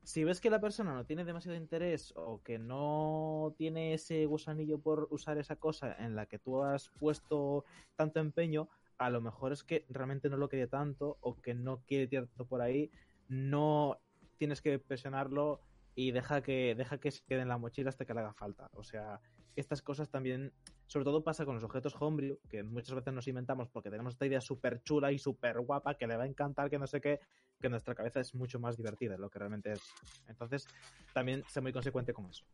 Si 0.03 0.25
ves 0.25 0.41
que 0.41 0.49
la 0.49 0.59
persona 0.59 0.93
no 0.93 1.05
tiene 1.05 1.23
demasiado 1.23 1.57
interés 1.57 2.13
o 2.17 2.41
que 2.43 2.59
no 2.59 3.55
tiene 3.57 3.93
ese 3.93 4.25
gusanillo 4.25 4.77
por 4.77 5.07
usar 5.11 5.37
esa 5.37 5.55
cosa 5.55 5.95
en 5.97 6.15
la 6.15 6.25
que 6.25 6.39
tú 6.39 6.61
has 6.61 6.89
puesto 6.99 7.63
tanto 7.95 8.19
empeño, 8.19 8.67
a 8.97 9.09
lo 9.09 9.21
mejor 9.21 9.53
es 9.53 9.63
que 9.63 9.85
realmente 9.89 10.29
no 10.29 10.35
lo 10.35 10.49
quería 10.49 10.67
tanto 10.67 11.17
o 11.21 11.39
que 11.39 11.53
no 11.53 11.83
quiere 11.87 12.07
tanto 12.07 12.45
por 12.45 12.61
ahí, 12.61 12.91
no 13.29 13.97
tienes 14.37 14.61
que 14.61 14.77
presionarlo 14.77 15.61
y 15.95 16.11
deja 16.11 16.41
que, 16.41 16.75
deja 16.75 16.97
que 16.97 17.11
se 17.11 17.23
quede 17.23 17.41
en 17.41 17.49
la 17.49 17.57
mochila 17.57 17.89
hasta 17.89 18.05
que 18.05 18.13
le 18.13 18.21
haga 18.21 18.33
falta. 18.33 18.69
O 18.73 18.83
sea, 18.83 19.19
estas 19.55 19.81
cosas 19.81 20.09
también, 20.09 20.51
sobre 20.87 21.05
todo 21.05 21.23
pasa 21.23 21.45
con 21.45 21.55
los 21.55 21.63
objetos 21.63 21.95
homebrew, 21.99 22.39
que 22.49 22.63
muchas 22.63 22.95
veces 22.95 23.13
nos 23.13 23.27
inventamos 23.27 23.69
porque 23.69 23.91
tenemos 23.91 24.13
esta 24.13 24.25
idea 24.25 24.41
súper 24.41 24.81
chula 24.83 25.11
y 25.11 25.19
súper 25.19 25.59
guapa 25.59 25.95
que 25.95 26.07
le 26.07 26.17
va 26.17 26.23
a 26.23 26.27
encantar, 26.27 26.69
que 26.69 26.79
no 26.79 26.87
sé 26.87 26.99
qué, 26.99 27.19
que 27.61 27.69
nuestra 27.69 27.95
cabeza 27.95 28.19
es 28.19 28.33
mucho 28.33 28.59
más 28.59 28.77
divertida 28.77 29.13
de 29.13 29.19
lo 29.19 29.29
que 29.29 29.39
realmente 29.39 29.71
es. 29.71 29.81
Entonces, 30.27 30.67
también 31.13 31.43
sé 31.47 31.61
muy 31.61 31.71
consecuente 31.71 32.13
con 32.13 32.29
eso. 32.29 32.45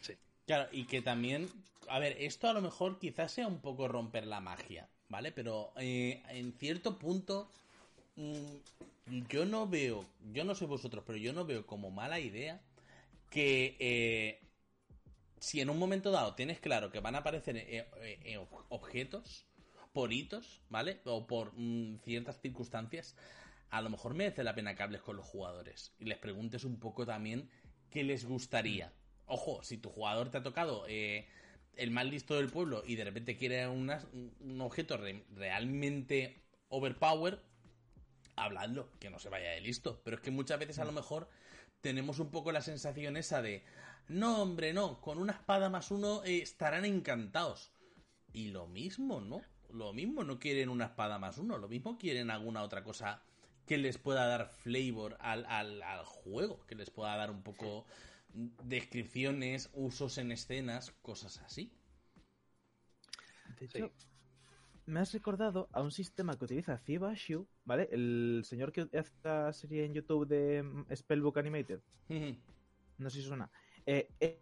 Sí. 0.00 0.14
Claro, 0.46 0.68
y 0.72 0.84
que 0.86 1.00
también, 1.00 1.48
a 1.88 1.98
ver, 1.98 2.16
esto 2.18 2.48
a 2.48 2.52
lo 2.52 2.60
mejor 2.60 2.98
quizás 2.98 3.32
sea 3.32 3.46
un 3.46 3.60
poco 3.60 3.86
romper 3.86 4.26
la 4.26 4.40
magia, 4.40 4.88
¿vale? 5.08 5.30
Pero 5.30 5.72
eh, 5.76 6.22
en 6.28 6.52
cierto 6.54 6.98
punto 6.98 7.48
yo 9.28 9.44
no 9.44 9.66
veo, 9.66 10.04
yo 10.32 10.44
no 10.44 10.54
sé 10.54 10.66
vosotros, 10.66 11.04
pero 11.06 11.18
yo 11.18 11.32
no 11.32 11.44
veo 11.44 11.66
como 11.66 11.90
mala 11.90 12.20
idea 12.20 12.60
que 13.30 13.76
eh, 13.78 14.40
si 15.38 15.60
en 15.60 15.70
un 15.70 15.78
momento 15.78 16.10
dado 16.10 16.34
tienes 16.34 16.60
claro 16.60 16.90
que 16.90 17.00
van 17.00 17.14
a 17.14 17.18
aparecer 17.18 17.56
eh, 17.56 17.86
eh, 18.00 18.46
objetos 18.68 19.46
por 19.92 20.12
hitos, 20.12 20.62
¿vale? 20.68 21.00
O 21.04 21.26
por 21.26 21.52
mm, 21.54 21.98
ciertas 22.04 22.40
circunstancias, 22.40 23.16
a 23.70 23.80
lo 23.82 23.90
mejor 23.90 24.14
merece 24.14 24.44
la 24.44 24.54
pena 24.54 24.74
que 24.74 24.82
hables 24.82 25.02
con 25.02 25.16
los 25.16 25.26
jugadores 25.26 25.92
y 25.98 26.04
les 26.04 26.18
preguntes 26.18 26.64
un 26.64 26.78
poco 26.78 27.06
también 27.06 27.48
qué 27.90 28.02
les 28.04 28.24
gustaría. 28.24 28.92
Ojo, 29.26 29.62
si 29.62 29.76
tu 29.78 29.90
jugador 29.90 30.30
te 30.30 30.38
ha 30.38 30.42
tocado 30.42 30.86
el 30.86 31.90
más 31.90 32.06
listo 32.06 32.36
del 32.36 32.48
pueblo 32.48 32.82
y 32.86 32.96
de 32.96 33.04
repente 33.04 33.36
quiere 33.36 33.68
un 33.68 34.60
objeto 34.60 34.96
re 34.96 35.22
realmente 35.34 36.42
overpower, 36.68 37.40
habladlo, 38.44 38.90
que 38.98 39.10
no 39.10 39.18
se 39.18 39.28
vaya 39.28 39.50
de 39.50 39.60
listo. 39.60 40.00
Pero 40.04 40.16
es 40.16 40.22
que 40.22 40.30
muchas 40.30 40.58
veces 40.58 40.78
a 40.78 40.84
lo 40.84 40.92
mejor 40.92 41.28
tenemos 41.80 42.18
un 42.18 42.30
poco 42.30 42.52
la 42.52 42.62
sensación 42.62 43.16
esa 43.16 43.42
de 43.42 43.64
no, 44.08 44.42
hombre, 44.42 44.72
no, 44.72 45.00
con 45.00 45.18
una 45.18 45.32
espada 45.32 45.68
más 45.68 45.90
uno 45.90 46.22
eh, 46.24 46.38
estarán 46.38 46.84
encantados. 46.84 47.72
Y 48.32 48.48
lo 48.48 48.66
mismo, 48.66 49.20
¿no? 49.20 49.42
Lo 49.70 49.92
mismo 49.92 50.24
no 50.24 50.38
quieren 50.38 50.70
una 50.70 50.86
espada 50.86 51.18
más 51.18 51.38
uno, 51.38 51.58
lo 51.58 51.68
mismo 51.68 51.98
quieren 51.98 52.30
alguna 52.30 52.62
otra 52.62 52.82
cosa 52.82 53.22
que 53.66 53.76
les 53.76 53.98
pueda 53.98 54.26
dar 54.26 54.48
flavor 54.48 55.18
al, 55.20 55.44
al, 55.46 55.82
al 55.82 56.04
juego, 56.06 56.64
que 56.66 56.74
les 56.74 56.88
pueda 56.88 57.14
dar 57.16 57.30
un 57.30 57.42
poco 57.42 57.84
descripciones, 58.32 59.70
usos 59.74 60.16
en 60.16 60.32
escenas, 60.32 60.92
cosas 61.02 61.38
así. 61.38 61.70
De 63.58 63.66
hecho, 63.66 63.92
me 64.88 65.00
has 65.00 65.12
recordado 65.12 65.68
a 65.72 65.82
un 65.82 65.90
sistema 65.90 66.36
que 66.36 66.46
utiliza 66.46 66.78
Fibashu, 66.78 67.46
¿vale? 67.64 67.88
El 67.92 68.42
señor 68.44 68.72
que 68.72 68.82
hace 68.82 68.98
esta 68.98 69.52
serie 69.52 69.84
en 69.84 69.92
YouTube 69.92 70.26
de 70.26 70.62
mm, 70.62 70.86
Spellbook 70.94 71.36
Animated. 71.36 71.80
no 72.98 73.10
sé 73.10 73.20
si 73.20 73.26
suena. 73.26 73.50
Eh, 73.84 74.08
eh, 74.18 74.40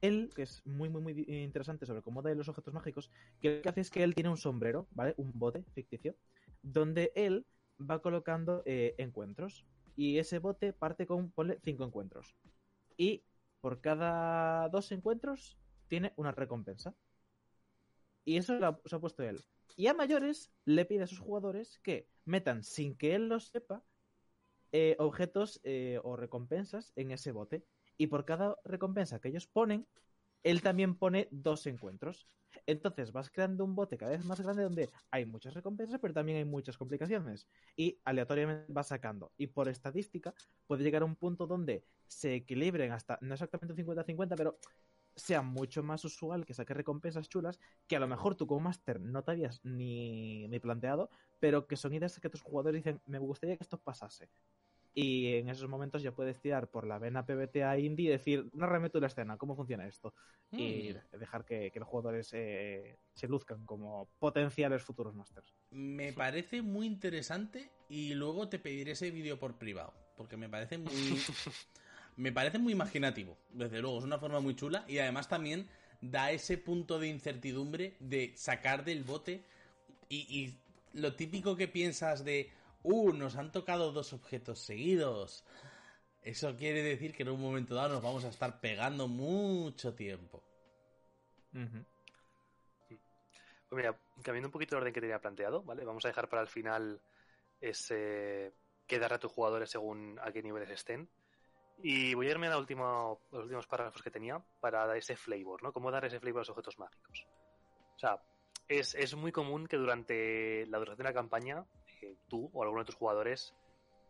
él, 0.00 0.30
que 0.34 0.42
es 0.42 0.64
muy, 0.64 0.88
muy, 0.88 1.02
muy 1.02 1.24
interesante 1.28 1.84
sobre 1.84 2.02
cómo 2.02 2.22
da 2.22 2.34
los 2.34 2.48
objetos 2.48 2.72
mágicos, 2.72 3.10
que 3.40 3.56
lo 3.56 3.62
que 3.62 3.68
hace 3.68 3.82
es 3.82 3.90
que 3.90 4.02
él 4.02 4.14
tiene 4.14 4.30
un 4.30 4.36
sombrero, 4.38 4.86
¿vale? 4.92 5.14
Un 5.18 5.32
bote 5.34 5.64
ficticio, 5.74 6.14
donde 6.62 7.12
él 7.14 7.44
va 7.78 8.00
colocando 8.00 8.62
eh, 8.64 8.94
encuentros. 8.96 9.66
Y 9.96 10.18
ese 10.18 10.38
bote 10.38 10.72
parte 10.72 11.06
con, 11.06 11.30
ponle, 11.30 11.58
cinco 11.62 11.84
encuentros. 11.84 12.34
Y 12.96 13.22
por 13.60 13.80
cada 13.82 14.68
dos 14.70 14.90
encuentros 14.92 15.58
tiene 15.88 16.14
una 16.16 16.32
recompensa. 16.32 16.94
Y 18.26 18.36
eso 18.36 18.58
lo 18.58 18.66
ha, 18.66 19.00
puesto 19.00 19.22
él. 19.22 19.40
Y 19.76 19.86
a 19.86 19.94
mayores 19.94 20.50
le 20.64 20.84
pide 20.84 21.04
a 21.04 21.06
sus 21.06 21.20
jugadores 21.20 21.78
que 21.78 22.08
metan, 22.24 22.64
sin 22.64 22.96
que 22.96 23.14
él 23.14 23.28
lo 23.28 23.38
sepa, 23.38 23.84
eh, 24.72 24.96
objetos 24.98 25.60
eh, 25.62 26.00
o 26.02 26.16
recompensas 26.16 26.92
en 26.96 27.12
ese 27.12 27.30
bote. 27.30 27.64
Y 27.96 28.08
por 28.08 28.24
cada 28.24 28.58
recompensa 28.64 29.20
que 29.20 29.28
ellos 29.28 29.46
ponen, 29.46 29.86
él 30.42 30.60
también 30.60 30.96
pone 30.96 31.28
dos 31.30 31.66
encuentros. 31.68 32.26
Entonces 32.66 33.12
vas 33.12 33.30
creando 33.30 33.64
un 33.64 33.76
bote 33.76 33.96
cada 33.96 34.10
vez 34.10 34.24
más 34.24 34.40
grande 34.40 34.64
donde 34.64 34.88
hay 35.12 35.24
muchas 35.24 35.54
recompensas, 35.54 36.00
pero 36.00 36.12
también 36.12 36.38
hay 36.38 36.44
muchas 36.44 36.76
complicaciones. 36.76 37.46
Y 37.76 38.00
aleatoriamente 38.04 38.72
vas 38.72 38.88
sacando. 38.88 39.30
Y 39.36 39.46
por 39.46 39.68
estadística 39.68 40.34
puede 40.66 40.82
llegar 40.82 41.02
a 41.02 41.04
un 41.04 41.14
punto 41.14 41.46
donde 41.46 41.84
se 42.08 42.34
equilibren 42.34 42.90
hasta, 42.90 43.18
no 43.20 43.34
exactamente 43.34 43.84
50-50, 43.84 44.34
pero 44.36 44.58
sea 45.16 45.42
mucho 45.42 45.82
más 45.82 46.04
usual 46.04 46.44
que 46.44 46.54
saque 46.54 46.74
recompensas 46.74 47.28
chulas 47.28 47.58
que 47.88 47.96
a 47.96 48.00
lo 48.00 48.06
mejor 48.06 48.36
tú 48.36 48.46
como 48.46 48.60
máster 48.60 49.00
no 49.00 49.24
te 49.24 49.32
habías 49.32 49.64
ni, 49.64 50.46
ni 50.48 50.60
planteado, 50.60 51.10
pero 51.40 51.66
que 51.66 51.76
son 51.76 51.94
ideas 51.94 52.20
que 52.20 52.30
tus 52.30 52.42
jugadores 52.42 52.84
dicen, 52.84 53.00
me 53.06 53.18
gustaría 53.18 53.56
que 53.56 53.64
esto 53.64 53.80
pasase. 53.80 54.28
Y 54.98 55.34
en 55.34 55.50
esos 55.50 55.68
momentos 55.68 56.02
ya 56.02 56.12
puedes 56.12 56.40
tirar 56.40 56.70
por 56.70 56.86
la 56.86 56.98
vena 56.98 57.26
PBTA 57.26 57.78
indie 57.78 58.06
y 58.06 58.12
decir, 58.12 58.48
narrame 58.54 58.88
tú 58.88 58.98
la 58.98 59.08
escena, 59.08 59.36
¿cómo 59.36 59.54
funciona 59.54 59.86
esto? 59.86 60.14
Mm. 60.52 60.58
Y 60.58 60.96
dejar 61.18 61.44
que, 61.44 61.70
que 61.70 61.80
los 61.80 61.88
jugadores 61.88 62.30
eh, 62.32 62.96
se 63.12 63.28
luzcan 63.28 63.66
como 63.66 64.08
potenciales 64.18 64.82
futuros 64.82 65.14
masters. 65.14 65.54
Me 65.70 66.14
parece 66.14 66.62
muy 66.62 66.86
interesante 66.86 67.70
y 67.90 68.14
luego 68.14 68.48
te 68.48 68.58
pediré 68.58 68.92
ese 68.92 69.10
vídeo 69.10 69.38
por 69.38 69.58
privado, 69.58 69.92
porque 70.16 70.38
me 70.38 70.48
parece 70.48 70.78
muy... 70.78 70.92
me 72.16 72.32
parece 72.32 72.58
muy 72.58 72.72
imaginativo, 72.72 73.36
desde 73.50 73.80
luego, 73.80 73.98
es 73.98 74.04
una 74.04 74.18
forma 74.18 74.40
muy 74.40 74.56
chula 74.56 74.84
y 74.88 74.98
además 74.98 75.28
también 75.28 75.68
da 76.00 76.30
ese 76.30 76.58
punto 76.58 76.98
de 76.98 77.08
incertidumbre 77.08 77.96
de 78.00 78.32
sacar 78.36 78.84
del 78.84 79.04
bote 79.04 79.44
y, 80.08 80.16
y 80.16 80.58
lo 80.98 81.14
típico 81.14 81.56
que 81.56 81.68
piensas 81.68 82.24
de 82.24 82.50
¡Uh! 82.82 83.12
Nos 83.12 83.34
han 83.36 83.50
tocado 83.50 83.90
dos 83.90 84.12
objetos 84.12 84.60
seguidos. 84.60 85.44
Eso 86.22 86.56
quiere 86.56 86.82
decir 86.82 87.12
que 87.12 87.24
en 87.24 87.30
un 87.30 87.40
momento 87.40 87.74
dado 87.74 87.94
nos 87.94 88.02
vamos 88.02 88.24
a 88.24 88.28
estar 88.28 88.60
pegando 88.60 89.08
mucho 89.08 89.94
tiempo. 89.94 90.42
Pues 93.68 93.76
mira, 93.76 93.98
cambiando 94.22 94.48
un 94.48 94.52
poquito 94.52 94.76
el 94.76 94.82
orden 94.82 94.92
que 94.92 95.00
tenía 95.00 95.20
planteado, 95.20 95.62
¿vale? 95.62 95.84
Vamos 95.84 96.04
a 96.04 96.08
dejar 96.08 96.28
para 96.28 96.42
el 96.42 96.48
final 96.48 97.00
ese 97.60 98.52
qué 98.86 98.98
dar 99.00 99.12
a 99.12 99.18
tus 99.18 99.32
jugadores 99.32 99.70
según 99.70 100.18
a 100.22 100.30
qué 100.30 100.42
niveles 100.42 100.70
estén. 100.70 101.08
Y 101.78 102.14
voy 102.14 102.28
a 102.28 102.30
irme 102.30 102.46
a 102.46 102.50
los 102.50 102.60
últimos 102.60 103.66
párrafos 103.66 104.02
que 104.02 104.10
tenía 104.10 104.42
para 104.60 104.86
dar 104.86 104.96
ese 104.96 105.16
flavor, 105.16 105.62
¿no? 105.62 105.72
Cómo 105.72 105.90
dar 105.90 106.04
ese 106.04 106.20
flavor 106.20 106.38
a 106.38 106.42
los 106.42 106.50
objetos 106.50 106.78
mágicos. 106.78 107.26
O 107.94 107.98
sea, 107.98 108.20
es, 108.68 108.94
es 108.94 109.14
muy 109.14 109.30
común 109.32 109.66
que 109.66 109.76
durante 109.76 110.66
la 110.66 110.78
duración 110.78 110.98
de 110.98 111.04
la 111.04 111.14
campaña 111.14 111.66
tú 112.28 112.50
o 112.52 112.62
alguno 112.62 112.82
de 112.82 112.86
tus 112.86 112.94
jugadores 112.94 113.54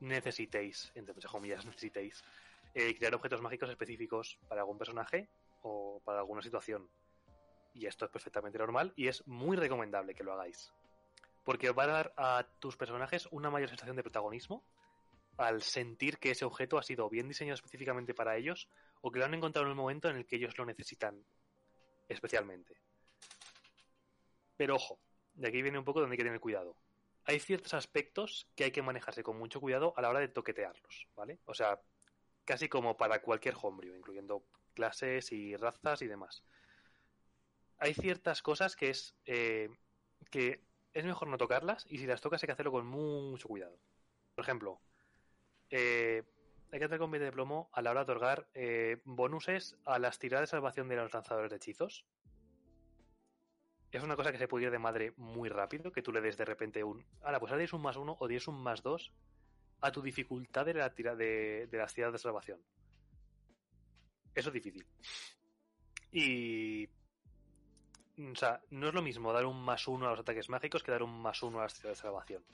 necesitéis, 0.01 0.93
entre 0.95 1.15
muchas 1.15 1.31
comillas, 1.31 1.65
necesitéis 1.67 2.25
eh, 2.75 2.97
crear 2.97 3.15
objetos 3.15 3.41
mágicos 3.41 3.71
específicos 3.71 4.39
para 4.49 4.63
algún 4.63 4.79
personaje 4.79 5.29
o 5.63 6.01
para 6.05 6.21
alguna 6.21 6.43
situación. 6.43 6.89
Y 7.75 7.87
esto 7.87 8.07
es 8.07 8.11
perfectamente 8.11 8.59
normal 8.59 8.93
y 8.97 9.09
es 9.09 9.27
muy 9.27 9.57
recomendable 9.57 10.15
que 10.15 10.25
lo 10.25 10.33
hagáis. 10.33 10.73
Porque 11.45 11.71
va 11.71 11.85
a 11.85 11.87
dar 11.87 12.15
a 12.17 12.47
tus 12.59 12.77
personajes 12.77 13.29
una 13.31 13.51
mayor 13.51 13.69
sensación 13.69 13.97
de 13.97 14.03
protagonismo 14.03 14.65
al 15.37 15.63
sentir 15.63 16.19
que 16.19 16.31
ese 16.31 16.45
objeto 16.45 16.79
ha 16.79 16.83
sido 16.83 17.09
bien 17.09 17.29
diseñado 17.29 17.55
específicamente 17.55 18.15
para 18.15 18.37
ellos 18.37 18.69
o 19.01 19.11
que 19.11 19.19
lo 19.19 19.25
han 19.25 19.35
encontrado 19.35 19.67
en 19.67 19.71
el 19.71 19.77
momento 19.77 20.09
en 20.09 20.17
el 20.17 20.27
que 20.27 20.37
ellos 20.37 20.57
lo 20.59 20.65
necesitan 20.65 21.25
especialmente. 22.09 22.77
Pero 24.57 24.77
ojo, 24.77 24.99
de 25.35 25.49
aquí 25.49 25.63
viene 25.63 25.79
un 25.79 25.85
poco 25.85 26.01
donde 26.01 26.15
hay 26.15 26.19
que 26.19 26.25
tener 26.25 26.41
cuidado 26.41 26.77
hay 27.27 27.41
ciertos 27.41 27.75
aspectos 27.75 28.49
que 28.55 28.65
hay 28.65 28.71
que 28.71 28.83
manejarse 28.83 29.23
con 29.23 29.37
mucho 29.37 29.61
cuidado 29.61 29.93
a 29.97 30.03
la 30.03 30.09
hora 30.11 30.21
de 30.21 30.29
toquetearlos, 30.29 31.09
¿vale? 31.17 31.41
O 31.45 31.55
sea, 31.55 31.81
casi 32.45 32.69
como 32.69 32.97
para 32.97 33.21
cualquier 33.21 33.57
homebrew, 33.61 33.97
incluyendo 33.97 34.45
clases 34.75 35.33
y 35.33 35.57
razas 35.57 36.03
y 36.03 36.07
demás. 36.07 36.45
Hay 37.79 37.95
ciertas 37.95 38.43
cosas 38.43 38.77
que 38.77 38.91
es 38.91 39.17
eh, 39.27 39.69
que 40.31 40.65
es 40.95 41.05
mejor 41.05 41.29
no 41.29 41.37
tocarlas 41.37 41.85
y 41.89 41.99
si 41.99 42.07
las 42.07 42.21
tocas 42.21 42.43
hay 42.43 42.47
que 42.47 42.53
hacerlo 42.53 42.73
con 42.73 42.87
mucho 42.87 43.49
cuidado. 43.49 43.77
Por 44.35 44.45
ejemplo, 44.45 44.81
eh, 45.71 46.23
hay 46.73 46.79
que 46.79 46.85
hacer 46.85 46.99
con 46.99 47.11
de 47.11 47.33
plomo 47.33 47.71
a 47.73 47.83
la 47.83 47.91
hora 47.91 48.01
de 48.01 48.13
otorgar 48.13 48.49
eh, 48.55 49.01
bonuses 49.05 49.77
a 49.85 49.99
las 49.99 50.19
tiradas 50.19 50.49
de 50.49 50.57
salvación 50.57 50.89
de 50.89 50.97
los 50.97 51.13
lanzadores 51.13 51.51
de 51.51 51.57
hechizos 51.57 52.07
es 53.97 54.03
una 54.03 54.17
cosa 54.17 54.33
que 54.33 54.39
se 54.39 54.49
puede 54.49 54.67
ir 54.67 54.71
de 54.71 54.79
madre 54.79 55.13
muy 55.17 55.49
rápido, 55.49 55.93
que 55.93 56.03
tú 56.03 56.13
le 56.13 56.21
des 56.21 56.37
de 56.37 56.45
repente 56.45 56.85
un. 56.85 57.05
Ahora, 57.23 57.41
pues 57.41 57.53
ahora 57.53 57.65
un 57.73 57.83
más 57.83 57.97
uno 57.97 58.17
o 58.19 58.27
tienes 58.27 58.47
un 58.49 58.63
más 58.63 58.83
dos 58.83 59.13
a 59.81 59.91
tu 59.91 60.03
dificultad 60.03 60.65
de, 60.65 60.75
la 60.75 60.95
tira, 60.95 61.15
de, 61.15 61.69
las 61.73 61.95
tiradas 61.95 62.15
de 62.15 62.19
salvación. 62.19 62.61
Eso 64.35 64.51
es 64.51 64.53
difícil. 64.53 64.87
Y. 66.13 66.89
O 68.19 68.35
sea, 68.35 68.61
no 68.71 68.89
es 68.89 68.95
lo 68.95 69.03
mismo 69.03 69.33
dar 69.33 69.45
un 69.45 69.63
más 69.63 69.87
uno 69.89 70.07
a 70.07 70.11
los 70.11 70.21
ataques 70.21 70.49
mágicos 70.49 70.83
que 70.83 70.91
dar 70.91 71.03
un 71.03 71.21
más 71.21 71.43
uno 71.43 71.59
a 71.59 71.63
las 71.63 71.75
tiradas 71.75 71.99
de 71.99 72.03
salvación. 72.03 72.45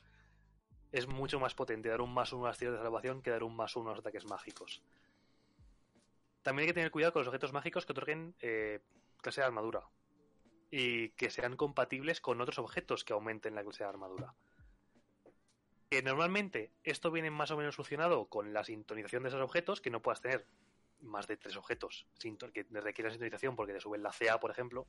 Es 0.92 1.08
mucho 1.08 1.40
más 1.40 1.54
potente 1.54 1.88
dar 1.88 2.00
un 2.00 2.12
más 2.12 2.32
uno 2.32 2.44
a 2.44 2.48
las 2.48 2.58
tiradas 2.58 2.80
de 2.80 2.84
salvación 2.84 3.22
que 3.22 3.30
dar 3.30 3.42
un 3.42 3.56
más 3.56 3.74
uno 3.76 3.90
a 3.90 3.92
los 3.92 4.00
ataques 4.00 4.26
mágicos. 4.26 4.82
También 6.42 6.64
hay 6.64 6.68
que 6.68 6.74
tener 6.74 6.90
cuidado 6.90 7.12
con 7.12 7.20
los 7.20 7.28
objetos 7.28 7.52
mágicos 7.52 7.86
que 7.86 7.92
otorguen 7.92 8.34
eh, 8.40 8.80
clase 9.20 9.40
de 9.40 9.46
armadura 9.46 9.88
y 10.70 11.10
que 11.10 11.30
sean 11.30 11.56
compatibles 11.56 12.20
con 12.20 12.40
otros 12.40 12.58
objetos 12.58 13.04
que 13.04 13.12
aumenten 13.12 13.54
la 13.54 13.62
clase 13.62 13.84
de 13.84 13.90
armadura. 13.90 14.34
Que 15.90 16.02
normalmente 16.02 16.72
esto 16.82 17.10
viene 17.10 17.30
más 17.30 17.50
o 17.50 17.56
menos 17.56 17.74
solucionado 17.74 18.26
con 18.28 18.52
la 18.52 18.64
sintonización 18.64 19.22
de 19.22 19.28
esos 19.28 19.42
objetos, 19.42 19.80
que 19.80 19.90
no 19.90 20.00
puedas 20.00 20.22
tener 20.22 20.46
más 21.00 21.26
de 21.26 21.36
tres 21.36 21.56
objetos 21.56 22.06
que 22.18 22.66
requieran 22.80 23.12
sintonización 23.12 23.56
porque 23.56 23.74
te 23.74 23.80
suben 23.80 24.02
la 24.02 24.12
CA, 24.12 24.40
por 24.40 24.50
ejemplo. 24.50 24.86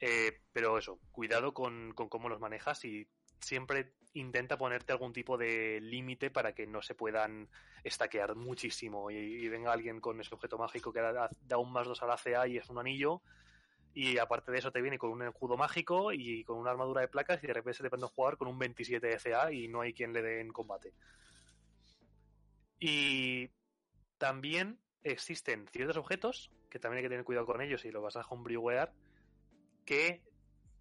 Eh, 0.00 0.40
pero 0.52 0.78
eso, 0.78 1.00
cuidado 1.10 1.52
con, 1.54 1.92
cómo 1.92 2.28
los 2.28 2.40
manejas 2.40 2.84
y 2.84 3.08
siempre 3.40 3.92
intenta 4.14 4.56
ponerte 4.56 4.92
algún 4.92 5.12
tipo 5.12 5.36
de 5.36 5.80
límite 5.80 6.30
para 6.30 6.54
que 6.54 6.66
no 6.66 6.82
se 6.82 6.94
puedan 6.94 7.48
estaquear 7.84 8.34
muchísimo 8.34 9.10
y, 9.10 9.48
venga 9.48 9.72
alguien 9.72 10.00
con 10.00 10.20
ese 10.20 10.34
objeto 10.34 10.58
mágico 10.58 10.92
que 10.92 11.00
da, 11.00 11.30
da, 11.40 11.58
un 11.58 11.72
más 11.72 11.86
dos 11.86 12.02
a 12.02 12.06
la 12.06 12.16
CA 12.16 12.48
y 12.48 12.56
es 12.56 12.68
un 12.68 12.78
anillo 12.78 13.22
y 13.94 14.18
aparte 14.18 14.52
de 14.52 14.58
eso 14.58 14.70
te 14.70 14.80
viene 14.80 14.98
con 14.98 15.10
un 15.10 15.22
escudo 15.22 15.56
mágico 15.56 16.12
y 16.12 16.44
con 16.44 16.58
una 16.58 16.70
armadura 16.70 17.00
de 17.00 17.08
placas 17.08 17.42
y 17.42 17.46
de 17.46 17.54
repente 17.54 17.78
se 17.78 17.82
te 17.82 17.90
puede 17.90 18.06
jugar 18.06 18.36
con 18.36 18.48
un 18.48 18.58
27 18.58 19.06
de 19.06 19.16
CA 19.18 19.52
y 19.52 19.68
no 19.68 19.80
hay 19.80 19.92
quien 19.92 20.12
le 20.12 20.22
dé 20.22 20.40
en 20.40 20.52
combate. 20.52 20.92
Y 22.78 23.50
también 24.18 24.78
existen 25.02 25.66
ciertos 25.68 25.96
objetos, 25.96 26.50
que 26.70 26.78
también 26.78 26.98
hay 26.98 27.04
que 27.04 27.08
tener 27.08 27.24
cuidado 27.24 27.46
con 27.46 27.60
ellos 27.60 27.80
si 27.80 27.90
lo 27.90 28.02
vas 28.02 28.16
a 28.16 28.20
homebrewear, 28.20 28.92
que 29.84 30.22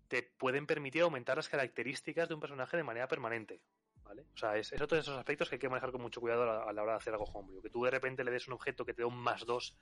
te 0.07 0.23
pueden 0.23 0.65
permitir 0.65 1.01
aumentar 1.01 1.37
las 1.37 1.49
características 1.49 2.27
de 2.27 2.35
un 2.35 2.39
personaje 2.39 2.77
de 2.77 2.83
manera 2.83 3.07
permanente. 3.07 3.61
¿Vale? 4.03 4.25
O 4.33 4.37
sea, 4.37 4.55
es, 4.55 4.71
otro 4.81 4.95
de 4.95 5.01
esos 5.01 5.17
aspectos 5.17 5.49
que 5.49 5.55
hay 5.55 5.59
que 5.59 5.67
manejar 5.67 5.91
con 5.91 6.01
mucho 6.01 6.21
cuidado 6.21 6.43
a 6.43 6.71
la, 6.71 6.81
hora 6.81 6.93
de 6.93 6.97
hacer 6.97 7.13
algo 7.13 7.25
homebrew. 7.25 7.61
Que 7.61 7.69
tú 7.69 7.83
de 7.83 7.91
repente 7.91 8.23
le 8.23 8.31
des 8.31 8.47
un 8.47 8.53
objeto 8.53 8.85
que 8.85 8.93
te 8.93 9.01
da 9.01 9.07
un 9.07 9.17
más 9.17 9.45
2 9.45 9.77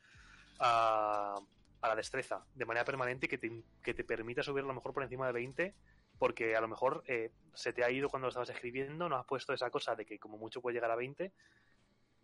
a, 0.60 1.36
la 1.82 1.96
destreza 1.96 2.44
de 2.56 2.66
manera 2.66 2.84
permanente 2.84 3.28
que 3.28 3.38
te, 3.38 3.64
que 3.84 3.94
te 3.94 4.04
permita 4.04 4.42
subir 4.42 4.64
a 4.64 4.68
lo 4.68 4.74
mejor 4.74 4.92
por 4.94 5.04
encima 5.04 5.28
de 5.28 5.34
20 5.34 5.76
porque 6.18 6.56
a 6.56 6.62
lo 6.62 6.68
mejor 6.68 7.04
eh, 7.08 7.32
se 7.54 7.74
te 7.74 7.84
ha 7.84 7.92
ido 7.92 8.10
cuando 8.10 8.26
lo 8.26 8.30
estabas 8.30 8.50
escribiendo, 8.50 9.10
no 9.10 9.18
has 9.18 9.26
puesto 9.26 9.54
esa 9.54 9.70
cosa 9.70 9.96
de 9.96 10.06
que 10.06 10.18
como 10.18 10.38
mucho 10.38 10.62
puede 10.62 10.76
llegar 10.76 10.92
a 10.92 10.96
20 10.96 11.32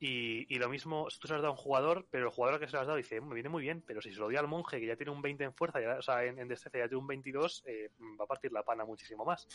Y, 0.04 0.54
y 0.54 0.58
lo 0.58 0.68
mismo, 0.68 1.08
tú 1.20 1.28
se 1.28 1.34
lo 1.34 1.38
has 1.38 1.41
dado 1.43 1.54
a 1.54 1.56
un 1.56 1.62
jugador, 1.64 2.08
pero 2.10 2.26
el 2.26 2.32
jugador 2.32 2.60
que 2.60 2.66
se 2.68 2.74
lo 2.74 2.82
has 2.82 2.88
dado 2.88 2.97
dice, 2.97 3.22
me 3.22 3.36
viene 3.36 3.49
muy 3.49 3.62
bien, 3.62 3.84
pero 3.86 4.02
si 4.02 4.12
se 4.12 4.20
lo 4.20 4.28
dio 4.28 4.39
al 4.39 4.47
monje 4.47 4.80
que 4.80 4.88
ya 4.88 4.95
tiene 4.95 5.12
un 5.12 5.22
20 5.22 5.43
en 5.43 5.54
fuerza, 5.54 5.80
o 5.97 6.02
sea, 6.02 6.26
en, 6.26 6.39
en 6.39 6.47
destreza 6.47 6.80
ya 6.80 6.88
tiene 6.88 7.02
un 7.02 7.08
22, 7.08 7.64
eh, 7.68 7.91
va 8.20 8.26
a 8.26 8.28
partir 8.28 8.52
la 8.52 8.64
pana 8.64 8.84
muchísimo 8.84 9.24
más. 9.24 9.47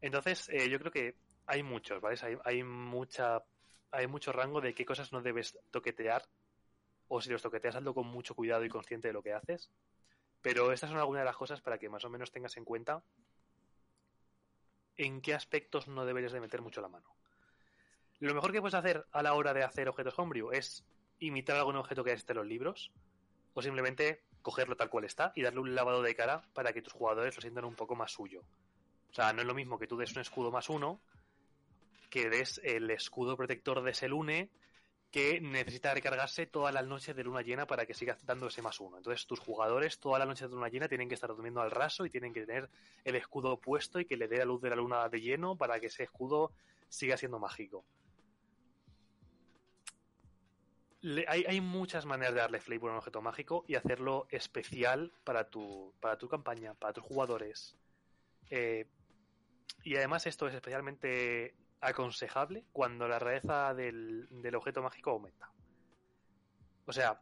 Entonces, 0.00 0.48
eh, 0.50 0.70
yo 0.70 0.78
creo 0.78 0.92
que 0.92 1.16
hay 1.46 1.64
muchos, 1.64 2.00
¿vale? 2.00 2.16
Hay, 2.22 2.38
hay 2.44 2.62
mucha 2.62 3.42
hay 3.90 4.06
mucho 4.06 4.32
rango 4.32 4.60
de 4.60 4.74
qué 4.74 4.84
cosas 4.84 5.12
no 5.12 5.22
debes 5.22 5.58
toquetear 5.70 6.28
o 7.08 7.20
si 7.20 7.30
los 7.30 7.42
toqueteas 7.42 7.76
hazlo 7.76 7.94
con 7.94 8.06
mucho 8.06 8.34
cuidado 8.34 8.64
y 8.64 8.68
consciente 8.68 9.08
de 9.08 9.14
lo 9.14 9.22
que 9.22 9.32
haces. 9.32 9.70
Pero 10.42 10.72
estas 10.72 10.90
son 10.90 10.98
algunas 10.98 11.22
de 11.22 11.26
las 11.26 11.36
cosas 11.36 11.60
para 11.60 11.78
que 11.78 11.88
más 11.88 12.04
o 12.04 12.10
menos 12.10 12.30
tengas 12.30 12.56
en 12.56 12.64
cuenta 12.64 13.02
en 14.96 15.20
qué 15.20 15.34
aspectos 15.34 15.88
no 15.88 16.04
deberías 16.04 16.32
de 16.32 16.40
meter 16.40 16.60
mucho 16.60 16.80
la 16.80 16.88
mano. 16.88 17.17
Lo 18.20 18.34
mejor 18.34 18.52
que 18.52 18.60
puedes 18.60 18.74
hacer 18.74 19.06
a 19.12 19.22
la 19.22 19.34
hora 19.34 19.54
de 19.54 19.62
hacer 19.62 19.88
objetos 19.88 20.18
homebrew 20.18 20.50
es 20.50 20.84
imitar 21.20 21.56
algún 21.56 21.76
objeto 21.76 22.02
que 22.02 22.12
esté 22.12 22.32
en 22.32 22.38
los 22.38 22.46
libros 22.46 22.92
o 23.54 23.62
simplemente 23.62 24.22
cogerlo 24.42 24.76
tal 24.76 24.90
cual 24.90 25.04
está 25.04 25.32
y 25.34 25.42
darle 25.42 25.60
un 25.60 25.74
lavado 25.74 26.02
de 26.02 26.14
cara 26.14 26.42
para 26.52 26.72
que 26.72 26.82
tus 26.82 26.92
jugadores 26.92 27.36
lo 27.36 27.42
sientan 27.42 27.64
un 27.64 27.74
poco 27.74 27.94
más 27.94 28.12
suyo. 28.12 28.42
O 29.10 29.14
sea, 29.14 29.32
no 29.32 29.40
es 29.40 29.46
lo 29.46 29.54
mismo 29.54 29.78
que 29.78 29.86
tú 29.86 29.96
des 29.96 30.12
un 30.14 30.22
escudo 30.22 30.50
más 30.50 30.68
uno 30.68 31.00
que 32.10 32.30
des 32.30 32.60
el 32.64 32.90
escudo 32.90 33.36
protector 33.36 33.82
de 33.82 33.94
Selune 33.94 34.50
que 35.10 35.40
necesita 35.40 35.94
recargarse 35.94 36.46
todas 36.46 36.72
las 36.74 36.86
noches 36.86 37.16
de 37.16 37.24
luna 37.24 37.40
llena 37.40 37.66
para 37.66 37.86
que 37.86 37.94
siga 37.94 38.18
dando 38.24 38.48
ese 38.48 38.62
más 38.62 38.78
uno. 38.80 38.98
Entonces 38.98 39.26
tus 39.26 39.38
jugadores 39.38 39.98
todas 39.98 40.18
las 40.18 40.28
noches 40.28 40.48
de 40.48 40.54
luna 40.54 40.68
llena 40.68 40.88
tienen 40.88 41.08
que 41.08 41.14
estar 41.14 41.30
durmiendo 41.30 41.60
al 41.60 41.70
raso 41.70 42.04
y 42.04 42.10
tienen 42.10 42.32
que 42.32 42.44
tener 42.44 42.68
el 43.04 43.14
escudo 43.14 43.58
puesto 43.58 44.00
y 44.00 44.04
que 44.04 44.16
le 44.16 44.28
dé 44.28 44.38
la 44.38 44.44
luz 44.44 44.60
de 44.60 44.70
la 44.70 44.76
luna 44.76 45.08
de 45.08 45.20
lleno 45.20 45.56
para 45.56 45.80
que 45.80 45.86
ese 45.86 46.02
escudo 46.02 46.52
siga 46.88 47.16
siendo 47.16 47.38
mágico. 47.38 47.84
Hay, 51.28 51.60
muchas 51.60 52.06
maneras 52.06 52.34
de 52.34 52.40
darle 52.40 52.60
flavor 52.60 52.90
a 52.90 52.92
un 52.94 52.98
objeto 52.98 53.22
mágico 53.22 53.64
y 53.68 53.76
hacerlo 53.76 54.26
especial 54.30 55.12
para 55.22 55.48
tu, 55.48 55.94
para 56.00 56.18
tu 56.18 56.28
campaña, 56.28 56.74
para 56.74 56.92
tus 56.92 57.04
jugadores. 57.04 57.76
Eh, 58.50 58.86
y 59.84 59.94
además 59.96 60.26
esto 60.26 60.48
es 60.48 60.54
especialmente 60.54 61.54
aconsejable 61.80 62.64
cuando 62.72 63.06
la 63.06 63.20
rareza 63.20 63.74
del, 63.74 64.26
del, 64.30 64.56
objeto 64.56 64.82
mágico 64.82 65.10
aumenta. 65.10 65.52
O 66.86 66.92
sea, 66.92 67.20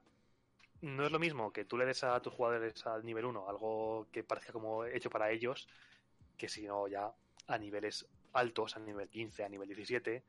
no 0.81 1.05
es 1.05 1.13
lo 1.13 1.19
mismo 1.19 1.53
que 1.53 1.67
tú 1.67 1.77
le 1.77 1.85
des 1.85 2.03
a 2.05 2.21
tus 2.23 2.33
jugadores 2.33 2.87
al 2.87 3.05
nivel 3.05 3.27
1 3.27 3.49
algo 3.49 4.09
que 4.11 4.25
parezca 4.25 4.53
como 4.53 4.87
hecho 4.87 5.11
para 5.11 5.31
ellos, 5.31 5.69
que 6.39 6.49
si 6.49 6.67
no 6.67 6.89
ya 6.89 7.13
a 7.47 7.59
niveles 7.59 8.07
altos, 8.33 8.77
a 8.77 8.81
nivel 8.81 9.11
15, 9.11 9.45
a 9.45 9.49
nivel 9.51 9.69
17, 9.69 10.25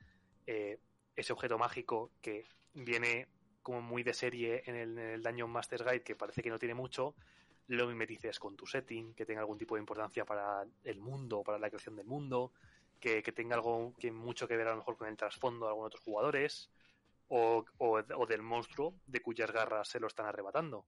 eh, 0.48 0.80
ese 1.16 1.34
objeto 1.34 1.58
mágico 1.58 2.12
que 2.22 2.46
viene 2.74 3.28
como 3.68 3.82
muy 3.82 4.02
de 4.02 4.14
serie 4.14 4.64
en 4.66 4.78
el, 4.78 4.98
en 4.98 5.22
Dungeon 5.22 5.50
Master's 5.50 5.84
Guide, 5.84 6.02
que 6.02 6.16
parece 6.16 6.42
que 6.42 6.50
no 6.50 6.58
tiene 6.58 6.74
mucho, 6.74 7.16
lo 7.68 7.86
mimetices 7.86 8.40
con 8.40 8.56
tu 8.56 8.66
setting, 8.66 9.14
que 9.14 9.26
tenga 9.26 9.42
algún 9.42 9.58
tipo 9.58 9.76
de 9.76 9.82
importancia 9.82 10.24
para 10.24 10.66
el 10.86 11.02
mundo, 11.02 11.44
para 11.44 11.60
la 11.60 11.68
creación 11.68 11.98
del 11.98 12.06
mundo, 12.06 12.54
que, 12.98 13.22
que, 13.22 13.34
tenga 13.34 13.56
algo 13.56 13.94
que 14.00 14.10
mucho 14.10 14.48
que 14.48 14.56
ver 14.56 14.68
a 14.68 14.72
lo 14.72 14.78
mejor 14.78 14.96
con 14.96 15.10
el 15.10 15.18
trasfondo 15.18 15.66
de 15.66 15.72
algunos 15.72 15.88
otros 15.88 16.02
jugadores 16.06 16.70
o, 17.28 17.66
o, 17.78 18.02
o, 18.16 18.26
del 18.26 18.42
monstruo 18.42 18.94
de 19.06 19.22
cuyas 19.22 19.52
garras 19.52 19.90
se 19.90 20.00
lo 20.00 20.08
están 20.08 20.28
arrebatando. 20.28 20.88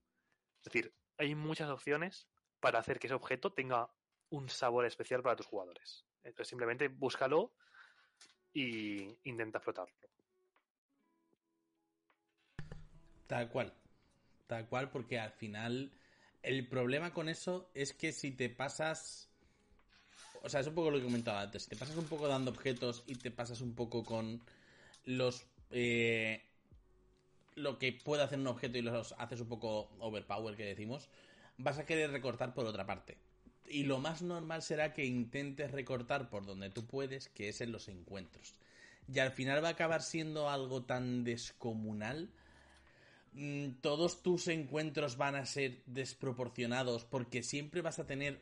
Es 0.60 0.64
decir, 0.64 0.94
hay 1.18 1.34
muchas 1.34 1.68
opciones 1.68 2.28
para 2.60 2.78
hacer 2.78 2.98
que 2.98 3.08
ese 3.08 3.14
objeto 3.14 3.52
tenga 3.52 3.90
un 4.30 4.48
sabor 4.48 4.86
especial 4.86 5.22
para 5.22 5.36
tus 5.36 5.44
jugadores. 5.44 6.06
Entonces 6.24 6.48
simplemente 6.48 6.88
búscalo 6.88 7.52
y 8.54 9.18
intenta 9.24 9.58
explotarlo. 9.58 9.94
Tal 13.30 13.48
cual. 13.48 13.72
Tal 14.48 14.66
cual, 14.66 14.90
porque 14.90 15.20
al 15.20 15.30
final 15.30 15.92
el 16.42 16.66
problema 16.66 17.12
con 17.12 17.28
eso 17.28 17.70
es 17.74 17.92
que 17.92 18.10
si 18.10 18.32
te 18.32 18.48
pasas 18.48 19.30
o 20.42 20.48
sea, 20.48 20.58
es 20.58 20.66
un 20.66 20.74
poco 20.74 20.90
lo 20.90 20.98
que 20.98 21.04
comentaba 21.04 21.42
antes. 21.42 21.68
Te 21.68 21.76
pasas 21.76 21.96
un 21.96 22.06
poco 22.06 22.26
dando 22.26 22.50
objetos 22.50 23.04
y 23.06 23.14
te 23.14 23.30
pasas 23.30 23.60
un 23.60 23.74
poco 23.74 24.04
con 24.04 24.40
los. 25.04 25.46
Eh, 25.70 26.42
lo 27.54 27.78
que 27.78 27.92
puede 27.92 28.24
hacer 28.24 28.40
un 28.40 28.48
objeto 28.48 28.78
y 28.78 28.82
los 28.82 29.14
haces 29.16 29.40
un 29.40 29.48
poco 29.48 29.92
overpower, 30.00 30.56
que 30.56 30.64
decimos. 30.64 31.08
Vas 31.56 31.78
a 31.78 31.86
querer 31.86 32.10
recortar 32.10 32.52
por 32.52 32.66
otra 32.66 32.84
parte. 32.84 33.16
Y 33.68 33.84
lo 33.84 34.00
más 34.00 34.22
normal 34.22 34.62
será 34.62 34.92
que 34.92 35.04
intentes 35.04 35.70
recortar 35.70 36.30
por 36.30 36.46
donde 36.46 36.70
tú 36.70 36.84
puedes, 36.84 37.28
que 37.28 37.48
es 37.48 37.60
en 37.60 37.70
los 37.70 37.86
encuentros. 37.86 38.56
Y 39.06 39.20
al 39.20 39.30
final 39.30 39.62
va 39.62 39.68
a 39.68 39.72
acabar 39.72 40.02
siendo 40.02 40.50
algo 40.50 40.82
tan 40.82 41.22
descomunal 41.22 42.30
todos 43.80 44.22
tus 44.22 44.48
encuentros 44.48 45.16
van 45.16 45.36
a 45.36 45.46
ser 45.46 45.82
desproporcionados 45.86 47.04
porque 47.04 47.42
siempre 47.42 47.80
vas 47.80 47.98
a 47.98 48.06
tener 48.06 48.40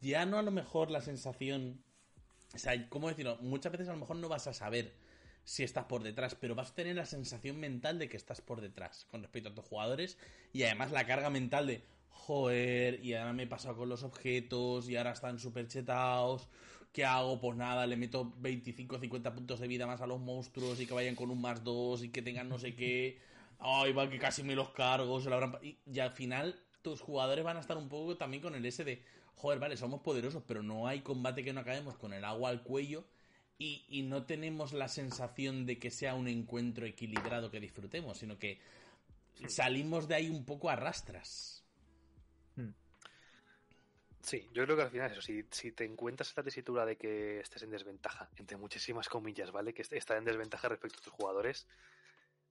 ya 0.00 0.24
no 0.24 0.38
a 0.38 0.42
lo 0.42 0.52
mejor 0.52 0.90
la 0.90 1.00
sensación 1.00 1.82
o 2.54 2.58
sea, 2.58 2.88
¿cómo 2.88 3.08
decirlo? 3.08 3.36
Muchas 3.40 3.72
veces 3.72 3.88
a 3.88 3.92
lo 3.92 3.98
mejor 3.98 4.16
no 4.16 4.28
vas 4.28 4.46
a 4.46 4.54
saber 4.54 4.94
si 5.42 5.62
estás 5.62 5.84
por 5.84 6.02
detrás, 6.02 6.34
pero 6.34 6.54
vas 6.54 6.70
a 6.70 6.74
tener 6.74 6.96
la 6.96 7.04
sensación 7.04 7.58
mental 7.58 7.98
de 7.98 8.08
que 8.08 8.16
estás 8.16 8.40
por 8.40 8.60
detrás 8.60 9.06
con 9.10 9.22
respecto 9.22 9.50
a 9.50 9.54
tus 9.54 9.64
jugadores 9.64 10.16
y 10.52 10.62
además 10.62 10.92
la 10.92 11.06
carga 11.06 11.30
mental 11.30 11.66
de 11.66 11.82
joder, 12.08 13.04
y 13.04 13.14
ahora 13.14 13.32
me 13.32 13.42
he 13.42 13.46
pasado 13.46 13.76
con 13.76 13.88
los 13.88 14.02
objetos 14.02 14.88
y 14.88 14.96
ahora 14.96 15.12
están 15.12 15.38
súper 15.38 15.68
chetados. 15.68 16.48
¿Qué 16.92 17.04
hago? 17.04 17.40
Pues 17.40 17.56
nada, 17.56 17.86
le 17.86 17.96
meto 17.96 18.32
25 18.38 19.00
50 19.00 19.34
puntos 19.34 19.58
de 19.58 19.66
vida 19.66 19.86
más 19.86 20.00
a 20.00 20.06
los 20.06 20.20
monstruos 20.20 20.80
y 20.80 20.86
que 20.86 20.94
vayan 20.94 21.16
con 21.16 21.30
un 21.30 21.40
más 21.40 21.64
2 21.64 22.04
y 22.04 22.08
que 22.10 22.22
tengan 22.22 22.48
no 22.48 22.58
sé 22.58 22.76
qué 22.76 23.18
ay, 23.58 23.92
va 23.92 24.08
que 24.08 24.18
casi 24.18 24.42
me 24.42 24.54
los 24.54 24.70
cargo, 24.70 25.20
se 25.20 25.28
lo 25.28 25.36
habrán... 25.36 25.58
Y, 25.62 25.78
y, 25.86 26.00
al 26.00 26.12
final 26.12 26.60
tus 26.82 27.00
jugadores 27.00 27.44
van 27.44 27.56
a 27.56 27.60
estar 27.60 27.76
un 27.76 27.88
poco 27.88 28.16
también 28.16 28.42
con 28.42 28.54
el 28.54 28.64
ese 28.66 28.84
de, 28.84 29.02
joder, 29.36 29.58
vale, 29.58 29.76
somos 29.76 30.00
poderosos, 30.00 30.42
pero 30.46 30.62
no 30.62 30.86
hay 30.86 31.00
combate 31.00 31.44
que 31.44 31.52
no 31.52 31.60
acabemos 31.60 31.96
con 31.96 32.12
el 32.12 32.24
agua 32.24 32.50
al 32.50 32.62
cuello 32.62 33.04
y, 33.58 33.84
y 33.88 34.02
no 34.02 34.24
tenemos 34.26 34.72
la 34.72 34.88
sensación 34.88 35.66
de 35.66 35.78
que 35.78 35.90
sea 35.90 36.14
un 36.14 36.28
encuentro 36.28 36.86
equilibrado 36.86 37.50
que 37.50 37.60
disfrutemos, 37.60 38.18
sino 38.18 38.38
que 38.38 38.60
salimos 39.48 40.08
de 40.08 40.14
ahí 40.16 40.28
un 40.28 40.44
poco 40.44 40.70
a 40.70 40.76
rastras. 40.76 41.64
Hmm. 42.56 42.70
Sí, 44.20 44.48
yo 44.52 44.64
creo 44.64 44.76
que 44.76 44.82
al 44.82 44.90
final 44.90 45.12
eso, 45.12 45.20
si, 45.20 45.44
si 45.50 45.72
te 45.72 45.84
encuentras 45.84 46.30
en 46.30 46.34
la 46.38 46.42
tesitura 46.44 46.86
de 46.86 46.96
que 46.96 47.40
estés 47.40 47.62
en 47.62 47.70
desventaja, 47.70 48.28
entre 48.36 48.56
muchísimas 48.56 49.08
comillas, 49.08 49.50
¿vale? 49.50 49.74
Que 49.74 49.82
estás 49.82 50.18
en 50.18 50.24
desventaja 50.24 50.68
respecto 50.68 50.98
a 51.00 51.02
tus 51.02 51.12
jugadores, 51.12 51.66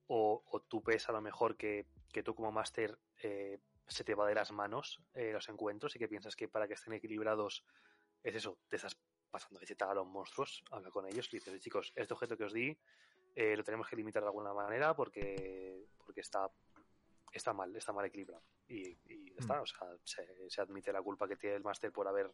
o, 0.08 0.43
o 0.45 0.60
tú 0.62 0.82
ves 0.82 1.08
a 1.10 1.12
lo 1.12 1.22
mejor 1.22 1.56
que, 1.56 1.86
que 2.12 2.24
tú 2.24 2.36
como 2.36 2.51
máster 2.51 2.97
eh, 3.22 3.60
se 3.88 4.04
te 4.04 4.16
va 4.16 4.28
de 4.28 4.36
las 4.36 4.51
manos 4.51 5.01
eh, 5.14 5.32
los 5.32 5.49
encuentros 5.49 5.95
y 5.95 5.99
que 5.99 6.08
piensas 6.08 6.36
que 6.36 6.47
para 6.47 6.68
que 6.68 6.74
estén 6.74 6.93
equilibrados 6.93 7.66
es 8.24 8.36
eso, 8.36 8.58
te 8.69 8.77
estás 8.77 8.98
pasando 9.30 9.60
de 9.60 9.76
a 9.80 9.94
los 9.94 10.07
monstruos, 10.07 10.64
habla 10.72 10.90
con 10.91 11.07
ellos 11.07 11.27
y 11.34 11.38
dices, 11.38 11.60
chicos, 11.60 11.91
este 11.95 12.14
objeto 12.14 12.38
que 12.38 12.44
os 12.44 12.53
di 12.53 12.77
eh, 13.36 13.57
lo 13.57 13.64
tenemos 13.64 13.88
que 13.88 13.95
limitar 13.95 14.22
de 14.22 14.30
alguna 14.30 14.53
manera 14.53 14.95
porque, 14.95 15.88
porque 15.98 16.22
está, 16.22 16.49
está 17.32 17.52
mal, 17.52 17.76
está 17.76 17.91
mal 17.91 18.06
equilibrado. 18.06 18.44
Y, 18.68 18.90
y 19.06 19.32
mm. 19.32 19.40
está, 19.40 19.61
o 19.61 19.65
sea, 19.65 19.88
se, 20.03 20.49
se, 20.49 20.61
admite 20.61 20.94
la 20.94 21.02
culpa 21.02 21.27
que 21.27 21.36
tiene 21.36 21.56
el 21.56 21.64
máster 21.64 21.91
por 21.91 22.07
haber 22.07 22.32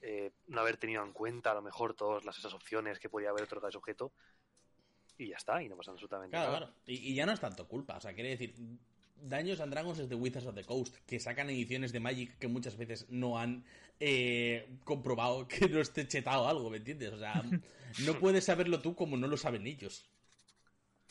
eh, 0.00 0.32
no 0.46 0.62
haber 0.62 0.78
tenido 0.78 1.02
en 1.02 1.12
cuenta 1.12 1.50
a 1.50 1.54
lo 1.54 1.62
mejor 1.62 1.94
todas 1.94 2.24
las, 2.24 2.38
esas 2.38 2.54
opciones 2.54 2.98
que 2.98 3.10
podía 3.10 3.28
haber 3.28 3.44
otorgado 3.44 3.68
ese 3.68 3.78
objeto 3.78 4.12
y 5.20 5.28
ya 5.28 5.36
está, 5.36 5.62
y 5.62 5.68
no 5.68 5.76
pasa 5.76 5.90
absolutamente 5.90 6.30
claro, 6.30 6.52
nada. 6.52 6.58
Claro, 6.66 6.74
y, 6.86 7.10
y, 7.10 7.14
ya 7.14 7.26
no 7.26 7.32
es 7.32 7.40
tanto 7.40 7.68
culpa, 7.68 7.96
o 7.96 8.00
sea, 8.00 8.14
quiere 8.14 8.30
decir, 8.30 8.54
Daños 9.22 9.60
and 9.60 9.72
Dragons 9.72 9.98
es 9.98 10.08
de 10.08 10.14
Wizards 10.14 10.46
of 10.46 10.54
the 10.54 10.64
Coast, 10.64 10.96
que 11.06 11.20
sacan 11.20 11.50
ediciones 11.50 11.92
de 11.92 12.00
Magic 12.00 12.38
que 12.38 12.48
muchas 12.48 12.76
veces 12.76 13.06
no 13.10 13.38
han 13.38 13.64
eh, 13.98 14.78
comprobado 14.84 15.46
que 15.48 15.68
no 15.68 15.80
esté 15.80 16.06
chetado 16.08 16.48
algo, 16.48 16.70
¿me 16.70 16.78
entiendes? 16.78 17.12
O 17.12 17.18
sea, 17.18 17.42
no 18.06 18.18
puedes 18.18 18.44
saberlo 18.44 18.80
tú 18.80 18.94
como 18.94 19.16
no 19.16 19.26
lo 19.26 19.36
saben 19.36 19.66
ellos. 19.66 20.08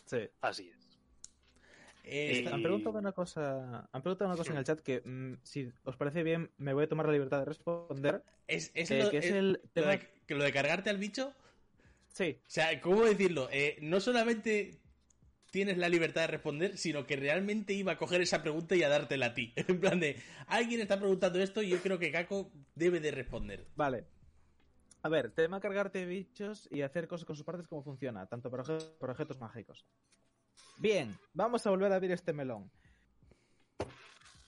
Sí. 0.06 0.28
Así 0.42 0.70
es. 0.70 0.80
Eh, 2.12 2.50
han 2.52 2.64
preguntado 2.64 2.98
una 2.98 3.12
cosa, 3.12 3.88
han 3.92 4.02
preguntado 4.02 4.30
una 4.30 4.38
cosa 4.38 4.48
sí. 4.48 4.54
en 4.54 4.58
el 4.58 4.64
chat 4.64 4.80
que 4.80 5.02
mmm, 5.06 5.34
si 5.44 5.72
os 5.84 5.96
parece 5.96 6.24
bien 6.24 6.50
me 6.58 6.74
voy 6.74 6.86
a 6.86 6.90
tomar 6.90 7.06
la 7.06 7.12
libertad 7.12 7.40
de 7.40 7.46
responder. 7.46 8.24
Es, 8.48 8.72
es, 8.74 8.90
eh, 8.90 9.04
lo, 9.04 9.12
que 9.12 9.18
es, 9.20 9.26
es 9.26 9.32
el 9.34 9.62
tema... 9.74 9.88
lo, 9.88 9.92
de, 9.92 10.10
que 10.26 10.34
lo 10.34 10.44
de 10.44 10.52
cargarte 10.52 10.90
al 10.90 10.98
bicho. 10.98 11.36
Sí. 12.14 12.38
O 12.40 12.50
sea, 12.50 12.82
¿cómo 12.82 13.04
decirlo? 13.06 13.50
Eh, 13.52 13.78
no 13.82 14.00
solamente 14.00 14.80
tienes 15.52 15.78
la 15.78 15.90
libertad 15.90 16.22
de 16.22 16.28
responder, 16.28 16.78
sino 16.78 17.06
que 17.06 17.16
realmente 17.16 17.74
iba 17.74 17.94
a 17.94 17.98
coger 17.98 18.22
esa 18.22 18.42
pregunta 18.42 18.76
y 18.76 18.84
a 18.84 18.90
dártela 18.90 19.28
a 19.28 19.34
ti. 19.34 19.54
En 19.68 19.80
plan 19.80 20.00
de, 20.00 20.22
alguien 20.48 20.82
está 20.82 21.00
preguntando 21.00 21.40
esto 21.40 21.62
y 21.62 21.70
yo 21.70 21.82
creo 21.82 22.00
que 22.00 22.12
Kako 22.12 22.52
debe 22.76 23.00
de 23.00 23.12
responder. 23.12 23.68
Vale. 23.76 24.06
A 25.02 25.10
ver, 25.10 25.32
tema 25.32 25.62
cargarte 25.62 26.06
bichos 26.06 26.68
y 26.72 26.82
hacer 26.82 27.08
cosas 27.08 27.26
con 27.26 27.36
sus 27.36 27.46
partes, 27.46 27.68
¿cómo 27.68 27.84
funciona? 27.84 28.26
Tanto 28.26 28.52
para, 28.52 28.64
objetos, 28.64 28.84
para 29.00 29.14
objetos 29.14 29.40
mágicos. 29.40 29.86
Bien, 30.78 31.18
vamos 31.34 31.66
a 31.66 31.70
volver 31.70 31.92
a 31.92 31.96
abrir 31.96 32.12
este 32.12 32.34
melón. 32.34 32.70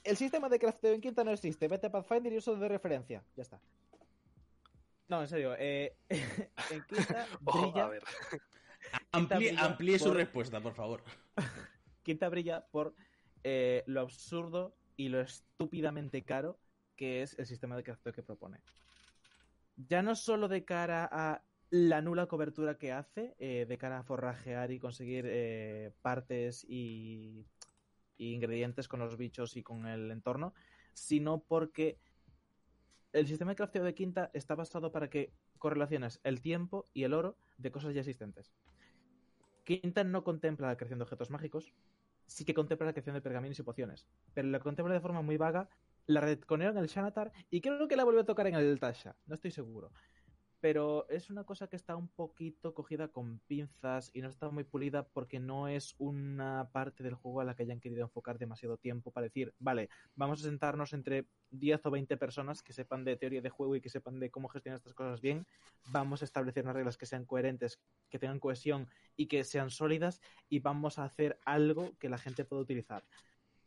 El 0.03 0.17
sistema 0.17 0.49
de 0.49 0.59
crafteo 0.59 0.93
en 0.93 1.01
quinta 1.01 1.23
no 1.23 1.31
existe. 1.31 1.67
Vete 1.67 1.87
a 1.87 1.91
Pathfinder 1.91 2.33
y 2.33 2.37
uso 2.37 2.55
de 2.55 2.67
referencia. 2.67 3.23
Ya 3.35 3.43
está. 3.43 3.61
No, 5.11 5.21
en 5.21 5.27
serio. 5.27 5.55
Eh, 5.59 5.97
en 6.09 6.83
quinta 6.87 7.27
Ojo, 7.43 7.71
brilla... 7.73 7.85
a 7.85 7.89
ver. 7.89 8.03
Amplíe, 9.11 9.55
amplíe 9.57 9.99
su 9.99 10.13
respuesta, 10.13 10.61
por 10.61 10.73
favor. 10.73 11.03
Quinta 12.03 12.29
brilla 12.29 12.65
por 12.71 12.95
eh, 13.43 13.83
lo 13.87 13.99
absurdo 13.99 14.73
y 14.95 15.09
lo 15.09 15.19
estúpidamente 15.19 16.23
caro 16.23 16.57
que 16.95 17.23
es 17.23 17.37
el 17.37 17.45
sistema 17.45 17.75
de 17.75 17.83
crafteo 17.83 18.13
que 18.13 18.23
propone. 18.23 18.61
Ya 19.75 20.01
no 20.01 20.15
solo 20.15 20.47
de 20.47 20.63
cara 20.63 21.09
a 21.11 21.43
la 21.71 22.01
nula 22.01 22.27
cobertura 22.27 22.77
que 22.77 22.93
hace, 22.93 23.35
eh, 23.37 23.65
de 23.67 23.77
cara 23.77 23.99
a 23.99 24.03
forrajear 24.03 24.71
y 24.71 24.79
conseguir 24.79 25.25
eh, 25.27 25.91
partes 26.01 26.65
y, 26.69 27.45
y 28.17 28.33
ingredientes 28.33 28.87
con 28.87 29.01
los 29.01 29.17
bichos 29.17 29.57
y 29.57 29.63
con 29.63 29.87
el 29.87 30.09
entorno, 30.09 30.53
sino 30.93 31.43
porque 31.43 31.99
el 33.13 33.27
sistema 33.27 33.51
de 33.51 33.55
crafteo 33.55 33.83
de 33.83 33.93
quinta 33.93 34.31
está 34.33 34.55
basado 34.55 34.91
para 34.91 35.09
que 35.09 35.33
correlaciones 35.57 36.19
el 36.23 36.41
tiempo 36.41 36.85
y 36.93 37.03
el 37.03 37.13
oro 37.13 37.35
de 37.57 37.71
cosas 37.71 37.93
ya 37.93 38.01
existentes. 38.01 38.51
Quinta 39.63 40.03
no 40.03 40.23
contempla 40.23 40.67
la 40.67 40.77
creación 40.77 40.99
de 40.99 41.03
objetos 41.03 41.29
mágicos, 41.29 41.73
sí 42.25 42.45
que 42.45 42.53
contempla 42.53 42.87
la 42.87 42.93
creación 42.93 43.15
de 43.15 43.21
pergaminos 43.21 43.59
y 43.59 43.63
pociones, 43.63 44.07
pero 44.33 44.47
la 44.47 44.59
contempla 44.59 44.93
de 44.93 45.01
forma 45.01 45.21
muy 45.21 45.37
vaga, 45.37 45.69
la 46.07 46.21
retconeo 46.21 46.71
en 46.71 46.77
el 46.77 46.87
Shanatar 46.87 47.31
y 47.49 47.61
creo 47.61 47.87
que 47.87 47.95
la 47.95 48.03
vuelve 48.03 48.21
a 48.21 48.25
tocar 48.25 48.47
en 48.47 48.55
el 48.55 48.79
Tasha, 48.79 49.15
no 49.27 49.35
estoy 49.35 49.51
seguro 49.51 49.91
pero 50.61 51.09
es 51.09 51.31
una 51.31 51.43
cosa 51.43 51.67
que 51.67 51.75
está 51.75 51.95
un 51.95 52.07
poquito 52.07 52.75
cogida 52.75 53.07
con 53.07 53.39
pinzas 53.39 54.11
y 54.13 54.21
no 54.21 54.29
está 54.29 54.47
muy 54.49 54.63
pulida 54.63 55.07
porque 55.07 55.39
no 55.39 55.67
es 55.67 55.95
una 55.97 56.69
parte 56.71 57.03
del 57.03 57.15
juego 57.15 57.41
a 57.41 57.43
la 57.43 57.55
que 57.55 57.63
hayan 57.63 57.79
querido 57.79 58.03
enfocar 58.03 58.37
demasiado 58.37 58.77
tiempo 58.77 59.11
para 59.11 59.25
decir, 59.25 59.55
vale, 59.57 59.89
vamos 60.15 60.39
a 60.41 60.43
sentarnos 60.43 60.93
entre 60.93 61.25
10 61.49 61.83
o 61.87 61.91
20 61.91 62.15
personas 62.15 62.61
que 62.61 62.73
sepan 62.73 63.03
de 63.03 63.17
teoría 63.17 63.41
de 63.41 63.49
juego 63.49 63.75
y 63.75 63.81
que 63.81 63.89
sepan 63.89 64.19
de 64.19 64.29
cómo 64.29 64.49
gestionar 64.49 64.77
estas 64.77 64.93
cosas 64.93 65.19
bien, 65.19 65.47
vamos 65.87 66.21
a 66.21 66.25
establecer 66.25 66.63
unas 66.63 66.75
reglas 66.75 66.97
que 66.97 67.07
sean 67.07 67.25
coherentes, 67.25 67.79
que 68.11 68.19
tengan 68.19 68.39
cohesión 68.39 68.87
y 69.17 69.25
que 69.25 69.43
sean 69.43 69.71
sólidas 69.71 70.21
y 70.47 70.59
vamos 70.59 70.99
a 70.99 71.05
hacer 71.05 71.39
algo 71.43 71.97
que 71.97 72.07
la 72.07 72.19
gente 72.19 72.45
pueda 72.45 72.61
utilizar. 72.61 73.03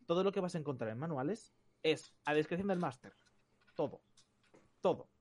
Todo 0.07 0.23
lo 0.23 0.31
que 0.31 0.41
vas 0.41 0.55
a 0.55 0.59
encontrar 0.59 0.91
en 0.91 0.99
manuales 0.99 1.53
es 1.83 2.13
a 2.25 2.35
discreción 2.35 2.69
del 2.69 2.79
máster. 2.79 3.13
Todo. 3.75 4.01
Todo 4.81 5.14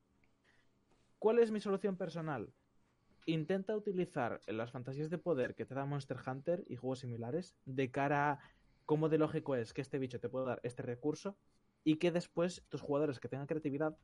¿Cuál 1.24 1.40
es 1.40 1.52
mi 1.52 1.62
solución 1.62 1.96
personal? 1.96 2.54
Intenta 3.26 3.78
utilizar 3.78 4.42
las 4.46 4.74
fantasías 4.74 5.10
de 5.10 5.18
poder 5.18 5.56
que 5.56 5.66
te 5.66 5.74
da 5.74 5.86
Monster 5.86 6.18
Hunter 6.28 6.66
y 6.68 6.76
juegos 6.76 7.00
similares 7.00 7.56
de 7.64 7.90
cara 7.92 8.30
a 8.30 8.40
cómo 8.86 9.08
de 9.08 9.20
lógico 9.20 9.56
es 9.56 9.72
que 9.74 9.80
este 9.80 10.00
bicho 10.00 10.20
te 10.20 10.28
pueda 10.28 10.48
dar 10.48 10.60
este 10.64 10.84
recurso 10.84 11.38
y 11.86 11.96
que 11.96 12.12
después 12.12 12.66
tus 12.68 12.82
jugadores 12.82 13.22
que 13.22 13.30
tengan 13.30 13.48
creatividad 13.48 13.96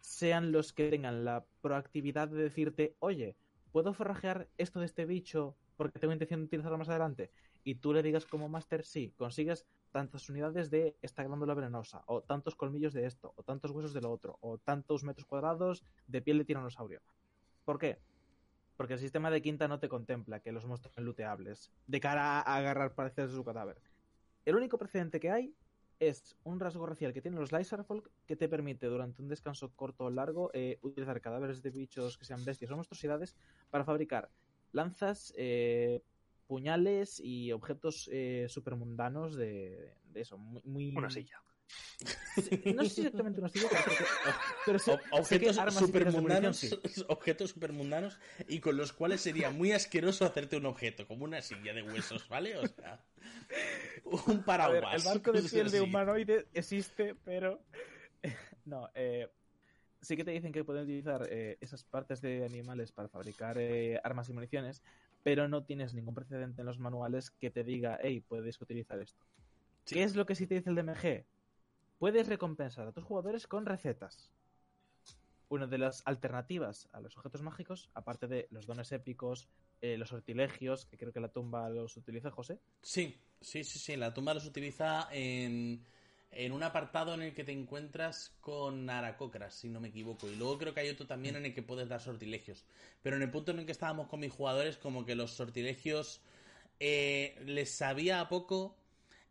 sean 0.00 0.52
los 0.52 0.72
que 0.72 0.88
tengan 0.88 1.26
la 1.26 1.44
proactividad 1.60 2.28
de 2.28 2.44
decirte, 2.44 2.96
oye, 2.98 3.36
¿puedo 3.70 3.92
forrajear 3.92 4.48
esto 4.56 4.80
de 4.80 4.86
este 4.86 5.04
bicho 5.04 5.58
porque 5.76 5.98
tengo 5.98 6.14
intención 6.14 6.40
de 6.40 6.46
utilizarlo 6.46 6.78
más 6.78 6.88
adelante? 6.88 7.30
Y 7.64 7.76
tú 7.76 7.92
le 7.92 8.02
digas 8.02 8.26
como 8.26 8.48
máster, 8.48 8.84
sí, 8.84 9.12
consigues 9.16 9.66
tantas 9.90 10.28
unidades 10.28 10.70
de 10.70 10.96
esta 11.02 11.24
glándula 11.24 11.54
venenosa, 11.54 12.02
o 12.06 12.20
tantos 12.20 12.54
colmillos 12.54 12.92
de 12.92 13.06
esto, 13.06 13.32
o 13.36 13.42
tantos 13.42 13.70
huesos 13.70 13.94
de 13.94 14.02
lo 14.02 14.10
otro, 14.10 14.38
o 14.40 14.58
tantos 14.58 15.02
metros 15.02 15.26
cuadrados 15.26 15.82
de 16.06 16.20
piel 16.20 16.38
de 16.38 16.44
tiranosaurio. 16.44 17.00
¿Por 17.64 17.78
qué? 17.78 17.98
Porque 18.76 18.94
el 18.94 18.98
sistema 18.98 19.30
de 19.30 19.40
quinta 19.40 19.68
no 19.68 19.78
te 19.78 19.88
contempla 19.88 20.40
que 20.40 20.52
los 20.52 20.66
monstruos 20.66 20.94
sean 20.94 21.06
looteables, 21.06 21.72
de 21.86 22.00
cara 22.00 22.40
a 22.40 22.56
agarrar 22.56 22.94
parecidos 22.94 23.30
de 23.30 23.36
su 23.36 23.44
cadáver. 23.44 23.80
El 24.44 24.56
único 24.56 24.76
precedente 24.76 25.20
que 25.20 25.30
hay 25.30 25.54
es 26.00 26.36
un 26.44 26.60
rasgo 26.60 26.86
racial 26.86 27.12
que 27.12 27.22
tienen 27.22 27.40
los 27.40 27.52
Lysarfolk 27.52 28.10
que 28.26 28.36
te 28.36 28.48
permite 28.48 28.86
durante 28.86 29.22
un 29.22 29.28
descanso 29.28 29.70
corto 29.74 30.04
o 30.04 30.10
largo 30.10 30.50
eh, 30.52 30.78
utilizar 30.82 31.20
cadáveres 31.20 31.62
de 31.62 31.70
bichos 31.70 32.18
que 32.18 32.24
sean 32.24 32.44
bestias 32.44 32.70
o 32.70 32.76
monstruosidades 32.76 33.36
para 33.70 33.84
fabricar 33.84 34.30
lanzas, 34.72 35.32
eh, 35.36 36.02
puñales 36.46 37.20
y 37.20 37.52
objetos 37.52 38.08
eh, 38.12 38.46
supermundanos 38.48 39.36
de, 39.36 39.94
de 40.04 40.20
eso, 40.20 40.38
muy, 40.38 40.62
muy... 40.64 40.96
Una 40.96 41.10
silla. 41.10 41.42
No 42.74 42.82
sé 42.82 42.90
si 42.90 43.00
exactamente 43.00 43.40
una 43.40 43.48
silla, 43.48 43.68
pero, 44.66 44.78
sí, 44.78 44.90
objetos 45.12 45.56
supermundanos, 45.74 46.78
objetos 47.08 47.50
supermundanos 47.50 48.18
y 48.48 48.60
con 48.60 48.76
los 48.76 48.92
cuales 48.92 49.20
sería 49.20 49.50
muy 49.50 49.72
asqueroso 49.72 50.24
hacerte 50.24 50.56
un 50.56 50.66
objeto, 50.66 51.06
como 51.06 51.24
una 51.24 51.40
silla 51.40 51.72
de 51.72 51.82
huesos, 51.82 52.28
¿vale? 52.28 52.58
O 52.58 52.66
sea, 52.66 53.04
un 54.26 54.42
paraguas. 54.42 54.94
el 54.94 55.10
barco 55.10 55.32
de 55.32 55.42
piel 55.50 55.70
de 55.70 55.80
humanoide 55.80 56.46
existe, 56.52 57.14
pero 57.24 57.64
no, 58.64 58.90
eh, 58.94 59.28
sí 60.00 60.16
que 60.16 60.24
te 60.24 60.32
dicen 60.32 60.52
que 60.52 60.64
pueden 60.64 60.84
utilizar 60.84 61.26
eh, 61.30 61.58
esas 61.60 61.84
partes 61.84 62.20
de 62.20 62.44
animales 62.44 62.92
para 62.92 63.08
fabricar 63.08 63.56
eh, 63.58 64.00
armas 64.02 64.28
y 64.28 64.32
municiones, 64.32 64.82
pero 65.24 65.48
no 65.48 65.64
tienes 65.64 65.94
ningún 65.94 66.14
precedente 66.14 66.60
en 66.60 66.66
los 66.66 66.78
manuales 66.78 67.30
que 67.30 67.50
te 67.50 67.64
diga, 67.64 67.98
hey, 68.00 68.20
puedes 68.20 68.60
utilizar 68.60 69.00
esto. 69.00 69.26
¿Qué 69.86 70.04
es 70.04 70.14
lo 70.14 70.26
que 70.26 70.34
sí 70.34 70.46
te 70.46 70.54
dice 70.54 70.70
el 70.70 70.76
DMG? 70.76 71.24
Puedes 71.98 72.28
recompensar 72.28 72.86
a 72.86 72.92
tus 72.92 73.04
jugadores 73.04 73.46
con 73.46 73.64
recetas. 73.64 74.30
Una 75.48 75.66
de 75.66 75.78
las 75.78 76.02
alternativas 76.06 76.88
a 76.92 77.00
los 77.00 77.16
objetos 77.16 77.40
mágicos, 77.40 77.90
aparte 77.94 78.26
de 78.26 78.48
los 78.50 78.66
dones 78.66 78.92
épicos, 78.92 79.48
eh, 79.80 79.96
los 79.96 80.10
sortilegios, 80.10 80.84
que 80.84 80.98
creo 80.98 81.12
que 81.12 81.20
la 81.20 81.28
tumba 81.28 81.70
los 81.70 81.96
utiliza, 81.96 82.30
José. 82.30 82.58
Sí, 82.82 83.18
sí, 83.40 83.64
sí, 83.64 83.78
sí. 83.78 83.96
La 83.96 84.12
tumba 84.12 84.34
los 84.34 84.46
utiliza 84.46 85.08
en 85.10 85.82
en 86.36 86.52
un 86.52 86.62
apartado 86.62 87.14
en 87.14 87.22
el 87.22 87.34
que 87.34 87.44
te 87.44 87.52
encuentras 87.52 88.32
con 88.40 88.88
Aracocras, 88.90 89.54
si 89.54 89.68
no 89.68 89.80
me 89.80 89.88
equivoco. 89.88 90.28
Y 90.28 90.36
luego 90.36 90.58
creo 90.58 90.74
que 90.74 90.80
hay 90.80 90.88
otro 90.88 91.06
también 91.06 91.36
en 91.36 91.46
el 91.46 91.54
que 91.54 91.62
puedes 91.62 91.88
dar 91.88 92.00
sortilegios. 92.00 92.64
Pero 93.02 93.16
en 93.16 93.22
el 93.22 93.30
punto 93.30 93.52
en 93.52 93.60
el 93.60 93.66
que 93.66 93.72
estábamos 93.72 94.08
con 94.08 94.20
mis 94.20 94.32
jugadores, 94.32 94.76
como 94.76 95.04
que 95.04 95.14
los 95.14 95.32
sortilegios 95.32 96.20
eh, 96.80 97.40
les 97.44 97.70
sabía 97.70 98.20
a 98.20 98.28
poco. 98.28 98.76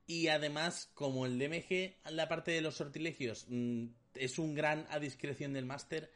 Y 0.06 0.28
además, 0.28 0.90
como 0.94 1.26
el 1.26 1.40
DMG, 1.40 1.96
la 2.12 2.28
parte 2.28 2.52
de 2.52 2.62
los 2.62 2.76
sortilegios 2.76 3.46
mm, 3.48 3.86
es 4.16 4.38
un 4.38 4.54
gran 4.54 4.86
a 4.90 5.00
discreción 5.00 5.54
del 5.54 5.66
máster, 5.66 6.12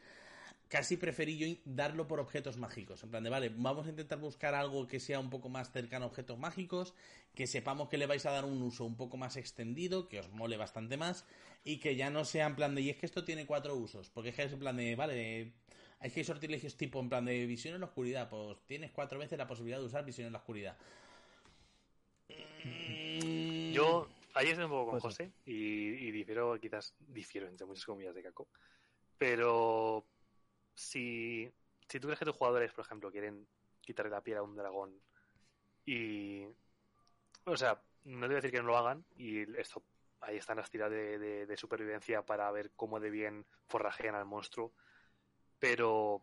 casi 0.68 0.96
preferí 0.96 1.36
yo 1.38 1.46
darlo 1.64 2.06
por 2.06 2.20
objetos 2.20 2.56
mágicos. 2.58 3.02
En 3.02 3.10
plan 3.10 3.24
de, 3.24 3.30
vale, 3.30 3.50
vamos 3.54 3.86
a 3.86 3.90
intentar 3.90 4.18
buscar 4.18 4.54
algo 4.54 4.86
que 4.86 5.00
sea 5.00 5.18
un 5.18 5.30
poco 5.30 5.48
más 5.48 5.72
cercano 5.72 6.04
a 6.04 6.08
objetos 6.08 6.38
mágicos, 6.38 6.94
que 7.34 7.46
sepamos 7.46 7.88
que 7.88 7.98
le 7.98 8.06
vais 8.06 8.24
a 8.26 8.30
dar 8.30 8.44
un 8.44 8.62
uso 8.62 8.84
un 8.84 8.96
poco 8.96 9.16
más 9.16 9.36
extendido, 9.36 10.08
que 10.08 10.20
os 10.20 10.30
mole 10.30 10.56
bastante 10.56 10.96
más, 10.96 11.24
y 11.64 11.78
que 11.78 11.96
ya 11.96 12.10
no 12.10 12.24
sea 12.24 12.46
en 12.46 12.56
plan 12.56 12.74
de, 12.74 12.82
y 12.82 12.90
es 12.90 12.96
que 12.96 13.06
esto 13.06 13.24
tiene 13.24 13.46
cuatro 13.46 13.74
usos, 13.74 14.10
porque 14.10 14.30
es 14.30 14.36
que 14.36 14.42
es 14.42 14.52
en 14.52 14.58
plan 14.58 14.76
de, 14.76 14.94
vale, 14.94 15.52
hay 16.00 16.10
que 16.10 16.22
sortilegios 16.22 16.76
tipo 16.76 17.00
en 17.00 17.08
plan 17.08 17.24
de 17.24 17.46
visión 17.46 17.74
en 17.74 17.80
la 17.80 17.86
oscuridad, 17.86 18.28
pues 18.28 18.58
tienes 18.66 18.90
cuatro 18.90 19.18
veces 19.18 19.38
la 19.38 19.46
posibilidad 19.46 19.78
de 19.78 19.86
usar 19.86 20.04
visión 20.04 20.26
en 20.26 20.32
la 20.32 20.38
oscuridad. 20.38 20.76
Yo 23.72 24.08
ahí 24.34 24.48
estoy 24.48 24.64
un 24.64 24.70
poco 24.70 24.90
con 24.90 25.00
pues 25.00 25.02
José 25.02 25.32
y, 25.46 25.52
y 25.54 26.10
difiero, 26.10 26.58
quizás 26.60 26.94
difiero 26.98 27.48
entre 27.48 27.66
muchas 27.66 27.86
comillas 27.86 28.14
de 28.14 28.22
Caco, 28.22 28.48
pero 29.16 30.04
si, 30.78 31.52
si 31.88 31.98
tú 31.98 32.06
crees 32.06 32.20
que 32.20 32.24
tus 32.24 32.36
jugadores, 32.36 32.72
por 32.72 32.84
ejemplo, 32.84 33.10
quieren 33.10 33.46
quitarle 33.80 34.12
la 34.12 34.22
piel 34.22 34.38
a 34.38 34.42
un 34.42 34.54
dragón 34.54 35.00
y... 35.84 36.44
O 37.44 37.56
sea, 37.56 37.82
no 38.04 38.20
te 38.20 38.26
voy 38.26 38.34
a 38.34 38.36
decir 38.36 38.52
que 38.52 38.58
no 38.58 38.68
lo 38.68 38.76
hagan 38.76 39.04
y 39.16 39.40
esto 39.58 39.82
ahí 40.20 40.36
están 40.36 40.58
las 40.58 40.70
tiras 40.70 40.90
de, 40.90 41.54
supervivencia 41.56 42.22
para 42.22 42.50
ver 42.50 42.70
cómo 42.76 43.00
de 43.00 43.10
bien 43.10 43.46
forrajean 43.66 44.14
al 44.14 44.26
monstruo, 44.26 44.72
pero 45.58 46.22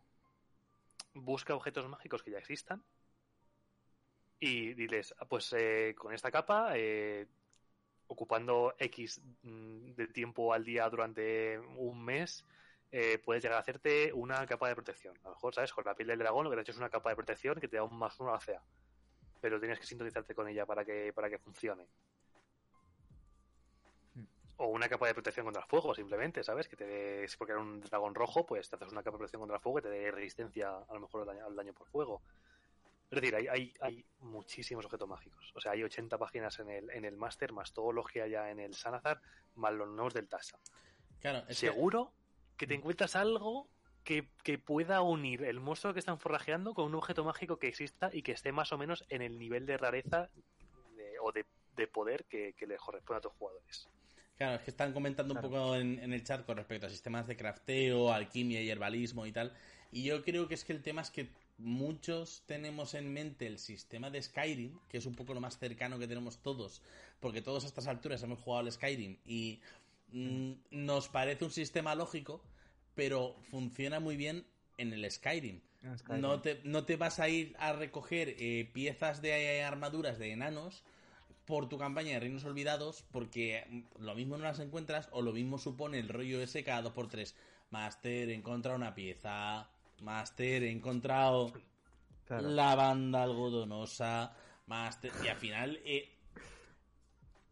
busca 1.14 1.54
objetos 1.54 1.88
mágicos 1.88 2.22
que 2.22 2.30
ya 2.30 2.38
existan 2.38 2.82
y 4.38 4.74
diles, 4.74 5.14
ah, 5.18 5.26
pues 5.26 5.52
eh, 5.52 5.94
con 5.98 6.14
esta 6.14 6.30
capa, 6.30 6.72
eh, 6.74 7.26
ocupando 8.06 8.74
X 8.78 9.20
mm, 9.42 9.94
de 9.94 10.06
tiempo 10.08 10.52
al 10.52 10.64
día 10.64 10.88
durante 10.88 11.58
un 11.58 12.04
mes, 12.04 12.44
eh, 12.98 13.18
puedes 13.18 13.42
llegar 13.42 13.58
a 13.58 13.60
hacerte 13.60 14.10
una 14.14 14.46
capa 14.46 14.68
de 14.68 14.74
protección. 14.74 15.14
A 15.18 15.28
lo 15.28 15.34
mejor, 15.34 15.54
¿sabes? 15.54 15.70
Con 15.70 15.84
la 15.84 15.94
piel 15.94 16.08
del 16.08 16.18
dragón 16.18 16.44
lo 16.44 16.50
que 16.50 16.56
te 16.56 16.62
hecho 16.62 16.72
es 16.72 16.78
una 16.78 16.88
capa 16.88 17.10
de 17.10 17.16
protección 17.16 17.60
que 17.60 17.68
te 17.68 17.76
da 17.76 17.82
un 17.82 17.94
más 17.94 18.18
uno 18.20 18.34
a 18.34 18.38
CA. 18.38 18.62
Pero 19.38 19.60
tienes 19.60 19.78
que 19.78 19.84
sintonizarte 19.84 20.34
con 20.34 20.48
ella 20.48 20.64
para 20.64 20.82
que, 20.82 21.12
para 21.12 21.28
que 21.28 21.36
funcione. 21.36 21.86
Hmm. 24.14 24.24
O 24.56 24.68
una 24.68 24.88
capa 24.88 25.08
de 25.08 25.12
protección 25.12 25.44
contra 25.44 25.62
el 25.62 25.68
fuego, 25.68 25.94
simplemente, 25.94 26.42
¿sabes? 26.42 26.68
Que 26.68 26.76
te 26.76 26.86
dé, 26.86 27.26
porque 27.36 27.52
era 27.52 27.60
un 27.60 27.82
dragón 27.82 28.14
rojo, 28.14 28.46
pues 28.46 28.70
te 28.70 28.76
haces 28.76 28.90
una 28.92 29.02
capa 29.02 29.16
de 29.16 29.18
protección 29.18 29.40
contra 29.40 29.56
el 29.56 29.62
fuego 29.62 29.76
que 29.76 29.82
te 29.82 29.90
dé 29.90 30.10
resistencia 30.10 30.70
a 30.88 30.94
lo 30.94 31.00
mejor 31.00 31.20
al 31.20 31.26
daño, 31.26 31.44
al 31.44 31.54
daño 31.54 31.74
por 31.74 31.86
fuego. 31.88 32.22
Es 33.10 33.20
decir, 33.20 33.36
hay, 33.36 33.46
hay, 33.46 33.74
hay, 33.82 34.06
muchísimos 34.20 34.86
objetos 34.86 35.06
mágicos. 35.06 35.52
O 35.54 35.60
sea, 35.60 35.72
hay 35.72 35.82
80 35.82 36.16
páginas 36.16 36.58
en 36.60 36.70
el, 36.70 36.88
en 36.88 37.04
el 37.04 37.18
Master, 37.18 37.52
más 37.52 37.74
todo 37.74 37.92
lo 37.92 38.02
que 38.04 38.22
haya 38.22 38.50
en 38.50 38.58
el 38.58 38.74
Sanazar, 38.74 39.20
más 39.56 39.74
los 39.74 39.86
nuevos 39.86 40.14
del 40.14 40.28
Tasa. 40.28 40.58
Claro, 41.20 41.44
Seguro 41.52 42.14
que 42.56 42.66
te 42.66 42.74
encuentras 42.74 43.16
algo 43.16 43.68
que, 44.04 44.58
pueda 44.58 45.02
unir 45.02 45.42
el 45.42 45.60
monstruo 45.60 45.92
que 45.92 45.98
están 45.98 46.18
forrajeando 46.18 46.74
con 46.74 46.86
un 46.86 46.94
objeto 46.94 47.24
mágico 47.24 47.58
que 47.58 47.66
exista 47.66 48.10
y 48.12 48.22
que 48.22 48.32
esté 48.32 48.52
más 48.52 48.72
o 48.72 48.78
menos 48.78 49.04
en 49.08 49.20
el 49.20 49.38
nivel 49.38 49.66
de 49.66 49.76
rareza 49.76 50.30
o 51.22 51.32
de, 51.32 51.86
poder 51.88 52.24
que, 52.24 52.54
le 52.66 52.76
corresponde 52.76 53.18
a 53.18 53.20
tus 53.20 53.32
jugadores. 53.32 53.88
Claro, 54.36 54.56
es 54.56 54.62
que 54.62 54.70
están 54.70 54.92
comentando 54.92 55.34
un 55.34 55.40
poco 55.40 55.74
en, 55.74 55.98
en, 55.98 56.12
el 56.12 56.22
chat 56.22 56.44
con 56.44 56.56
respecto 56.56 56.86
a 56.86 56.90
sistemas 56.90 57.26
de 57.26 57.36
crafteo, 57.36 58.12
alquimia 58.12 58.62
y 58.62 58.70
herbalismo 58.70 59.26
y 59.26 59.32
tal. 59.32 59.52
Y 59.90 60.04
yo 60.04 60.22
creo 60.22 60.46
que 60.46 60.54
es 60.54 60.64
que 60.64 60.72
el 60.72 60.82
tema 60.82 61.02
es 61.02 61.10
que 61.10 61.28
muchos 61.58 62.42
tenemos 62.46 62.94
en 62.94 63.12
mente 63.12 63.46
el 63.46 63.58
sistema 63.58 64.10
de 64.10 64.22
Skyrim, 64.22 64.78
que 64.88 64.98
es 64.98 65.06
un 65.06 65.14
poco 65.14 65.34
lo 65.34 65.40
más 65.40 65.58
cercano 65.58 65.98
que 65.98 66.06
tenemos 66.06 66.38
todos, 66.38 66.82
porque 67.20 67.40
todos 67.40 67.64
a 67.64 67.68
estas 67.68 67.86
alturas 67.86 68.22
hemos 68.22 68.40
jugado 68.40 68.66
al 68.66 68.72
Skyrim 68.72 69.16
y 69.24 69.60
mm, 69.60 69.85
nos 70.12 71.08
parece 71.08 71.44
un 71.44 71.50
sistema 71.50 71.94
lógico, 71.94 72.42
pero 72.94 73.36
funciona 73.50 74.00
muy 74.00 74.16
bien 74.16 74.46
en 74.78 74.92
el 74.92 75.10
Skyrim. 75.10 75.60
No 76.08 76.40
te, 76.40 76.60
no 76.64 76.84
te 76.84 76.96
vas 76.96 77.20
a 77.20 77.28
ir 77.28 77.54
a 77.58 77.72
recoger 77.72 78.34
eh, 78.38 78.68
piezas 78.72 79.22
de 79.22 79.62
armaduras 79.62 80.18
de 80.18 80.32
enanos 80.32 80.82
por 81.44 81.68
tu 81.68 81.78
campaña 81.78 82.12
de 82.14 82.20
Reinos 82.20 82.44
Olvidados 82.44 83.04
porque 83.12 83.64
mm, 83.68 84.02
lo 84.02 84.14
mismo 84.16 84.36
no 84.36 84.44
las 84.44 84.58
encuentras 84.58 85.08
o 85.12 85.22
lo 85.22 85.32
mismo 85.32 85.58
supone 85.58 86.00
el 86.00 86.08
rollo 86.08 86.40
ese 86.40 86.64
cada 86.64 86.92
2x3. 86.92 87.34
Master, 87.70 88.30
he 88.30 88.34
encontrado 88.34 88.76
una 88.76 88.94
pieza. 88.94 89.70
Master, 90.00 90.64
he 90.64 90.70
encontrado 90.70 91.52
Claro. 92.26 92.48
la 92.48 92.74
banda 92.74 93.22
algodonosa. 93.22 94.34
Master. 94.66 95.12
Y 95.24 95.28
al 95.28 95.36
final 95.36 95.80
eh, 95.84 96.15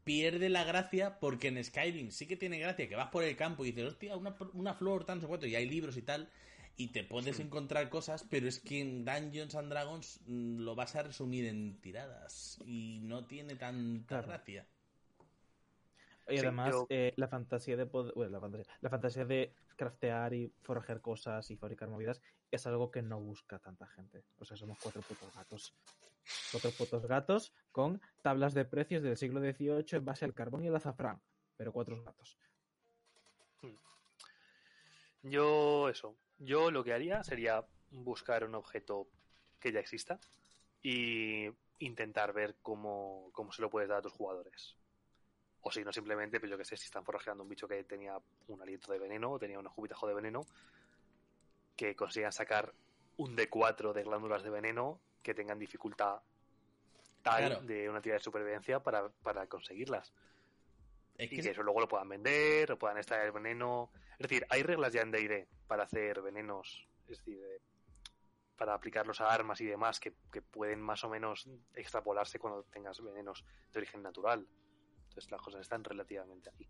pierde 0.05 0.49
la 0.49 0.65
gracia 0.65 1.19
porque 1.19 1.49
en 1.49 1.63
Skyrim 1.65 2.11
sí 2.11 2.27
que 2.27 2.37
tiene 2.37 2.59
gracia 2.59 2.89
que 2.89 2.97
vas 2.97 3.11
por 3.11 3.25
el 3.25 3.37
campo 3.37 3.65
y 3.65 3.73
dices, 3.73 3.93
hostia, 3.93 4.17
una, 4.17 4.37
una 4.53 4.75
flor, 4.75 5.05
tan 5.05 5.21
cuánto, 5.21 5.47
y 5.47 5.57
hay 5.57 5.69
libros 5.69 5.97
y 5.97 6.03
tal. 6.03 6.31
Y 6.77 6.89
te 6.89 7.05
puedes 7.05 7.39
encontrar 7.39 7.89
cosas, 7.89 8.25
pero 8.29 8.49
es 8.49 8.59
que 8.59 8.81
en 8.81 9.05
Dungeons 9.05 9.55
and 9.55 9.71
Dragons 9.71 10.21
mm, 10.27 10.59
lo 10.59 10.75
vas 10.75 10.97
a 10.97 11.05
resumir 11.05 11.47
en 11.47 11.81
tiradas 11.81 12.59
y 12.67 12.99
no 13.03 13.27
tiene 13.27 13.55
tanta 13.55 14.07
Claro. 14.09 14.27
gracia. 14.27 14.67
Y 16.29 16.39
Sí, 16.39 16.47
además, 16.47 16.71
yo- 16.73 16.87
eh, 16.89 17.13
la 17.17 17.29
fantasía 17.29 17.77
de 17.77 17.87
poder- 17.87 18.13
bueno, 18.15 18.33
la 18.33 18.41
fantasía, 18.41 18.75
la 18.81 18.91
fantasía 18.91 19.25
de 19.25 19.55
craftear 19.77 20.35
y 20.35 20.53
forjar 20.63 21.01
cosas 21.01 21.51
y 21.51 21.57
fabricar 21.57 21.89
movidas 21.91 22.21
es 22.51 22.67
algo 22.67 22.91
que 22.91 23.03
no 23.03 23.21
busca 23.21 23.59
tanta 23.59 23.87
gente. 23.87 24.25
O 24.39 24.45
sea, 24.45 24.57
somos 24.57 24.79
cuatro 24.83 25.03
putos 25.03 25.33
gatos. 25.35 25.75
Cuatro 26.51 26.71
putos 26.71 27.07
gatos 27.07 27.53
con 27.71 28.01
tablas 28.23 28.55
de 28.55 28.65
precios 28.65 29.03
del 29.03 29.17
siglo 29.17 29.41
XVIII 29.41 29.85
en 29.93 30.05
base 30.05 30.25
al 30.25 30.35
carbón 30.35 30.65
y 30.65 30.69
el 30.69 30.77
azafrán. 30.77 31.21
Pero 31.57 31.73
cuatro 31.73 32.03
gatos. 32.03 32.39
Yo, 35.23 35.89
eso. 35.89 36.17
Yo 36.39 36.71
lo 36.71 36.85
que 36.85 36.93
haría 36.93 37.23
sería 37.25 37.65
buscar 37.91 38.45
un 38.45 38.55
objeto 38.55 39.09
que 39.59 39.73
ya 39.73 39.81
exista 39.81 40.21
y 40.83 41.49
intentar 41.79 42.33
ver 42.33 42.57
cómo, 42.61 43.31
cómo 43.33 43.53
se 43.53 43.63
lo 43.63 43.71
puedes 43.71 43.89
dar 43.89 43.99
a 43.99 44.03
tus 44.03 44.13
jugadores. 44.13 44.77
O 45.63 45.71
si 45.71 45.83
no, 45.83 45.93
simplemente, 45.93 46.39
pues 46.41 46.51
yo 46.51 46.59
que 46.59 46.65
sé, 46.65 46.77
si 46.77 46.85
están 46.85 47.05
forrajeando 47.05 47.43
un 47.43 47.49
bicho 47.49 47.67
que 47.67 47.83
tenía 47.85 48.19
un 48.49 48.61
aliento 48.61 48.93
de 48.93 48.99
veneno 48.99 49.33
o 49.33 49.39
tenía 49.39 49.59
un 49.59 49.67
escupitajo 49.67 50.07
de 50.07 50.15
veneno, 50.15 50.47
que 51.75 51.97
consigan 51.97 52.33
sacar 52.33 52.75
un 53.17 53.35
D4 53.35 53.95
de 53.95 54.03
glándulas 54.03 54.43
de 54.43 54.51
veneno 54.51 55.01
que 55.25 55.35
tengan 55.35 55.59
dificultad 55.59 56.21
tal 57.23 57.47
Claro. 57.47 57.61
de 57.63 57.89
una 57.89 58.01
tira 58.03 58.17
de 58.17 58.21
supervivencia 58.21 58.81
para, 58.81 59.09
para 59.09 59.47
conseguirlas 59.47 60.13
Es 61.17 61.33
y 61.33 61.41
que 61.41 61.51
eso 61.51 61.63
luego 61.63 61.81
lo 61.81 61.89
puedan 61.89 62.09
vender 62.09 62.71
o 62.71 62.79
puedan 62.79 62.99
extraer 62.99 63.33
veneno. 63.33 63.91
Es 64.19 64.29
decir, 64.29 64.47
hay 64.51 64.63
reglas 64.63 64.93
ya 64.93 65.01
en 65.01 65.11
D&D 65.11 65.49
para 65.67 65.85
hacer 65.85 66.21
venenos, 66.21 66.87
es 67.09 67.19
decir, 67.19 67.41
para 68.57 68.75
aplicarlos 68.75 69.21
a 69.23 69.33
armas 69.33 69.61
y 69.63 69.65
demás 69.65 69.99
que, 69.99 70.13
que 70.31 70.43
pueden 70.43 70.81
más 70.81 71.03
o 71.03 71.09
menos 71.09 71.49
extrapolarse 71.75 72.39
cuando 72.39 72.63
tengas 72.65 73.01
venenos 73.03 73.45
de 73.73 73.79
origen 73.79 74.03
natural. 74.03 74.47
Entonces 75.09 75.31
las 75.31 75.41
cosas 75.41 75.63
están 75.63 75.83
relativamente 75.83 76.51
ahí. 76.51 76.69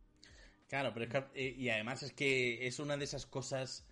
Claro, 0.69 0.93
pero 0.95 1.05
es 1.07 1.11
que, 1.11 1.19
eh, 1.35 1.55
y 1.57 1.69
además 1.69 2.03
es 2.05 2.13
que 2.13 2.67
es 2.67 2.79
una 2.79 2.97
de 2.97 3.05
esas 3.05 3.27
cosas. 3.27 3.87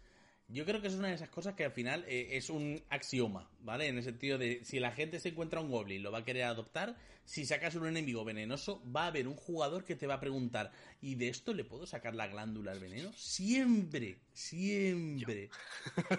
Yo 0.52 0.66
creo 0.66 0.82
que 0.82 0.88
es 0.88 0.94
una 0.94 1.08
de 1.08 1.14
esas 1.14 1.30
cosas 1.30 1.54
que 1.54 1.64
al 1.64 1.72
final 1.72 2.04
eh, 2.06 2.28
es 2.32 2.50
un 2.50 2.82
axioma, 2.90 3.48
¿vale? 3.60 3.88
En 3.88 3.96
el 3.96 4.04
sentido 4.04 4.36
de 4.36 4.60
si 4.64 4.80
la 4.80 4.92
gente 4.92 5.18
se 5.18 5.30
encuentra 5.30 5.60
un 5.60 5.70
goblin, 5.70 6.02
lo 6.02 6.12
va 6.12 6.18
a 6.18 6.24
querer 6.24 6.44
adoptar. 6.44 6.94
Si 7.24 7.46
sacas 7.46 7.74
un 7.76 7.86
enemigo 7.86 8.24
venenoso, 8.24 8.82
va 8.94 9.04
a 9.04 9.06
haber 9.06 9.28
un 9.28 9.36
jugador 9.36 9.84
que 9.84 9.96
te 9.96 10.06
va 10.06 10.14
a 10.14 10.20
preguntar: 10.20 10.70
¿y 11.00 11.14
de 11.14 11.28
esto 11.28 11.54
le 11.54 11.64
puedo 11.64 11.86
sacar 11.86 12.14
la 12.14 12.26
glándula 12.26 12.72
al 12.72 12.80
veneno? 12.80 13.10
Siempre, 13.14 14.18
siempre. 14.34 15.48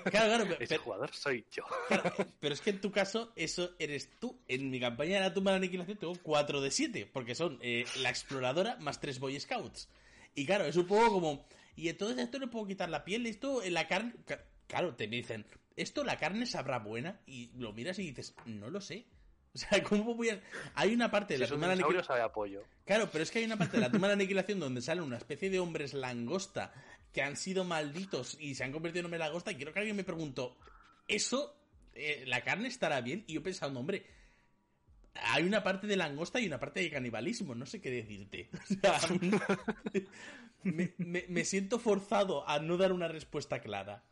Claro, 0.06 0.28
claro, 0.28 0.46
pero, 0.48 0.60
Ese 0.62 0.78
jugador 0.78 1.14
soy 1.14 1.46
yo. 1.52 1.64
Claro, 1.88 2.14
pero 2.40 2.56
es 2.56 2.62
que 2.62 2.72
en 2.72 2.82
tu 2.82 2.92
caso, 2.92 3.32
eso 3.36 3.76
eres 3.78 4.10
tú. 4.20 4.40
En 4.48 4.72
mi 4.72 4.80
campaña 4.80 5.16
de 5.16 5.22
la 5.22 5.34
tumba 5.34 5.52
de 5.52 5.60
la 5.60 5.66
aniquilación 5.66 5.98
tengo 5.98 6.16
4 6.24 6.60
de 6.60 6.72
7, 6.72 7.10
porque 7.12 7.36
son 7.36 7.60
eh, 7.62 7.86
la 8.02 8.10
exploradora 8.10 8.78
más 8.78 9.00
3 9.00 9.20
Boy 9.20 9.40
Scouts. 9.40 9.90
Y 10.36 10.46
claro, 10.46 10.66
es 10.66 10.76
un 10.76 10.88
poco 10.88 11.12
como. 11.12 11.46
Y 11.76 11.90
entonces 11.90 12.18
a 12.20 12.24
esto 12.24 12.40
le 12.40 12.48
puedo 12.48 12.68
quitar 12.68 12.90
la 12.90 13.04
piel, 13.04 13.26
esto, 13.26 13.62
eh, 13.64 13.72
la 13.72 13.88
carne. 13.88 14.14
ca- 14.26 14.44
Claro, 14.68 14.96
te 14.96 15.08
dicen, 15.08 15.46
¿esto 15.76 16.04
la 16.04 16.18
carne 16.18 16.46
sabrá 16.46 16.80
buena? 16.80 17.20
Y 17.26 17.52
lo 17.58 17.74
miras 17.74 18.00
y 18.00 18.08
dices, 18.08 18.34
no 18.46 18.70
lo 18.70 18.82
sé. 18.82 19.06
O 19.54 19.58
sea, 19.58 19.70
¿cómo 19.84 20.16
voy 20.16 20.30
a.? 20.30 20.42
Hay 20.76 20.94
una 20.94 21.12
parte 21.12 21.34
de 21.34 21.38
Si 21.38 21.42
la 21.42 21.46
un 21.48 21.52
tumba 21.54 21.68
de 21.68 21.76
la 21.76 21.82
aniquilación. 21.84 22.08
sabe 22.08 22.22
apoyo. 22.22 22.64
Claro, 22.86 23.10
pero 23.12 23.24
es 23.24 23.30
que 23.32 23.40
hay 23.40 23.46
una 23.46 23.58
parte 23.58 23.78
de 23.78 23.82
la 23.82 23.92
tumba 23.92 24.08
de 24.08 24.16
la 24.16 24.20
aniquilación 24.22 24.60
donde 24.60 24.82
salen 24.82 25.04
una 25.04 25.18
especie 25.18 25.50
de 25.50 25.60
hombres 25.60 25.94
langosta 25.94 26.74
que 27.12 27.22
han 27.22 27.36
sido 27.38 27.64
malditos 27.64 28.38
y 28.40 28.56
se 28.56 28.64
han 28.64 28.72
convertido 28.72 29.02
en 29.02 29.06
hombres 29.06 29.20
langosta. 29.20 29.52
Y 29.52 29.56
quiero 29.56 29.72
que 29.74 29.80
alguien 29.80 29.96
me 29.96 30.04
preguntó, 30.04 30.58
¿eso, 31.08 31.56
eh, 31.94 32.24
la 32.26 32.44
carne 32.44 32.68
estará 32.68 33.02
bien? 33.02 33.24
Y 33.28 33.34
yo 33.34 33.44
pensando, 33.44 33.80
hombre, 33.80 34.06
hay 35.16 35.44
una 35.44 35.64
parte 35.64 35.88
de 35.88 35.96
langosta 35.96 36.40
y 36.40 36.48
una 36.48 36.60
parte 36.60 36.80
de 36.82 36.90
canibalismo, 36.92 37.56
no 37.56 37.66
sé 37.66 37.82
qué 37.82 37.90
decirte. 37.92 38.50
O 38.84 39.00
sea, 39.00 39.00
me, 40.64 40.94
me- 40.98 41.26
me 41.28 41.46
siento 41.46 41.78
forzado 41.80 42.48
a 42.48 42.60
no 42.60 42.78
dar 42.78 42.92
una 42.94 43.08
respuesta 43.08 43.60
clara. 43.62 44.04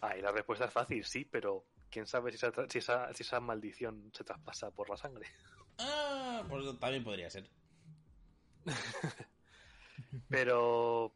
Ah, 0.00 0.16
y 0.16 0.20
la 0.20 0.32
respuesta 0.32 0.66
es 0.66 0.72
fácil, 0.72 1.04
sí, 1.04 1.24
pero 1.24 1.64
quién 1.90 2.06
sabe 2.06 2.30
si 2.30 2.36
esa, 2.36 2.52
tra- 2.52 2.70
si 2.70 2.78
esa, 2.78 3.12
si 3.14 3.22
esa 3.22 3.40
maldición 3.40 4.10
se 4.14 4.24
traspasa 4.24 4.70
por 4.70 4.90
la 4.90 4.96
sangre. 4.96 5.26
Ah, 5.78 6.44
pues 6.48 6.78
también 6.78 7.04
podría 7.04 7.30
ser. 7.30 7.48
Pero 10.28 11.14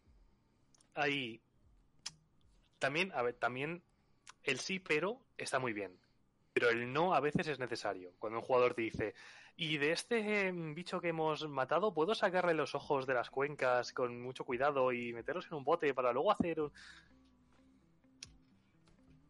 ahí 0.95 1.41
también, 2.79 3.13
a 3.13 3.23
ver, 3.23 3.35
también 3.35 3.83
el 4.45 4.59
sí 4.59 4.79
pero 4.79 5.21
está 5.37 5.59
muy 5.59 5.73
bien. 5.73 5.99
Pero 6.57 6.71
el 6.71 6.91
no 6.91 7.15
a 7.15 7.21
veces 7.21 7.49
es 7.49 7.59
necesario. 7.59 8.15
Cuando 8.19 8.39
un 8.39 8.45
jugador 8.47 8.73
te 8.73 8.81
dice, 8.81 9.15
y 9.57 9.77
de 9.77 9.93
este 9.93 10.47
em, 10.47 10.75
bicho 10.75 11.03
que 11.03 11.09
hemos 11.09 11.47
matado, 11.47 11.93
¿puedo 11.93 12.15
sacarle 12.15 12.55
los 12.55 12.75
ojos 12.75 13.07
de 13.07 13.13
las 13.13 13.29
cuencas 13.29 13.93
con 13.93 14.23
mucho 14.23 14.47
cuidado 14.47 14.91
y 14.91 15.13
meterlos 15.13 15.47
en 15.49 15.59
un 15.59 15.65
bote 15.65 15.93
para 15.93 16.15
luego 16.15 16.33
hacer 16.33 16.63
un... 16.63 16.73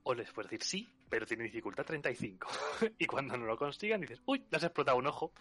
O 0.05 0.15
les 0.15 0.31
puedes 0.31 0.53
decir 0.53 0.63
sí, 0.63 0.89
pero 1.11 1.27
tiene 1.27 1.43
dificultad 1.43 1.85
35. 1.85 2.47
y 2.97 3.07
cuando 3.07 3.37
no 3.37 3.45
lo 3.45 3.57
consigan 3.57 4.01
dices, 4.01 4.23
uy, 4.25 4.47
le 4.49 4.59
has 4.59 4.63
explotado 4.63 4.97
un 4.97 5.09
ojo 5.09 5.33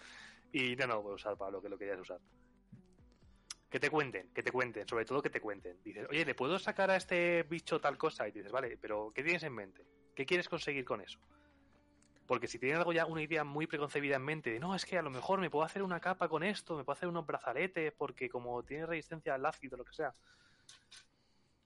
y 0.52 0.76
no, 0.76 0.88
no 0.88 0.95
lo 0.95 1.02
voy 1.03 1.12
a 1.12 1.16
usar 1.18 1.38
para 1.38 1.52
lo 1.52 1.62
que 1.62 1.70
lo 1.70 1.78
querías 1.78 1.99
usar. 1.99 2.20
Que 3.70 3.80
te 3.80 3.91
cuenten, 3.91 4.34
que 4.34 4.41
te 4.41 4.52
cuenten, 4.52 4.88
sobre 4.88 5.06
todo 5.06 5.22
que 5.22 5.30
te 5.30 5.40
cuenten. 5.40 5.78
Dices, 5.84 6.07
oye, 6.10 6.26
¿le 6.26 6.34
puedo 6.34 6.57
sacar 6.57 6.90
a 6.90 6.95
este 6.95 7.44
bicho 7.44 7.80
tal 7.80 7.95
cosa? 7.95 8.28
Y 8.28 8.32
dices, 8.32 8.52
vale, 8.52 8.76
pero 8.82 9.12
¿qué 9.14 9.22
tienes 9.22 9.44
en 9.44 9.53
mente? 9.53 9.86
¿Qué 10.16 10.26
quieres 10.26 10.49
conseguir 10.49 10.84
con 10.84 11.02
eso? 11.02 11.20
Porque 12.28 12.48
si 12.48 12.58
tienes 12.58 12.80
algo 12.80 12.92
ya, 12.92 13.06
una 13.06 13.22
idea 13.22 13.44
muy 13.44 13.68
preconcebida 13.68 14.16
en 14.16 14.24
mente, 14.24 14.52
de 14.52 14.60
no, 14.60 14.76
es 14.76 14.86
que 14.86 14.98
a 14.98 15.02
lo 15.02 15.12
mejor 15.12 15.40
me 15.40 15.50
puedo 15.50 15.64
hacer 15.64 15.84
una 15.84 16.00
capa 16.00 16.28
con 16.28 16.44
esto, 16.44 16.76
me 16.76 16.84
puedo 16.84 16.96
hacer 16.96 17.08
unos 17.08 17.26
brazaletes, 17.26 17.94
porque 17.94 18.30
como 18.30 18.64
tiene 18.64 18.86
resistencia 18.86 19.36
al 19.36 19.46
ácido, 19.46 19.78
lo 19.78 19.86
que 19.86 19.94
sea. 19.94 20.14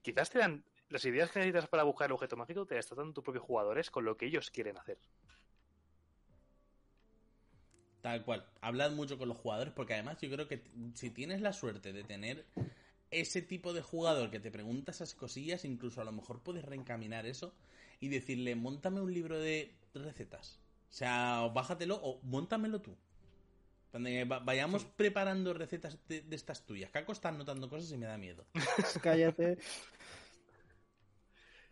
Quizás 0.01 0.29
te 0.29 0.39
dan 0.39 0.63
las 0.89 1.05
ideas 1.05 1.31
que 1.31 1.39
necesitas 1.39 1.67
para 1.69 1.83
buscar 1.83 2.07
el 2.07 2.13
objeto 2.13 2.35
mágico, 2.35 2.65
te 2.65 2.75
las 2.75 2.89
dando 2.89 3.13
tus 3.13 3.23
propios 3.23 3.45
jugadores 3.45 3.89
con 3.89 4.03
lo 4.03 4.17
que 4.17 4.25
ellos 4.25 4.51
quieren 4.51 4.77
hacer. 4.77 4.97
Tal 8.01 8.23
cual. 8.23 8.45
Hablad 8.61 8.91
mucho 8.91 9.17
con 9.17 9.27
los 9.27 9.37
jugadores 9.37 9.73
porque 9.73 9.93
además 9.93 10.17
yo 10.21 10.29
creo 10.29 10.47
que 10.47 10.63
si 10.93 11.09
tienes 11.09 11.41
la 11.41 11.53
suerte 11.53 11.93
de 11.93 12.03
tener 12.03 12.45
ese 13.11 13.41
tipo 13.41 13.73
de 13.73 13.81
jugador 13.81 14.29
que 14.29 14.39
te 14.39 14.51
pregunta 14.51 14.91
esas 14.91 15.15
cosillas, 15.15 15.65
incluso 15.65 16.01
a 16.01 16.05
lo 16.05 16.11
mejor 16.11 16.41
puedes 16.41 16.63
reencaminar 16.63 17.25
eso 17.25 17.53
y 17.99 18.07
decirle, 18.07 18.55
montame 18.55 19.01
un 19.01 19.13
libro 19.13 19.39
de 19.39 19.73
recetas. 19.93 20.59
O 20.89 20.93
sea, 20.93 21.43
o 21.43 21.51
bájatelo 21.53 21.95
o 22.01 22.19
montamelo 22.23 22.81
tú. 22.81 22.97
Cuando 23.91 24.09
va- 24.27 24.39
vayamos 24.39 24.85
preparando 24.85 25.53
recetas 25.53 25.97
de, 26.07 26.21
de 26.21 26.35
estas 26.35 26.65
tuyas. 26.65 26.91
Caco 26.91 27.11
está 27.11 27.29
anotando 27.29 27.69
cosas 27.69 27.91
y 27.91 27.97
me 27.97 28.05
da 28.05 28.17
miedo. 28.17 28.45
Cállate. 29.01 29.57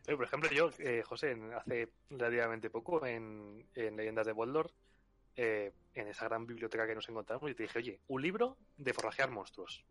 Oye, 0.07 0.15
por 0.15 0.25
ejemplo, 0.25 0.49
yo, 0.51 0.69
eh, 0.79 1.03
José, 1.03 1.37
hace 1.55 1.89
relativamente 2.09 2.69
poco 2.69 3.05
en, 3.05 3.67
en 3.75 3.97
Leyendas 3.97 4.25
de 4.25 4.31
Boldor, 4.31 4.71
eh, 5.35 5.73
en 5.95 6.07
esa 6.07 6.25
gran 6.25 6.47
biblioteca 6.47 6.87
que 6.87 6.95
nos 6.95 7.09
encontramos, 7.09 7.51
y 7.51 7.55
te 7.55 7.63
dije, 7.63 7.79
oye, 7.79 7.99
un 8.07 8.21
libro 8.21 8.57
de 8.77 8.93
forrajear 8.93 9.29
monstruos. 9.31 9.83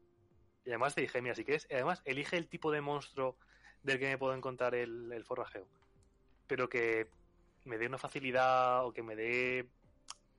Y 0.65 0.71
además 0.71 0.95
te 0.95 1.03
dije, 1.03 1.21
mira, 1.21 1.35
si 1.35 1.45
quieres, 1.45 1.69
además 1.71 2.01
elige 2.07 2.37
el 2.39 2.49
tipo 2.49 2.73
de 2.73 2.81
monstruo 2.81 3.37
del 3.83 3.99
que 3.99 4.07
me 4.09 4.19
puedo 4.19 4.35
encontrar 4.35 4.75
el, 4.75 5.13
el 5.13 5.25
forrajeo. 5.25 5.69
Pero 6.47 6.69
que 6.69 7.09
me 7.67 7.79
dé 7.79 7.87
una 7.87 7.99
facilidad 7.99 8.87
o 8.87 8.93
que 8.93 9.03
me 9.03 9.17
dé 9.17 9.69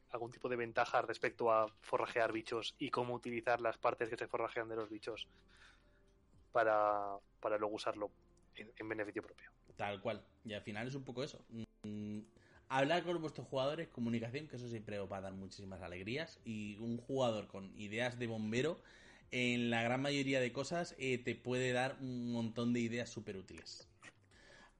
algún 0.09 0.31
tipo 0.31 0.47
de 0.49 0.55
ventaja 0.55 1.01
respecto 1.01 1.51
a 1.51 1.67
forrajear 1.81 2.31
bichos 2.31 2.75
y 2.79 2.89
cómo 2.89 3.13
utilizar 3.13 3.59
las 3.61 3.77
partes 3.77 4.09
que 4.09 4.17
se 4.17 4.27
forrajean 4.27 4.69
de 4.69 4.77
los 4.77 4.89
bichos 4.89 5.27
para, 6.51 7.17
para 7.39 7.57
luego 7.57 7.75
usarlo 7.75 8.09
en- 8.55 8.71
en 8.77 8.89
beneficio 8.89 9.21
propio. 9.21 9.51
Tal 9.75 10.01
cual. 10.01 10.25
Y 10.45 10.53
al 10.53 10.61
final 10.61 10.87
es 10.87 10.95
un 10.95 11.03
poco 11.03 11.23
eso. 11.23 11.45
mm, 11.83 12.19
hablar 12.69 13.03
con 13.03 13.21
vuestros 13.21 13.47
jugadores, 13.47 13.89
comunicación, 13.89 14.47
que 14.47 14.55
eso 14.55 14.67
siempre 14.69 14.99
os 14.99 15.11
va 15.11 15.17
a 15.17 15.21
dar 15.21 15.33
muchísimas 15.33 15.81
alegrías. 15.81 16.39
Y 16.45 16.77
un 16.77 16.97
jugador 16.97 17.47
con 17.47 17.77
ideas 17.79 18.17
de 18.17 18.27
bombero, 18.27 18.81
en 19.31 19.69
la 19.69 19.83
gran 19.83 20.01
mayoría 20.01 20.39
de 20.39 20.51
cosas, 20.53 20.95
eh, 20.97 21.17
te 21.17 21.35
puede 21.35 21.73
dar 21.73 21.97
un 21.99 22.31
montón 22.31 22.73
de 22.73 22.79
ideas 22.79 23.09
súper 23.09 23.35
útiles. 23.37 23.87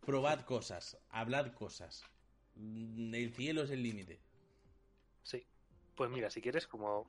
Probad 0.05 0.41
cosas, 0.41 0.97
hablad 1.09 1.53
cosas. 1.53 2.03
Mm, 2.57 3.13
El 3.13 3.33
cielo 3.33 3.63
es 3.63 3.71
el 3.71 3.83
límite. 3.83 4.19
Sí. 5.23 5.45
Pues 5.95 6.09
mira, 6.09 6.29
si 6.29 6.41
quieres, 6.41 6.67
como 6.67 7.07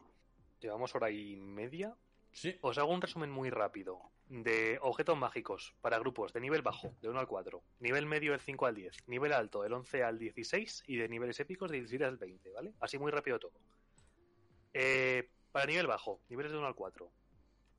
llevamos 0.60 0.94
hora 0.94 1.10
y 1.10 1.36
media, 1.36 1.96
Sí. 2.32 2.56
os 2.60 2.78
hago 2.78 2.92
un 2.92 3.00
resumen 3.00 3.30
muy 3.30 3.50
rápido 3.50 4.00
de 4.28 4.78
objetos 4.82 5.16
mágicos 5.16 5.74
para 5.80 5.98
grupos 5.98 6.32
de 6.34 6.40
nivel 6.40 6.60
bajo, 6.60 6.94
de 7.00 7.08
1 7.08 7.18
al 7.18 7.26
4, 7.26 7.62
nivel 7.80 8.04
medio 8.06 8.32
del 8.32 8.40
5 8.40 8.66
al 8.66 8.74
10, 8.74 9.08
nivel 9.08 9.32
alto 9.32 9.62
del 9.62 9.72
11 9.72 10.02
al 10.02 10.18
16 10.18 10.84
y 10.86 10.96
de 10.96 11.08
niveles 11.08 11.40
épicos 11.40 11.70
del 11.70 11.80
17 11.80 12.04
al 12.04 12.18
20, 12.18 12.52
¿vale? 12.52 12.74
Así 12.80 12.98
muy 12.98 13.10
rápido 13.10 13.38
todo. 13.38 13.58
Eh, 14.74 15.30
para 15.50 15.64
nivel 15.66 15.86
bajo, 15.86 16.20
niveles 16.28 16.52
de 16.52 16.58
1 16.58 16.66
al 16.66 16.74
4. 16.74 17.10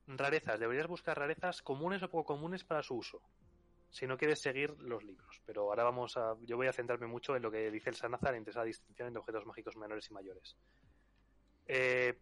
Rarezas, 0.07 0.59
deberías 0.59 0.87
buscar 0.87 1.19
rarezas 1.19 1.61
comunes 1.61 2.01
o 2.01 2.09
poco 2.09 2.25
comunes 2.33 2.63
para 2.63 2.81
su 2.81 2.95
uso. 2.95 3.21
Si 3.89 4.05
no 4.05 4.17
quieres 4.17 4.39
seguir 4.39 4.75
los 4.79 5.03
libros. 5.03 5.41
Pero 5.45 5.63
ahora 5.63 5.83
vamos 5.83 6.15
a. 6.17 6.35
Yo 6.41 6.57
voy 6.57 6.67
a 6.67 6.73
centrarme 6.73 7.07
mucho 7.07 7.35
en 7.35 7.41
lo 7.41 7.51
que 7.51 7.71
dice 7.71 7.89
el 7.89 7.95
Sanazar 7.95 8.35
entre 8.35 8.51
esa 8.51 8.63
distinción 8.63 9.07
entre 9.07 9.19
objetos 9.19 9.45
mágicos 9.45 9.75
menores 9.77 10.09
y 10.09 10.13
mayores. 10.13 10.55
Eh, 11.65 12.17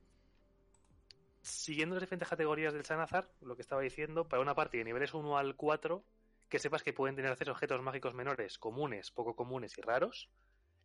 siguiendo 1.42 1.96
las 1.96 2.02
diferentes 2.02 2.28
categorías 2.28 2.74
del 2.74 2.86
Sanazar, 2.86 3.32
lo 3.42 3.56
que 3.56 3.62
estaba 3.62 3.82
diciendo, 3.82 4.28
para 4.28 4.42
una 4.42 4.56
parte 4.56 4.78
de 4.78 4.84
niveles 4.84 5.14
1 5.14 5.38
al 5.38 5.56
4, 5.56 6.04
que 6.50 6.60
sepas 6.60 6.84
que 6.84 6.94
pueden 6.94 7.16
tener 7.16 7.32
acceso 7.32 7.52
a 7.52 7.54
objetos 7.54 7.82
mágicos 7.82 8.14
menores, 8.14 8.58
comunes, 8.58 9.12
poco 9.12 9.36
comunes 9.36 9.78
y 9.78 9.82
raros, 9.82 10.30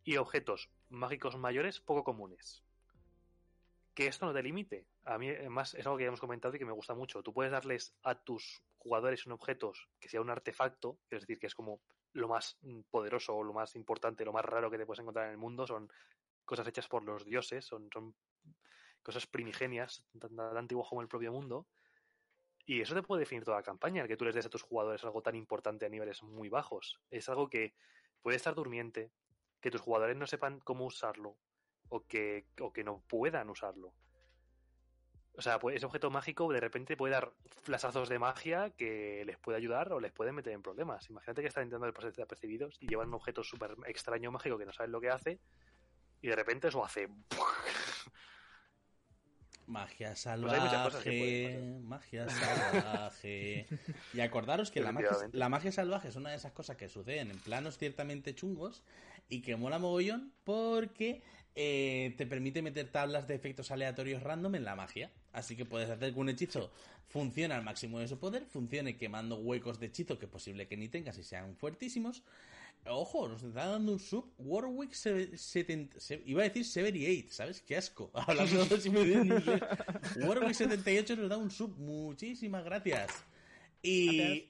y 0.03 0.17
objetos 0.17 0.69
mágicos 0.89 1.37
mayores, 1.37 1.79
poco 1.79 2.03
comunes. 2.03 2.63
Que 3.93 4.07
esto 4.07 4.25
no 4.25 4.33
te 4.33 4.41
limite. 4.41 4.87
A 5.05 5.17
mí, 5.17 5.29
además, 5.29 5.75
es 5.75 5.85
algo 5.85 5.97
que 5.97 6.03
ya 6.03 6.07
hemos 6.07 6.19
comentado 6.19 6.55
y 6.55 6.59
que 6.59 6.65
me 6.65 6.71
gusta 6.71 6.95
mucho. 6.95 7.21
Tú 7.21 7.33
puedes 7.33 7.51
darles 7.51 7.95
a 8.01 8.15
tus 8.15 8.61
jugadores 8.83 9.25
un 9.25 9.31
objeto 9.31 9.71
que 9.99 10.09
sea 10.09 10.21
un 10.21 10.29
artefacto, 10.29 10.99
es 11.09 11.21
decir, 11.21 11.39
que 11.39 11.47
es 11.47 11.55
como 11.55 11.81
lo 12.11 12.27
más 12.27 12.57
poderoso 12.91 13.35
o 13.35 13.43
lo 13.43 13.53
más 13.53 13.75
importante, 13.75 14.25
lo 14.25 14.33
más 14.33 14.45
raro 14.45 14.69
que 14.69 14.77
te 14.77 14.85
puedes 14.85 14.99
encontrar 14.99 15.25
en 15.25 15.31
el 15.31 15.37
mundo. 15.37 15.65
Son 15.65 15.89
cosas 16.45 16.67
hechas 16.67 16.87
por 16.87 17.03
los 17.03 17.25
dioses, 17.25 17.65
son, 17.65 17.89
son 17.91 18.15
cosas 19.01 19.25
primigenias, 19.25 20.05
tan, 20.19 20.35
tan 20.35 20.57
antiguas 20.57 20.87
como 20.87 21.01
el 21.01 21.07
propio 21.07 21.31
mundo. 21.31 21.67
Y 22.65 22.81
eso 22.81 22.93
te 22.93 23.03
puede 23.03 23.21
definir 23.21 23.43
toda 23.43 23.57
la 23.57 23.63
campaña, 23.63 24.01
el 24.01 24.07
que 24.07 24.15
tú 24.15 24.25
les 24.25 24.35
des 24.35 24.45
a 24.45 24.49
tus 24.49 24.61
jugadores 24.61 25.03
algo 25.03 25.21
tan 25.21 25.35
importante 25.35 25.85
a 25.85 25.89
niveles 25.89 26.23
muy 26.23 26.49
bajos. 26.49 26.99
Es 27.09 27.27
algo 27.29 27.49
que 27.49 27.73
puede 28.21 28.37
estar 28.37 28.55
durmiente, 28.55 29.11
que 29.59 29.71
tus 29.71 29.81
jugadores 29.81 30.15
no 30.15 30.27
sepan 30.27 30.59
cómo 30.59 30.85
usarlo, 30.85 31.37
o 31.89 32.05
que, 32.05 32.47
o 32.61 32.71
que 32.71 32.83
no 32.83 33.03
puedan 33.07 33.49
usarlo. 33.49 33.93
O 35.35 35.41
sea, 35.41 35.59
pues 35.59 35.75
ese 35.75 35.85
objeto 35.85 36.11
mágico 36.11 36.51
de 36.51 36.59
repente 36.59 36.95
puede 36.95 37.13
dar 37.13 37.31
flashazos 37.63 38.07
de 38.07 38.19
magia 38.19 38.69
que 38.77 39.23
les 39.25 39.37
puede 39.37 39.57
ayudar 39.57 39.91
o 39.91 39.99
les 39.99 40.11
puede 40.11 40.31
meter 40.31 40.53
en 40.53 40.61
problemas. 40.61 41.09
Imagínate 41.09 41.41
que 41.41 41.47
están 41.47 41.63
intentando 41.63 41.91
pasar 41.93 42.11
desapercibidos 42.11 42.77
y 42.79 42.87
llevan 42.87 43.07
un 43.07 43.15
objeto 43.15 43.43
súper 43.43 43.75
extraño 43.87 44.31
mágico 44.31 44.57
que 44.57 44.65
no 44.65 44.73
saben 44.73 44.91
lo 44.91 45.01
que 45.01 45.09
hace 45.09 45.39
y 46.21 46.27
de 46.27 46.35
repente 46.35 46.67
eso 46.69 46.83
hace... 46.83 47.09
Magia 49.65 50.09
Pues 50.09 50.19
salvaje, 50.19 51.79
magia 51.81 52.29
salvaje. 52.29 53.67
Y 54.13 54.19
acordaros 54.19 54.71
que 54.71 54.81
la 54.81 54.91
magia, 54.91 55.11
la 55.31 55.47
magia 55.47 55.71
salvaje 55.71 56.09
es 56.09 56.17
una 56.17 56.31
de 56.31 56.35
esas 56.35 56.51
cosas 56.51 56.75
que 56.75 56.89
suceden 56.89 57.31
en 57.31 57.39
planos 57.39 57.77
ciertamente 57.77 58.35
chungos 58.35 58.83
y 59.29 59.41
que 59.41 59.55
mola 59.55 59.79
mogollón 59.79 60.33
porque 60.43 61.23
eh, 61.55 62.13
te 62.17 62.25
permite 62.25 62.61
meter 62.61 62.91
tablas 62.91 63.27
de 63.27 63.35
efectos 63.35 63.71
aleatorios 63.71 64.21
random 64.21 64.55
en 64.55 64.65
la 64.65 64.75
magia. 64.75 65.11
Así 65.33 65.55
que 65.55 65.65
puedes 65.65 65.89
hacer 65.89 66.13
que 66.13 66.19
un 66.19 66.29
hechizo 66.29 66.71
funcione 67.09 67.53
al 67.53 67.63
máximo 67.63 67.99
de 67.99 68.07
su 68.07 68.17
poder, 68.17 68.45
funcione 68.45 68.97
quemando 68.97 69.35
huecos 69.37 69.79
de 69.79 69.87
hechizo 69.87 70.17
que 70.17 70.25
es 70.25 70.31
posible 70.31 70.67
que 70.67 70.77
ni 70.77 70.87
tengas 70.89 71.17
y 71.17 71.23
sean 71.23 71.55
fuertísimos. 71.57 72.23
Ojo, 72.85 73.27
nos 73.29 73.41
está 73.43 73.67
dando 73.67 73.93
un 73.93 73.99
sub 73.99 74.33
Warwick 74.37 74.91
se- 74.93 75.37
70, 75.37 75.99
se- 75.99 76.21
iba 76.25 76.41
a 76.41 76.45
decir 76.49 76.65
78, 76.65 77.29
¿sabes? 77.31 77.61
Qué 77.61 77.77
asco. 77.77 78.11
Hablando 78.13 78.65
de 78.65 78.79
si 78.81 78.89
me. 78.89 78.99
Warwick 80.27 80.53
78 80.53 81.15
nos 81.15 81.29
da 81.29 81.37
un 81.37 81.49
sub. 81.49 81.77
Muchísimas 81.77 82.63
gracias. 82.65 83.11
Y, 83.81 84.17
Gracias. 84.17 84.47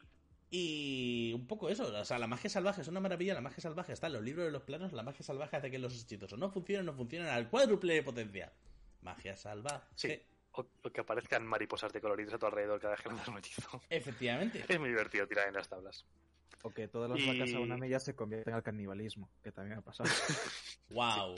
y 0.52 1.32
un 1.36 1.46
poco 1.48 1.70
eso. 1.70 1.86
O 1.96 2.06
sea, 2.06 2.18
la 2.20 2.28
magia 2.28 2.50
salvaje 2.50 2.82
es 2.82 2.88
una 2.88 3.00
maravilla. 3.00 3.34
La 3.36 3.42
magia 3.42 3.62
salvaje 3.62 3.94
está 3.94 4.08
en 4.08 4.14
los 4.14 4.24
libros 4.24 4.46
de 4.46 4.52
los 4.52 4.64
planos. 4.64 4.94
La 4.94 5.04
magia 5.04 5.24
salvaje 5.24 5.56
hace 5.58 5.70
que 5.72 5.78
los 5.80 5.94
hechizos 6.04 6.34
o 6.34 6.38
no 6.38 6.50
funcionen 6.50 6.88
o 6.90 6.92
no 6.92 6.98
funcionen 6.98 7.28
al 7.30 7.50
cuádruple 7.50 7.94
de 7.94 8.04
potencia. 8.04 8.52
Magia 9.02 9.36
salvaje. 9.36 9.86
Sí. 9.96 10.20
O, 10.56 10.66
o 10.84 10.90
que 10.92 11.02
aparezcan 11.02 11.46
mariposas 11.48 11.92
de 11.92 12.00
coloridos 12.00 12.34
a 12.36 12.38
tu 12.40 12.46
alrededor 12.46 12.80
cada 12.80 12.94
vez 12.94 13.02
que 13.02 13.10
lanzas 13.10 13.28
un 13.28 13.38
hechizo. 13.40 13.82
Efectivamente. 13.90 14.64
Es 14.70 14.80
muy 14.80 14.90
divertido 14.90 15.28
tirar 15.28 15.48
en 15.48 15.54
las 15.56 15.68
tablas. 15.68 16.06
O 16.62 16.70
que 16.72 16.88
todas 16.88 17.10
las 17.10 17.20
Y- 17.20 17.28
vacas 17.28 17.54
a 17.56 17.60
una 17.60 17.76
milla 17.78 18.00
se 18.00 18.16
convierten 18.16 18.54
al 18.54 18.64
canibalismo, 18.64 19.30
que 19.44 19.52
también 19.52 19.80
ha 19.80 19.82
pasado. 19.82 20.10
Wow. 20.90 21.36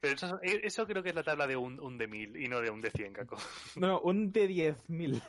Pero 0.00 0.14
eso, 0.14 0.38
eso 0.42 0.86
creo 0.86 1.02
que 1.02 1.10
es 1.10 1.14
la 1.14 1.22
tabla 1.22 1.46
de 1.46 1.56
un, 1.56 1.78
un 1.80 1.96
de 1.96 2.06
mil 2.08 2.36
y 2.36 2.48
no 2.48 2.60
de 2.60 2.68
un 2.68 2.80
de 2.82 2.90
100, 2.90 3.12
Caco. 3.14 3.36
No, 3.76 3.86
no, 3.86 4.00
un 4.00 4.30
de 4.32 4.48
10.000. 4.48 5.22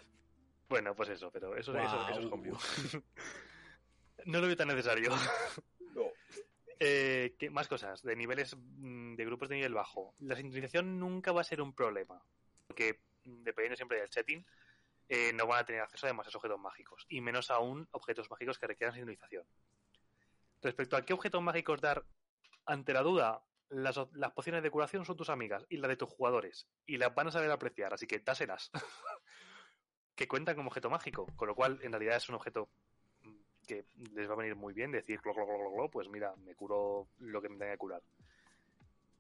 Bueno, 0.68 0.96
pues 0.96 1.10
eso, 1.10 1.30
pero 1.32 1.56
eso, 1.56 1.78
eso, 1.78 2.10
eso 2.10 2.20
es 2.20 2.26
obvio. 2.26 2.58
no 4.26 4.42
lo 4.42 4.48
veo 4.48 4.58
tan 4.58 4.68
necesario. 4.70 5.12
Eh, 6.80 7.36
¿qué 7.40 7.50
más 7.50 7.68
cosas? 7.70 8.02
De 8.04 8.16
niveles 8.16 8.56
mm, 8.58 9.16
de 9.16 9.26
grupos 9.26 9.48
de 9.50 9.56
nivel 9.56 9.74
bajo. 9.74 10.14
La 10.20 10.36
sintonización 10.36 11.00
nunca 11.00 11.32
va 11.32 11.42
a 11.42 11.46
ser 11.46 11.62
un 11.62 11.74
problema. 11.74 12.22
Porque 12.76 13.00
dependiendo 13.24 13.78
siempre 13.78 14.00
del 14.00 14.10
setting, 14.10 14.46
eh, 15.08 15.32
no 15.34 15.48
van 15.48 15.62
a 15.62 15.66
tener 15.66 15.82
acceso 15.82 16.06
a 16.06 16.10
demasiados 16.10 16.36
objetos 16.36 16.60
mágicos. 16.60 17.06
Y 17.08 17.22
menos 17.22 17.50
aún 17.50 17.88
objetos 17.92 18.30
mágicos 18.30 18.60
que 18.60 18.68
requieran 18.68 18.94
sintonización. 18.94 19.46
Respecto 20.62 20.98
a 20.98 21.06
qué 21.06 21.14
objetos 21.14 21.42
mágicos 21.42 21.80
dar, 21.80 22.04
ante 22.66 22.92
la 22.92 23.02
duda, 23.02 23.42
las, 23.70 23.98
las 24.12 24.34
pociones 24.34 24.62
de 24.62 24.70
curación 24.72 25.06
son 25.06 25.16
tus 25.16 25.30
amigas 25.30 25.66
y 25.70 25.78
las 25.78 25.88
de 25.88 25.96
tus 25.96 26.10
jugadores. 26.10 26.68
Y 26.86 26.98
las 26.98 27.16
van 27.16 27.28
a 27.28 27.32
saber 27.32 27.50
apreciar, 27.50 27.94
así 27.94 28.08
que 28.08 28.20
dáselas. 28.20 28.72
que 30.16 30.28
cuentan 30.28 30.58
como 30.58 30.68
objeto 30.68 30.90
mágico. 30.90 31.28
Con 31.38 31.48
lo 31.48 31.56
cual, 31.56 31.80
en 31.82 31.94
realidad 31.94 32.18
es 32.18 32.28
un 32.28 32.36
objeto 32.36 32.70
que 33.66 33.86
les 34.14 34.30
va 34.30 34.34
a 34.34 34.38
venir 34.38 34.58
muy 34.58 34.74
bien 34.74 34.92
decir, 34.92 35.22
glo, 35.24 35.34
glo, 35.34 35.72
glo, 35.72 35.90
pues 35.90 36.10
mira, 36.10 36.36
me 36.36 36.56
curo 36.56 37.08
lo 37.20 37.42
que 37.42 37.48
me 37.48 37.58
tenga 37.58 37.72
que 37.72 37.78
curar. 37.78 38.02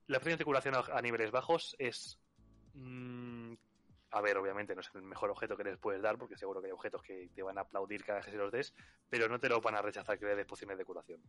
La 0.08 0.18
opción 0.18 0.38
de 0.38 0.44
curación 0.44 0.76
a, 0.76 0.80
a 0.80 1.02
niveles 1.02 1.32
bajos 1.32 1.74
es... 1.80 2.20
mm, 2.74 3.45
a 4.16 4.22
ver, 4.22 4.38
obviamente 4.38 4.74
no 4.74 4.80
es 4.80 4.90
el 4.96 5.02
mejor 5.02 5.30
objeto 5.30 5.58
que 5.58 5.66
les 5.66 5.78
puedes 5.78 6.02
dar, 6.02 6.18
porque 6.18 6.38
seguro 6.38 6.62
que 6.62 6.68
hay 6.68 6.72
objetos 6.72 7.02
que 7.02 7.30
te 7.36 7.44
van 7.44 7.58
a 7.58 7.62
aplaudir 7.62 8.06
cada 8.06 8.20
vez 8.20 8.26
que 8.26 8.32
se 8.32 8.38
los 8.38 8.50
des, 8.50 8.74
pero 9.10 9.28
no 9.28 9.42
te 9.42 9.50
lo 9.50 9.60
van 9.60 9.76
a 9.76 9.82
rechazar 9.82 10.18
que 10.18 10.26
le 10.26 10.38
des 10.38 10.46
pociones 10.46 10.78
de 10.78 10.86
curación. 10.86 11.22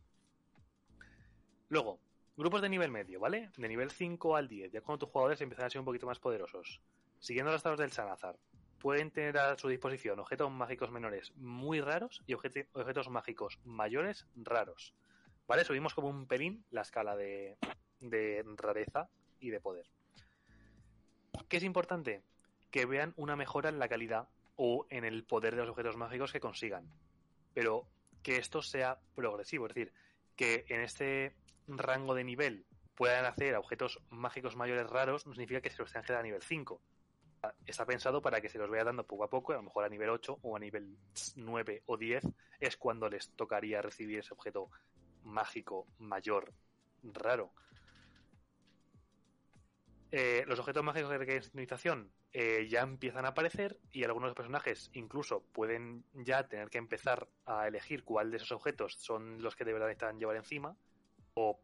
Luego, 1.67 1.99
grupos 2.37 2.61
de 2.61 2.69
nivel 2.69 2.89
medio, 2.89 3.19
¿vale? 3.19 3.51
De 3.57 3.67
nivel 3.67 3.91
5 3.91 4.37
al 4.37 4.47
10, 4.47 4.71
ya 4.71 4.79
cuando 4.79 5.05
tus 5.05 5.11
jugadores 5.11 5.41
empiezan 5.41 5.65
a 5.65 5.69
ser 5.69 5.79
un 5.79 5.85
poquito 5.85 6.07
más 6.07 6.19
poderosos. 6.19 6.79
Siguiendo 7.19 7.51
las 7.51 7.61
tablas 7.61 7.81
del 7.81 7.91
Sanazar, 7.91 8.37
pueden 8.79 9.11
tener 9.11 9.37
a 9.37 9.57
su 9.57 9.67
disposición 9.67 10.21
objetos 10.21 10.49
mágicos 10.49 10.89
menores 10.89 11.33
muy 11.35 11.81
raros 11.81 12.23
y 12.25 12.35
objetos 12.35 13.09
mágicos 13.09 13.59
mayores 13.65 14.27
raros. 14.33 14.93
¿Vale? 15.45 15.65
Subimos 15.65 15.93
como 15.93 16.07
un 16.07 16.25
pelín 16.25 16.63
la 16.71 16.83
escala 16.83 17.17
de, 17.17 17.57
de 17.99 18.45
rareza 18.55 19.09
y 19.41 19.49
de 19.49 19.59
poder. 19.59 19.87
¿Qué 21.49 21.57
es 21.57 21.63
importante? 21.63 22.23
Que 22.71 22.85
vean 22.85 23.13
una 23.17 23.35
mejora 23.35 23.69
en 23.69 23.79
la 23.79 23.87
calidad 23.87 24.27
o 24.55 24.87
en 24.89 25.05
el 25.05 25.23
poder 25.23 25.55
de 25.55 25.61
los 25.61 25.69
objetos 25.69 25.97
mágicos 25.97 26.31
que 26.31 26.39
consigan. 26.39 26.89
Pero 27.53 27.87
que 28.23 28.37
esto 28.37 28.61
sea 28.61 28.99
progresivo, 29.15 29.67
es 29.67 29.73
decir, 29.73 29.93
que 30.35 30.65
en 30.69 30.81
este 30.81 31.35
rango 31.67 32.13
de 32.13 32.23
nivel 32.23 32.65
puedan 32.95 33.25
hacer 33.25 33.55
objetos 33.55 33.99
mágicos 34.09 34.55
mayores 34.55 34.89
raros 34.89 35.27
no 35.27 35.33
significa 35.33 35.61
que 35.61 35.69
se 35.69 35.77
los 35.77 35.91
tengan 35.91 36.05
que 36.05 36.13
a 36.13 36.23
nivel 36.23 36.41
5 36.41 36.81
está 37.65 37.85
pensado 37.85 38.21
para 38.21 38.41
que 38.41 38.49
se 38.49 38.57
los 38.57 38.69
vaya 38.69 38.83
dando 38.83 39.05
poco 39.05 39.23
a 39.23 39.29
poco, 39.29 39.53
a 39.53 39.57
lo 39.57 39.63
mejor 39.63 39.83
a 39.83 39.89
nivel 39.89 40.09
8 40.09 40.39
o 40.41 40.55
a 40.55 40.59
nivel 40.59 40.97
9 41.35 41.83
o 41.85 41.97
10 41.97 42.23
es 42.59 42.77
cuando 42.77 43.09
les 43.09 43.29
tocaría 43.29 43.81
recibir 43.81 44.19
ese 44.19 44.33
objeto 44.33 44.69
mágico 45.23 45.87
mayor 45.99 46.53
raro. 47.03 47.51
Eh, 50.11 50.45
los 50.47 50.57
objetos 50.59 50.83
mágicos 50.83 51.09
requieren 51.09 51.43
sintonización 51.43 52.09
eh, 52.31 52.67
ya 52.69 52.81
empiezan 52.81 53.25
a 53.25 53.29
aparecer 53.29 53.77
y 53.91 54.05
algunos 54.05 54.33
personajes 54.33 54.89
incluso 54.93 55.41
pueden 55.51 56.05
ya 56.13 56.47
tener 56.47 56.69
que 56.69 56.77
empezar 56.77 57.27
a 57.45 57.67
elegir 57.67 58.05
cuál 58.05 58.31
de 58.31 58.37
esos 58.37 58.53
objetos 58.53 58.93
son 58.93 59.41
los 59.41 59.57
que 59.57 59.65
de 59.65 59.73
verdad 59.73 59.87
necesitan 59.87 60.17
llevar 60.17 60.37
encima 60.37 60.77
o 61.33 61.59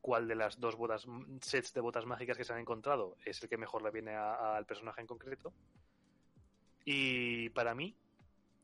cuál 0.00 0.28
de 0.28 0.36
las 0.36 0.60
dos 0.60 0.76
botas 0.76 1.06
sets 1.40 1.74
de 1.74 1.80
botas 1.80 2.06
mágicas 2.06 2.36
que 2.36 2.44
se 2.44 2.52
han 2.52 2.60
encontrado 2.60 3.16
es 3.24 3.42
el 3.42 3.48
que 3.48 3.56
mejor 3.56 3.82
le 3.82 3.90
viene 3.90 4.14
al 4.14 4.66
personaje 4.66 5.00
en 5.00 5.06
concreto. 5.08 5.52
Y 6.84 7.50
para 7.50 7.74
mí, 7.74 7.94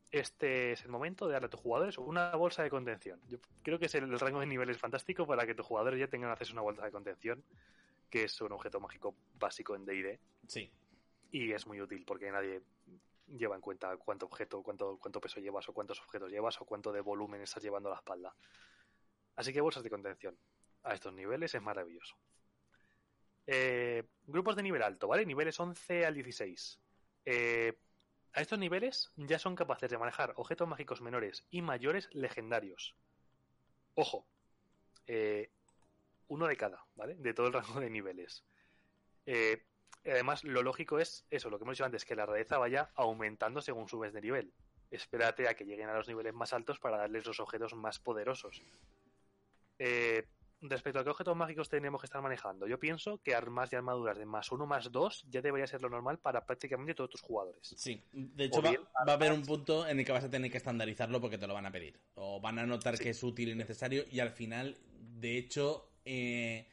este 0.09 0.71
es 0.71 0.83
el 0.83 0.89
momento 0.89 1.27
de 1.27 1.33
darle 1.33 1.47
a 1.47 1.49
tus 1.49 1.59
jugadores 1.59 1.97
una 1.97 2.35
bolsa 2.35 2.63
de 2.63 2.69
contención. 2.69 3.19
Yo 3.27 3.37
creo 3.61 3.77
que 3.77 3.85
es 3.85 3.95
el, 3.95 4.05
el 4.05 4.19
rango 4.19 4.39
de 4.39 4.47
niveles 4.47 4.77
fantástico 4.77 5.27
para 5.27 5.45
que 5.45 5.53
tus 5.53 5.65
jugadores 5.65 5.99
ya 5.99 6.07
tengan 6.07 6.31
acceso 6.31 6.51
a 6.51 6.53
una 6.53 6.61
bolsa 6.61 6.85
de 6.85 6.91
contención, 6.91 7.43
que 8.09 8.23
es 8.23 8.41
un 8.41 8.51
objeto 8.51 8.79
mágico 8.79 9.15
básico 9.35 9.75
en 9.75 9.85
D&D 9.85 10.19
Sí. 10.47 10.71
y 11.31 11.51
es 11.51 11.67
muy 11.67 11.81
útil 11.81 12.05
porque 12.05 12.31
nadie 12.31 12.61
lleva 13.27 13.55
en 13.55 13.61
cuenta 13.61 13.95
cuánto 13.97 14.25
objeto, 14.27 14.63
cuánto, 14.63 14.97
cuánto 14.97 15.19
peso 15.19 15.39
llevas 15.41 15.67
o 15.67 15.73
cuántos 15.73 15.99
objetos 16.01 16.31
llevas 16.31 16.59
o 16.61 16.65
cuánto 16.65 16.91
de 16.93 17.01
volumen 17.01 17.41
estás 17.41 17.61
llevando 17.63 17.89
a 17.89 17.93
la 17.93 17.97
espalda. 17.97 18.33
Así 19.35 19.51
que 19.51 19.61
bolsas 19.61 19.83
de 19.83 19.89
contención 19.89 20.37
a 20.83 20.93
estos 20.93 21.13
niveles 21.13 21.53
es 21.53 21.61
maravilloso. 21.61 22.15
Eh, 23.45 24.03
grupos 24.25 24.55
de 24.55 24.63
nivel 24.63 24.81
alto, 24.81 25.07
¿vale? 25.07 25.25
Niveles 25.25 25.59
11 25.59 26.05
al 26.05 26.13
16. 26.13 26.79
Eh, 27.25 27.77
a 28.33 28.41
estos 28.41 28.59
niveles 28.59 29.11
ya 29.15 29.39
son 29.39 29.55
capaces 29.55 29.89
de 29.89 29.97
manejar 29.97 30.33
objetos 30.37 30.67
mágicos 30.67 31.01
menores 31.01 31.45
y 31.49 31.61
mayores 31.61 32.09
legendarios. 32.13 32.95
Ojo, 33.95 34.25
eh, 35.07 35.49
uno 36.27 36.47
de 36.47 36.57
cada, 36.57 36.85
¿vale? 36.95 37.15
De 37.15 37.33
todo 37.33 37.47
el 37.47 37.53
rango 37.53 37.79
de 37.79 37.89
niveles. 37.89 38.43
Eh, 39.25 39.63
además, 40.05 40.43
lo 40.43 40.63
lógico 40.63 40.99
es 40.99 41.25
eso, 41.29 41.49
lo 41.49 41.57
que 41.57 41.63
hemos 41.63 41.75
dicho 41.77 41.85
antes, 41.85 42.05
que 42.05 42.15
la 42.15 42.25
rareza 42.25 42.57
vaya 42.57 42.89
aumentando 42.95 43.61
según 43.61 43.87
subes 43.87 44.13
de 44.13 44.21
nivel. 44.21 44.53
Espérate 44.89 45.47
a 45.47 45.53
que 45.53 45.65
lleguen 45.65 45.89
a 45.89 45.93
los 45.93 46.07
niveles 46.07 46.33
más 46.33 46.53
altos 46.53 46.79
para 46.79 46.97
darles 46.97 47.25
los 47.25 47.39
objetos 47.39 47.73
más 47.73 47.99
poderosos. 47.99 48.61
Eh, 49.79 50.27
respecto 50.61 50.99
a 50.99 51.03
qué 51.03 51.09
objetos 51.09 51.35
mágicos 51.35 51.69
tenemos 51.69 52.01
que 52.01 52.05
estar 52.05 52.21
manejando, 52.21 52.67
yo 52.67 52.79
pienso 52.79 53.21
que 53.21 53.35
armas 53.35 53.71
y 53.71 53.75
armaduras 53.75 54.17
de 54.17 54.25
más 54.25 54.51
uno 54.51 54.65
más 54.65 54.91
dos 54.91 55.23
ya 55.29 55.41
debería 55.41 55.67
ser 55.67 55.81
lo 55.81 55.89
normal 55.89 56.17
para 56.17 56.45
prácticamente 56.45 56.95
todos 56.95 57.11
tus 57.11 57.21
jugadores. 57.21 57.75
Sí, 57.77 58.01
de 58.11 58.45
hecho 58.45 58.61
va, 58.61 58.71
a 58.71 59.13
haber 59.13 59.33
un 59.33 59.43
punto 59.45 59.87
en 59.87 59.99
el 59.99 60.05
que 60.05 60.11
vas 60.11 60.23
a 60.23 60.29
tener 60.29 60.49
que 60.49 60.57
estandarizarlo 60.57 61.21
porque 61.21 61.37
te 61.37 61.47
lo 61.47 61.53
van 61.53 61.67
a 61.67 61.71
pedir. 61.71 61.99
O 62.15 62.41
van 62.41 62.57
a 62.59 62.65
notar 62.65 62.97
Sí. 62.97 63.03
que 63.03 63.09
es 63.11 63.21
útil 63.23 63.49
y 63.49 63.55
necesario 63.55 64.03
y 64.09 64.19
al 64.19 64.31
final, 64.31 64.77
de 65.19 65.37
hecho, 65.37 65.86
eh, 66.07 66.67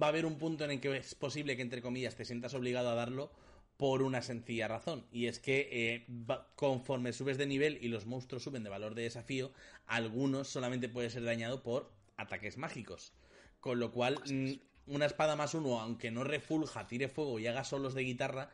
va 0.00 0.06
a 0.06 0.10
haber 0.10 0.26
un 0.26 0.38
punto 0.38 0.64
en 0.64 0.70
el 0.72 0.80
que 0.80 0.96
es 0.96 1.14
posible 1.14 1.56
que, 1.56 1.62
entre 1.62 1.82
comillas, 1.82 2.16
te 2.16 2.24
sientas 2.24 2.54
obligado 2.54 2.90
a 2.90 2.94
darlo 2.94 3.32
por 3.76 4.02
una 4.02 4.22
sencilla 4.22 4.68
razón. 4.68 5.06
Y 5.12 5.26
es 5.26 5.38
que 5.38 5.68
eh, 5.72 6.06
va- 6.08 6.52
conforme 6.56 7.12
subes 7.12 7.38
de 7.38 7.46
nivel 7.46 7.78
y 7.82 7.88
los 7.88 8.06
monstruos 8.06 8.42
suben 8.42 8.64
de 8.64 8.70
valor 8.70 8.94
de 8.94 9.02
desafío, 9.02 9.52
algunos 9.86 10.48
solamente 10.48 10.88
puede 10.88 11.10
ser 11.10 11.24
dañado 11.24 11.62
por 11.62 11.92
ataques 12.16 12.58
mágicos. 12.58 13.12
Con 13.60 13.80
lo 13.80 13.92
cual, 13.92 14.22
mm, 14.26 14.92
una 14.94 15.06
espada 15.06 15.36
más 15.36 15.54
uno, 15.54 15.80
aunque 15.80 16.10
no 16.10 16.24
refulja, 16.24 16.86
tire 16.88 17.08
fuego 17.08 17.38
y 17.38 17.46
haga 17.46 17.64
solos 17.64 17.94
de 17.94 18.02
guitarra, 18.02 18.50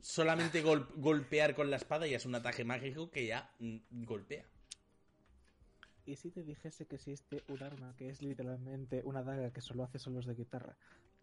solamente 0.00 0.62
gol- 0.62 0.88
golpear 0.96 1.54
con 1.54 1.70
la 1.70 1.76
espada 1.76 2.06
ya 2.06 2.16
es 2.18 2.26
un 2.26 2.34
ataque 2.36 2.64
mágico 2.64 3.10
que 3.10 3.26
ya 3.26 3.54
mm, 3.60 4.04
golpea. 4.04 4.46
¿Y 6.06 6.16
si 6.16 6.30
te 6.30 6.42
dijese 6.42 6.86
que 6.86 6.96
existe 6.96 7.42
un 7.48 7.62
arma 7.62 7.94
que 7.96 8.10
es 8.10 8.20
literalmente 8.22 9.00
una 9.04 9.22
daga 9.22 9.50
que 9.50 9.60
solo 9.60 9.84
hace 9.84 9.98
solos 9.98 10.26
de 10.26 10.34
guitarra? 10.34 10.76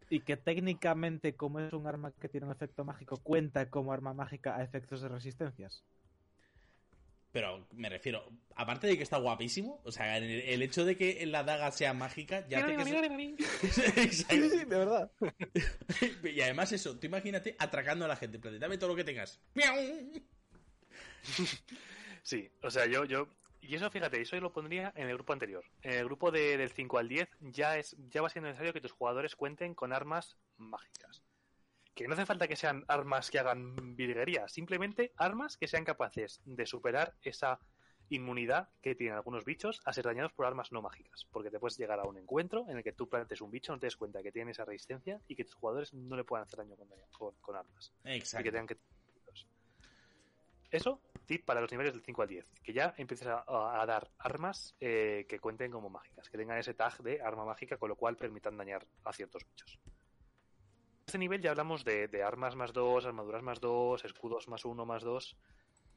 Y 0.09 0.21
que 0.21 0.37
técnicamente, 0.37 1.35
como 1.35 1.59
es 1.59 1.71
un 1.71 1.87
arma 1.87 2.11
que 2.11 2.27
tiene 2.27 2.47
un 2.47 2.51
efecto 2.51 2.83
mágico, 2.83 3.17
cuenta 3.17 3.69
como 3.69 3.93
arma 3.93 4.13
mágica 4.13 4.57
a 4.57 4.63
efectos 4.63 5.01
de 5.01 5.09
resistencias. 5.09 5.83
Pero 7.31 7.65
me 7.71 7.87
refiero, 7.87 8.29
aparte 8.55 8.87
de 8.87 8.97
que 8.97 9.03
está 9.03 9.17
guapísimo, 9.17 9.79
o 9.85 9.91
sea, 9.91 10.17
el, 10.17 10.23
el 10.23 10.61
hecho 10.63 10.83
de 10.83 10.97
que 10.97 11.25
la 11.25 11.43
daga 11.43 11.71
sea 11.71 11.93
mágica 11.93 12.45
ya 12.49 12.57
hace 12.59 12.75
que 12.75 12.83
Exacto. 14.01 14.35
de 14.49 14.65
verdad. 14.65 15.11
Y 16.23 16.41
además 16.41 16.73
eso, 16.73 16.99
tú 16.99 17.07
imagínate 17.07 17.55
atracando 17.57 18.03
a 18.03 18.09
la 18.09 18.17
gente, 18.17 18.37
dame 18.59 18.77
todo 18.77 18.89
lo 18.89 18.95
que 18.95 19.05
tengas. 19.05 19.39
¡Miau! 19.53 20.11
Sí, 22.23 22.51
o 22.61 22.69
sea, 22.69 22.85
yo, 22.85 23.05
yo, 23.05 23.27
y 23.61 23.75
eso 23.75 23.89
fíjate, 23.89 24.19
eso 24.21 24.35
yo 24.35 24.41
lo 24.41 24.51
pondría 24.51 24.91
en 24.95 25.07
el 25.07 25.15
grupo 25.15 25.33
anterior. 25.33 25.63
En 25.83 25.93
el 25.93 26.05
grupo 26.05 26.31
de- 26.31 26.57
del 26.57 26.69
5 26.71 26.97
al 26.97 27.07
10 27.07 27.29
ya 27.39 27.77
es, 27.77 27.95
ya 28.09 28.21
va 28.21 28.29
siendo 28.29 28.47
necesario 28.49 28.73
que 28.73 28.81
tus 28.81 28.91
jugadores 28.91 29.35
cuenten 29.35 29.73
con 29.75 29.93
armas 29.93 30.37
mágicas. 30.57 31.23
Que 31.93 32.07
no 32.07 32.13
hace 32.13 32.25
falta 32.25 32.47
que 32.47 32.55
sean 32.55 32.85
armas 32.87 33.29
que 33.29 33.39
hagan 33.39 33.95
virguería, 33.95 34.47
simplemente 34.47 35.11
armas 35.17 35.57
que 35.57 35.67
sean 35.67 35.83
capaces 35.85 36.41
de 36.45 36.65
superar 36.65 37.15
esa 37.21 37.59
inmunidad 38.09 38.69
que 38.81 38.93
tienen 38.95 39.15
algunos 39.15 39.45
bichos 39.45 39.79
a 39.85 39.93
ser 39.93 40.05
dañados 40.05 40.33
por 40.33 40.45
armas 40.45 40.71
no 40.71 40.81
mágicas. 40.81 41.27
Porque 41.31 41.49
te 41.49 41.59
puedes 41.59 41.77
llegar 41.77 41.99
a 41.99 42.03
un 42.03 42.17
encuentro 42.17 42.65
en 42.69 42.77
el 42.77 42.83
que 42.83 42.91
tú 42.91 43.07
plantes 43.07 43.39
un 43.41 43.51
bicho, 43.51 43.71
no 43.71 43.79
te 43.79 43.85
des 43.87 43.95
cuenta 43.95 44.21
que 44.23 44.31
tiene 44.33 44.51
esa 44.51 44.65
resistencia 44.65 45.21
y 45.27 45.35
que 45.35 45.45
tus 45.45 45.53
jugadores 45.55 45.93
no 45.93 46.15
le 46.17 46.23
puedan 46.25 46.43
hacer 46.45 46.59
daño 46.59 46.75
con, 46.75 46.89
con- 47.11 47.35
con 47.39 47.55
armas 47.55 47.93
y 48.03 48.07
que 48.09 48.15
Exacto. 48.17 48.45
tengan 48.51 48.67
que 48.67 48.77
eso 50.71 51.01
tip 51.25 51.45
para 51.45 51.61
los 51.61 51.71
niveles 51.71 51.93
del 51.93 52.01
5 52.01 52.21
al 52.21 52.27
10 52.27 52.45
que 52.63 52.73
ya 52.73 52.93
empieces 52.97 53.27
a, 53.27 53.85
dar 53.85 54.09
armas 54.17 54.75
eh, 54.79 55.25
que 55.29 55.39
cuenten 55.39 55.71
como 55.71 55.89
mágicas 55.89 56.29
que 56.29 56.37
tengan 56.37 56.57
ese 56.57 56.73
tag 56.73 56.97
de 57.03 57.21
arma 57.21 57.45
mágica 57.45 57.77
con 57.77 57.89
lo 57.89 57.95
cual 57.95 58.17
permitan 58.17 58.57
dañar 58.57 58.85
a 59.03 59.13
ciertos 59.13 59.45
bichos. 59.45 59.79
En 59.85 61.05
este 61.05 61.17
nivel 61.17 61.41
ya 61.41 61.51
hablamos 61.51 61.83
de, 61.83 62.23
armas 62.23 62.55
más 62.55 62.73
2 62.73 63.05
armaduras 63.05 63.43
más 63.43 63.59
2 63.59 64.05
escudos 64.05 64.47
más 64.47 64.65
1 64.65 64.85
más 64.85 65.03
2 65.03 65.37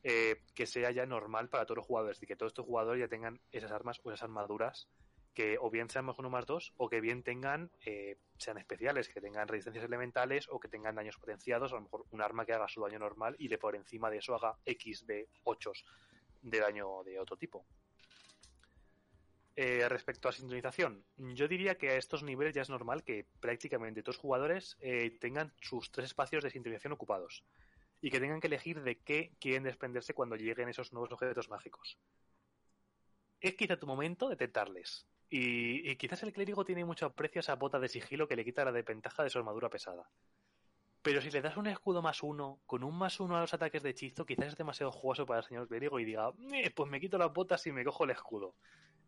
que 0.03 0.67
sea 0.67 0.91
ya 0.91 1.07
normal 1.07 1.49
para 1.49 1.65
todos 1.65 1.79
los 1.79 1.87
jugadores 1.87 2.23
y 2.23 2.27
que 2.27 2.37
todos 2.37 2.51
estos 2.51 2.67
jugadores 2.67 3.01
ya 3.01 3.09
tengan 3.09 3.41
esas 3.53 3.73
armas 3.73 4.01
o 4.03 4.11
esas 4.11 4.25
armaduras 4.25 4.89
que 5.35 5.59
o 5.61 5.71
bien 5.71 5.91
sean 5.91 6.09
1 6.09 6.31
más 6.31 6.47
2 6.47 6.75
o 6.77 6.89
que 6.89 7.01
bien 7.01 7.23
tengan 7.23 7.71
eh, 7.85 8.17
sean 8.39 8.59
especiales, 8.59 9.09
que 9.09 9.21
tengan 9.21 9.49
resistencias 9.49 9.85
elementales 9.85 10.49
o 10.49 10.59
que 10.59 10.69
tengan 10.69 10.95
daños 10.95 11.19
potenciados, 11.19 11.73
a 11.73 11.77
lo 11.77 11.83
mejor 11.83 12.05
un 12.11 12.23
arma 12.23 12.47
que 12.47 12.53
haga 12.53 12.69
su 12.69 12.81
daño 12.81 12.99
normal 12.99 13.37
y 13.39 13.49
de 13.49 13.59
por 13.59 13.77
encima 13.77 14.11
de 14.11 14.19
eso 14.19 14.35
haga 14.35 14.57
X 14.65 15.07
de 15.07 15.29
8 15.45 15.73
de 16.43 16.61
daño 16.61 17.03
de 17.05 17.19
otro 17.19 17.37
tipo. 17.37 17.67
Eh, 19.57 19.89
respecto 19.89 20.29
a 20.29 20.33
sintonización, 20.33 21.05
yo 21.17 21.47
diría 21.47 21.79
que 21.79 21.91
a 21.91 21.97
estos 21.97 22.25
niveles 22.25 22.55
ya 22.55 22.63
es 22.63 22.71
normal 22.71 23.05
que 23.05 23.25
prácticamente 23.39 24.03
todos 24.03 24.17
los 24.17 24.23
jugadores 24.23 24.77
eh, 24.81 25.17
tengan 25.21 25.53
sus 25.61 25.93
tres 25.93 26.07
espacios 26.07 26.43
de 26.43 26.51
sintonización 26.51 26.93
ocupados 26.93 27.45
y 28.01 28.11
que 28.11 28.19
tengan 28.19 28.41
que 28.41 28.49
elegir 28.49 28.83
de 28.83 28.99
qué 28.99 29.33
quieren 29.39 29.63
desprenderse 29.63 30.13
cuando 30.13 30.35
lleguen 30.35 30.69
esos 30.69 30.93
nuevos 30.93 31.13
objetos 31.13 31.49
mágicos. 31.49 31.99
Es 33.41 33.55
quizá 33.55 33.79
tu 33.79 33.87
momento 33.87 34.29
de 34.29 34.37
tentarles. 34.37 35.07
Y, 35.37 35.91
y 35.91 35.97
quizás 35.97 36.23
el 36.23 36.33
clérigo 36.33 36.65
tiene 36.65 36.85
mucho 36.85 37.07
aprecio 37.07 37.41
a 37.41 37.43
esa 37.43 37.57
bota 37.57 37.81
de 37.81 37.89
sigilo 37.89 38.29
que 38.29 38.37
le 38.37 38.45
quita 38.45 38.65
la 38.65 38.71
desventaja 38.71 39.25
de 39.25 39.31
su 39.31 39.39
armadura 39.39 39.69
pesada. 39.69 40.09
Pero 41.03 41.21
si 41.21 41.29
le 41.29 41.43
das 41.43 41.57
un 41.57 41.67
escudo 41.67 42.01
más 42.03 42.23
uno, 42.23 42.61
con 42.67 42.85
un 42.85 42.97
más 42.97 43.19
uno 43.19 43.37
a 43.37 43.41
los 43.41 43.53
ataques 43.53 43.83
de 43.83 43.91
hechizo, 43.91 44.25
quizás 44.25 44.47
es 44.47 44.57
demasiado 44.57 44.93
jugoso 44.93 45.27
para 45.27 45.41
el 45.41 45.45
señor 45.45 45.67
clérigo 45.67 45.99
y 45.99 46.05
diga, 46.05 46.31
"Eh, 46.53 46.71
pues 46.71 46.89
me 46.89 47.01
quito 47.01 47.19
las 47.19 47.33
botas 47.33 47.67
y 47.67 47.73
me 47.73 47.85
cojo 47.85 48.05
el 48.05 48.11
escudo. 48.11 48.55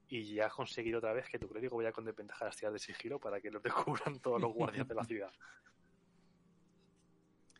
Y 0.08 0.34
ya 0.34 0.46
has 0.46 0.52
conseguido 0.52 0.98
otra 0.98 1.12
vez 1.12 1.28
que 1.28 1.38
tu 1.38 1.48
clérigo 1.48 1.76
vaya 1.76 1.92
con 1.92 2.04
desventaja 2.04 2.44
a 2.44 2.48
las 2.48 2.56
tiras 2.56 2.72
de 2.72 2.80
sigilo 2.80 3.20
para 3.20 3.40
que 3.40 3.52
no 3.52 3.60
te 3.60 3.70
cubran 3.70 4.18
todos 4.18 4.40
los 4.40 4.52
guardias 4.52 4.88
de 4.88 4.94
la 4.96 5.04
ciudad. 5.04 5.30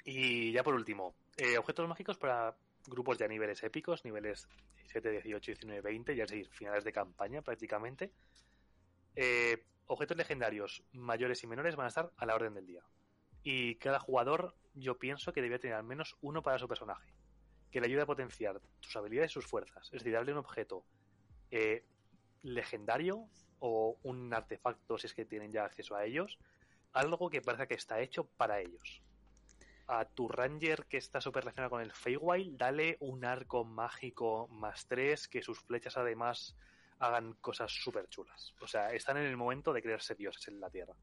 Y 0.08 0.50
ya 0.50 0.64
por 0.64 0.74
último, 0.74 1.14
eh, 1.36 1.56
objetos 1.56 1.88
mágicos 1.88 2.16
para 2.16 2.56
grupos 2.86 3.16
ya 3.18 3.28
niveles 3.28 3.62
épicos, 3.62 4.04
niveles 4.04 4.48
17, 4.76 5.10
18, 5.10 5.52
19, 5.52 5.80
20, 5.82 6.16
ya 6.16 6.24
es 6.24 6.30
decir, 6.30 6.48
finales 6.50 6.84
de 6.84 6.92
campaña 6.92 7.42
prácticamente. 7.42 8.12
Eh, 9.16 9.64
objetos 9.86 10.16
legendarios 10.16 10.82
mayores 10.92 11.42
y 11.42 11.46
menores 11.46 11.74
van 11.74 11.86
a 11.86 11.88
estar 11.88 12.12
a 12.16 12.26
la 12.26 12.34
orden 12.34 12.54
del 12.54 12.66
día. 12.66 12.82
Y 13.42 13.76
cada 13.76 13.98
jugador, 13.98 14.54
yo 14.74 14.98
pienso 14.98 15.32
que 15.32 15.42
debe 15.42 15.58
tener 15.58 15.76
al 15.76 15.84
menos 15.84 16.16
uno 16.20 16.42
para 16.42 16.58
su 16.58 16.68
personaje, 16.68 17.12
que 17.70 17.80
le 17.80 17.86
ayude 17.86 18.02
a 18.02 18.06
potenciar 18.06 18.60
sus 18.80 18.96
habilidades 18.96 19.30
y 19.30 19.34
sus 19.34 19.46
fuerzas. 19.46 19.86
Es 19.86 20.00
decir, 20.02 20.12
darle 20.12 20.32
un 20.32 20.38
objeto 20.38 20.84
eh, 21.50 21.84
legendario 22.42 23.28
o 23.60 23.98
un 24.02 24.34
artefacto, 24.34 24.98
si 24.98 25.06
es 25.06 25.14
que 25.14 25.24
tienen 25.24 25.52
ya 25.52 25.64
acceso 25.64 25.96
a 25.96 26.04
ellos, 26.04 26.38
algo 26.92 27.30
que 27.30 27.40
parezca 27.40 27.66
que 27.66 27.74
está 27.74 28.00
hecho 28.00 28.26
para 28.36 28.60
ellos. 28.60 29.02
A 29.86 30.04
tu 30.04 30.28
Ranger 30.28 30.86
que 30.86 30.96
está 30.96 31.20
súper 31.20 31.44
relacionado 31.44 31.70
con 31.70 31.80
el 31.80 31.92
Feywild, 31.92 32.56
dale 32.56 32.96
un 33.00 33.24
arco 33.24 33.64
mágico 33.64 34.48
más 34.48 34.86
tres, 34.86 35.28
que 35.28 35.42
sus 35.42 35.60
flechas 35.60 35.96
además 35.96 36.56
hagan 36.98 37.34
cosas 37.34 37.70
súper 37.72 38.08
chulas. 38.08 38.54
O 38.60 38.66
sea, 38.66 38.92
están 38.92 39.16
en 39.16 39.24
el 39.24 39.36
momento 39.36 39.72
de 39.72 39.82
creerse 39.82 40.14
dioses 40.14 40.48
en 40.48 40.60
la 40.60 40.70
Tierra. 40.70 40.94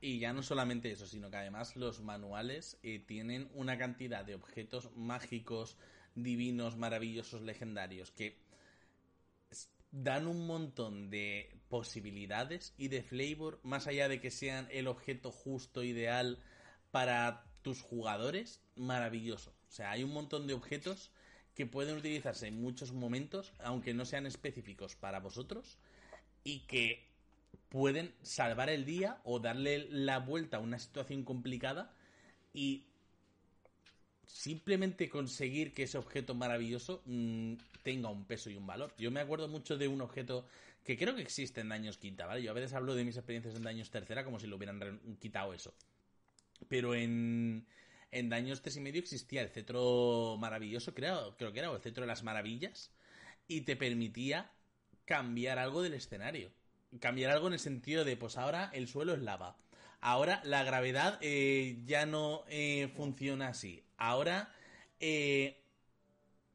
Y 0.00 0.18
ya 0.18 0.32
no 0.32 0.42
solamente 0.42 0.90
eso, 0.90 1.06
sino 1.06 1.30
que 1.30 1.36
además 1.36 1.76
los 1.76 2.00
manuales 2.00 2.78
eh, 2.82 2.98
tienen 2.98 3.48
una 3.54 3.78
cantidad 3.78 4.24
de 4.24 4.34
objetos 4.34 4.90
mágicos, 4.96 5.78
divinos, 6.14 6.76
maravillosos, 6.76 7.42
legendarios, 7.42 8.10
que 8.10 8.42
dan 9.92 10.26
un 10.26 10.46
montón 10.46 11.10
de 11.10 11.60
posibilidades 11.68 12.74
y 12.76 12.88
de 12.88 13.02
flavor, 13.02 13.60
más 13.62 13.86
allá 13.86 14.08
de 14.08 14.20
que 14.20 14.30
sean 14.30 14.66
el 14.70 14.88
objeto 14.88 15.30
justo, 15.30 15.84
ideal 15.84 16.38
para 16.90 17.44
tus 17.62 17.80
jugadores, 17.82 18.60
maravilloso. 18.74 19.54
O 19.68 19.70
sea, 19.70 19.92
hay 19.92 20.02
un 20.02 20.12
montón 20.12 20.46
de 20.46 20.54
objetos 20.54 21.12
que 21.54 21.66
pueden 21.66 21.96
utilizarse 21.96 22.46
en 22.46 22.60
muchos 22.60 22.92
momentos, 22.92 23.52
aunque 23.58 23.94
no 23.94 24.04
sean 24.04 24.26
específicos 24.26 24.96
para 24.96 25.20
vosotros, 25.20 25.78
y 26.44 26.60
que 26.60 27.04
pueden 27.68 28.14
salvar 28.22 28.70
el 28.70 28.84
día 28.84 29.20
o 29.24 29.38
darle 29.38 29.86
la 29.90 30.18
vuelta 30.18 30.58
a 30.58 30.60
una 30.60 30.78
situación 30.78 31.24
complicada 31.24 31.92
y 32.52 32.84
simplemente 34.26 35.08
conseguir 35.08 35.74
que 35.74 35.84
ese 35.84 35.98
objeto 35.98 36.34
maravilloso 36.34 37.02
mm, 37.04 37.54
tenga 37.82 38.08
un 38.08 38.24
peso 38.24 38.50
y 38.50 38.56
un 38.56 38.66
valor. 38.66 38.94
Yo 38.98 39.10
me 39.10 39.20
acuerdo 39.20 39.48
mucho 39.48 39.76
de 39.76 39.88
un 39.88 40.00
objeto 40.00 40.46
que 40.84 40.96
creo 40.96 41.14
que 41.14 41.22
existe 41.22 41.60
en 41.60 41.68
Daños 41.68 41.98
Quinta, 41.98 42.26
¿vale? 42.26 42.42
Yo 42.42 42.50
a 42.50 42.54
veces 42.54 42.72
hablo 42.72 42.94
de 42.94 43.04
mis 43.04 43.16
experiencias 43.16 43.54
en 43.54 43.62
Daños 43.62 43.90
Tercera 43.90 44.24
como 44.24 44.38
si 44.38 44.46
lo 44.46 44.56
hubieran 44.56 45.00
quitado 45.20 45.54
eso. 45.54 45.74
Pero 46.68 46.94
en, 46.94 47.66
en 48.12 48.28
Daños 48.28 48.62
Tres 48.62 48.76
y 48.76 48.80
Medio 48.80 49.00
existía 49.00 49.42
el 49.42 49.48
cetro 49.48 50.36
maravilloso, 50.38 50.94
creo, 50.94 51.36
creo 51.36 51.52
que 51.52 51.58
era, 51.58 51.70
o 51.70 51.76
el 51.76 51.82
cetro 51.82 52.02
de 52.02 52.08
las 52.08 52.22
maravillas, 52.22 52.92
y 53.48 53.62
te 53.62 53.74
permitía 53.74 54.52
cambiar 55.04 55.58
algo 55.58 55.82
del 55.82 55.94
escenario. 55.94 56.52
Cambiar 57.00 57.32
algo 57.32 57.48
en 57.48 57.54
el 57.54 57.58
sentido 57.58 58.04
de, 58.04 58.16
pues 58.16 58.36
ahora 58.36 58.70
el 58.74 58.86
suelo 58.86 59.14
es 59.14 59.20
lava. 59.20 59.56
Ahora 60.00 60.42
la 60.44 60.62
gravedad 60.62 61.18
eh, 61.22 61.80
ya 61.86 62.06
no 62.06 62.44
eh, 62.48 62.92
funciona 62.96 63.48
así. 63.48 63.82
Ahora, 63.96 64.54
eh, 65.00 65.62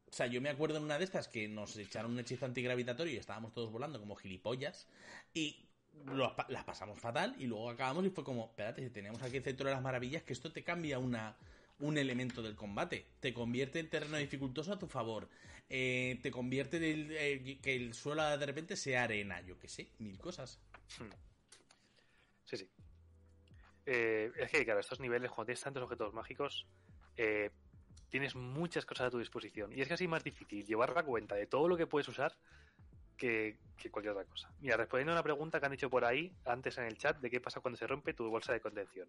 o 0.08 0.12
sea, 0.12 0.26
yo 0.26 0.40
me 0.40 0.50
acuerdo 0.50 0.76
en 0.76 0.84
una 0.84 0.98
de 0.98 1.04
estas 1.04 1.28
que 1.28 1.48
nos 1.48 1.76
echaron 1.76 2.12
un 2.12 2.20
hechizo 2.20 2.46
antigravitatorio 2.46 3.14
y 3.14 3.16
estábamos 3.16 3.52
todos 3.52 3.72
volando 3.72 3.98
como 3.98 4.14
gilipollas 4.16 4.86
y 5.34 5.67
las 6.48 6.64
pasamos 6.64 6.98
fatal 6.98 7.34
y 7.38 7.46
luego 7.46 7.70
acabamos 7.70 8.04
y 8.04 8.10
fue 8.10 8.24
como, 8.24 8.46
espérate, 8.46 8.82
si 8.82 8.90
tenemos 8.90 9.22
aquí 9.22 9.36
el 9.38 9.42
centro 9.42 9.66
de 9.68 9.74
las 9.74 9.82
maravillas, 9.82 10.22
que 10.22 10.32
esto 10.32 10.52
te 10.52 10.62
cambia 10.62 10.98
una, 10.98 11.36
un 11.80 11.98
elemento 11.98 12.42
del 12.42 12.56
combate. 12.56 13.06
Te 13.20 13.32
convierte 13.32 13.80
el 13.80 13.88
terreno 13.88 14.16
dificultoso 14.16 14.72
a 14.72 14.78
tu 14.78 14.86
favor. 14.86 15.28
Eh, 15.68 16.18
te 16.22 16.30
convierte 16.30 16.78
del- 16.78 17.10
eh, 17.12 17.58
que 17.60 17.76
el 17.76 17.94
suelo 17.94 18.38
de 18.38 18.46
repente 18.46 18.76
sea 18.76 19.04
arena, 19.04 19.40
yo 19.42 19.58
qué 19.58 19.68
sé, 19.68 19.90
mil 19.98 20.18
cosas. 20.18 20.60
Sí, 22.44 22.56
sí. 22.56 22.68
Eh, 23.86 24.32
es 24.36 24.50
que, 24.50 24.64
claro, 24.64 24.80
estos 24.80 25.00
niveles, 25.00 25.30
cuando 25.30 25.46
tienes 25.46 25.62
tantos 25.62 25.82
objetos 25.82 26.12
mágicos, 26.14 26.66
tienes 28.08 28.34
muchas 28.34 28.86
cosas 28.86 29.08
a 29.08 29.10
tu 29.10 29.18
disposición. 29.18 29.72
Y 29.76 29.82
es 29.82 29.88
casi 29.88 30.08
más 30.08 30.24
difícil 30.24 30.64
llevar 30.64 30.94
la 30.94 31.02
cuenta 31.02 31.34
de 31.34 31.46
todo 31.46 31.68
lo 31.68 31.76
que 31.76 31.86
puedes 31.86 32.08
usar 32.08 32.34
que, 33.18 33.58
que 33.76 33.90
cualquier 33.90 34.12
otra 34.12 34.24
cosa. 34.24 34.50
Mira, 34.60 34.76
respondiendo 34.78 35.12
a 35.12 35.16
una 35.16 35.22
pregunta 35.22 35.60
que 35.60 35.66
han 35.66 35.72
dicho 35.72 35.90
por 35.90 36.04
ahí 36.04 36.32
antes 36.46 36.78
en 36.78 36.84
el 36.84 36.96
chat 36.96 37.18
de 37.18 37.28
qué 37.28 37.40
pasa 37.40 37.60
cuando 37.60 37.76
se 37.76 37.86
rompe 37.86 38.14
tu 38.14 38.30
bolsa 38.30 38.52
de 38.54 38.60
contención. 38.60 39.08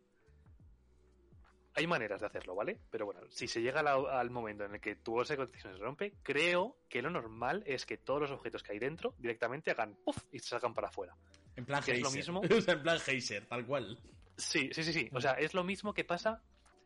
Hay 1.76 1.88
maneras 1.88 2.19
de 2.19 2.27
hacerlo, 2.27 2.56
¿vale? 2.56 2.77
Pero 2.90 3.06
bueno, 3.06 3.22
si 3.30 3.48
se 3.48 3.61
llega 3.61 3.81
la- 3.81 4.19
al 4.19 4.30
momento 4.31 4.65
en 4.65 4.73
el 4.76 4.81
que 4.81 4.95
tu 4.98 5.14
bolsa 5.14 5.34
de 5.34 5.38
contención 5.38 5.73
se 5.73 5.80
rompe, 5.80 6.14
creo 6.23 6.76
que 6.90 7.02
lo 7.02 7.10
normal 7.10 7.64
es 7.65 7.86
que 7.86 7.98
todos 7.98 8.19
los 8.22 8.31
objetos 8.31 8.64
que 8.64 8.73
hay 8.73 8.80
dentro 8.80 9.14
directamente 9.18 9.72
hagan 9.72 9.95
puff 10.03 10.18
y 10.31 10.40
se 10.40 10.49
salgan 10.49 10.73
para 10.73 10.88
afuera. 10.90 11.15
En 11.56 11.65
plan 11.65 11.81
Que 11.81 11.94
es 11.94 12.02
lo 12.02 12.11
mismo. 12.11 12.41
en 12.68 12.81
plan 12.81 12.99
geyser, 12.99 13.45
tal 13.45 13.65
cual. 13.65 13.98
Sí, 14.36 14.69
sí, 14.73 14.84
sí, 14.84 14.91
sí. 14.91 15.10
O 15.14 15.22
sea, 15.22 15.34
es 15.34 15.53
lo 15.53 15.64
mismo 15.64 15.94
que 15.94 16.03
pasa 16.03 16.41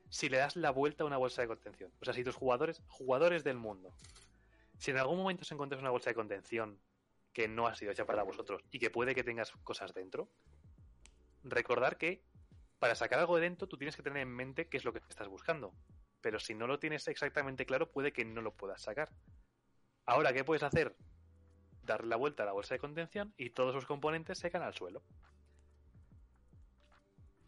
si 0.10 0.30
le 0.30 0.38
das 0.38 0.56
la 0.58 0.70
vuelta 0.72 1.04
a 1.04 1.08
una 1.08 1.18
bolsa 1.18 1.41
de 1.41 1.48
contención. 1.48 1.91
O 2.00 2.06
sea, 2.06 2.14
si 2.14 2.24
tus 2.24 2.36
jugadores, 2.36 2.84
jugadores 2.88 3.44
del 3.44 3.58
mundo, 3.58 3.95
si 4.78 4.91
en 4.91 4.98
algún 4.98 5.18
momento 5.18 5.44
se 5.44 5.54
encuentras 5.56 5.82
una 5.82 5.90
bolsa 5.91 6.12
de 6.12 6.16
contención 6.16 6.78
que 7.34 7.47
no 7.47 7.68
ha 7.68 7.76
sido 7.76 7.91
hecha 7.91 8.05
para 8.05 8.23
vosotros 8.23 8.64
y 8.72 8.80
que 8.80 8.89
puede 8.89 9.15
que 9.15 9.23
tengas 9.23 9.51
cosas 9.64 9.93
dentro, 9.93 10.30
recordar 11.43 11.97
que 11.97 12.23
para 12.80 12.95
sacar 12.95 13.19
algo 13.19 13.35
de 13.35 13.41
dentro 13.41 13.68
tú 13.68 13.77
tienes 13.77 13.95
que 13.95 14.03
tener 14.03 14.22
en 14.22 14.30
mente 14.30 14.68
qué 14.68 14.77
es 14.77 14.85
lo 14.85 14.93
que 14.93 14.99
estás 15.10 15.27
buscando. 15.27 15.73
Pero 16.22 16.39
si 16.39 16.53
no 16.53 16.68
lo 16.68 16.80
tienes 16.80 17.07
exactamente 17.07 17.65
claro, 17.65 17.91
puede 17.91 18.14
que 18.14 18.23
no 18.23 18.41
lo 18.41 18.53
puedas 18.53 18.81
sacar. 18.81 19.10
Ahora, 20.05 20.34
¿qué 20.34 20.43
puedes 20.43 20.64
hacer? 20.64 20.95
Darle 21.81 22.07
la 22.07 22.15
vuelta 22.15 22.43
a 22.43 22.45
la 22.45 22.53
bolsa 22.53 22.76
de 22.76 22.80
contención 22.80 23.34
y 23.35 23.49
todos 23.49 23.73
sus 23.73 23.85
componentes 23.85 24.39
se 24.39 24.51
caen 24.51 24.64
al 24.64 24.73
suelo 24.73 25.03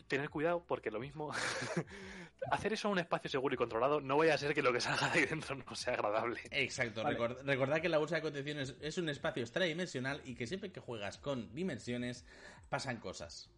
tener 0.07 0.29
cuidado 0.29 0.63
porque 0.67 0.91
lo 0.91 0.99
mismo 0.99 1.31
hacer 2.51 2.73
eso 2.73 2.87
en 2.87 2.93
un 2.93 2.99
espacio 2.99 3.29
seguro 3.29 3.55
y 3.55 3.57
controlado 3.57 4.01
no 4.01 4.17
vaya 4.17 4.35
a 4.35 4.37
ser 4.37 4.53
que 4.53 4.61
lo 4.61 4.71
que 4.71 4.79
salga 4.81 5.09
de 5.09 5.19
ahí 5.19 5.25
dentro 5.25 5.55
no 5.55 5.75
sea 5.75 5.93
agradable 5.95 6.39
Exacto, 6.51 7.03
Vale. 7.03 7.17
record- 7.17 7.41
recordad 7.43 7.81
que 7.81 7.89
la 7.89 7.97
bolsa 7.97 8.15
de 8.17 8.21
contención 8.21 8.59
es, 8.59 8.97
un 8.97 9.09
espacio 9.09 9.41
extradimensional 9.41 10.21
y 10.25 10.35
que 10.35 10.45
siempre 10.45 10.71
que 10.71 10.79
juegas 10.79 11.17
con 11.17 11.53
dimensiones 11.55 12.23
pasan 12.69 12.97
cosas. 12.97 13.49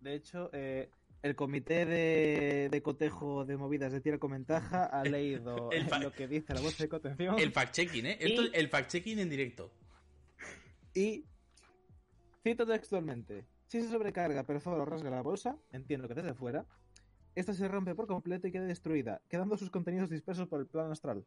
De 0.00 0.14
hecho, 0.14 0.48
eh, 0.54 0.88
el 1.22 1.34
comité 1.36 1.84
de, 1.84 2.68
de 2.70 2.82
cotejo 2.82 3.44
de 3.44 3.58
movidas 3.58 3.92
de 3.92 4.00
tira 4.00 4.16
con 4.16 4.30
ventaja 4.30 4.86
ha 4.86 5.04
leído 5.04 5.70
El 5.72 5.86
lo 6.02 6.12
que 6.12 6.26
dice 6.28 6.54
la 6.54 6.62
bolsa 6.62 6.84
de 6.84 6.88
contención 6.88 7.38
El 7.38 7.52
fact-checking, 7.52 8.06
¿eh? 8.06 8.16
Esto, 8.20 8.42
Y- 8.44 8.50
el 8.54 8.70
fact-checking 8.70 9.18
en 9.18 9.28
directo. 9.28 9.70
y 10.94 11.24
cito 12.42 12.64
textualmente. 12.64 13.44
Si 13.70 13.80
se 13.80 13.88
sobrecarga, 13.88 14.42
perfora 14.42 14.82
o 14.82 14.84
rasga 14.84 15.10
la 15.10 15.22
bolsa, 15.22 15.56
entiendo 15.70 16.08
que 16.08 16.14
desde 16.14 16.34
fuera, 16.34 16.66
esta 17.36 17.54
se 17.54 17.68
rompe 17.68 17.94
por 17.94 18.08
completo 18.08 18.48
y 18.48 18.50
queda 18.50 18.64
destruida, 18.64 19.22
quedando 19.28 19.56
sus 19.56 19.70
contenidos 19.70 20.10
dispersos 20.10 20.48
por 20.48 20.58
el 20.58 20.66
plano 20.66 20.90
astral. 20.90 21.24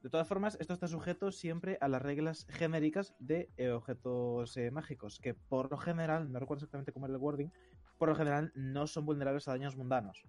De 0.00 0.08
todas 0.08 0.26
formas, 0.26 0.56
esto 0.60 0.72
está 0.72 0.88
sujeto 0.88 1.30
siempre 1.30 1.76
a 1.82 1.88
las 1.88 2.00
reglas 2.00 2.46
genéricas 2.48 3.14
de 3.18 3.50
objetos 3.70 4.56
eh, 4.56 4.70
mágicos, 4.70 5.18
que 5.20 5.34
por 5.34 5.70
lo 5.70 5.76
general, 5.76 6.32
no 6.32 6.38
recuerdo 6.38 6.60
exactamente 6.60 6.90
cómo 6.90 7.04
era 7.04 7.16
el 7.16 7.20
wording, 7.20 7.50
por 7.98 8.08
lo 8.08 8.14
general 8.14 8.50
no 8.54 8.86
son 8.86 9.04
vulnerables 9.04 9.46
a 9.46 9.50
daños 9.50 9.76
mundanos. 9.76 10.24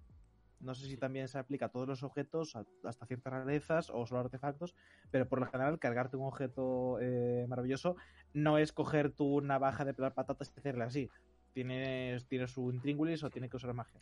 No 0.61 0.73
sé 0.75 0.87
si 0.87 0.97
también 0.97 1.27
se 1.27 1.37
aplica 1.39 1.65
a 1.65 1.69
todos 1.69 1.87
los 1.87 2.03
objetos, 2.03 2.55
a- 2.55 2.65
hasta 2.83 3.05
ciertas 3.05 3.33
rarezas 3.33 3.89
o 3.89 4.05
solo 4.05 4.21
artefactos, 4.21 4.75
pero 5.11 5.27
por 5.27 5.39
lo 5.39 5.47
general 5.47 5.79
cargarte 5.79 6.17
un 6.17 6.27
objeto 6.27 6.99
eh, 7.01 7.45
maravilloso 7.47 7.95
no 8.33 8.57
es 8.57 8.71
coger 8.71 9.11
tu 9.11 9.41
navaja 9.41 9.83
de 9.85 9.93
pelar 9.93 10.13
patatas 10.13 10.51
y 10.55 10.59
hacerle 10.59 10.83
así. 10.83 11.09
Tienes, 11.53 12.27
tienes 12.27 12.55
un 12.57 12.75
intríngulis 12.75 13.23
o 13.23 13.29
tiene 13.29 13.49
que 13.49 13.57
usar 13.57 13.73
magia. 13.73 14.01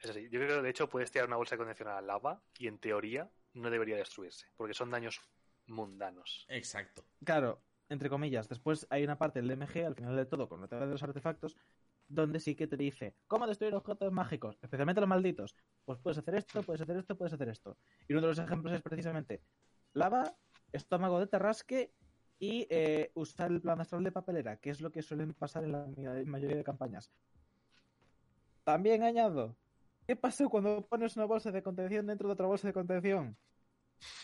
Es 0.00 0.10
así 0.10 0.28
yo 0.30 0.40
creo 0.40 0.56
que 0.56 0.62
de 0.62 0.70
hecho 0.70 0.88
puedes 0.88 1.10
tirar 1.10 1.28
una 1.28 1.36
bolsa 1.36 1.54
de 1.54 1.58
contención 1.58 1.88
a 1.88 1.94
la 1.94 2.02
lava 2.02 2.42
y 2.58 2.66
en 2.66 2.78
teoría 2.78 3.30
no 3.54 3.70
debería 3.70 3.96
destruirse 3.96 4.46
porque 4.56 4.74
son 4.74 4.90
daños 4.90 5.20
mundanos 5.66 6.44
Exacto. 6.48 7.04
Claro, 7.24 7.62
entre 7.88 8.08
comillas, 8.10 8.48
después 8.48 8.86
hay 8.90 9.04
una 9.04 9.16
parte 9.18 9.40
del 9.40 9.48
DMG 9.48 9.86
al 9.86 9.94
final 9.94 10.16
de 10.16 10.26
todo 10.26 10.48
con 10.48 10.60
la 10.60 10.68
tabla 10.68 10.86
de 10.86 10.92
los 10.92 11.02
artefactos 11.02 11.56
donde 12.12 12.40
sí 12.40 12.54
que 12.54 12.66
te 12.66 12.76
dice 12.76 13.14
cómo 13.26 13.46
destruir 13.46 13.74
objetos 13.74 14.12
mágicos, 14.12 14.58
especialmente 14.60 15.00
los 15.00 15.08
malditos. 15.08 15.56
Pues 15.84 15.98
puedes 15.98 16.18
hacer 16.18 16.34
esto, 16.34 16.62
puedes 16.62 16.82
hacer 16.82 16.96
esto, 16.96 17.16
puedes 17.16 17.32
hacer 17.32 17.48
esto. 17.48 17.76
Y 18.06 18.12
uno 18.12 18.22
de 18.22 18.28
los 18.28 18.38
ejemplos 18.38 18.74
es 18.74 18.82
precisamente 18.82 19.42
lava, 19.94 20.34
estómago 20.72 21.18
de 21.20 21.26
terrasque 21.26 21.92
y 22.38 22.66
eh, 22.70 23.10
usar 23.14 23.50
el 23.50 23.60
plan 23.60 23.80
astral 23.80 24.04
de 24.04 24.12
papelera, 24.12 24.56
que 24.56 24.70
es 24.70 24.80
lo 24.80 24.90
que 24.90 25.02
suelen 25.02 25.32
pasar 25.32 25.64
en 25.64 25.72
la 25.72 25.86
mayoría 26.26 26.56
de 26.56 26.64
campañas. 26.64 27.10
También 28.64 29.02
añado, 29.02 29.56
¿qué 30.06 30.14
pasa 30.14 30.46
cuando 30.48 30.86
pones 30.86 31.16
una 31.16 31.24
bolsa 31.24 31.50
de 31.50 31.62
contención 31.62 32.06
dentro 32.06 32.28
de 32.28 32.34
otra 32.34 32.46
bolsa 32.46 32.66
de 32.66 32.74
contención? 32.74 33.36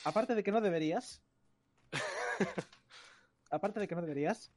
Aparte 0.05 0.35
de 0.35 0.43
que 0.43 0.53
no 0.53 0.61
deberías, 0.61 1.23
aparte 3.51 3.81
de 3.81 3.89
que 3.89 3.95
no 3.95 4.03
deberías, 4.03 4.53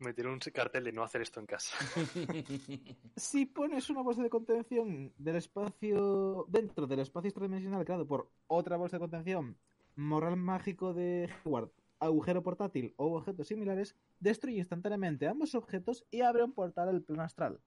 me 0.00 0.12
tiene 0.14 0.30
un 0.30 0.38
cartel 0.38 0.84
de 0.84 0.92
no 0.92 1.02
hacer 1.02 1.22
esto 1.22 1.40
en 1.40 1.46
casa 1.46 1.76
si 3.16 3.46
pones 3.46 3.88
una 3.90 4.02
bolsa 4.02 4.22
de 4.22 4.30
contención 4.30 5.12
del 5.18 5.36
espacio 5.36 6.46
dentro 6.48 6.86
del 6.86 7.00
espacio 7.00 7.28
extradimensional 7.28 7.84
creado 7.84 8.06
por 8.06 8.30
otra 8.46 8.76
bolsa 8.76 8.96
de 8.96 9.00
contención, 9.00 9.56
moral 9.96 10.36
mágico 10.36 10.94
de 10.94 11.28
Howard, 11.44 11.70
agujero 11.98 12.42
portátil 12.42 12.94
o 12.96 13.16
objetos 13.16 13.48
similares, 13.48 13.94
destruye 14.18 14.58
instantáneamente 14.58 15.28
ambos 15.28 15.54
objetos 15.54 16.04
y 16.10 16.22
abre 16.22 16.42
un 16.42 16.52
portal 16.52 16.88
al 16.88 17.02
plano 17.02 17.22
astral. 17.22 17.60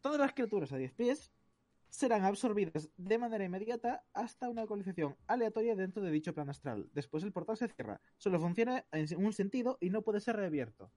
Todas 0.00 0.18
las 0.18 0.32
criaturas 0.32 0.72
a 0.72 0.76
10 0.76 0.92
pies 0.92 1.32
serán 1.88 2.24
absorbidas 2.24 2.90
de 2.96 3.18
manera 3.18 3.44
inmediata 3.44 4.04
hasta 4.12 4.48
una 4.48 4.62
localización 4.62 5.16
aleatoria 5.26 5.76
dentro 5.76 6.02
de 6.02 6.10
dicho 6.10 6.34
plano 6.34 6.50
astral. 6.50 6.88
Después 6.92 7.22
el 7.24 7.32
portal 7.32 7.56
se 7.56 7.68
cierra. 7.68 8.00
Solo 8.16 8.40
funciona 8.40 8.84
en 8.92 9.24
un 9.24 9.32
sentido 9.32 9.78
y 9.80 9.90
no 9.90 10.02
puede 10.02 10.20
ser 10.20 10.36
reabierto. 10.36 10.90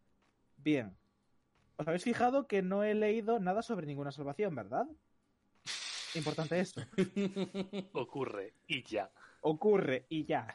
Bien. 0.61 0.95
¿Os 1.77 1.88
habéis 1.88 2.03
fijado 2.03 2.48
que 2.48 2.61
no 2.61 2.84
he 2.84 2.94
leído 2.94 3.40
nada 3.40 3.61
sobre 3.61 3.88
ninguna 3.88 4.11
salvación, 4.11 4.53
verdad? 4.53 4.86
Importante 6.15 6.60
eso. 6.60 6.81
ocurre 7.94 8.53
y 8.68 8.84
ya 8.84 9.10
Ocurre 9.41 10.06
y 10.10 10.26
ya. 10.26 10.48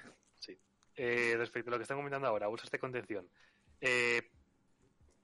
Eh, 0.97 1.35
respecto 1.37 1.71
a 1.71 1.73
lo 1.73 1.79
que 1.79 1.83
están 1.83 1.97
comentando 1.97 2.29
ahora 2.29 2.47
bolsas 2.47 2.71
de 2.71 2.79
contención 2.79 3.29
eh, 3.81 4.31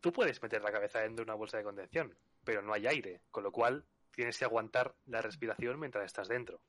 tú 0.00 0.12
puedes 0.12 0.42
meter 0.42 0.60
la 0.62 0.72
cabeza 0.72 0.98
dentro 0.98 1.24
de 1.24 1.30
una 1.30 1.36
bolsa 1.36 1.58
de 1.58 1.62
contención 1.62 2.12
pero 2.42 2.60
no 2.60 2.72
hay 2.72 2.88
aire 2.88 3.20
con 3.30 3.44
lo 3.44 3.52
cual 3.52 3.84
tienes 4.10 4.36
que 4.36 4.44
aguantar 4.44 4.96
la 5.06 5.22
respiración 5.22 5.78
mientras 5.78 6.04
estás 6.04 6.26
dentro 6.26 6.60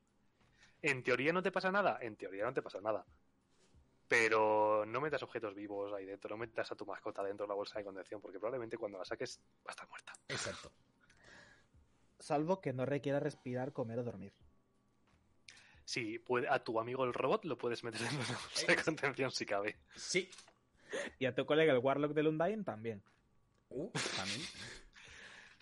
en 0.84 1.02
teoría 1.02 1.34
no 1.34 1.42
te 1.42 1.52
pasa 1.52 1.72
nada 1.72 1.98
en 2.00 2.16
teoría 2.16 2.46
no 2.46 2.54
te 2.54 2.62
pasa 2.62 2.80
nada 2.80 3.04
pero 4.12 4.86
no 4.86 5.00
metas 5.00 5.24
objetos 5.24 5.56
vivos 5.56 5.94
ahí 5.94 6.06
dentro, 6.06 6.30
no 6.32 6.36
metas 6.36 6.70
a 6.70 6.76
tu 6.76 6.86
mascota 6.86 7.24
dentro 7.24 7.46
de 7.46 7.48
la 7.48 7.54
bolsa 7.56 7.80
de 7.80 7.86
contención, 7.86 8.20
porque 8.20 8.40
probablemente 8.40 8.78
cuando 8.78 8.98
la 8.98 9.06
saques 9.06 9.40
va 9.60 9.68
a 9.68 9.72
estar 9.72 9.88
muerta. 9.88 10.12
Exacto. 10.28 10.70
Salvo 12.20 12.60
que 12.60 12.74
no 12.74 12.86
requiera 12.86 13.22
respirar, 13.22 13.72
comer 13.72 14.00
o 14.00 14.04
dormir. 14.04 14.34
Puede, 16.26 16.50
a 16.50 16.62
tu 16.62 16.78
amigo 16.78 17.06
el 17.06 17.14
robot 17.14 17.46
lo 17.46 17.58
puedes 17.58 17.86
meter 17.86 18.02
en 18.02 18.16
una 18.18 18.26
bolsa 18.26 18.66
de 18.68 18.84
contención 18.84 19.32
si 19.32 19.46
cabe. 19.46 19.78
Sí. 19.96 20.30
Y 21.18 21.26
a 21.26 21.34
tu 21.34 21.46
colega 21.46 21.72
el 21.72 21.80
Warlock 21.80 22.12
de 22.12 22.24
Lundain 22.24 22.66
también. 22.66 23.02
Uh, 23.70 23.90
también. 24.18 24.42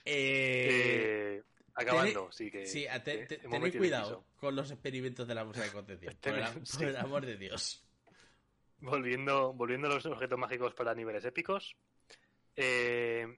Eh, 0.06 1.36
Eh, 1.36 1.44
acabando, 1.76 2.32
sí 2.32 2.50
que. 2.50 2.66
Sí, 2.66 2.88
te- 3.04 3.28
tened 3.28 3.78
cuidado 3.78 4.26
con 4.40 4.56
los 4.56 4.72
experimentos 4.72 5.28
de 5.28 5.36
la 5.36 5.44
bolsa 5.44 5.62
de 5.62 5.72
contención. 5.72 6.18
por, 6.20 6.34
el, 6.34 6.44
por 6.46 6.58
el 6.58 6.66
sí. 6.66 7.00
amor 7.00 7.26
de 7.28 7.38
Dios. 7.38 7.86
Volviendo, 8.82 9.54
volviendo 9.54 9.88
a 9.88 9.96
los 9.96 10.06
objetos 10.06 10.40
mágicos 10.40 10.74
para 10.74 10.96
niveles 10.96 11.26
épicos, 11.26 11.76
eh, 12.56 13.38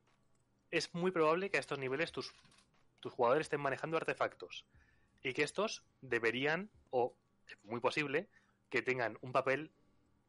es 0.70 0.94
muy 0.94 1.12
probable 1.12 1.50
que 1.50 1.58
a 1.58 1.60
estos 1.60 1.80
niveles 1.80 2.12
tus, 2.12 2.32
tus 3.00 3.12
jugadores 3.12 3.46
estén 3.46 3.60
manejando 3.60 3.98
artefactos 3.98 4.66
y 5.24 5.34
que 5.34 5.44
estos 5.44 5.84
deberían, 6.02 6.70
o 6.92 7.16
es 7.48 7.58
muy 7.64 7.80
posible, 7.80 8.30
que 8.70 8.82
tengan 8.82 9.18
un 9.22 9.32
papel 9.32 9.72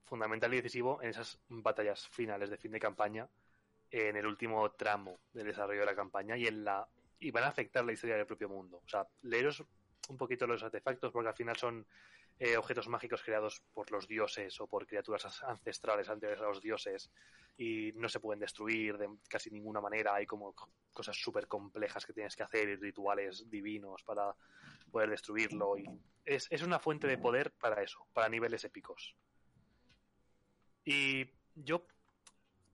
fundamental 0.05 0.53
y 0.53 0.57
decisivo 0.57 1.03
en 1.03 1.11
esas 1.11 1.39
batallas 1.49 2.09
finales 2.09 2.51
de 2.51 2.57
fin 2.57 2.73
de 2.73 2.81
campaña, 2.81 3.29
en 3.91 4.17
el 4.17 4.27
último 4.27 4.71
tramo 4.73 5.21
del 5.33 5.47
desarrollo 5.47 5.81
de 5.81 5.87
la 5.87 5.95
campaña 5.95 6.37
y 6.37 6.47
en 6.47 6.65
la 6.65 6.89
y 7.23 7.31
van 7.31 7.45
a 7.45 7.49
afectar 7.49 7.85
la 7.85 7.93
historia 7.93 8.17
del 8.17 8.27
propio 8.27 8.49
mundo. 8.49 8.83
O 8.85 8.89
sea, 8.89 9.07
leeros 9.23 9.65
un 10.09 10.17
poquito 10.17 10.47
los 10.47 10.63
artefactos 10.63 11.13
porque 11.13 11.29
al 11.29 11.35
final 11.35 11.57
son 11.57 11.87
eh, 12.39 12.57
objetos 12.57 12.89
mágicos 12.89 13.23
creados 13.23 13.63
por 13.73 13.91
los 13.91 14.09
dioses 14.09 14.61
o 14.61 14.67
por 14.67 14.87
criaturas 14.87 15.25
as- 15.27 15.43
ancestrales 15.45 16.09
anteriores 16.09 16.43
a 16.43 16.49
los 16.49 16.61
dioses 16.61 17.11
y 17.57 17.93
no 17.95 18.09
se 18.09 18.19
pueden 18.21 18.41
destruir 18.41 18.99
de 18.99 19.09
casi 19.29 19.51
ninguna 19.51 19.81
manera. 19.81 20.15
Hay 20.15 20.27
como 20.27 20.53
co- 20.53 20.71
cosas 20.93 21.17
súper 21.17 21.47
complejas 21.47 22.05
que 22.05 22.13
tienes 22.13 22.35
que 22.35 22.43
hacer 22.43 22.69
y 22.69 22.77
rituales 22.77 23.49
divinos 23.49 24.03
para 24.03 24.35
poder 24.91 25.11
destruirlo. 25.11 25.77
Y 25.79 25.85
es, 26.25 26.49
es 26.51 26.63
una 26.63 26.79
fuente 26.79 27.07
de 27.07 27.19
poder 27.19 27.53
para 27.53 27.83
eso, 27.83 28.07
para 28.13 28.29
niveles 28.29 28.65
épicos. 28.65 29.15
Y 30.85 31.27
yo, 31.55 31.87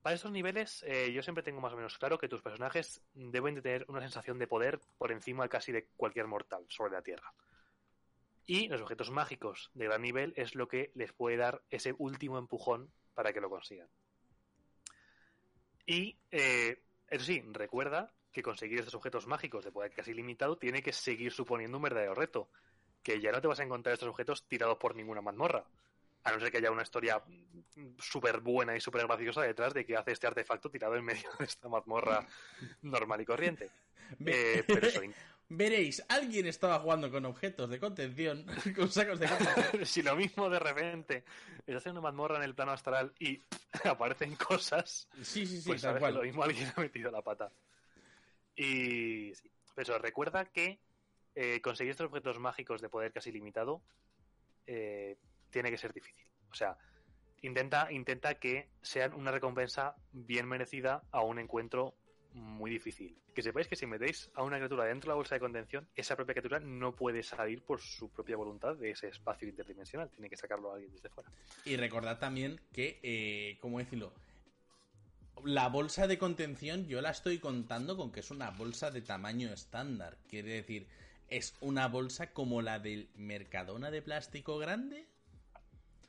para 0.09 0.16
estos 0.16 0.32
niveles, 0.32 0.82
eh, 0.86 1.12
yo 1.12 1.22
siempre 1.22 1.44
tengo 1.44 1.60
más 1.60 1.74
o 1.74 1.76
menos 1.76 1.98
claro 1.98 2.16
que 2.16 2.30
tus 2.30 2.40
personajes 2.40 3.02
deben 3.12 3.55
de 3.55 3.60
tener 3.60 3.85
una 3.89 4.01
sensación 4.01 4.39
de 4.39 4.47
poder 4.47 4.80
por 4.97 5.12
encima 5.12 5.47
casi 5.51 5.70
de 5.70 5.89
cualquier 5.98 6.26
mortal 6.26 6.64
sobre 6.70 6.94
la 6.94 7.02
Tierra. 7.02 7.35
Y 8.47 8.68
los 8.68 8.80
objetos 8.80 9.10
mágicos 9.10 9.70
de 9.74 9.85
gran 9.85 10.01
nivel 10.01 10.32
es 10.35 10.55
lo 10.55 10.66
que 10.66 10.93
les 10.94 11.12
puede 11.12 11.36
dar 11.36 11.60
ese 11.68 11.94
último 11.98 12.39
empujón 12.39 12.90
para 13.12 13.35
que 13.35 13.43
lo 13.43 13.51
consigan. 13.51 13.86
Y, 15.85 16.18
eh, 16.30 16.82
eso 17.09 17.24
sí, 17.26 17.44
recuerda 17.52 18.10
que 18.32 18.43
conseguir 18.43 18.78
estos 18.78 18.94
objetos 18.94 19.26
mágicos 19.26 19.62
de 19.62 19.72
poder 19.72 19.93
casi 19.93 20.14
limitado 20.14 20.56
tiene 20.56 20.82
que 20.82 20.94
seguir 20.94 21.32
suponiendo 21.32 21.76
un 21.76 21.82
verdadero 21.82 22.14
reto. 22.14 22.48
Que 23.02 23.20
ya 23.20 23.30
no 23.30 23.43
te 23.43 23.48
vas 23.48 23.60
a 23.60 23.64
encontrar 23.64 23.93
estos 23.93 24.09
objetos 24.09 24.48
tirados 24.48 24.78
por 24.78 24.97
ninguna 24.97 25.20
mazmorra. 25.20 25.66
A 26.24 26.32
no 26.32 26.40
ser 26.40 26.51
que 26.51 26.59
haya 26.59 26.70
una 26.70 26.82
historia 26.82 27.23
súper 27.99 28.40
buena 28.40 28.77
y 28.77 28.81
súper 28.81 29.07
graciosa 29.07 29.43
detrás 29.43 29.73
de 29.73 29.86
que 29.86 29.97
hace 29.97 30.12
este 30.12 30.27
artefacto 30.27 30.70
tirado 30.70 30.97
en 30.97 31.05
medio 31.05 31.31
de 31.39 31.45
esta 31.45 31.69
mazmorra 31.69 32.27
normal 32.82 33.20
y 33.20 33.24
corriente. 33.24 33.70
Eh, 34.24 34.65
pero 34.66 34.89
Veréis, 35.51 36.05
alguien 36.09 36.47
estaba 36.47 36.78
jugando 36.78 37.11
con 37.11 37.24
objetos 37.24 37.70
de 37.70 37.81
contención, 37.81 38.45
con 38.77 38.90
sacos 38.90 39.19
de 39.19 39.27
contención. 39.27 39.86
si 39.86 40.03
lo 40.03 40.15
mismo 40.15 40.51
de 40.51 40.59
repente 40.59 41.24
estás 41.66 41.86
en 41.86 41.93
una 41.93 42.03
mazmorra 42.03 42.36
en 42.36 42.43
el 42.43 42.55
plano 42.55 42.73
astral 42.73 43.15
y 43.19 43.40
aparecen 43.85 44.36
cosas, 44.36 45.09
Sí, 45.23 45.47
sí, 45.47 45.61
sí, 45.61 45.69
pues 45.69 45.81
tal 45.82 45.95
que 45.95 46.01
lo 46.01 46.12
cual. 46.12 46.27
mismo 46.27 46.43
alguien 46.43 46.70
ha 46.77 46.81
metido 46.81 47.11
la 47.11 47.23
pata. 47.23 47.51
Y 48.57 49.32
sí, 49.35 49.51
pero 49.74 49.95
eso, 49.95 49.99
recuerda 49.99 50.45
que 50.47 50.81
eh, 51.35 51.61
conseguir 51.62 51.93
estos 51.93 52.09
objetos 52.09 52.39
mágicos 52.39 52.82
de 52.82 52.89
poder 52.90 53.12
casi 53.12 53.32
limitado 53.32 53.81
eh, 54.66 55.16
tiene 55.59 55.72
que 55.72 55.78
ser 55.78 55.93
difícil. 55.93 56.24
O 56.52 56.55
sea, 56.55 56.78
intenta, 57.43 57.90
intenta 57.90 58.35
que 58.35 58.68
sean 58.80 59.12
una 59.12 59.32
recompensa 59.32 59.97
bien 60.12 60.47
merecida 60.47 61.02
a 61.10 61.22
un 61.22 61.40
encuentro 61.40 61.97
muy 62.32 62.70
difícil. 62.70 63.18
Que 63.35 63.43
sepáis 63.43 63.66
que 63.66 63.74
si 63.74 63.86
metéis 63.86 64.30
a 64.35 64.44
una 64.44 64.56
criatura 64.59 64.85
dentro 64.85 65.09
de 65.09 65.12
la 65.12 65.16
bolsa 65.16 65.35
de 65.35 65.40
contención, 65.40 65.89
esa 65.97 66.14
propia 66.14 66.35
criatura 66.35 66.60
no 66.60 66.94
puede 66.94 67.24
salir 67.24 67.62
por 67.62 67.80
su 67.80 68.09
propia 68.09 68.36
voluntad 68.36 68.76
de 68.76 68.90
ese 68.90 69.09
espacio 69.09 69.48
interdimensional. 69.48 70.09
Tiene 70.10 70.30
que 70.30 70.36
sacarlo 70.36 70.70
a 70.70 70.74
alguien 70.74 70.93
desde 70.93 71.09
fuera. 71.09 71.28
Y 71.64 71.76
recordad 71.76 72.20
también 72.20 72.60
que, 72.72 73.01
eh, 73.02 73.59
¿cómo 73.60 73.80
decirlo? 73.80 74.12
La 75.44 75.68
bolsa 75.68 76.06
de 76.06 76.18
contención 76.18 76.86
yo 76.86 77.01
la 77.01 77.10
estoy 77.10 77.40
contando 77.40 77.97
con 77.97 78.12
que 78.12 78.20
es 78.20 78.30
una 78.30 78.51
bolsa 78.51 78.93
de 78.93 79.02
tamaño 79.02 79.52
estándar. 79.52 80.18
Quiere 80.28 80.52
decir, 80.52 80.86
es 81.28 81.56
una 81.60 81.89
bolsa 81.89 82.32
como 82.32 82.62
la 82.62 82.78
del 82.78 83.10
Mercadona 83.16 83.90
de 83.90 84.02
plástico 84.02 84.59
grande. 84.59 85.07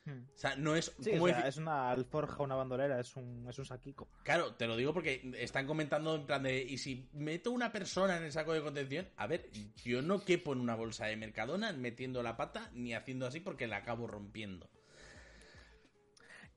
Hmm. 0.06 0.24
O 0.34 0.38
sea, 0.38 0.56
no 0.56 0.76
es... 0.76 0.94
Sí, 1.00 1.12
¿cómo 1.12 1.26
o 1.26 1.28
sea, 1.28 1.38
decir? 1.38 1.50
es 1.50 1.58
una 1.58 1.92
alforja, 1.92 2.44
una 2.44 2.56
bandolera, 2.56 3.00
es 3.00 3.16
un, 3.16 3.46
es 3.50 3.60
un 3.60 3.66
saquico. 3.66 4.10
Claro, 4.24 4.56
te 4.56 4.68
lo 4.68 4.76
digo 4.78 4.94
porque 4.94 5.32
están 5.38 5.68
comentando 5.68 6.16
en 6.16 6.26
plan 6.26 6.44
de, 6.44 6.62
y 6.62 6.78
si 6.78 7.10
meto 7.14 7.52
una 7.52 7.72
persona 7.72 8.18
en 8.18 8.24
el 8.24 8.32
saco 8.32 8.54
de 8.54 8.62
contención, 8.62 9.08
a 9.18 9.28
ver, 9.28 9.50
yo 9.84 10.02
no 10.02 10.24
quepo 10.24 10.54
en 10.54 10.62
una 10.62 10.76
bolsa 10.76 11.06
de 11.06 11.18
Mercadona 11.18 11.72
metiendo 11.74 12.24
la 12.24 12.38
pata 12.38 12.70
ni 12.74 12.94
haciendo 12.94 13.28
así 13.28 13.40
porque 13.40 13.68
la 13.68 13.78
acabo 13.78 14.08
rompiendo. 14.08 14.70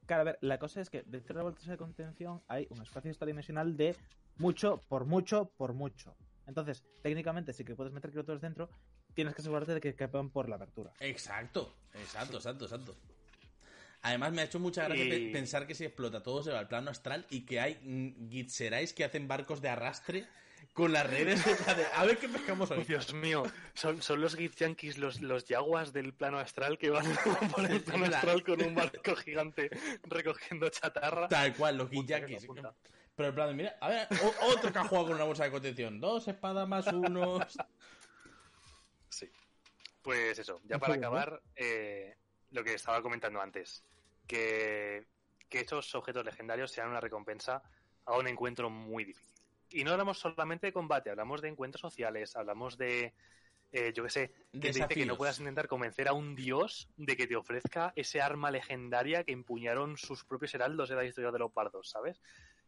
Claro, 0.07 0.23
a 0.23 0.25
ver, 0.25 0.39
la 0.41 0.59
cosa 0.59 0.81
es 0.81 0.91
que 0.91 1.03
dentro 1.07 1.35
de 1.35 1.39
la 1.39 1.45
bolsa 1.45 1.71
de 1.71 1.77
contención 1.77 2.43
hay 2.49 2.67
un 2.71 2.83
espacio 2.83 3.11
extradimensional 3.11 3.77
de 3.77 3.97
mucho 4.37 4.83
por 4.89 5.05
mucho 5.05 5.53
por 5.57 5.75
mucho. 5.75 6.17
Entonces, 6.47 6.85
técnicamente 7.03 7.53
sí 7.53 7.65
que 7.65 7.77
puedes 7.77 7.93
meter 7.93 8.11
criaturas 8.11 8.41
dentro, 8.41 8.69
tienes 9.15 9.35
que 9.35 9.43
asegurarte 9.43 9.75
de 9.75 9.81
que 9.81 9.95
quepan 9.95 10.31
por 10.31 10.49
la 10.49 10.57
abertura. 10.57 10.93
Exacto, 11.01 11.77
exacto, 11.95 12.37
exacto, 12.37 12.65
exacto. 12.65 12.97
Además 14.03 14.33
me 14.33 14.43
ha 14.43 14.45
hecho 14.45 14.59
mucha 14.59 14.85
gracia 14.85 15.05
Y- 15.05 15.33
pensar 15.33 15.67
que 15.67 15.75
si 15.75 15.85
explota 15.85 16.23
todo 16.23 16.43
se 16.43 16.51
va 16.51 16.59
al 16.59 16.69
plano 16.69 16.91
astral 16.91 17.25
y 17.31 17.47
que 17.47 17.61
hay 17.61 17.79
mm, 17.83 18.31
gitserais 18.31 18.93
que 18.93 19.05
hacen 19.05 19.29
barcos 19.29 19.63
de 19.63 19.69
arrastre 19.69 20.27
con 20.73 20.93
las 20.93 21.07
redes 21.09 21.45
de 21.45 21.85
a 21.95 22.05
ver 22.05 22.19
qué 22.19 22.29
pescamos 22.29 22.71
hoy. 22.71 22.85
Dios 22.85 23.13
mío, 23.15 23.43
son, 23.75 24.01
son 24.03 24.21
los 24.21 24.37
Git 24.37 24.57
Yankees, 24.57 24.99
los, 24.99 25.21
los 25.21 25.45
yaguas 25.45 25.93
del 25.93 26.15
plano 26.15 26.39
astral 26.39 26.79
que 26.79 26.91
van 26.91 27.05
por 27.55 27.71
el 27.71 27.81
plano 27.83 28.07
astral 28.07 28.43
con 28.43 28.63
un 28.63 28.75
barco 28.75 29.15
gigante 29.17 29.71
recogiendo 30.05 30.69
chatarra. 30.71 31.29
Tal 31.29 31.55
cual, 31.55 31.77
los 31.79 31.89
apunta. 31.89 32.75
Pero 33.15 33.29
en 33.29 33.35
plan 33.35 33.49
de, 33.49 33.55
mira, 33.55 33.77
a 33.81 33.89
ver, 33.89 34.09
otro 34.41 34.73
que 34.73 34.79
ha 34.79 34.85
jugado 34.85 35.09
con 35.09 35.17
una 35.17 35.25
bolsa 35.25 35.45
de 35.45 35.51
contención. 35.51 36.01
Dos 36.01 36.27
espadas 36.29 36.67
más 36.67 36.87
unos. 36.87 37.59
Sí. 39.11 39.31
Pues 40.01 40.39
eso, 40.39 40.61
ya 40.65 40.79
para 40.79 40.95
acabar, 40.95 41.43
eh, 41.55 42.17
lo 42.51 42.65
que 42.65 42.75
estaba 42.75 43.03
comentando 43.03 43.41
antes, 43.41 43.85
que, 44.27 45.07
que 45.49 45.61
estos 45.61 45.95
objetos 45.95 46.25
legendarios 46.25 46.71
sean 46.71 46.89
una 46.89 47.01
recompensa 47.01 47.63
a 48.05 48.19
un 48.19 48.29
encuentro 48.29 48.71
muy 48.71 49.05
difícil. 49.05 49.33
Y 49.71 49.85
no 49.85 49.93
hablamos 49.93 50.19
solamente 50.19 50.67
de 50.67 50.73
combate, 50.73 51.11
hablamos 51.11 51.41
de 51.41 51.49
encuentros 51.49 51.81
sociales, 51.81 52.37
hablamos 52.37 52.77
de, 52.77 53.15
eh, 53.73 53.93
yo 53.95 54.05
qué 54.05 54.11
sé, 54.11 54.33
que 54.53 54.61
te 54.61 54.69
dice 54.69 54.89
que 54.89 55.07
no 55.07 55.17
puedas 55.17 55.39
intentar 55.39 55.67
convencer 55.67 56.09
a 56.09 56.13
un 56.13 56.35
dios 56.35 56.91
de 56.97 57.17
que 57.17 57.27
te 57.27 57.37
ofrezca 57.37 57.93
ese 57.97 58.21
arma 58.21 58.51
legendaria 58.51 59.25
que 59.25 59.33
empuñaron 59.33 59.97
sus 59.97 60.25
propios 60.25 60.55
heraldos 60.55 60.91
en 60.91 60.97
la 60.97 61.05
historia 61.05 61.31
de 61.31 61.39
los 61.39 61.55
bardos, 61.55 61.89
¿sabes? 61.89 62.21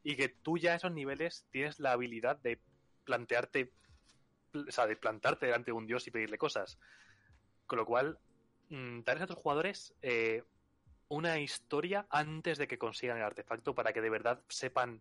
Y 0.02 0.16
que 0.16 0.28
tú 0.30 0.56
ya 0.56 0.72
a 0.72 0.76
esos 0.76 0.92
niveles 0.92 1.46
tienes 1.50 1.78
la 1.78 1.92
habilidad 1.92 2.38
de 2.38 2.58
plantearte, 3.04 3.70
o 4.54 4.70
sea, 4.70 4.86
de 4.86 4.96
plantarte 4.96 5.46
delante 5.46 5.66
de 5.66 5.72
un 5.72 5.86
dios 5.86 6.06
y 6.06 6.10
pedirle 6.10 6.38
cosas. 6.38 6.78
Con 7.66 7.78
lo 7.78 7.84
cual, 7.84 8.18
mm, 8.70 9.00
darles 9.00 9.24
a 9.24 9.26
tus 9.26 9.36
jugadores 9.36 9.94
eh, 10.00 10.42
una 11.08 11.38
historia 11.38 12.06
antes 12.10 12.58
de 12.58 12.66
que 12.66 12.78
consigan 12.78 13.16
el 13.18 13.22
artefacto 13.22 13.74
para 13.74 13.92
que 13.92 14.00
de 14.00 14.10
verdad 14.10 14.42
sepan 14.48 15.00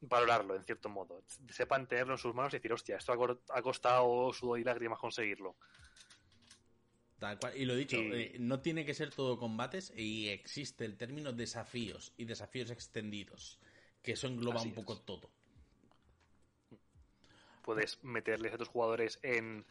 valorarlo, 0.00 0.56
en 0.56 0.64
cierto 0.64 0.88
modo. 0.88 1.22
Sepan 1.50 1.86
tenerlo 1.86 2.14
en 2.14 2.18
sus 2.18 2.34
manos 2.34 2.52
y 2.54 2.56
decir, 2.56 2.72
hostia, 2.72 2.96
esto 2.96 3.12
ha 3.12 3.62
costado 3.62 4.32
sudor 4.32 4.58
y 4.58 4.64
lágrimas 4.64 4.98
conseguirlo. 4.98 5.56
Tal 7.18 7.38
cual. 7.38 7.54
Y 7.54 7.66
lo 7.66 7.74
dicho, 7.76 7.98
Y- 7.98 8.12
eh, 8.12 8.36
no 8.38 8.60
tiene 8.60 8.86
que 8.86 8.94
ser 8.94 9.10
todo 9.10 9.38
combates 9.38 9.92
y 9.94 10.28
existe 10.28 10.86
el 10.86 10.96
término 10.96 11.32
desafíos 11.32 12.14
y 12.16 12.24
desafíos 12.24 12.70
extendidos, 12.70 13.60
que 14.02 14.12
eso 14.12 14.26
engloba 14.26 14.60
Así 14.60 14.68
un 14.68 14.74
poco 14.74 14.94
es. 14.94 15.04
todo. 15.04 15.30
Puedes 17.62 18.02
meterles 18.02 18.54
a 18.54 18.58
tus 18.58 18.68
jugadores 18.68 19.18
en, 19.22 19.66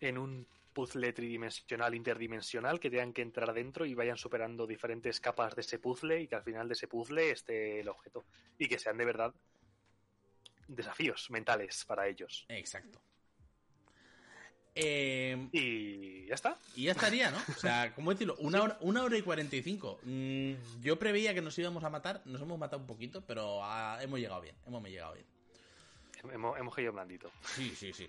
en 0.00 0.18
un 0.18 0.48
puzzle 0.80 1.12
tridimensional, 1.12 1.94
interdimensional, 1.94 2.80
que 2.80 2.88
tengan 2.88 3.12
que 3.12 3.20
entrar 3.20 3.52
dentro 3.52 3.84
y 3.84 3.92
vayan 3.92 4.16
superando 4.16 4.66
diferentes 4.66 5.20
capas 5.20 5.54
de 5.54 5.60
ese 5.60 5.78
puzzle 5.78 6.22
y 6.22 6.26
que 6.26 6.36
al 6.36 6.42
final 6.42 6.68
de 6.68 6.72
ese 6.72 6.88
puzzle 6.88 7.30
esté 7.30 7.80
el 7.80 7.88
objeto. 7.90 8.24
Y 8.58 8.66
que 8.66 8.78
sean 8.78 8.96
de 8.96 9.04
verdad 9.04 9.34
desafíos 10.68 11.30
mentales 11.30 11.84
para 11.84 12.08
ellos. 12.08 12.46
Exacto. 12.48 12.98
Eh, 14.74 15.48
Y 15.52 16.24
ya 16.26 16.34
está. 16.34 16.56
y 16.74 16.84
ya 16.84 16.92
estaría, 16.92 17.30
¿no? 17.30 17.36
O 17.54 17.60
sea, 17.60 17.92
¿cómo 17.94 18.10
decirlo? 18.12 18.36
Una 18.38 18.62
hora, 18.62 18.78
una 18.80 19.02
hora 19.02 19.18
y 19.18 19.22
cuarenta 19.22 19.56
y 19.56 19.62
cinco. 19.62 20.00
Mm, 20.04 20.52
yo 20.80 20.98
preveía 20.98 21.34
que 21.34 21.42
nos 21.42 21.58
íbamos 21.58 21.84
a 21.84 21.90
matar, 21.90 22.22
nos 22.24 22.40
hemos 22.40 22.58
matado 22.58 22.80
un 22.80 22.86
poquito, 22.86 23.20
pero 23.26 23.62
ah, 23.62 23.98
hemos 24.00 24.18
llegado 24.18 24.40
bien, 24.40 24.54
hemos 24.66 24.82
llegado 24.88 25.12
bien. 25.12 25.26
Hemos, 26.32 26.58
hemos 26.58 26.74
caído 26.74 26.92
blandito. 26.94 27.30
Sí, 27.44 27.74
sí, 27.76 27.92
sí. 27.92 28.08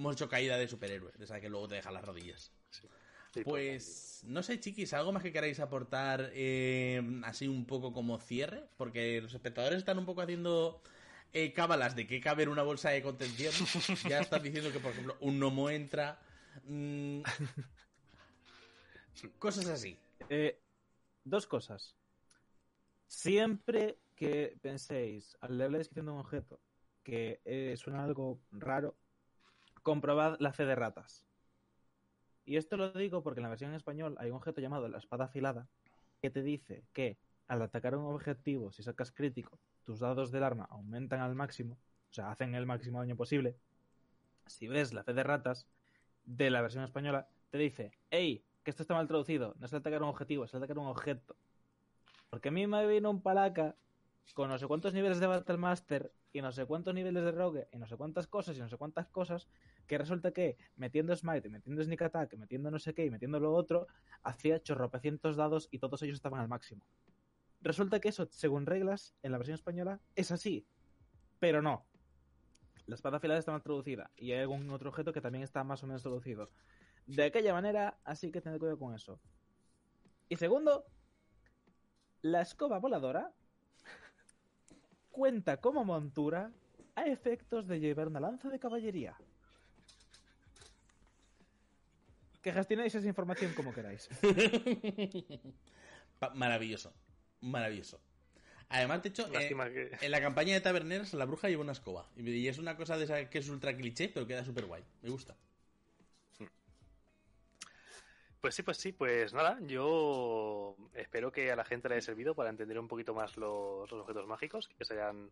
Hemos 0.00 0.16
hecho 0.16 0.30
caída 0.30 0.56
de 0.56 0.66
superhéroe, 0.66 1.12
de 1.18 1.26
esa 1.26 1.42
que 1.42 1.50
luego 1.50 1.68
te 1.68 1.74
deja 1.74 1.90
las 1.90 2.02
rodillas. 2.02 2.50
Sí, 2.70 2.88
Pues 3.44 4.22
no 4.24 4.42
sé, 4.42 4.58
chiquis, 4.58 4.94
¿algo 4.94 5.12
más 5.12 5.22
que 5.22 5.30
queráis 5.30 5.60
aportar 5.60 6.30
eh, 6.32 7.02
así 7.22 7.46
un 7.46 7.66
poco 7.66 7.92
como 7.92 8.18
cierre? 8.18 8.64
Porque 8.78 9.20
los 9.20 9.34
espectadores 9.34 9.76
están 9.76 9.98
un 9.98 10.06
poco 10.06 10.22
haciendo 10.22 10.80
eh, 11.34 11.52
cábalas 11.52 11.96
de 11.96 12.06
que 12.06 12.18
cabe 12.18 12.44
en 12.44 12.48
una 12.48 12.62
bolsa 12.62 12.88
de 12.88 13.02
contención. 13.02 13.52
ya 14.08 14.20
estás 14.20 14.42
diciendo 14.42 14.72
que, 14.72 14.80
por 14.80 14.92
ejemplo, 14.92 15.18
un 15.20 15.38
gnomo 15.38 15.68
entra. 15.68 16.18
mm, 16.64 17.20
cosas 19.38 19.66
así. 19.66 19.98
Eh, 20.30 20.58
dos 21.24 21.46
cosas. 21.46 21.94
Siempre 23.06 23.98
que 24.16 24.56
penséis 24.62 25.36
al 25.42 25.58
leer 25.58 25.72
la 25.72 25.78
descripción 25.78 26.06
de 26.06 26.12
un 26.12 26.20
objeto 26.20 26.58
que 27.02 27.42
eh, 27.44 27.74
suena 27.76 28.02
algo 28.02 28.40
raro, 28.50 28.96
comprobad 29.82 30.36
la 30.40 30.52
fe 30.52 30.66
de 30.66 30.74
ratas. 30.74 31.26
Y 32.44 32.56
esto 32.56 32.76
lo 32.76 32.90
digo 32.92 33.22
porque 33.22 33.40
en 33.40 33.44
la 33.44 33.48
versión 33.48 33.70
en 33.70 33.76
español 33.76 34.16
hay 34.18 34.30
un 34.30 34.36
objeto 34.36 34.60
llamado 34.60 34.88
la 34.88 34.98
espada 34.98 35.26
afilada 35.26 35.68
que 36.20 36.30
te 36.30 36.42
dice 36.42 36.84
que 36.92 37.18
al 37.48 37.62
atacar 37.62 37.96
un 37.96 38.06
objetivo, 38.06 38.72
si 38.72 38.82
sacas 38.82 39.12
crítico, 39.12 39.58
tus 39.84 40.00
dados 40.00 40.30
del 40.30 40.44
arma 40.44 40.66
aumentan 40.70 41.20
al 41.20 41.34
máximo, 41.34 41.78
o 42.10 42.12
sea, 42.12 42.30
hacen 42.30 42.54
el 42.54 42.66
máximo 42.66 43.00
daño 43.00 43.16
posible. 43.16 43.56
Si 44.46 44.68
ves 44.68 44.92
la 44.92 45.04
fe 45.04 45.14
de 45.14 45.22
ratas 45.22 45.66
de 46.24 46.50
la 46.50 46.60
versión 46.60 46.84
española, 46.84 47.28
te 47.50 47.58
dice, 47.58 47.92
hey, 48.10 48.44
que 48.62 48.70
esto 48.70 48.82
está 48.82 48.94
mal 48.94 49.08
traducido, 49.08 49.54
no 49.58 49.66
es 49.66 49.74
atacar 49.74 50.02
un 50.02 50.08
objetivo, 50.08 50.44
es 50.44 50.54
atacar 50.54 50.78
un 50.78 50.86
objeto. 50.86 51.36
Porque 52.30 52.48
a 52.48 52.52
mí 52.52 52.66
me 52.66 52.86
vino 52.86 53.10
un 53.10 53.22
palaca 53.22 53.74
con 54.34 54.48
no 54.48 54.58
sé 54.58 54.66
cuántos 54.66 54.94
niveles 54.94 55.18
de 55.18 55.26
Battlemaster 55.26 56.12
y 56.32 56.40
no 56.42 56.52
sé 56.52 56.66
cuántos 56.66 56.94
niveles 56.94 57.24
de 57.24 57.32
Rogue 57.32 57.68
y 57.72 57.78
no 57.78 57.86
sé 57.86 57.96
cuántas 57.96 58.26
cosas 58.26 58.56
y 58.56 58.60
no 58.60 58.68
sé 58.68 58.76
cuántas 58.76 59.08
cosas 59.08 59.48
que 59.86 59.98
resulta 59.98 60.32
que 60.32 60.56
metiendo 60.76 61.14
Smite, 61.14 61.48
metiendo 61.48 61.82
Sneak 61.82 62.02
Attack, 62.02 62.36
metiendo 62.36 62.70
no 62.70 62.78
sé 62.78 62.94
qué 62.94 63.04
y 63.04 63.10
metiendo 63.10 63.40
lo 63.40 63.52
otro, 63.52 63.88
hacía 64.22 64.62
chorropecientos 64.62 65.36
dados 65.36 65.68
y 65.70 65.78
todos 65.78 66.02
ellos 66.02 66.16
estaban 66.16 66.40
al 66.40 66.48
máximo. 66.48 66.84
Resulta 67.60 68.00
que 68.00 68.08
eso, 68.08 68.26
según 68.30 68.66
reglas, 68.66 69.14
en 69.22 69.32
la 69.32 69.38
versión 69.38 69.54
española 69.54 70.00
es 70.14 70.30
así, 70.30 70.66
pero 71.38 71.60
no. 71.62 71.84
La 72.86 72.94
espada 72.94 73.18
afilada 73.18 73.38
está 73.38 73.52
mal 73.52 73.62
traducida 73.62 74.10
y 74.16 74.32
hay 74.32 74.40
algún 74.40 74.68
otro 74.70 74.90
objeto 74.90 75.12
que 75.12 75.20
también 75.20 75.44
está 75.44 75.62
más 75.64 75.82
o 75.82 75.86
menos 75.86 76.02
traducido. 76.02 76.50
De 77.06 77.24
aquella 77.24 77.52
manera, 77.52 77.98
así 78.04 78.30
que 78.30 78.40
tened 78.40 78.58
cuidado 78.58 78.78
con 78.78 78.94
eso. 78.94 79.20
Y 80.28 80.36
segundo, 80.36 80.86
la 82.22 82.40
escoba 82.40 82.78
voladora 82.78 83.32
cuenta 85.20 85.58
como 85.58 85.84
montura 85.84 86.50
a 86.94 87.04
efectos 87.04 87.68
de 87.68 87.78
llevar 87.78 88.08
una 88.08 88.20
lanza 88.20 88.48
de 88.48 88.58
caballería. 88.58 89.14
Que 92.40 92.54
gestionéis 92.54 92.94
esa 92.94 93.06
información 93.06 93.52
como 93.52 93.74
queráis. 93.74 94.08
Maravilloso. 96.34 96.94
Maravilloso. 97.42 98.00
Además, 98.70 99.02
de 99.02 99.10
hecho, 99.10 99.28
eh, 99.38 99.48
que... 99.50 100.06
en 100.06 100.10
la 100.10 100.22
campaña 100.22 100.54
de 100.54 100.62
Taberneros 100.62 101.12
la 101.12 101.26
bruja 101.26 101.50
lleva 101.50 101.64
una 101.64 101.72
escoba. 101.72 102.08
Y 102.16 102.48
es 102.48 102.56
una 102.56 102.78
cosa 102.78 102.96
de 102.96 103.04
esa 103.04 103.28
que 103.28 103.40
es 103.40 103.48
ultra 103.50 103.76
cliché, 103.76 104.08
pero 104.08 104.26
queda 104.26 104.42
súper 104.42 104.64
guay. 104.64 104.82
Me 105.02 105.10
gusta. 105.10 105.36
Pues 108.40 108.54
sí, 108.54 108.62
pues 108.62 108.78
sí, 108.78 108.92
pues 108.92 109.34
nada, 109.34 109.58
yo 109.66 110.74
espero 110.94 111.30
que 111.30 111.52
a 111.52 111.56
la 111.56 111.64
gente 111.64 111.88
le 111.88 111.96
haya 111.96 112.02
servido 112.02 112.34
para 112.34 112.48
entender 112.48 112.78
un 112.78 112.88
poquito 112.88 113.12
más 113.12 113.36
los, 113.36 113.92
objetos 113.92 114.26
mágicos, 114.26 114.66
que 114.78 114.84
se 114.84 114.94
hayan 114.94 115.30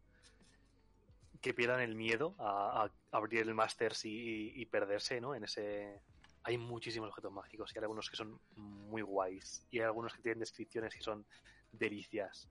que 1.40 1.54
pierdan 1.54 1.80
el 1.80 1.94
miedo 1.94 2.34
a, 2.38 2.90
abrir 3.12 3.40
el 3.40 3.54
Masters 3.54 4.02
y, 4.04 4.66
perderse, 4.66 5.20
¿no? 5.20 5.34
En 5.34 5.44
ese 5.44 6.02
hay 6.42 6.58
muchísimos 6.58 7.08
objetos 7.08 7.32
mágicos 7.32 7.72
y 7.72 7.78
hay 7.78 7.82
algunos 7.82 8.10
que 8.10 8.16
son 8.16 8.40
muy 8.56 9.02
guays 9.02 9.66
y 9.70 9.78
hay 9.78 9.84
algunos 9.84 10.14
que 10.14 10.22
tienen 10.22 10.40
descripciones 10.40 10.94
que 10.94 11.02
son 11.02 11.24
delicias. 11.72 12.48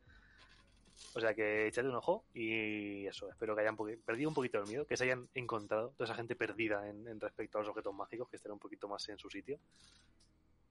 O 1.14 1.20
sea 1.20 1.36
que 1.36 1.68
echadle 1.68 1.90
un 1.90 1.98
ojo 1.98 2.26
y 2.34 3.06
eso, 3.06 3.30
espero 3.30 3.56
que 3.56 3.62
hayan 3.62 3.78
perdido 3.78 4.30
un 4.30 4.36
poquito 4.36 4.58
el 4.58 4.68
miedo, 4.68 4.88
que 4.88 4.98
se 4.98 5.04
hayan 5.04 5.30
encontrado 5.36 5.90
toda 5.92 6.06
esa 6.06 6.16
gente 6.16 6.36
perdida 6.36 6.88
en, 6.90 7.08
en 7.08 7.20
respecto 7.20 7.60
a 7.60 7.62
los 7.62 7.70
objetos 7.70 7.94
mágicos, 7.94 8.30
que 8.30 8.38
estén 8.38 8.52
un 8.52 8.60
poquito 8.60 8.88
más 8.88 9.08
en 9.10 9.20
su 9.20 9.30
sitio. 9.30 9.60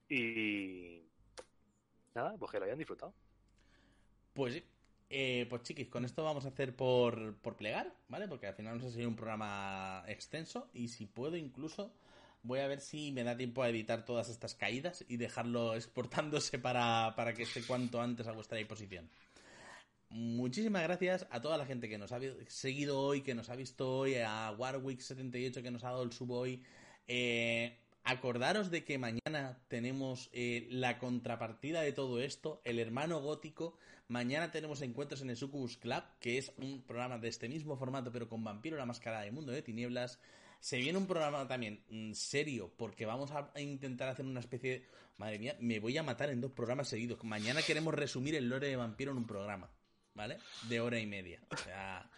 Y 0.09 1.03
nada, 2.15 2.37
pues 2.39 2.51
que 2.51 2.59
lo 2.59 2.65
hayan 2.65 2.79
disfrutado. 2.79 3.13
Pues 4.33 4.55
sí. 4.55 4.65
Eh, 5.09 5.47
pues 5.49 5.63
chiquis, 5.63 5.89
con 5.89 6.05
esto 6.05 6.25
vamos 6.25 6.45
a 6.45 6.49
hacer 6.49 6.75
por, 6.75 7.37
por 7.37 7.57
plegar, 7.57 7.95
¿vale? 8.09 8.27
Porque 8.27 8.49
al 8.49 8.55
final 8.55 8.77
nos 8.77 8.87
ha 8.87 8.91
sido 8.91 9.09
un 9.09 9.15
programa 9.15 10.03
extenso 10.09 10.69
y 10.73 10.89
si 10.89 11.07
puedo 11.07 11.37
incluso 11.37 11.93
voy 12.43 12.61
a 12.61 12.67
ver 12.67 12.81
si 12.81 13.13
me 13.13 13.23
da 13.23 13.37
tiempo 13.37 13.63
a 13.63 13.69
editar 13.69 14.05
todas 14.05 14.29
estas 14.29 14.55
caídas 14.55 15.05
y 15.09 15.17
dejarlo 15.17 15.75
exportándose 15.75 16.59
para, 16.59 17.15
para 17.17 17.35
que 17.35 17.45
esté 17.45 17.63
cuanto 17.63 18.01
antes 18.01 18.27
a 18.27 18.33
vuestra 18.33 18.59
disposición. 18.59 19.09
Muchísimas 20.09 20.83
gracias 20.83 21.27
a 21.31 21.41
toda 21.41 21.59
la 21.59 21.67
gente 21.67 21.89
que 21.89 21.99
nos 21.99 22.13
ha 22.13 22.21
seguido 22.47 23.01
hoy, 23.01 23.23
que 23.23 23.35
nos 23.35 23.51
ha 23.51 23.57
visto 23.57 23.99
hoy, 23.99 24.15
a 24.17 24.53
Warwick78 24.57 25.63
que 25.63 25.71
nos 25.71 25.85
ha 25.85 25.91
dado 25.91 26.05
el 26.05 26.13
sub 26.13 26.31
hoy. 26.31 26.63
Eh, 27.09 27.77
acordaros 28.07 28.71
de 28.71 28.85
que 28.85 28.99
mañana 28.99 29.59
tenemos 29.69 30.31
eh, 30.33 30.69
la 30.71 30.99
contrapartida 30.99 31.83
de 31.83 31.93
todo 31.93 32.21
esto, 32.21 32.63
el 32.65 32.79
hermano 32.79 33.21
gótico. 33.21 33.77
Mañana 34.07 34.53
tenemos 34.53 34.81
encuentros 34.83 35.23
en 35.23 35.31
el 35.31 35.37
Succubus 35.37 35.77
Club, 35.77 36.05
que 36.21 36.39
es 36.39 36.53
un 36.57 36.83
programa 36.83 37.19
de 37.19 37.29
este 37.29 37.49
mismo 37.49 37.77
formato, 37.77 38.13
pero 38.13 38.29
con 38.29 38.45
Vampiro 38.45 38.77
la 38.77 38.87
Máscara 38.87 39.23
de 39.23 39.33
Mundo 39.33 39.51
de 39.51 39.61
Tinieblas. 39.61 40.21
Se 40.61 40.79
viene 40.79 40.99
un 40.99 41.09
programa 41.09 41.49
también 41.49 41.85
mm, 41.91 42.13
serio, 42.13 42.73
porque 42.77 43.07
vamos 43.07 43.33
a 43.33 43.61
intentar 43.61 44.09
hacer 44.09 44.25
una 44.25 44.41
especie 44.41 44.71
de... 44.71 44.87
Madre 45.19 45.39
mía, 45.39 45.57
me 45.61 45.81
voy 45.81 45.97
a 45.97 46.03
matar 46.03 46.31
en 46.31 46.41
dos 46.41 46.53
programas 46.53 46.89
seguidos. 46.89 47.25
Mañana 47.25 47.63
queremos 47.63 47.93
resumir 47.93 48.37
el 48.37 48.49
lore 48.49 48.69
de 48.69 48.77
Vampiro 48.77 49.11
en 49.11 49.19
un 49.19 49.27
programa, 49.27 49.69
¿vale? 50.15 50.39
De 50.69 50.81
hora 50.81 51.01
y 51.01 51.07
media. 51.07 51.41
O 51.51 51.57
sea... 51.57 52.09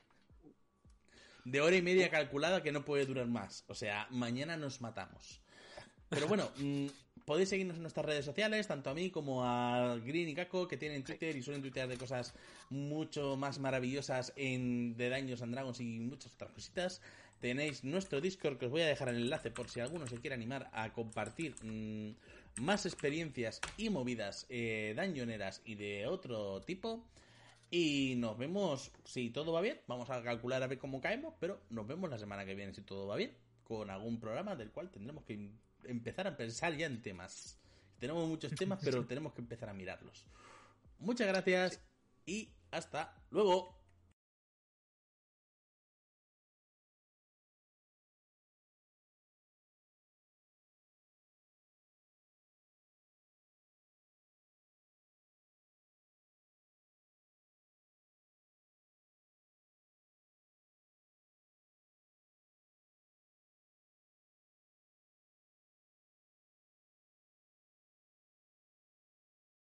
De 1.44 1.62
hora 1.62 1.76
y 1.76 1.82
media 1.82 2.10
calculada 2.10 2.62
que 2.62 2.72
no 2.72 2.84
puede 2.84 3.06
durar 3.06 3.26
más. 3.26 3.64
O 3.68 3.74
sea, 3.74 4.06
mañana 4.10 4.58
nos 4.58 4.82
matamos. 4.82 5.40
Pero 6.08 6.26
bueno, 6.26 6.50
mm, 6.56 6.86
podéis 7.24 7.50
seguirnos 7.50 7.76
en 7.76 7.82
nuestras 7.82 8.06
redes 8.06 8.24
sociales, 8.24 8.66
tanto 8.66 8.88
a 8.88 8.94
mí 8.94 9.10
como 9.10 9.44
a 9.44 9.96
Green 9.96 10.30
y 10.30 10.34
Kako, 10.34 10.66
que 10.66 10.78
tienen 10.78 11.04
Twitter 11.04 11.36
y 11.36 11.42
suelen 11.42 11.60
tuitear 11.60 11.88
de 11.88 11.98
cosas 11.98 12.34
mucho 12.70 13.36
más 13.36 13.58
maravillosas 13.58 14.32
en 14.36 14.96
de 14.96 15.10
Daños 15.10 15.42
and 15.42 15.52
Dragons 15.52 15.80
y 15.80 16.00
muchas 16.00 16.32
otras 16.32 16.52
cositas. 16.52 17.02
Tenéis 17.40 17.84
nuestro 17.84 18.20
Discord, 18.20 18.58
que 18.58 18.66
os 18.66 18.72
voy 18.72 18.80
a 18.80 18.86
dejar 18.86 19.10
el 19.10 19.16
enlace 19.16 19.50
por 19.50 19.68
si 19.68 19.80
alguno 19.80 20.06
se 20.06 20.18
quiere 20.18 20.34
animar 20.34 20.70
a 20.72 20.92
compartir 20.92 21.54
mm, 21.62 22.62
más 22.62 22.86
experiencias 22.86 23.60
y 23.76 23.90
movidas 23.90 24.46
eh, 24.48 24.94
dañoneras 24.96 25.60
y 25.64 25.74
de 25.74 26.06
otro 26.06 26.62
tipo. 26.62 27.04
Y 27.70 28.14
nos 28.16 28.38
vemos, 28.38 28.90
si 29.04 29.28
todo 29.28 29.52
va 29.52 29.60
bien, 29.60 29.78
vamos 29.86 30.08
a 30.08 30.22
calcular 30.22 30.62
a 30.62 30.66
ver 30.66 30.78
cómo 30.78 31.02
caemos, 31.02 31.34
pero 31.38 31.60
nos 31.68 31.86
vemos 31.86 32.08
la 32.08 32.18
semana 32.18 32.46
que 32.46 32.54
viene 32.54 32.72
si 32.72 32.80
todo 32.80 33.06
va 33.06 33.16
bien, 33.16 33.36
con 33.64 33.90
algún 33.90 34.18
programa 34.18 34.56
del 34.56 34.70
cual 34.70 34.90
tendremos 34.90 35.24
que 35.24 35.50
empezar 35.88 36.26
a 36.26 36.36
pensar 36.36 36.74
ya 36.76 36.86
en 36.86 37.02
temas. 37.02 37.58
Tenemos 37.98 38.28
muchos 38.28 38.54
temas, 38.54 38.80
pero 38.82 39.04
tenemos 39.06 39.32
que 39.32 39.40
empezar 39.40 39.68
a 39.68 39.74
mirarlos. 39.74 40.26
Muchas 40.98 41.26
gracias 41.28 41.80
y 42.26 42.52
hasta 42.70 43.14
luego. 43.30 43.77